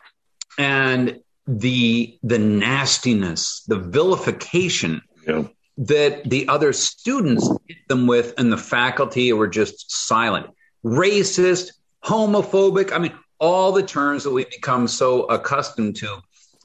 and 0.57 1.19
the 1.45 2.17
the 2.23 2.39
nastiness, 2.39 3.63
the 3.67 3.77
vilification 3.77 5.03
yeah. 5.27 5.43
that 5.77 6.27
the 6.27 6.47
other 6.47 6.73
students 6.73 7.47
hit 7.67 7.77
them 7.87 8.07
with, 8.07 8.33
and 8.39 8.51
the 8.51 8.57
faculty 8.57 9.31
were 9.33 9.47
just 9.47 9.91
silent, 10.07 10.47
racist, 10.83 11.73
homophobic. 12.03 12.91
I 12.91 12.97
mean, 12.97 13.13
all 13.39 13.71
the 13.71 13.83
terms 13.83 14.23
that 14.23 14.31
we've 14.31 14.49
become 14.49 14.87
so 14.87 15.25
accustomed 15.25 15.95
to. 15.97 16.17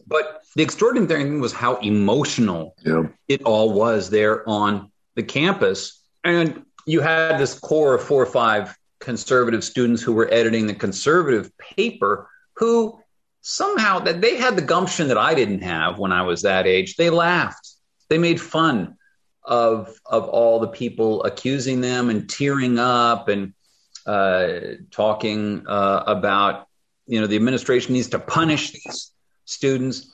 But 0.06 0.40
the 0.56 0.62
extraordinary 0.62 1.22
thing 1.22 1.38
was 1.38 1.52
how 1.52 1.76
emotional 1.80 2.76
yeah. 2.82 3.02
it 3.28 3.42
all 3.42 3.74
was 3.74 4.08
there 4.08 4.48
on 4.48 4.90
the 5.16 5.22
campus. 5.22 6.00
And 6.24 6.64
you 6.86 7.02
had 7.02 7.36
this 7.36 7.58
core 7.58 7.92
of 7.92 8.02
four 8.02 8.22
or 8.22 8.26
five 8.26 8.74
conservative 9.04 9.62
students 9.62 10.02
who 10.02 10.12
were 10.12 10.32
editing 10.32 10.66
the 10.66 10.74
conservative 10.74 11.50
paper 11.58 12.28
who 12.54 12.98
somehow 13.42 13.98
that 13.98 14.20
they 14.22 14.36
had 14.36 14.56
the 14.56 14.62
gumption 14.62 15.08
that 15.08 15.18
I 15.18 15.34
didn't 15.34 15.62
have 15.62 15.98
when 15.98 16.12
I 16.12 16.22
was 16.22 16.42
that 16.42 16.66
age. 16.66 16.96
They 16.96 17.10
laughed. 17.10 17.68
They 18.08 18.18
made 18.18 18.40
fun 18.40 18.96
of 19.42 19.94
of 20.06 20.28
all 20.28 20.58
the 20.58 20.68
people 20.68 21.22
accusing 21.24 21.82
them 21.82 22.08
and 22.08 22.28
tearing 22.28 22.78
up 22.78 23.28
and 23.28 23.52
uh, 24.06 24.60
talking 24.90 25.66
uh, 25.66 26.04
about 26.06 26.66
you 27.06 27.20
know 27.20 27.26
the 27.26 27.36
administration 27.36 27.92
needs 27.92 28.08
to 28.08 28.18
punish 28.18 28.72
these 28.72 29.12
students. 29.44 30.10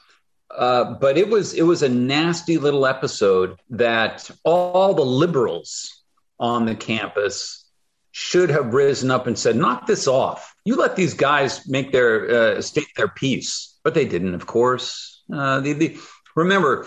Uh, 0.51 0.95
but 0.95 1.17
it 1.17 1.29
was 1.29 1.55
it 1.55 1.63
was 1.63 1.83
a 1.85 1.89
nasty 1.89 2.59
little 2.59 2.87
episode 2.87 3.61
that 3.71 4.29
all 4.45 4.95
the 4.95 5.05
liberals 5.05 6.03
on 6.41 6.67
the 6.67 6.75
campus 6.75 7.60
should 8.13 8.51
have 8.51 8.75
risen 8.75 9.11
up 9.11 9.27
and 9.27 9.39
said, 9.39 9.57
"Knock 9.57 9.87
this 9.87 10.07
off. 10.07 10.55
You 10.65 10.77
let 10.77 10.97
these 10.97 11.15
guys 11.15 11.69
make 11.69 11.93
their 11.93 12.31
uh, 12.31 12.63
state 12.63 12.89
their 12.97 13.09
piece." 13.09 13.79
But 13.83 13.95
they 13.95 14.05
didn't, 14.05 14.35
of 14.35 14.47
course. 14.47 15.23
Uh, 15.33 15.61
the, 15.61 15.73
the, 15.73 15.99
remember, 16.37 16.87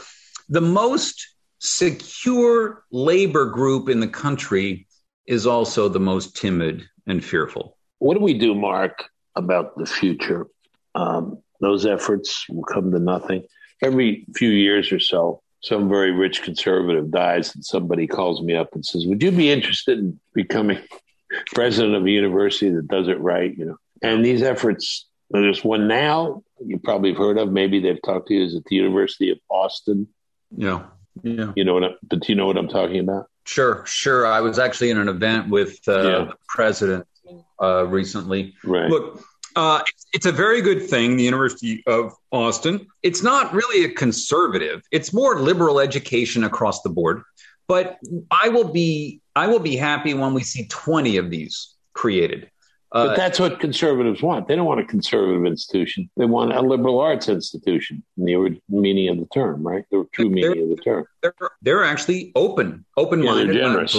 the 0.49 0.61
most 0.61 1.27
secure 1.59 2.83
labor 2.91 3.45
group 3.45 3.89
in 3.89 3.99
the 3.99 4.07
country 4.07 4.85
is 5.25 5.47
also 5.47 5.87
the 5.87 5.99
most 5.99 6.35
timid 6.35 6.87
and 7.07 7.23
fearful. 7.23 7.77
What 7.99 8.15
do 8.15 8.19
we 8.19 8.37
do, 8.37 8.53
Mark, 8.53 9.05
about 9.35 9.77
the 9.77 9.85
future? 9.85 10.47
Um, 10.93 11.41
those 11.61 11.85
efforts 11.85 12.45
will 12.49 12.65
come 12.65 12.91
to 12.91 12.99
nothing. 12.99 13.43
Every 13.81 14.25
few 14.35 14.49
years 14.49 14.91
or 14.91 14.99
so, 14.99 15.41
some 15.61 15.87
very 15.87 16.11
rich 16.11 16.43
conservative 16.43 17.09
dies, 17.09 17.55
and 17.55 17.63
somebody 17.63 18.05
calls 18.05 18.41
me 18.41 18.53
up 18.53 18.75
and 18.75 18.85
says, 18.85 19.07
"Would 19.07 19.23
you 19.23 19.31
be 19.31 19.49
interested 19.49 19.99
in 19.99 20.19
becoming 20.33 20.79
president 21.53 21.95
of 21.95 22.05
a 22.05 22.09
university 22.09 22.69
that 22.71 22.87
does 22.87 23.07
it 23.07 23.19
right?" 23.19 23.55
You 23.57 23.65
know, 23.65 23.77
and 24.01 24.25
these 24.25 24.41
efforts. 24.41 25.07
There's 25.29 25.63
one 25.63 25.87
now 25.87 26.43
you 26.65 26.77
probably 26.79 27.09
have 27.09 27.17
heard 27.17 27.37
of. 27.37 27.51
Maybe 27.51 27.79
they've 27.79 28.01
talked 28.03 28.27
to 28.27 28.33
you. 28.33 28.43
Is 28.43 28.55
at 28.55 28.65
the 28.65 28.75
University 28.75 29.31
of 29.31 29.39
Austin. 29.49 30.07
Yeah, 30.55 30.83
yeah. 31.23 31.51
You 31.55 31.63
know 31.63 31.73
what? 31.73 31.83
I, 31.83 31.89
but 32.03 32.19
do 32.19 32.31
you 32.31 32.35
know 32.35 32.45
what 32.45 32.57
I'm 32.57 32.67
talking 32.67 32.99
about? 32.99 33.27
Sure, 33.45 33.85
sure. 33.85 34.25
I 34.25 34.41
was 34.41 34.59
actually 34.59 34.89
in 34.89 34.97
an 34.97 35.09
event 35.09 35.49
with 35.49 35.79
uh, 35.87 35.91
yeah. 35.91 36.01
the 36.25 36.33
president 36.47 37.05
uh, 37.61 37.85
recently. 37.87 38.55
Right. 38.63 38.89
Look, 38.89 39.21
uh, 39.55 39.81
it's 40.13 40.25
a 40.25 40.31
very 40.31 40.61
good 40.61 40.89
thing, 40.89 41.17
the 41.17 41.23
University 41.23 41.83
of 41.85 42.13
Austin. 42.31 42.87
It's 43.01 43.21
not 43.21 43.53
really 43.53 43.85
a 43.85 43.89
conservative; 43.89 44.83
it's 44.91 45.13
more 45.13 45.39
liberal 45.39 45.79
education 45.79 46.43
across 46.43 46.81
the 46.81 46.89
board. 46.89 47.23
But 47.67 47.97
I 48.29 48.49
will 48.49 48.67
be 48.67 49.21
I 49.35 49.47
will 49.47 49.59
be 49.59 49.75
happy 49.75 50.13
when 50.13 50.33
we 50.33 50.43
see 50.43 50.67
twenty 50.67 51.17
of 51.17 51.29
these 51.29 51.75
created. 51.93 52.49
Uh, 52.91 53.07
but 53.07 53.17
that's 53.17 53.39
what 53.39 53.59
conservatives 53.59 54.21
want. 54.21 54.47
They 54.47 54.55
don't 54.55 54.67
want 54.67 54.79
a 54.79 54.85
conservative 54.85 55.47
institution. 55.47 56.11
They 56.15 56.25
want 56.25 56.53
a 56.53 56.61
liberal 56.61 56.99
arts 56.99 57.27
institution 57.27 58.03
in 58.17 58.25
the 58.25 58.61
meaning 58.69 59.09
of 59.09 59.17
the 59.17 59.25
term, 59.33 59.65
right? 59.65 59.83
The 59.89 60.05
true 60.11 60.29
meaning 60.29 60.61
of 60.71 60.77
the 60.77 60.83
term. 60.83 61.05
They're, 61.23 61.33
they're 61.63 61.83
actually 61.83 62.31
open, 62.35 62.85
open-minded, 62.95 63.55
yeah, 63.55 63.61
generous. 63.61 63.97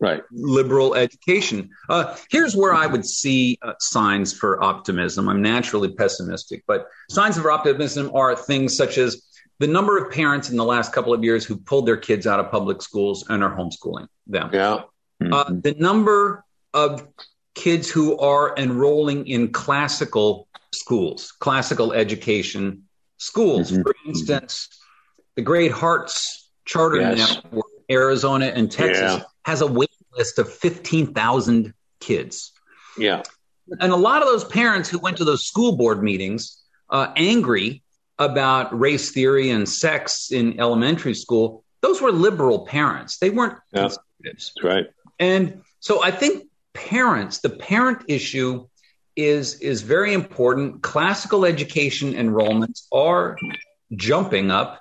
right? 0.00 0.22
Liberal 0.30 0.94
education. 0.94 1.70
Uh, 1.88 2.16
here's 2.30 2.56
where 2.56 2.74
I 2.74 2.86
would 2.86 3.04
see 3.04 3.58
uh, 3.62 3.74
signs 3.80 4.32
for 4.32 4.62
optimism. 4.62 5.28
I'm 5.28 5.42
naturally 5.42 5.92
pessimistic, 5.92 6.64
but 6.66 6.86
signs 7.10 7.36
of 7.36 7.44
optimism 7.44 8.10
are 8.14 8.34
things 8.34 8.76
such 8.76 8.98
as 8.98 9.22
the 9.58 9.66
number 9.66 9.96
of 9.98 10.12
parents 10.12 10.50
in 10.50 10.56
the 10.56 10.64
last 10.64 10.92
couple 10.92 11.14
of 11.14 11.24
years 11.24 11.44
who 11.44 11.56
pulled 11.56 11.86
their 11.86 11.96
kids 11.96 12.26
out 12.26 12.40
of 12.40 12.50
public 12.50 12.82
schools 12.82 13.24
and 13.28 13.42
are 13.42 13.56
homeschooling 13.56 14.06
them. 14.26 14.50
Yeah. 14.52 14.82
Uh, 15.20 15.44
mm-hmm. 15.44 15.60
the 15.60 15.74
number 15.78 16.44
of 16.74 17.06
kids 17.54 17.90
who 17.90 18.18
are 18.18 18.54
enrolling 18.58 19.26
in 19.26 19.50
classical 19.50 20.46
schools, 20.74 21.32
classical 21.32 21.92
education 21.92 22.84
schools. 23.16 23.72
Mm-hmm. 23.72 23.82
For 23.82 23.94
instance, 24.06 24.68
the 25.36 25.42
Great 25.42 25.72
Hearts 25.72 26.50
Charter 26.66 27.00
yes. 27.00 27.34
Network, 27.44 27.64
Arizona 27.90 28.46
and 28.46 28.70
Texas, 28.70 29.18
yeah. 29.18 29.22
has 29.44 29.62
a 29.62 29.66
wait 29.66 29.90
list 30.16 30.38
of 30.38 30.52
15,000 30.52 31.72
kids. 32.00 32.52
Yeah. 32.98 33.22
And 33.80 33.92
a 33.92 33.96
lot 33.96 34.22
of 34.22 34.28
those 34.28 34.44
parents 34.44 34.88
who 34.88 34.98
went 34.98 35.16
to 35.18 35.24
those 35.24 35.46
school 35.46 35.76
board 35.76 36.02
meetings 36.02 36.62
uh, 36.90 37.12
angry 37.16 37.82
about 38.18 38.78
race 38.78 39.10
theory 39.10 39.50
and 39.50 39.68
sex 39.68 40.30
in 40.30 40.58
elementary 40.58 41.14
school, 41.14 41.64
those 41.82 42.00
were 42.00 42.12
liberal 42.12 42.66
parents. 42.66 43.18
They 43.18 43.30
weren't 43.30 43.58
yeah. 43.72 43.88
conservatives. 43.88 44.52
Right. 44.62 44.86
And 45.18 45.62
so 45.80 46.02
I 46.02 46.10
think 46.10 46.48
parents, 46.72 47.40
the 47.40 47.50
parent 47.50 48.04
issue 48.08 48.66
is 49.14 49.60
is 49.60 49.82
very 49.82 50.12
important. 50.12 50.82
Classical 50.82 51.44
education 51.44 52.12
enrollments 52.12 52.86
are 52.92 53.36
jumping 53.94 54.50
up, 54.50 54.80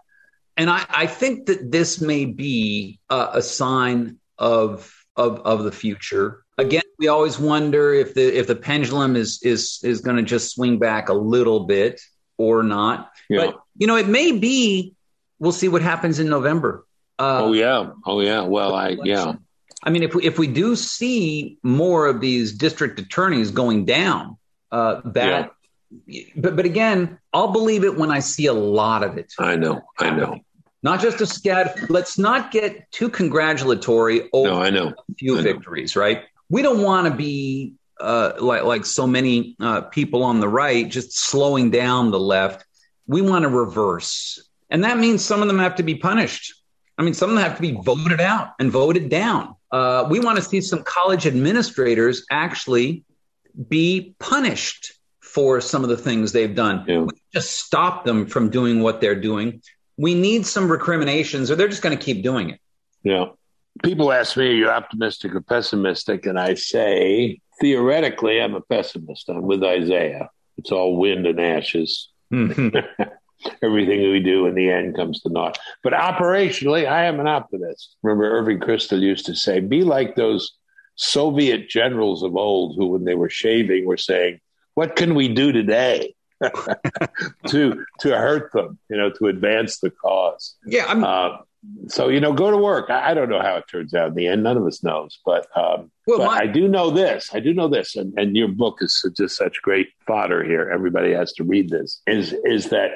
and 0.58 0.70
I, 0.70 0.86
I 0.90 1.08
think 1.08 1.46
that 1.46 1.72
this 1.72 2.02
may 2.02 2.26
be 2.26 3.00
a, 3.10 3.30
a 3.36 3.42
sign 3.42 4.18
of, 4.38 4.94
of 5.16 5.40
of 5.42 5.64
the 5.64 5.72
future. 5.72 6.44
Again, 6.58 6.84
we 7.00 7.08
always 7.08 7.40
wonder 7.40 7.94
if 7.94 8.14
the 8.14 8.38
if 8.38 8.48
the 8.48 8.56
pendulum 8.56 9.16
is 9.16 9.42
is 9.42 9.80
is 9.84 10.02
going 10.02 10.18
to 10.18 10.24
just 10.24 10.54
swing 10.54 10.80
back 10.80 11.08
a 11.08 11.14
little 11.14 11.62
bit 11.62 12.02
or 12.38 12.64
not. 12.64 13.12
Yeah. 13.30 13.48
But 13.48 13.62
you 13.78 13.88
know, 13.88 13.96
it 13.96 14.08
may 14.08 14.32
be. 14.32 14.94
We'll 15.38 15.52
see 15.52 15.68
what 15.68 15.82
happens 15.82 16.20
in 16.20 16.30
November. 16.30 16.86
Uh, 17.20 17.44
oh 17.44 17.54
yeah, 17.54 17.92
oh 18.06 18.22
yeah. 18.22 18.42
Well, 18.42 18.74
I 18.74 18.98
yeah. 19.04 19.34
I 19.84 19.90
mean, 19.90 20.04
if 20.04 20.16
we, 20.16 20.24
if 20.24 20.40
we 20.40 20.48
do 20.48 20.76
see 20.76 21.58
more 21.62 22.08
of 22.08 22.20
these 22.20 22.54
district 22.54 23.00
attorneys 23.00 23.52
going 23.52 23.86
down, 23.86 24.38
uh, 24.72 25.02
that, 25.06 25.52
yeah. 26.08 26.24
but 26.36 26.56
but 26.56 26.66
again, 26.66 27.20
I'll 27.34 27.52
believe 27.52 27.84
it 27.84 27.96
when 27.98 28.12
I 28.12 28.20
see 28.20 28.48
a 28.48 28.54
lot 28.54 29.04
of 29.04 29.18
it. 29.18 29.34
I 29.38 29.56
know, 29.56 29.82
I 30.00 30.10
know. 30.10 30.40
Not 30.82 31.02
just 31.02 31.20
a 31.20 31.26
scat. 31.26 31.90
Let's 31.90 32.18
not 32.18 32.52
get 32.52 32.92
too 32.92 33.10
congratulatory 33.10 34.30
over 34.32 34.50
no, 34.50 34.62
I 34.62 34.70
know. 34.70 34.90
a 34.90 35.14
few 35.18 35.40
I 35.40 35.42
victories, 35.42 35.96
know. 35.96 36.02
right? 36.02 36.24
We 36.50 36.62
don't 36.62 36.84
want 36.84 37.08
to 37.08 37.14
be 37.14 37.74
uh, 38.00 38.34
like 38.40 38.64
like 38.64 38.86
so 38.86 39.08
many 39.08 39.56
uh, 39.60 39.82
people 39.82 40.24
on 40.24 40.40
the 40.40 40.50
right 40.50 40.90
just 40.90 41.18
slowing 41.18 41.72
down 41.72 42.12
the 42.12 42.20
left. 42.20 42.66
We 43.08 43.22
want 43.22 43.44
to 43.44 43.50
reverse, 43.50 44.48
and 44.70 44.84
that 44.84 44.98
means 44.98 45.24
some 45.24 45.42
of 45.42 45.48
them 45.48 45.60
have 45.60 45.76
to 45.76 45.84
be 45.84 45.96
punished. 45.96 46.54
I 46.98 47.04
mean, 47.04 47.14
some 47.14 47.30
of 47.30 47.36
them 47.36 47.44
have 47.44 47.56
to 47.58 47.62
be 47.62 47.78
voted 47.84 48.22
out 48.22 48.54
and 48.60 48.72
voted 48.72 49.10
down. 49.10 49.56
Uh, 49.72 50.08
we 50.10 50.20
want 50.20 50.38
to 50.38 50.44
see 50.44 50.62
some 50.62 50.84
college 50.84 51.28
administrators 51.28 52.26
actually 52.32 53.04
be 53.70 54.16
punished 54.20 54.94
for 55.20 55.60
some 55.60 55.84
of 55.84 55.90
the 55.90 55.98
things 55.98 56.32
they've 56.32 56.56
done. 56.56 56.86
Yeah. 56.88 57.06
just 57.34 57.60
stop 57.60 58.06
them 58.06 58.26
from 58.26 58.50
doing 58.50 58.82
what 58.82 59.02
they're 59.02 59.20
doing. 59.20 59.62
We 59.98 60.14
need 60.14 60.46
some 60.46 60.72
recriminations, 60.72 61.52
or 61.52 61.56
they're 61.56 61.68
just 61.68 61.82
going 61.82 61.98
to 61.98 62.04
keep 62.04 62.24
doing 62.24 62.52
it. 62.52 62.60
Yeah. 63.04 63.26
People 63.84 64.12
ask 64.12 64.38
me, 64.38 64.48
are 64.48 64.54
you 64.54 64.70
optimistic 64.70 65.36
or 65.36 65.42
pessimistic? 65.42 66.26
And 66.26 66.40
I 66.40 66.54
say, 66.54 67.40
theoretically, 67.60 68.42
I'm 68.42 68.56
a 68.56 68.62
pessimist. 68.62 69.30
I'm 69.30 69.42
with 69.44 69.64
Isaiah. 69.64 70.30
It's 70.58 70.72
all 70.72 70.98
wind 70.98 71.28
and 71.28 71.40
ashes. 71.40 72.10
Mm-hmm. 72.32 73.04
everything 73.62 74.12
we 74.12 74.20
do 74.20 74.48
in 74.48 74.56
the 74.56 74.70
end 74.70 74.96
comes 74.96 75.22
to 75.22 75.30
naught. 75.30 75.58
But 75.84 75.94
operationally, 75.94 76.88
I 76.88 77.06
am 77.06 77.20
an 77.20 77.28
optimist. 77.28 77.96
Remember, 78.02 78.30
Irving 78.30 78.60
Kristol 78.60 79.02
used 79.02 79.26
to 79.28 79.36
say, 79.36 79.60
be 79.60 79.84
like 79.84 80.16
those 80.16 80.52
Soviet 80.96 81.70
generals 81.70 82.24
of 82.24 82.36
old 82.36 82.76
who, 82.78 82.88
when 82.88 83.04
they 83.04 83.16
were 83.16 83.30
shaving, 83.30 83.86
were 83.86 83.98
saying, 83.98 84.40
what 84.76 84.96
can 84.96 85.16
we 85.16 85.28
do 85.28 85.52
today? 85.52 86.16
to 87.48 87.86
to 88.02 88.10
hurt 88.18 88.52
them, 88.52 88.78
you 88.90 88.98
know, 88.98 89.10
to 89.10 89.28
advance 89.28 89.80
the 89.80 89.90
cause. 89.90 90.56
Yeah, 90.66 90.84
uh, 90.86 91.38
so 91.88 92.10
you 92.10 92.20
know, 92.20 92.34
go 92.34 92.52
to 92.52 92.58
work. 92.58 92.90
I, 92.90 93.12
I, 93.12 93.14
don't 93.14 93.30
know 93.30 93.42
how 93.42 93.58
it 93.58 93.66
turns 93.70 93.94
out 93.94 94.10
in 94.10 94.16
the 94.16 94.28
end. 94.28 94.44
None 94.44 94.58
of 94.58 94.66
us 94.66 94.84
knows, 94.84 95.20
but, 95.26 95.48
um, 95.56 95.92
well, 96.08 96.20
but 96.20 96.26
my- 96.26 96.40
I 96.40 96.48
do 96.48 96.68
know 96.68 96.90
this. 96.90 97.30
I 97.34 97.40
do 97.40 97.54
know 97.54 97.68
this, 97.68 97.96
and, 97.96 98.14
and 98.18 98.36
your 98.36 98.48
book 98.48 98.80
is 98.82 99.06
just 99.16 99.38
such 99.38 99.62
great 99.62 99.90
fodder 100.08 100.44
here. 100.44 100.70
Everybody 100.74 101.14
has 101.14 101.34
to 101.34 101.44
read 101.44 101.70
this. 101.70 102.02
Is 102.08 102.34
is 102.44 102.70
that 102.70 102.92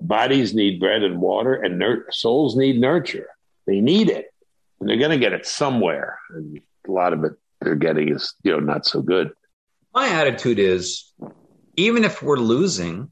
bodies 0.00 0.54
need 0.54 0.80
bread 0.80 1.02
and 1.02 1.20
water, 1.20 1.54
and 1.54 1.78
nur- 1.78 2.06
souls 2.10 2.56
need 2.56 2.80
nurture. 2.80 3.28
They 3.66 3.80
need 3.80 4.08
it, 4.08 4.26
and 4.78 4.88
they're 4.88 4.96
going 4.96 5.10
to 5.10 5.18
get 5.18 5.32
it 5.32 5.46
somewhere. 5.46 6.18
And 6.30 6.60
a 6.86 6.90
lot 6.90 7.12
of 7.12 7.24
it 7.24 7.32
they're 7.60 7.74
getting 7.74 8.08
is 8.08 8.34
you 8.42 8.52
know 8.52 8.60
not 8.60 8.86
so 8.86 9.02
good. 9.02 9.32
My 9.92 10.08
attitude 10.08 10.58
is, 10.58 11.12
even 11.76 12.04
if 12.04 12.22
we're 12.22 12.36
losing, 12.36 13.10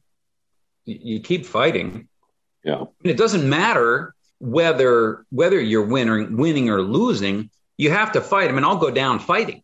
you, 0.85 0.99
you 1.01 1.20
keep 1.20 1.45
fighting. 1.45 2.09
Yeah, 2.65 2.81
and 2.81 3.11
it 3.11 3.16
doesn't 3.16 3.49
matter 3.49 4.15
whether 4.40 5.24
whether 5.31 5.60
you're 5.60 5.85
winning 5.85 6.36
winning 6.36 6.70
or 6.70 6.82
losing. 6.82 7.51
You 7.77 7.90
have 7.90 8.12
to 8.12 8.20
fight. 8.20 8.48
I 8.48 8.52
mean, 8.52 8.65
I'll 8.65 8.77
go 8.77 8.90
down 8.90 9.20
fighting. 9.20 9.62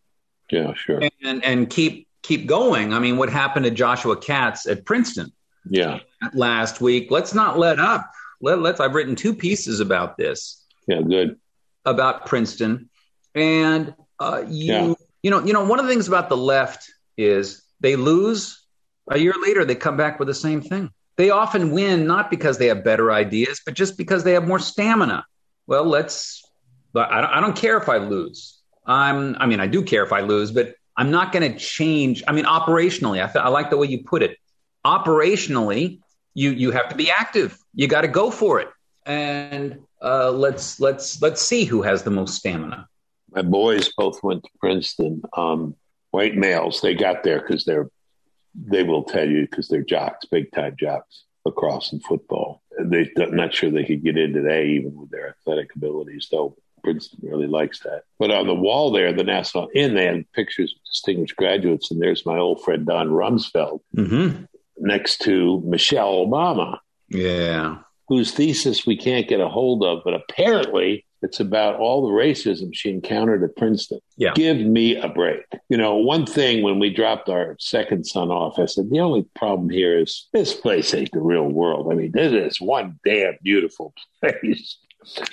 Yeah, 0.51 0.75
sure. 0.75 1.03
And 1.23 1.45
and 1.45 1.71
keep 1.71 2.07
keep 2.23 2.47
going. 2.47 2.93
I 2.93 2.99
mean, 2.99 3.17
what 3.17 3.29
happened 3.29 3.65
to 3.65 3.71
Joshua 3.71 4.17
Katz 4.17 4.67
at 4.67 4.85
Princeton? 4.85 5.33
Yeah. 5.69 6.01
Last 6.33 6.81
week. 6.81 7.11
Let's 7.11 7.35
not 7.35 7.59
let 7.59 7.81
up. 7.81 8.11
Let, 8.41 8.61
let's. 8.61 8.81
I've 8.81 8.95
written 8.95 9.17
two 9.17 9.35
pieces 9.35 9.81
about 9.81 10.17
this. 10.17 10.65
Yeah, 10.87 11.01
good. 11.01 11.39
About 11.85 12.27
Princeton, 12.27 12.89
and 13.35 13.95
uh, 14.19 14.45
you 14.49 14.73
yeah. 14.73 14.95
you 15.23 15.31
know 15.31 15.45
you 15.45 15.53
know 15.53 15.65
one 15.65 15.79
of 15.79 15.87
the 15.87 15.93
things 15.93 16.09
about 16.09 16.29
the 16.29 16.37
left 16.37 16.91
is 17.17 17.63
they 17.81 17.97
lose 17.97 18.65
a 19.11 19.19
year 19.19 19.35
later 19.43 19.65
they 19.65 19.75
come 19.75 19.97
back 19.97 20.19
with 20.19 20.29
the 20.29 20.35
same 20.35 20.61
thing. 20.61 20.91
They 21.17 21.31
often 21.31 21.71
win 21.71 22.07
not 22.07 22.31
because 22.31 22.59
they 22.59 22.67
have 22.67 22.83
better 22.83 23.13
ideas, 23.13 23.61
but 23.65 23.75
just 23.75 23.97
because 23.97 24.25
they 24.25 24.33
have 24.33 24.47
more 24.47 24.59
stamina. 24.59 25.25
Well, 25.67 25.85
let's. 25.85 26.43
I 26.95 27.21
don't, 27.21 27.31
I 27.31 27.41
don't 27.41 27.57
care 27.57 27.77
if 27.77 27.89
I 27.89 27.99
lose. 27.99 28.61
I'm. 28.87 29.37
I 29.39 29.47
mean, 29.47 29.61
I 29.61 29.67
do 29.67 29.83
care 29.83 30.05
if 30.05 30.13
I 30.13 30.21
lose, 30.21 30.51
but 30.51 30.75
I'm 30.97 31.11
not 31.11 31.33
going 31.33 31.53
to 31.53 31.59
change. 31.59 32.23
I 32.27 32.33
mean, 32.33 32.45
operationally, 32.45 33.23
I, 33.23 33.31
th- 33.31 33.45
I 33.45 33.49
like 33.49 33.71
the 33.71 33.77
way 33.77 33.87
you 33.87 34.05
put 34.05 34.23
it. 34.23 34.39
Operationally, 34.85 36.01
you 36.35 36.51
you 36.51 36.71
have 36.73 36.89
to 36.91 36.97
be 36.97 37.11
active. 37.11 37.59
You 37.75 37.89
got 37.89 38.03
to 38.03 38.09
go 38.09 38.31
for 38.31 38.61
it. 38.61 38.69
And 39.07 39.81
uh, 40.03 40.31
let's 40.31 40.81
let's 40.81 41.21
let's 41.23 41.41
see 41.41 41.65
who 41.65 41.83
has 41.83 42.03
the 42.03 42.11
most 42.11 42.37
stamina. 42.37 42.89
My 43.31 43.43
boys 43.43 43.93
both 43.97 44.23
went 44.23 44.45
to 44.45 44.51
Princeton. 44.61 45.23
Um, 45.37 45.77
white 46.11 46.37
males. 46.37 46.81
They 46.81 46.95
got 46.95 47.25
there 47.25 47.41
because 47.41 47.65
they're 47.65 47.89
they 48.55 48.83
will 48.83 49.05
tell 49.05 49.29
you 49.29 49.43
because 49.43 49.69
they're 49.69 49.83
jocks, 49.83 50.27
big 50.27 50.53
time 50.53 50.77
jocks, 50.79 51.25
across 51.47 51.93
in 51.93 52.01
football. 52.01 52.63
They're 52.79 53.09
not 53.17 53.55
sure 53.55 53.71
they 53.71 53.85
could 53.85 54.03
get 54.03 54.17
in 54.17 54.33
today, 54.33 54.69
even 54.69 54.95
with 54.95 55.11
their 55.11 55.29
athletic 55.29 55.75
abilities, 55.77 56.29
though 56.31 56.57
Princeton 56.83 57.21
really 57.23 57.47
likes 57.47 57.81
that. 57.81 58.03
But 58.19 58.31
on 58.31 58.47
the 58.47 58.55
wall 58.55 58.93
there, 58.93 59.13
the 59.13 59.25
Nassau 59.25 59.67
Inn, 59.75 59.95
they 59.95 60.07
had 60.07 60.31
pictures 60.33 60.75
of 60.77 60.85
distinguished 60.85 61.37
graduates, 61.37 61.91
and 61.91 62.01
there's 62.01 62.27
my 62.27 62.39
old 62.39 62.63
friend 62.63 62.87
Don 62.87 63.09
Rumsfeld 63.09 63.81
mm-hmm. 63.97 64.45
next 64.79 65.23
to 65.23 65.63
Michelle 65.65 66.27
Obama. 66.27 66.79
Yeah. 67.09 67.79
Whose 68.09 68.33
thesis 68.33 68.87
we 68.87 68.97
can't 68.97 69.29
get 69.29 69.41
a 69.41 69.49
hold 69.49 69.83
of, 69.83 70.03
but 70.05 70.15
apparently 70.15 71.07
it's 71.25 71.41
about 71.41 71.77
all 71.77 72.07
the 72.07 72.13
racism 72.13 72.69
she 72.73 72.91
encountered 72.91 73.43
at 73.43 73.57
Princeton. 73.57 73.99
Yeah. 74.19 74.35
Give 74.35 74.59
me 74.59 74.97
a 74.97 75.09
break. 75.09 75.45
You 75.71 75.79
know, 75.79 75.97
one 75.97 76.27
thing 76.27 76.63
when 76.63 76.79
we 76.79 76.91
dropped 76.91 77.31
our 77.31 77.57
second 77.59 78.05
son 78.05 78.31
off, 78.31 78.59
I 78.59 78.67
said, 78.67 78.91
the 78.91 79.01
only 79.01 79.25
problem 79.35 79.71
here 79.71 79.99
is 79.99 80.29
this 80.35 80.53
place 80.53 80.93
ain't 80.93 81.13
the 81.13 81.21
real 81.21 81.49
world. 81.49 81.91
I 81.91 81.95
mean, 81.95 82.13
this 82.13 82.33
is 82.33 82.61
one 82.61 83.01
damn 83.07 83.39
beautiful 83.43 83.95
place. 84.21 84.77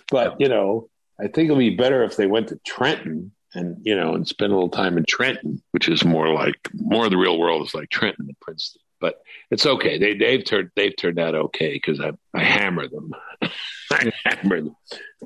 But, 0.10 0.40
you 0.40 0.48
know, 0.48 0.90
I 1.20 1.24
think 1.24 1.46
it'll 1.46 1.58
be 1.58 1.76
better 1.76 2.04
if 2.04 2.16
they 2.16 2.28
went 2.28 2.48
to 2.48 2.60
Trenton 2.66 3.34
and, 3.54 3.78
you 3.82 3.96
know, 3.96 4.16
and 4.16 4.26
spend 4.26 4.54
a 4.54 4.56
little 4.56 4.70
time 4.70 4.98
in 4.98 5.04
Trenton, 5.04 5.62
which 5.72 5.90
is 5.90 6.06
more 6.06 6.34
like, 6.34 6.56
more 6.74 7.04
of 7.06 7.12
the 7.12 7.18
real 7.18 7.38
world 7.38 7.68
is 7.68 7.76
like 7.76 7.90
Trenton 7.90 8.28
than 8.28 8.38
Princeton. 8.42 8.82
But 9.02 9.22
it's 9.50 9.66
okay. 9.66 9.98
They, 9.98 10.16
they've 10.16 10.46
turned, 10.46 10.70
they've 10.76 10.96
turned 10.96 11.20
out 11.20 11.36
okay 11.36 11.74
because 11.74 12.00
I, 12.00 12.12
I 12.34 12.44
hammer 12.44 12.88
them. 12.88 13.12
I 13.92 14.12
hammer 14.24 14.62
them. 14.62 14.76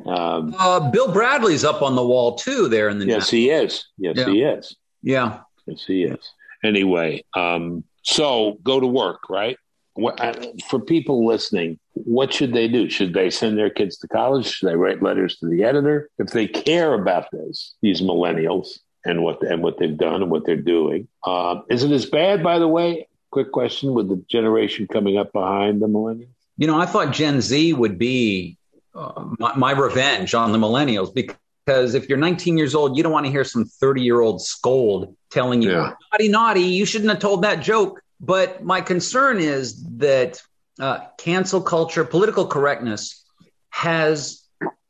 Um, 0.08 0.56
uh, 0.58 0.90
Bill 0.90 1.12
Bradley's 1.12 1.64
up 1.64 1.82
on 1.82 1.96
the 1.96 2.06
wall 2.06 2.36
too. 2.36 2.68
There 2.68 2.90
in 2.90 2.98
the 2.98 3.06
yes, 3.06 3.30
he 3.30 3.50
is. 3.50 3.86
Yes, 3.98 4.16
yeah. 4.18 4.26
he 4.26 4.42
is. 4.42 4.76
Yeah, 5.04 5.40
yes, 5.68 5.84
he 5.86 6.04
is. 6.04 6.32
Anyway, 6.64 7.24
um, 7.36 7.84
so 8.02 8.58
go 8.64 8.80
to 8.80 8.88
work, 8.88 9.30
right? 9.30 9.58
What, 9.94 10.20
uh, 10.20 10.34
for 10.70 10.80
people 10.80 11.26
listening, 11.26 11.80
what 11.94 12.34
should 12.34 12.54
they 12.54 12.68
do? 12.68 12.90
Should 12.90 13.14
they 13.14 13.30
send 13.30 13.58
their 13.58 13.70
kids 13.70 13.98
to 14.00 14.08
college? 14.08 14.48
Should 14.48 14.70
they 14.70 14.76
write 14.76 15.02
letters 15.02 15.38
to 15.38 15.48
the 15.48 15.64
editor? 15.64 16.10
If 16.18 16.32
they 16.32 16.48
care 16.48 16.94
about 16.94 17.28
this, 17.32 17.76
these 17.82 18.02
millennials 18.02 18.80
and 19.06 19.24
what 19.24 19.42
and 19.44 19.64
what 19.64 19.78
they've 19.78 19.98
done 19.98 20.22
and 20.22 20.32
what 20.32 20.46
they're 20.46 20.58
doing, 20.58 21.08
uh, 21.24 21.62
is 21.70 21.84
it 21.84 21.92
as 21.92 22.06
bad? 22.06 22.44
By 22.44 22.60
the 22.60 22.68
way, 22.68 23.08
quick 23.36 23.52
question: 23.52 23.94
with 23.94 24.08
the 24.08 24.24
generation 24.30 24.88
coming 24.88 25.18
up 25.18 25.34
behind 25.34 25.82
the 25.82 25.88
millennials? 25.88 26.30
You 26.58 26.68
know, 26.68 26.80
I 26.80 26.86
thought 26.86 27.12
Gen 27.12 27.42
Z 27.42 27.74
would 27.74 28.00
be 28.00 28.58
uh, 28.96 29.26
my, 29.38 29.54
my, 29.58 29.72
revenge 29.72 30.34
on 30.34 30.54
the 30.54 30.58
millennials 30.58 31.14
because 31.14 31.96
if 31.96 32.08
you're 32.08 32.18
19 32.18 32.58
years 32.58 32.74
old, 32.76 32.96
you 32.96 33.04
don't 33.04 33.12
want 33.12 33.26
to 33.26 33.32
hear 33.34 33.44
some 33.44 33.66
30 33.66 34.02
year 34.02 34.22
old 34.22 34.42
scold 34.42 35.18
telling 35.32 35.62
you, 35.62 35.72
yeah. 35.72 35.92
naughty, 36.14 36.30
naughty, 36.30 36.62
you 36.62 36.86
shouldn't 36.86 37.10
have 37.10 37.20
told 37.20 37.42
that 37.42 37.62
joke. 37.62 38.02
But 38.22 38.64
my 38.64 38.80
concern 38.80 39.40
is 39.40 39.84
that 39.98 40.42
uh, 40.80 41.00
cancel 41.18 41.60
culture, 41.60 42.06
political 42.06 42.48
correctness 42.48 43.22
has 43.70 44.46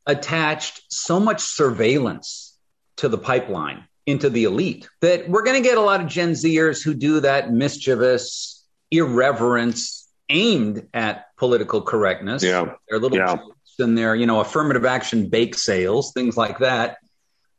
attached 0.05 0.83
so 0.89 1.19
much 1.19 1.41
surveillance 1.41 2.55
to 2.97 3.09
the 3.09 3.17
pipeline 3.17 3.87
into 4.05 4.29
the 4.29 4.43
elite 4.43 4.87
that 5.01 5.27
we're 5.27 5.43
going 5.43 5.61
to 5.61 5.67
get 5.67 5.77
a 5.77 5.81
lot 5.81 6.01
of 6.01 6.07
Gen 6.07 6.31
Zers 6.31 6.83
who 6.83 6.93
do 6.93 7.19
that 7.21 7.51
mischievous 7.51 8.63
irreverence 8.91 10.07
aimed 10.29 10.87
at 10.93 11.35
political 11.37 11.81
correctness. 11.81 12.43
Yeah. 12.43 12.73
Their 12.89 12.99
little 12.99 13.17
yeah. 13.17 13.37
and 13.79 13.97
their, 13.97 14.15
you 14.15 14.25
know, 14.25 14.39
affirmative 14.39 14.85
action 14.85 15.29
bake 15.29 15.55
sales, 15.55 16.13
things 16.13 16.37
like 16.37 16.59
that. 16.59 16.97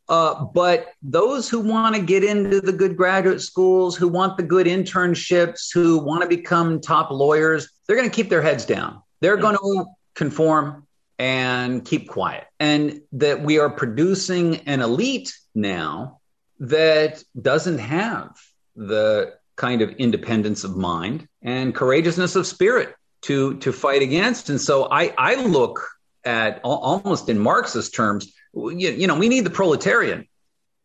Uh, 0.08 0.44
but 0.44 0.92
those 1.02 1.48
who 1.48 1.58
want 1.58 1.96
to 1.96 2.00
get 2.00 2.22
into 2.22 2.60
the 2.60 2.72
good 2.72 2.96
graduate 2.96 3.40
schools, 3.40 3.96
who 3.96 4.06
want 4.06 4.36
the 4.36 4.42
good 4.42 4.66
internships, 4.66 5.72
who 5.72 5.98
want 5.98 6.22
to 6.22 6.28
become 6.28 6.80
top 6.80 7.10
lawyers, 7.10 7.68
they're 7.86 7.96
going 7.96 8.08
to 8.08 8.14
keep 8.14 8.30
their 8.30 8.42
heads 8.42 8.64
down. 8.64 9.02
They're 9.20 9.36
going 9.36 9.56
to 9.56 9.86
conform 10.14 10.86
and 11.18 11.84
keep 11.84 12.08
quiet. 12.08 12.44
And 12.60 13.00
that 13.12 13.42
we 13.42 13.58
are 13.58 13.70
producing 13.70 14.56
an 14.66 14.80
elite 14.80 15.36
now 15.54 16.20
that 16.60 17.22
doesn't 17.40 17.78
have 17.78 18.36
the 18.74 19.34
kind 19.56 19.82
of 19.82 19.90
independence 19.92 20.64
of 20.64 20.76
mind 20.76 21.26
and 21.42 21.74
courageousness 21.74 22.36
of 22.36 22.46
spirit 22.46 22.94
to 23.22 23.56
to 23.58 23.72
fight 23.72 24.02
against. 24.02 24.50
And 24.50 24.60
so 24.60 24.88
I 24.90 25.14
I 25.16 25.34
look 25.36 25.86
at 26.24 26.60
almost 26.62 27.28
in 27.28 27.38
Marxist 27.38 27.94
terms 27.94 28.32
you, 28.56 28.90
you 28.90 29.06
know, 29.06 29.18
we 29.18 29.28
need 29.28 29.44
the 29.44 29.50
proletarian 29.50 30.26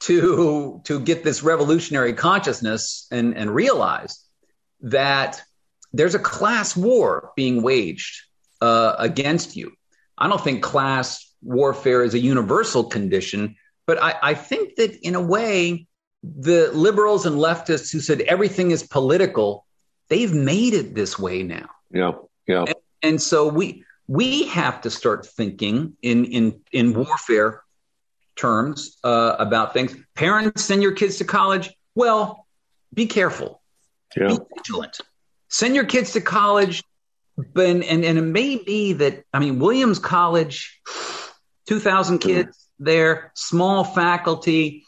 to 0.01 0.81
to 0.85 0.99
get 0.99 1.23
this 1.23 1.43
revolutionary 1.43 2.13
consciousness 2.13 3.07
and 3.11 3.37
and 3.37 3.53
realize 3.53 4.19
that 4.81 5.41
there's 5.93 6.15
a 6.15 6.19
class 6.19 6.75
war 6.75 7.31
being 7.35 7.61
waged 7.61 8.21
uh, 8.61 8.95
against 8.97 9.55
you. 9.55 9.73
I 10.17 10.27
don't 10.27 10.41
think 10.41 10.63
class 10.63 11.31
warfare 11.41 12.03
is 12.03 12.13
a 12.13 12.19
universal 12.19 12.85
condition, 12.85 13.55
but 13.85 14.01
I, 14.01 14.15
I 14.21 14.33
think 14.33 14.75
that 14.75 14.95
in 15.05 15.15
a 15.15 15.21
way, 15.21 15.87
the 16.23 16.71
liberals 16.71 17.25
and 17.25 17.37
leftists 17.37 17.91
who 17.91 17.99
said 17.99 18.21
everything 18.21 18.71
is 18.71 18.83
political, 18.83 19.65
they've 20.09 20.33
made 20.33 20.73
it 20.73 20.93
this 20.93 21.17
way 21.17 21.43
now. 21.43 21.69
Yeah, 21.91 22.11
yeah. 22.47 22.65
And, 22.67 22.75
and 23.01 23.21
so 23.21 23.47
we 23.47 23.83
we 24.07 24.45
have 24.47 24.81
to 24.81 24.89
start 24.89 25.25
thinking 25.25 25.95
in 26.01 26.25
in 26.25 26.61
in 26.71 26.93
warfare 26.93 27.63
terms 28.35 28.97
uh, 29.03 29.35
about 29.39 29.73
things. 29.73 29.95
Parents 30.15 30.63
send 30.63 30.83
your 30.83 30.93
kids 30.93 31.17
to 31.17 31.25
college. 31.25 31.73
Well, 31.95 32.45
be 32.93 33.07
careful. 33.07 33.61
Yeah. 34.15 34.27
Be 34.27 34.39
vigilant. 34.55 34.99
Send 35.47 35.75
your 35.75 35.85
kids 35.85 36.13
to 36.13 36.21
college, 36.21 36.83
but 37.37 37.65
and, 37.67 37.83
and 37.83 38.05
and 38.05 38.17
it 38.17 38.21
may 38.21 38.57
be 38.57 38.93
that 38.93 39.23
I 39.33 39.39
mean 39.39 39.59
Williams 39.59 39.99
College, 39.99 40.81
two 41.67 41.79
thousand 41.79 42.19
kids 42.19 42.57
yeah. 42.57 42.60
There, 42.81 43.31
small 43.35 43.83
faculty. 43.83 44.85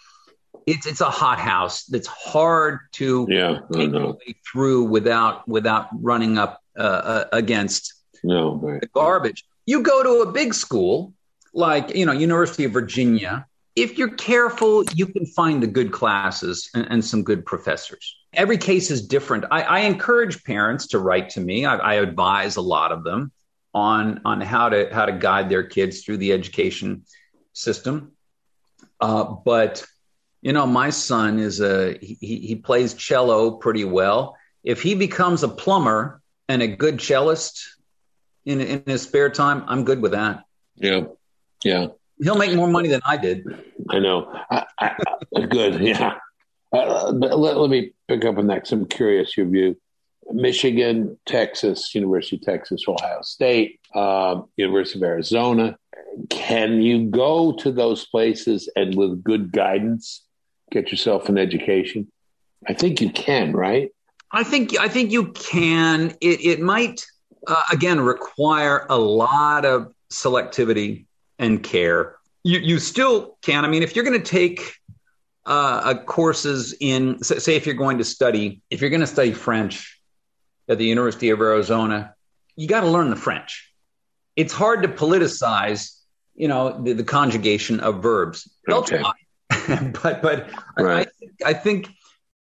It's 0.66 0.86
it's 0.86 1.02
a 1.02 1.10
hothouse 1.10 1.86
that's 1.86 2.08
hard 2.08 2.80
to 2.94 3.28
yeah, 3.30 3.60
take 3.74 4.38
through 4.50 4.86
without 4.86 5.48
without 5.48 5.88
running 5.94 6.38
up 6.38 6.62
uh, 6.78 6.82
uh, 6.82 7.26
against 7.34 7.94
no, 8.24 8.56
right. 8.56 8.82
the 8.82 8.88
garbage. 8.88 9.44
You 9.66 9.82
go 9.82 10.04
to 10.04 10.30
a 10.30 10.32
big 10.32 10.54
school 10.54 11.14
like, 11.54 11.96
you 11.96 12.06
know, 12.06 12.12
University 12.12 12.64
of 12.64 12.72
Virginia. 12.72 13.46
If 13.76 13.98
you're 13.98 14.16
careful, 14.16 14.84
you 14.94 15.06
can 15.06 15.26
find 15.26 15.62
the 15.62 15.68
good 15.68 15.92
classes 15.92 16.70
and, 16.74 16.88
and 16.90 17.06
some 17.06 17.24
good 17.24 17.46
professors. 17.46 18.16
Every 18.34 18.58
case 18.58 18.92
is 18.92 19.06
different. 19.06 19.46
I, 19.52 19.64
I 19.64 19.80
encourage 19.82 20.44
parents 20.44 20.88
to 20.88 21.00
write 21.00 21.30
to 21.32 21.42
me. 21.42 21.66
I, 21.66 21.78
I 21.78 21.94
advise 21.96 22.56
a 22.56 22.62
lot 22.62 22.92
of 22.92 23.04
them 23.04 23.32
on 23.74 24.22
on 24.26 24.40
how 24.42 24.70
to 24.70 24.90
how 24.92 25.06
to 25.06 25.12
guide 25.12 25.50
their 25.50 25.64
kids 25.64 26.04
through 26.04 26.18
the 26.18 26.32
education 26.32 27.04
system. 27.54 28.12
Uh, 29.00 29.24
but 29.24 29.86
you 30.42 30.52
know, 30.52 30.68
my 30.68 30.90
son 30.90 31.40
is 31.40 31.62
a 31.62 31.98
he, 32.00 32.18
he 32.20 32.56
plays 32.56 32.94
cello 32.94 33.52
pretty 33.52 33.86
well. 33.86 34.36
If 34.64 34.82
he 34.82 34.96
becomes 34.96 35.44
a 35.44 35.48
plumber 35.48 36.22
and 36.50 36.62
a 36.62 36.68
good 36.68 37.02
cellist 37.02 37.78
in 38.46 38.60
in 38.60 38.84
his 38.86 39.04
spare 39.04 39.30
time, 39.30 39.64
I'm 39.68 39.86
good 39.86 40.02
with 40.02 40.12
that. 40.12 40.44
Yeah, 40.76 41.06
yeah. 41.64 41.88
He'll 42.22 42.38
make 42.38 42.54
more 42.54 42.68
money 42.68 42.90
than 42.90 43.02
I 43.06 43.18
did. 43.18 43.46
I 43.90 44.00
know. 44.00 44.32
I, 44.50 44.66
I, 44.80 45.42
good. 45.50 45.82
Yeah. 45.82 46.16
Uh, 46.72 47.12
let, 47.12 47.38
let, 47.38 47.70
me 47.70 47.94
pick 48.08 48.26
up 48.26 48.40
on 48.40 48.48
that 48.48 48.56
because 48.56 48.72
I'm 48.72 48.88
curious 48.88 49.38
your 49.38 49.46
view. 49.46 49.78
Michigan, 50.32 51.20
Texas, 51.28 51.94
University 51.94 52.38
of 52.38 52.42
Texas, 52.42 52.84
Ohio 52.88 53.22
State, 53.22 53.80
um, 53.94 54.46
University 54.58 54.98
of 54.98 55.04
Arizona. 55.04 55.78
Can 56.30 56.82
you 56.82 57.06
go 57.06 57.54
to 57.54 57.72
those 57.72 58.06
places 58.06 58.70
and 58.76 58.96
with 58.96 59.24
good 59.24 59.52
guidance 59.52 60.24
get 60.72 60.92
yourself 60.92 61.30
an 61.30 61.38
education? 61.38 62.12
I 62.68 62.74
think 62.74 63.02
you 63.02 63.12
can, 63.12 63.54
right? 63.54 63.92
I 64.32 64.44
think 64.44 64.80
I 64.80 64.88
think 64.88 65.12
you 65.12 65.32
can. 65.32 66.16
It 66.22 66.44
it 66.44 66.60
might 66.60 67.06
uh, 67.48 67.62
again 67.72 68.00
require 68.00 68.86
a 68.90 68.98
lot 68.98 69.66
of 69.66 69.94
selectivity 70.12 71.06
and 71.40 71.62
care. 71.62 72.16
You 72.44 72.60
you 72.60 72.80
still 72.80 73.38
can. 73.42 73.66
I 73.66 73.68
mean, 73.68 73.84
if 73.84 73.96
you're 73.96 74.06
going 74.06 74.22
to 74.22 74.26
take 74.26 74.76
uh, 75.46 75.96
courses 76.06 76.76
in, 76.80 77.22
say, 77.24 77.56
if 77.56 77.66
you're 77.66 77.76
going 77.76 77.98
to 77.98 78.04
study, 78.04 78.62
if 78.70 78.82
you're 78.82 78.90
going 78.90 79.02
to 79.02 79.08
study 79.08 79.34
French 79.34 80.00
at 80.70 80.78
the 80.78 80.86
University 80.86 81.30
of 81.30 81.42
Arizona, 81.42 82.14
you 82.56 82.68
got 82.68 82.82
to 82.82 82.88
learn 82.88 83.10
the 83.10 83.16
French. 83.16 83.72
It's 84.36 84.54
hard 84.54 84.84
to 84.84 84.90
politicize, 84.90 86.00
you 86.36 86.48
know, 86.48 86.82
the, 86.82 86.94
the 86.94 87.04
conjugation 87.04 87.80
of 87.80 88.02
verbs. 88.02 88.50
Okay. 88.70 89.02
but 90.04 90.22
but 90.22 90.50
right. 90.78 91.08
I, 91.46 91.50
I 91.50 91.54
think 91.54 91.90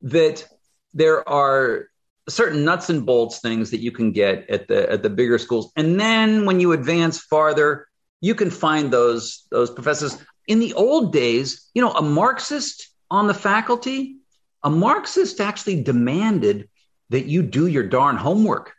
that 0.02 0.46
there 0.94 1.26
are 1.28 1.88
certain 2.28 2.64
nuts 2.64 2.88
and 2.88 3.04
bolts 3.04 3.40
things 3.40 3.70
that 3.70 3.80
you 3.80 3.92
can 3.92 4.12
get 4.12 4.48
at 4.48 4.68
the 4.68 4.90
at 4.90 5.02
the 5.02 5.10
bigger 5.10 5.38
schools, 5.38 5.72
and 5.76 6.00
then 6.00 6.46
when 6.46 6.60
you 6.60 6.72
advance 6.72 7.18
farther, 7.18 7.88
you 8.20 8.34
can 8.34 8.50
find 8.50 8.90
those 8.90 9.46
those 9.50 9.70
professors. 9.70 10.18
In 10.48 10.58
the 10.58 10.74
old 10.74 11.12
days, 11.12 11.70
you 11.74 11.82
know, 11.82 11.92
a 11.92 12.02
Marxist 12.02 12.88
on 13.10 13.26
the 13.26 13.34
faculty, 13.34 14.16
a 14.62 14.70
Marxist 14.70 15.40
actually 15.40 15.82
demanded 15.82 16.68
that 17.10 17.26
you 17.26 17.42
do 17.42 17.66
your 17.66 17.84
darn 17.84 18.16
homework. 18.16 18.72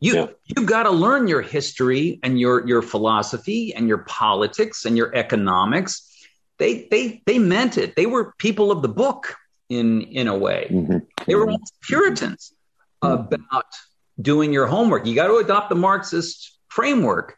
You 0.00 0.14
yeah. 0.14 0.26
you've 0.44 0.66
got 0.66 0.84
to 0.84 0.90
learn 0.90 1.26
your 1.26 1.42
history 1.42 2.20
and 2.22 2.38
your 2.38 2.66
your 2.66 2.82
philosophy 2.82 3.74
and 3.74 3.88
your 3.88 3.98
politics 3.98 4.84
and 4.84 4.96
your 4.96 5.14
economics. 5.14 6.04
They 6.58 6.86
they 6.90 7.22
they 7.26 7.38
meant 7.38 7.78
it. 7.78 7.96
They 7.96 8.06
were 8.06 8.32
people 8.38 8.70
of 8.70 8.82
the 8.82 8.88
book 8.88 9.36
in 9.68 10.02
in 10.02 10.28
a 10.28 10.36
way. 10.36 10.68
Mm-hmm. 10.70 10.98
They 11.26 11.34
were 11.34 11.52
Puritans 11.82 12.52
mm-hmm. 13.02 13.34
about 13.34 13.66
doing 14.20 14.52
your 14.52 14.66
homework. 14.66 15.06
You 15.06 15.14
got 15.14 15.28
to 15.28 15.36
adopt 15.36 15.68
the 15.68 15.76
Marxist 15.76 16.58
framework, 16.68 17.36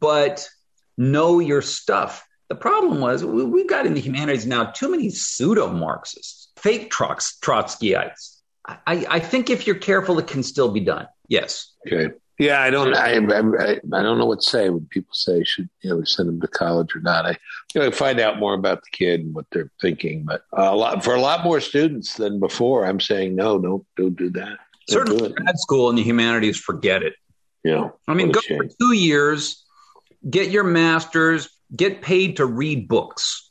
but 0.00 0.48
know 0.96 1.38
your 1.38 1.62
stuff. 1.62 2.24
The 2.48 2.54
problem 2.54 3.00
was 3.00 3.24
we, 3.24 3.60
have 3.60 3.68
got 3.68 3.86
in 3.86 3.94
the 3.94 4.00
humanities 4.00 4.46
now 4.46 4.66
too 4.70 4.90
many 4.90 5.10
pseudo 5.10 5.70
Marxists, 5.70 6.48
fake 6.56 6.90
Trots, 6.90 7.38
Trotskyites. 7.40 8.36
I, 8.64 9.06
I 9.08 9.20
think 9.20 9.50
if 9.50 9.66
you're 9.66 9.76
careful, 9.76 10.18
it 10.18 10.26
can 10.26 10.42
still 10.42 10.70
be 10.70 10.80
done. 10.80 11.06
Yes. 11.28 11.72
Okay. 11.86 12.14
Yeah, 12.38 12.60
I 12.60 12.70
don't. 12.70 12.94
I, 12.94 13.16
I, 13.16 13.80
I 13.92 14.02
don't 14.02 14.16
know 14.16 14.26
what 14.26 14.40
to 14.40 14.48
say 14.48 14.70
when 14.70 14.86
people 14.86 15.12
say 15.12 15.42
should 15.42 15.68
you 15.82 15.90
know 15.90 16.04
send 16.04 16.28
them 16.28 16.40
to 16.40 16.46
college 16.46 16.94
or 16.94 17.00
not. 17.00 17.26
I 17.26 17.36
you 17.74 17.80
know 17.80 17.90
find 17.90 18.20
out 18.20 18.38
more 18.38 18.54
about 18.54 18.82
the 18.82 18.90
kid 18.92 19.20
and 19.20 19.34
what 19.34 19.46
they're 19.50 19.72
thinking. 19.80 20.24
But 20.24 20.42
a 20.52 20.74
lot 20.74 21.02
for 21.02 21.16
a 21.16 21.20
lot 21.20 21.42
more 21.42 21.60
students 21.60 22.14
than 22.14 22.38
before, 22.38 22.86
I'm 22.86 23.00
saying 23.00 23.34
no, 23.34 23.58
don't 23.58 23.84
don't 23.96 24.16
do 24.16 24.30
that. 24.30 24.58
Certainly, 24.88 25.32
grad 25.32 25.58
school 25.58 25.90
in 25.90 25.96
the 25.96 26.02
humanities, 26.04 26.56
forget 26.56 27.02
it. 27.02 27.14
Yeah, 27.64 27.88
I 28.06 28.14
mean, 28.14 28.30
go 28.30 28.40
shame. 28.40 28.58
for 28.58 28.68
two 28.80 28.92
years, 28.92 29.64
get 30.30 30.50
your 30.50 30.64
master's, 30.64 31.48
get 31.74 32.02
paid 32.02 32.36
to 32.36 32.46
read 32.46 32.86
books. 32.86 33.50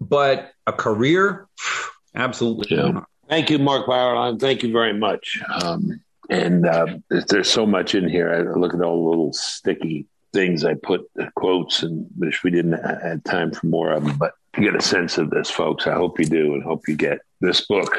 But 0.00 0.52
a 0.68 0.72
career, 0.72 1.48
absolutely 2.14 2.76
yeah. 2.76 3.00
Thank 3.28 3.50
you, 3.50 3.58
Mark 3.58 3.86
Bauerlein. 3.86 4.40
Thank 4.40 4.62
you 4.62 4.72
very 4.72 4.92
much. 4.92 5.40
Um, 5.62 6.00
and 6.30 6.66
uh, 6.66 6.86
there's 7.28 7.50
so 7.50 7.66
much 7.66 7.94
in 7.94 8.08
here. 8.08 8.32
I 8.32 8.58
look 8.58 8.72
at 8.72 8.80
all 8.80 9.02
the 9.02 9.10
little 9.10 9.32
sticky 9.32 10.06
things 10.32 10.64
I 10.64 10.74
put 10.74 11.10
quotes 11.34 11.82
and 11.82 12.06
wish 12.16 12.44
we 12.44 12.52
didn't 12.52 12.72
have 12.72 13.24
time 13.24 13.52
for 13.52 13.66
more 13.66 13.90
of 13.90 14.04
them. 14.04 14.16
But 14.16 14.34
you 14.56 14.64
get 14.64 14.76
a 14.78 14.82
sense 14.82 15.18
of 15.18 15.30
this, 15.30 15.50
folks. 15.50 15.86
I 15.86 15.94
hope 15.94 16.18
you 16.18 16.26
do, 16.26 16.54
and 16.54 16.62
hope 16.62 16.86
you 16.88 16.96
get 16.96 17.18
this 17.40 17.66
book. 17.66 17.96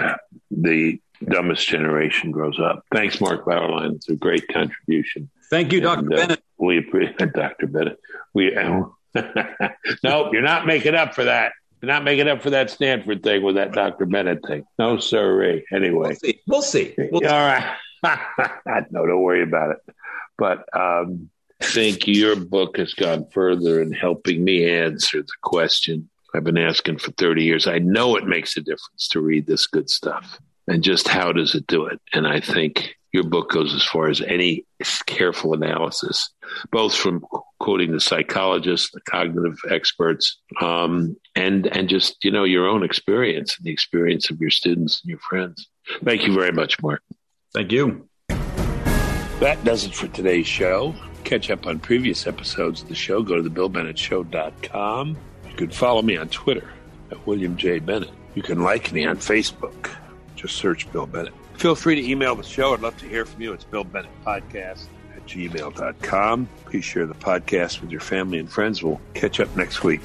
The 0.49 0.99
dumbest 1.27 1.67
generation 1.67 2.31
grows 2.31 2.59
up. 2.59 2.85
Thanks, 2.93 3.19
Mark 3.19 3.45
Bauerlein. 3.45 3.95
It's 3.95 4.09
a 4.09 4.15
great 4.15 4.47
contribution. 4.47 5.29
Thank 5.49 5.73
you, 5.73 5.81
Dr. 5.81 5.99
And, 5.99 6.13
uh, 6.13 6.17
Bennett. 6.17 6.43
We 6.57 6.77
appreciate 6.77 7.33
Dr. 7.33 7.67
Bennett. 7.67 7.99
We 8.33 8.55
uh, 8.55 8.83
no, 10.03 10.31
you're 10.31 10.41
not 10.41 10.65
making 10.65 10.95
up 10.95 11.13
for 11.15 11.25
that. 11.25 11.51
You're 11.81 11.91
not 11.91 12.03
making 12.03 12.29
up 12.29 12.41
for 12.41 12.51
that 12.51 12.69
Stanford 12.69 13.23
thing 13.23 13.43
with 13.43 13.55
that 13.55 13.73
Dr. 13.73 14.05
Bennett 14.05 14.39
thing. 14.47 14.63
No, 14.79 14.99
sir. 14.99 15.61
Anyway, 15.73 16.07
we'll 16.07 16.15
see. 16.15 16.41
We'll 16.47 16.61
see. 16.61 16.95
We'll 16.97 17.27
All 17.27 17.45
right. 17.45 17.75
no, 18.03 19.05
don't 19.05 19.21
worry 19.21 19.43
about 19.43 19.71
it. 19.71 19.95
But 20.37 20.65
um, 20.75 21.29
I 21.61 21.65
think 21.65 22.07
your 22.07 22.35
book 22.35 22.77
has 22.77 22.93
gone 22.93 23.27
further 23.31 23.81
in 23.81 23.91
helping 23.91 24.43
me 24.43 24.69
answer 24.69 25.21
the 25.21 25.27
question 25.41 26.09
I've 26.33 26.43
been 26.43 26.57
asking 26.57 26.99
for 26.99 27.11
30 27.11 27.43
years. 27.43 27.67
I 27.67 27.79
know 27.79 28.15
it 28.15 28.25
makes 28.25 28.55
a 28.57 28.61
difference 28.61 29.07
to 29.09 29.19
read 29.19 29.47
this 29.47 29.67
good 29.67 29.89
stuff. 29.89 30.39
And 30.67 30.83
just 30.83 31.07
how 31.07 31.31
does 31.31 31.55
it 31.55 31.67
do 31.67 31.85
it? 31.85 31.99
And 32.13 32.25
I 32.25 32.39
think 32.39 32.95
your 33.11 33.23
book 33.23 33.49
goes 33.49 33.73
as 33.73 33.83
far 33.83 34.07
as 34.07 34.21
any 34.21 34.65
careful 35.05 35.53
analysis, 35.53 36.29
both 36.71 36.95
from 36.95 37.25
quoting 37.59 37.91
the 37.91 37.99
psychologists, 37.99 38.91
the 38.91 39.01
cognitive 39.01 39.57
experts, 39.69 40.39
um, 40.61 41.17
and 41.35 41.67
and 41.67 41.89
just 41.89 42.23
you 42.23 42.31
know 42.31 42.45
your 42.45 42.67
own 42.67 42.83
experience 42.83 43.57
and 43.57 43.65
the 43.65 43.71
experience 43.71 44.29
of 44.29 44.39
your 44.39 44.49
students 44.49 45.01
and 45.01 45.09
your 45.09 45.19
friends. 45.19 45.67
Thank 46.05 46.25
you 46.25 46.33
very 46.33 46.53
much, 46.53 46.81
Mark. 46.81 47.01
Thank 47.53 47.71
you. 47.71 48.07
That 49.39 49.59
does 49.63 49.85
it 49.85 49.93
for 49.95 50.07
today's 50.07 50.47
show. 50.47 50.95
Catch 51.23 51.49
up 51.49 51.65
on 51.65 51.79
previous 51.79 52.27
episodes 52.27 52.83
of 52.83 52.89
the 52.89 52.95
show. 52.95 53.23
Go 53.23 53.41
to 53.41 53.49
thebillbennettshow.com. 53.49 55.17
You 55.49 55.55
can 55.55 55.69
follow 55.69 56.01
me 56.01 56.17
on 56.17 56.29
Twitter 56.29 56.69
at 57.11 57.25
William 57.27 57.57
J. 57.57 57.79
Bennett. 57.79 58.11
You 58.35 58.43
can 58.43 58.61
like 58.61 58.91
me 58.91 59.05
on 59.05 59.17
Facebook. 59.17 59.89
Just 60.35 60.55
search 60.55 60.91
Bill 60.91 61.05
Bennett. 61.05 61.33
Feel 61.55 61.75
free 61.75 61.95
to 61.95 62.09
email 62.09 62.35
the 62.35 62.43
show. 62.43 62.73
I'd 62.73 62.81
love 62.81 62.97
to 62.97 63.07
hear 63.07 63.25
from 63.25 63.41
you. 63.41 63.53
It's 63.53 63.63
Bill 63.63 63.83
Bennett 63.83 64.11
Podcast 64.25 64.85
at 65.15 65.25
gmail.com. 65.27 66.49
Please 66.65 66.85
share 66.85 67.05
the 67.05 67.13
podcast 67.13 67.81
with 67.81 67.91
your 67.91 68.01
family 68.01 68.39
and 68.39 68.49
friends. 68.51 68.81
We'll 68.81 69.01
catch 69.13 69.39
up 69.39 69.55
next 69.55 69.83
week. 69.83 70.01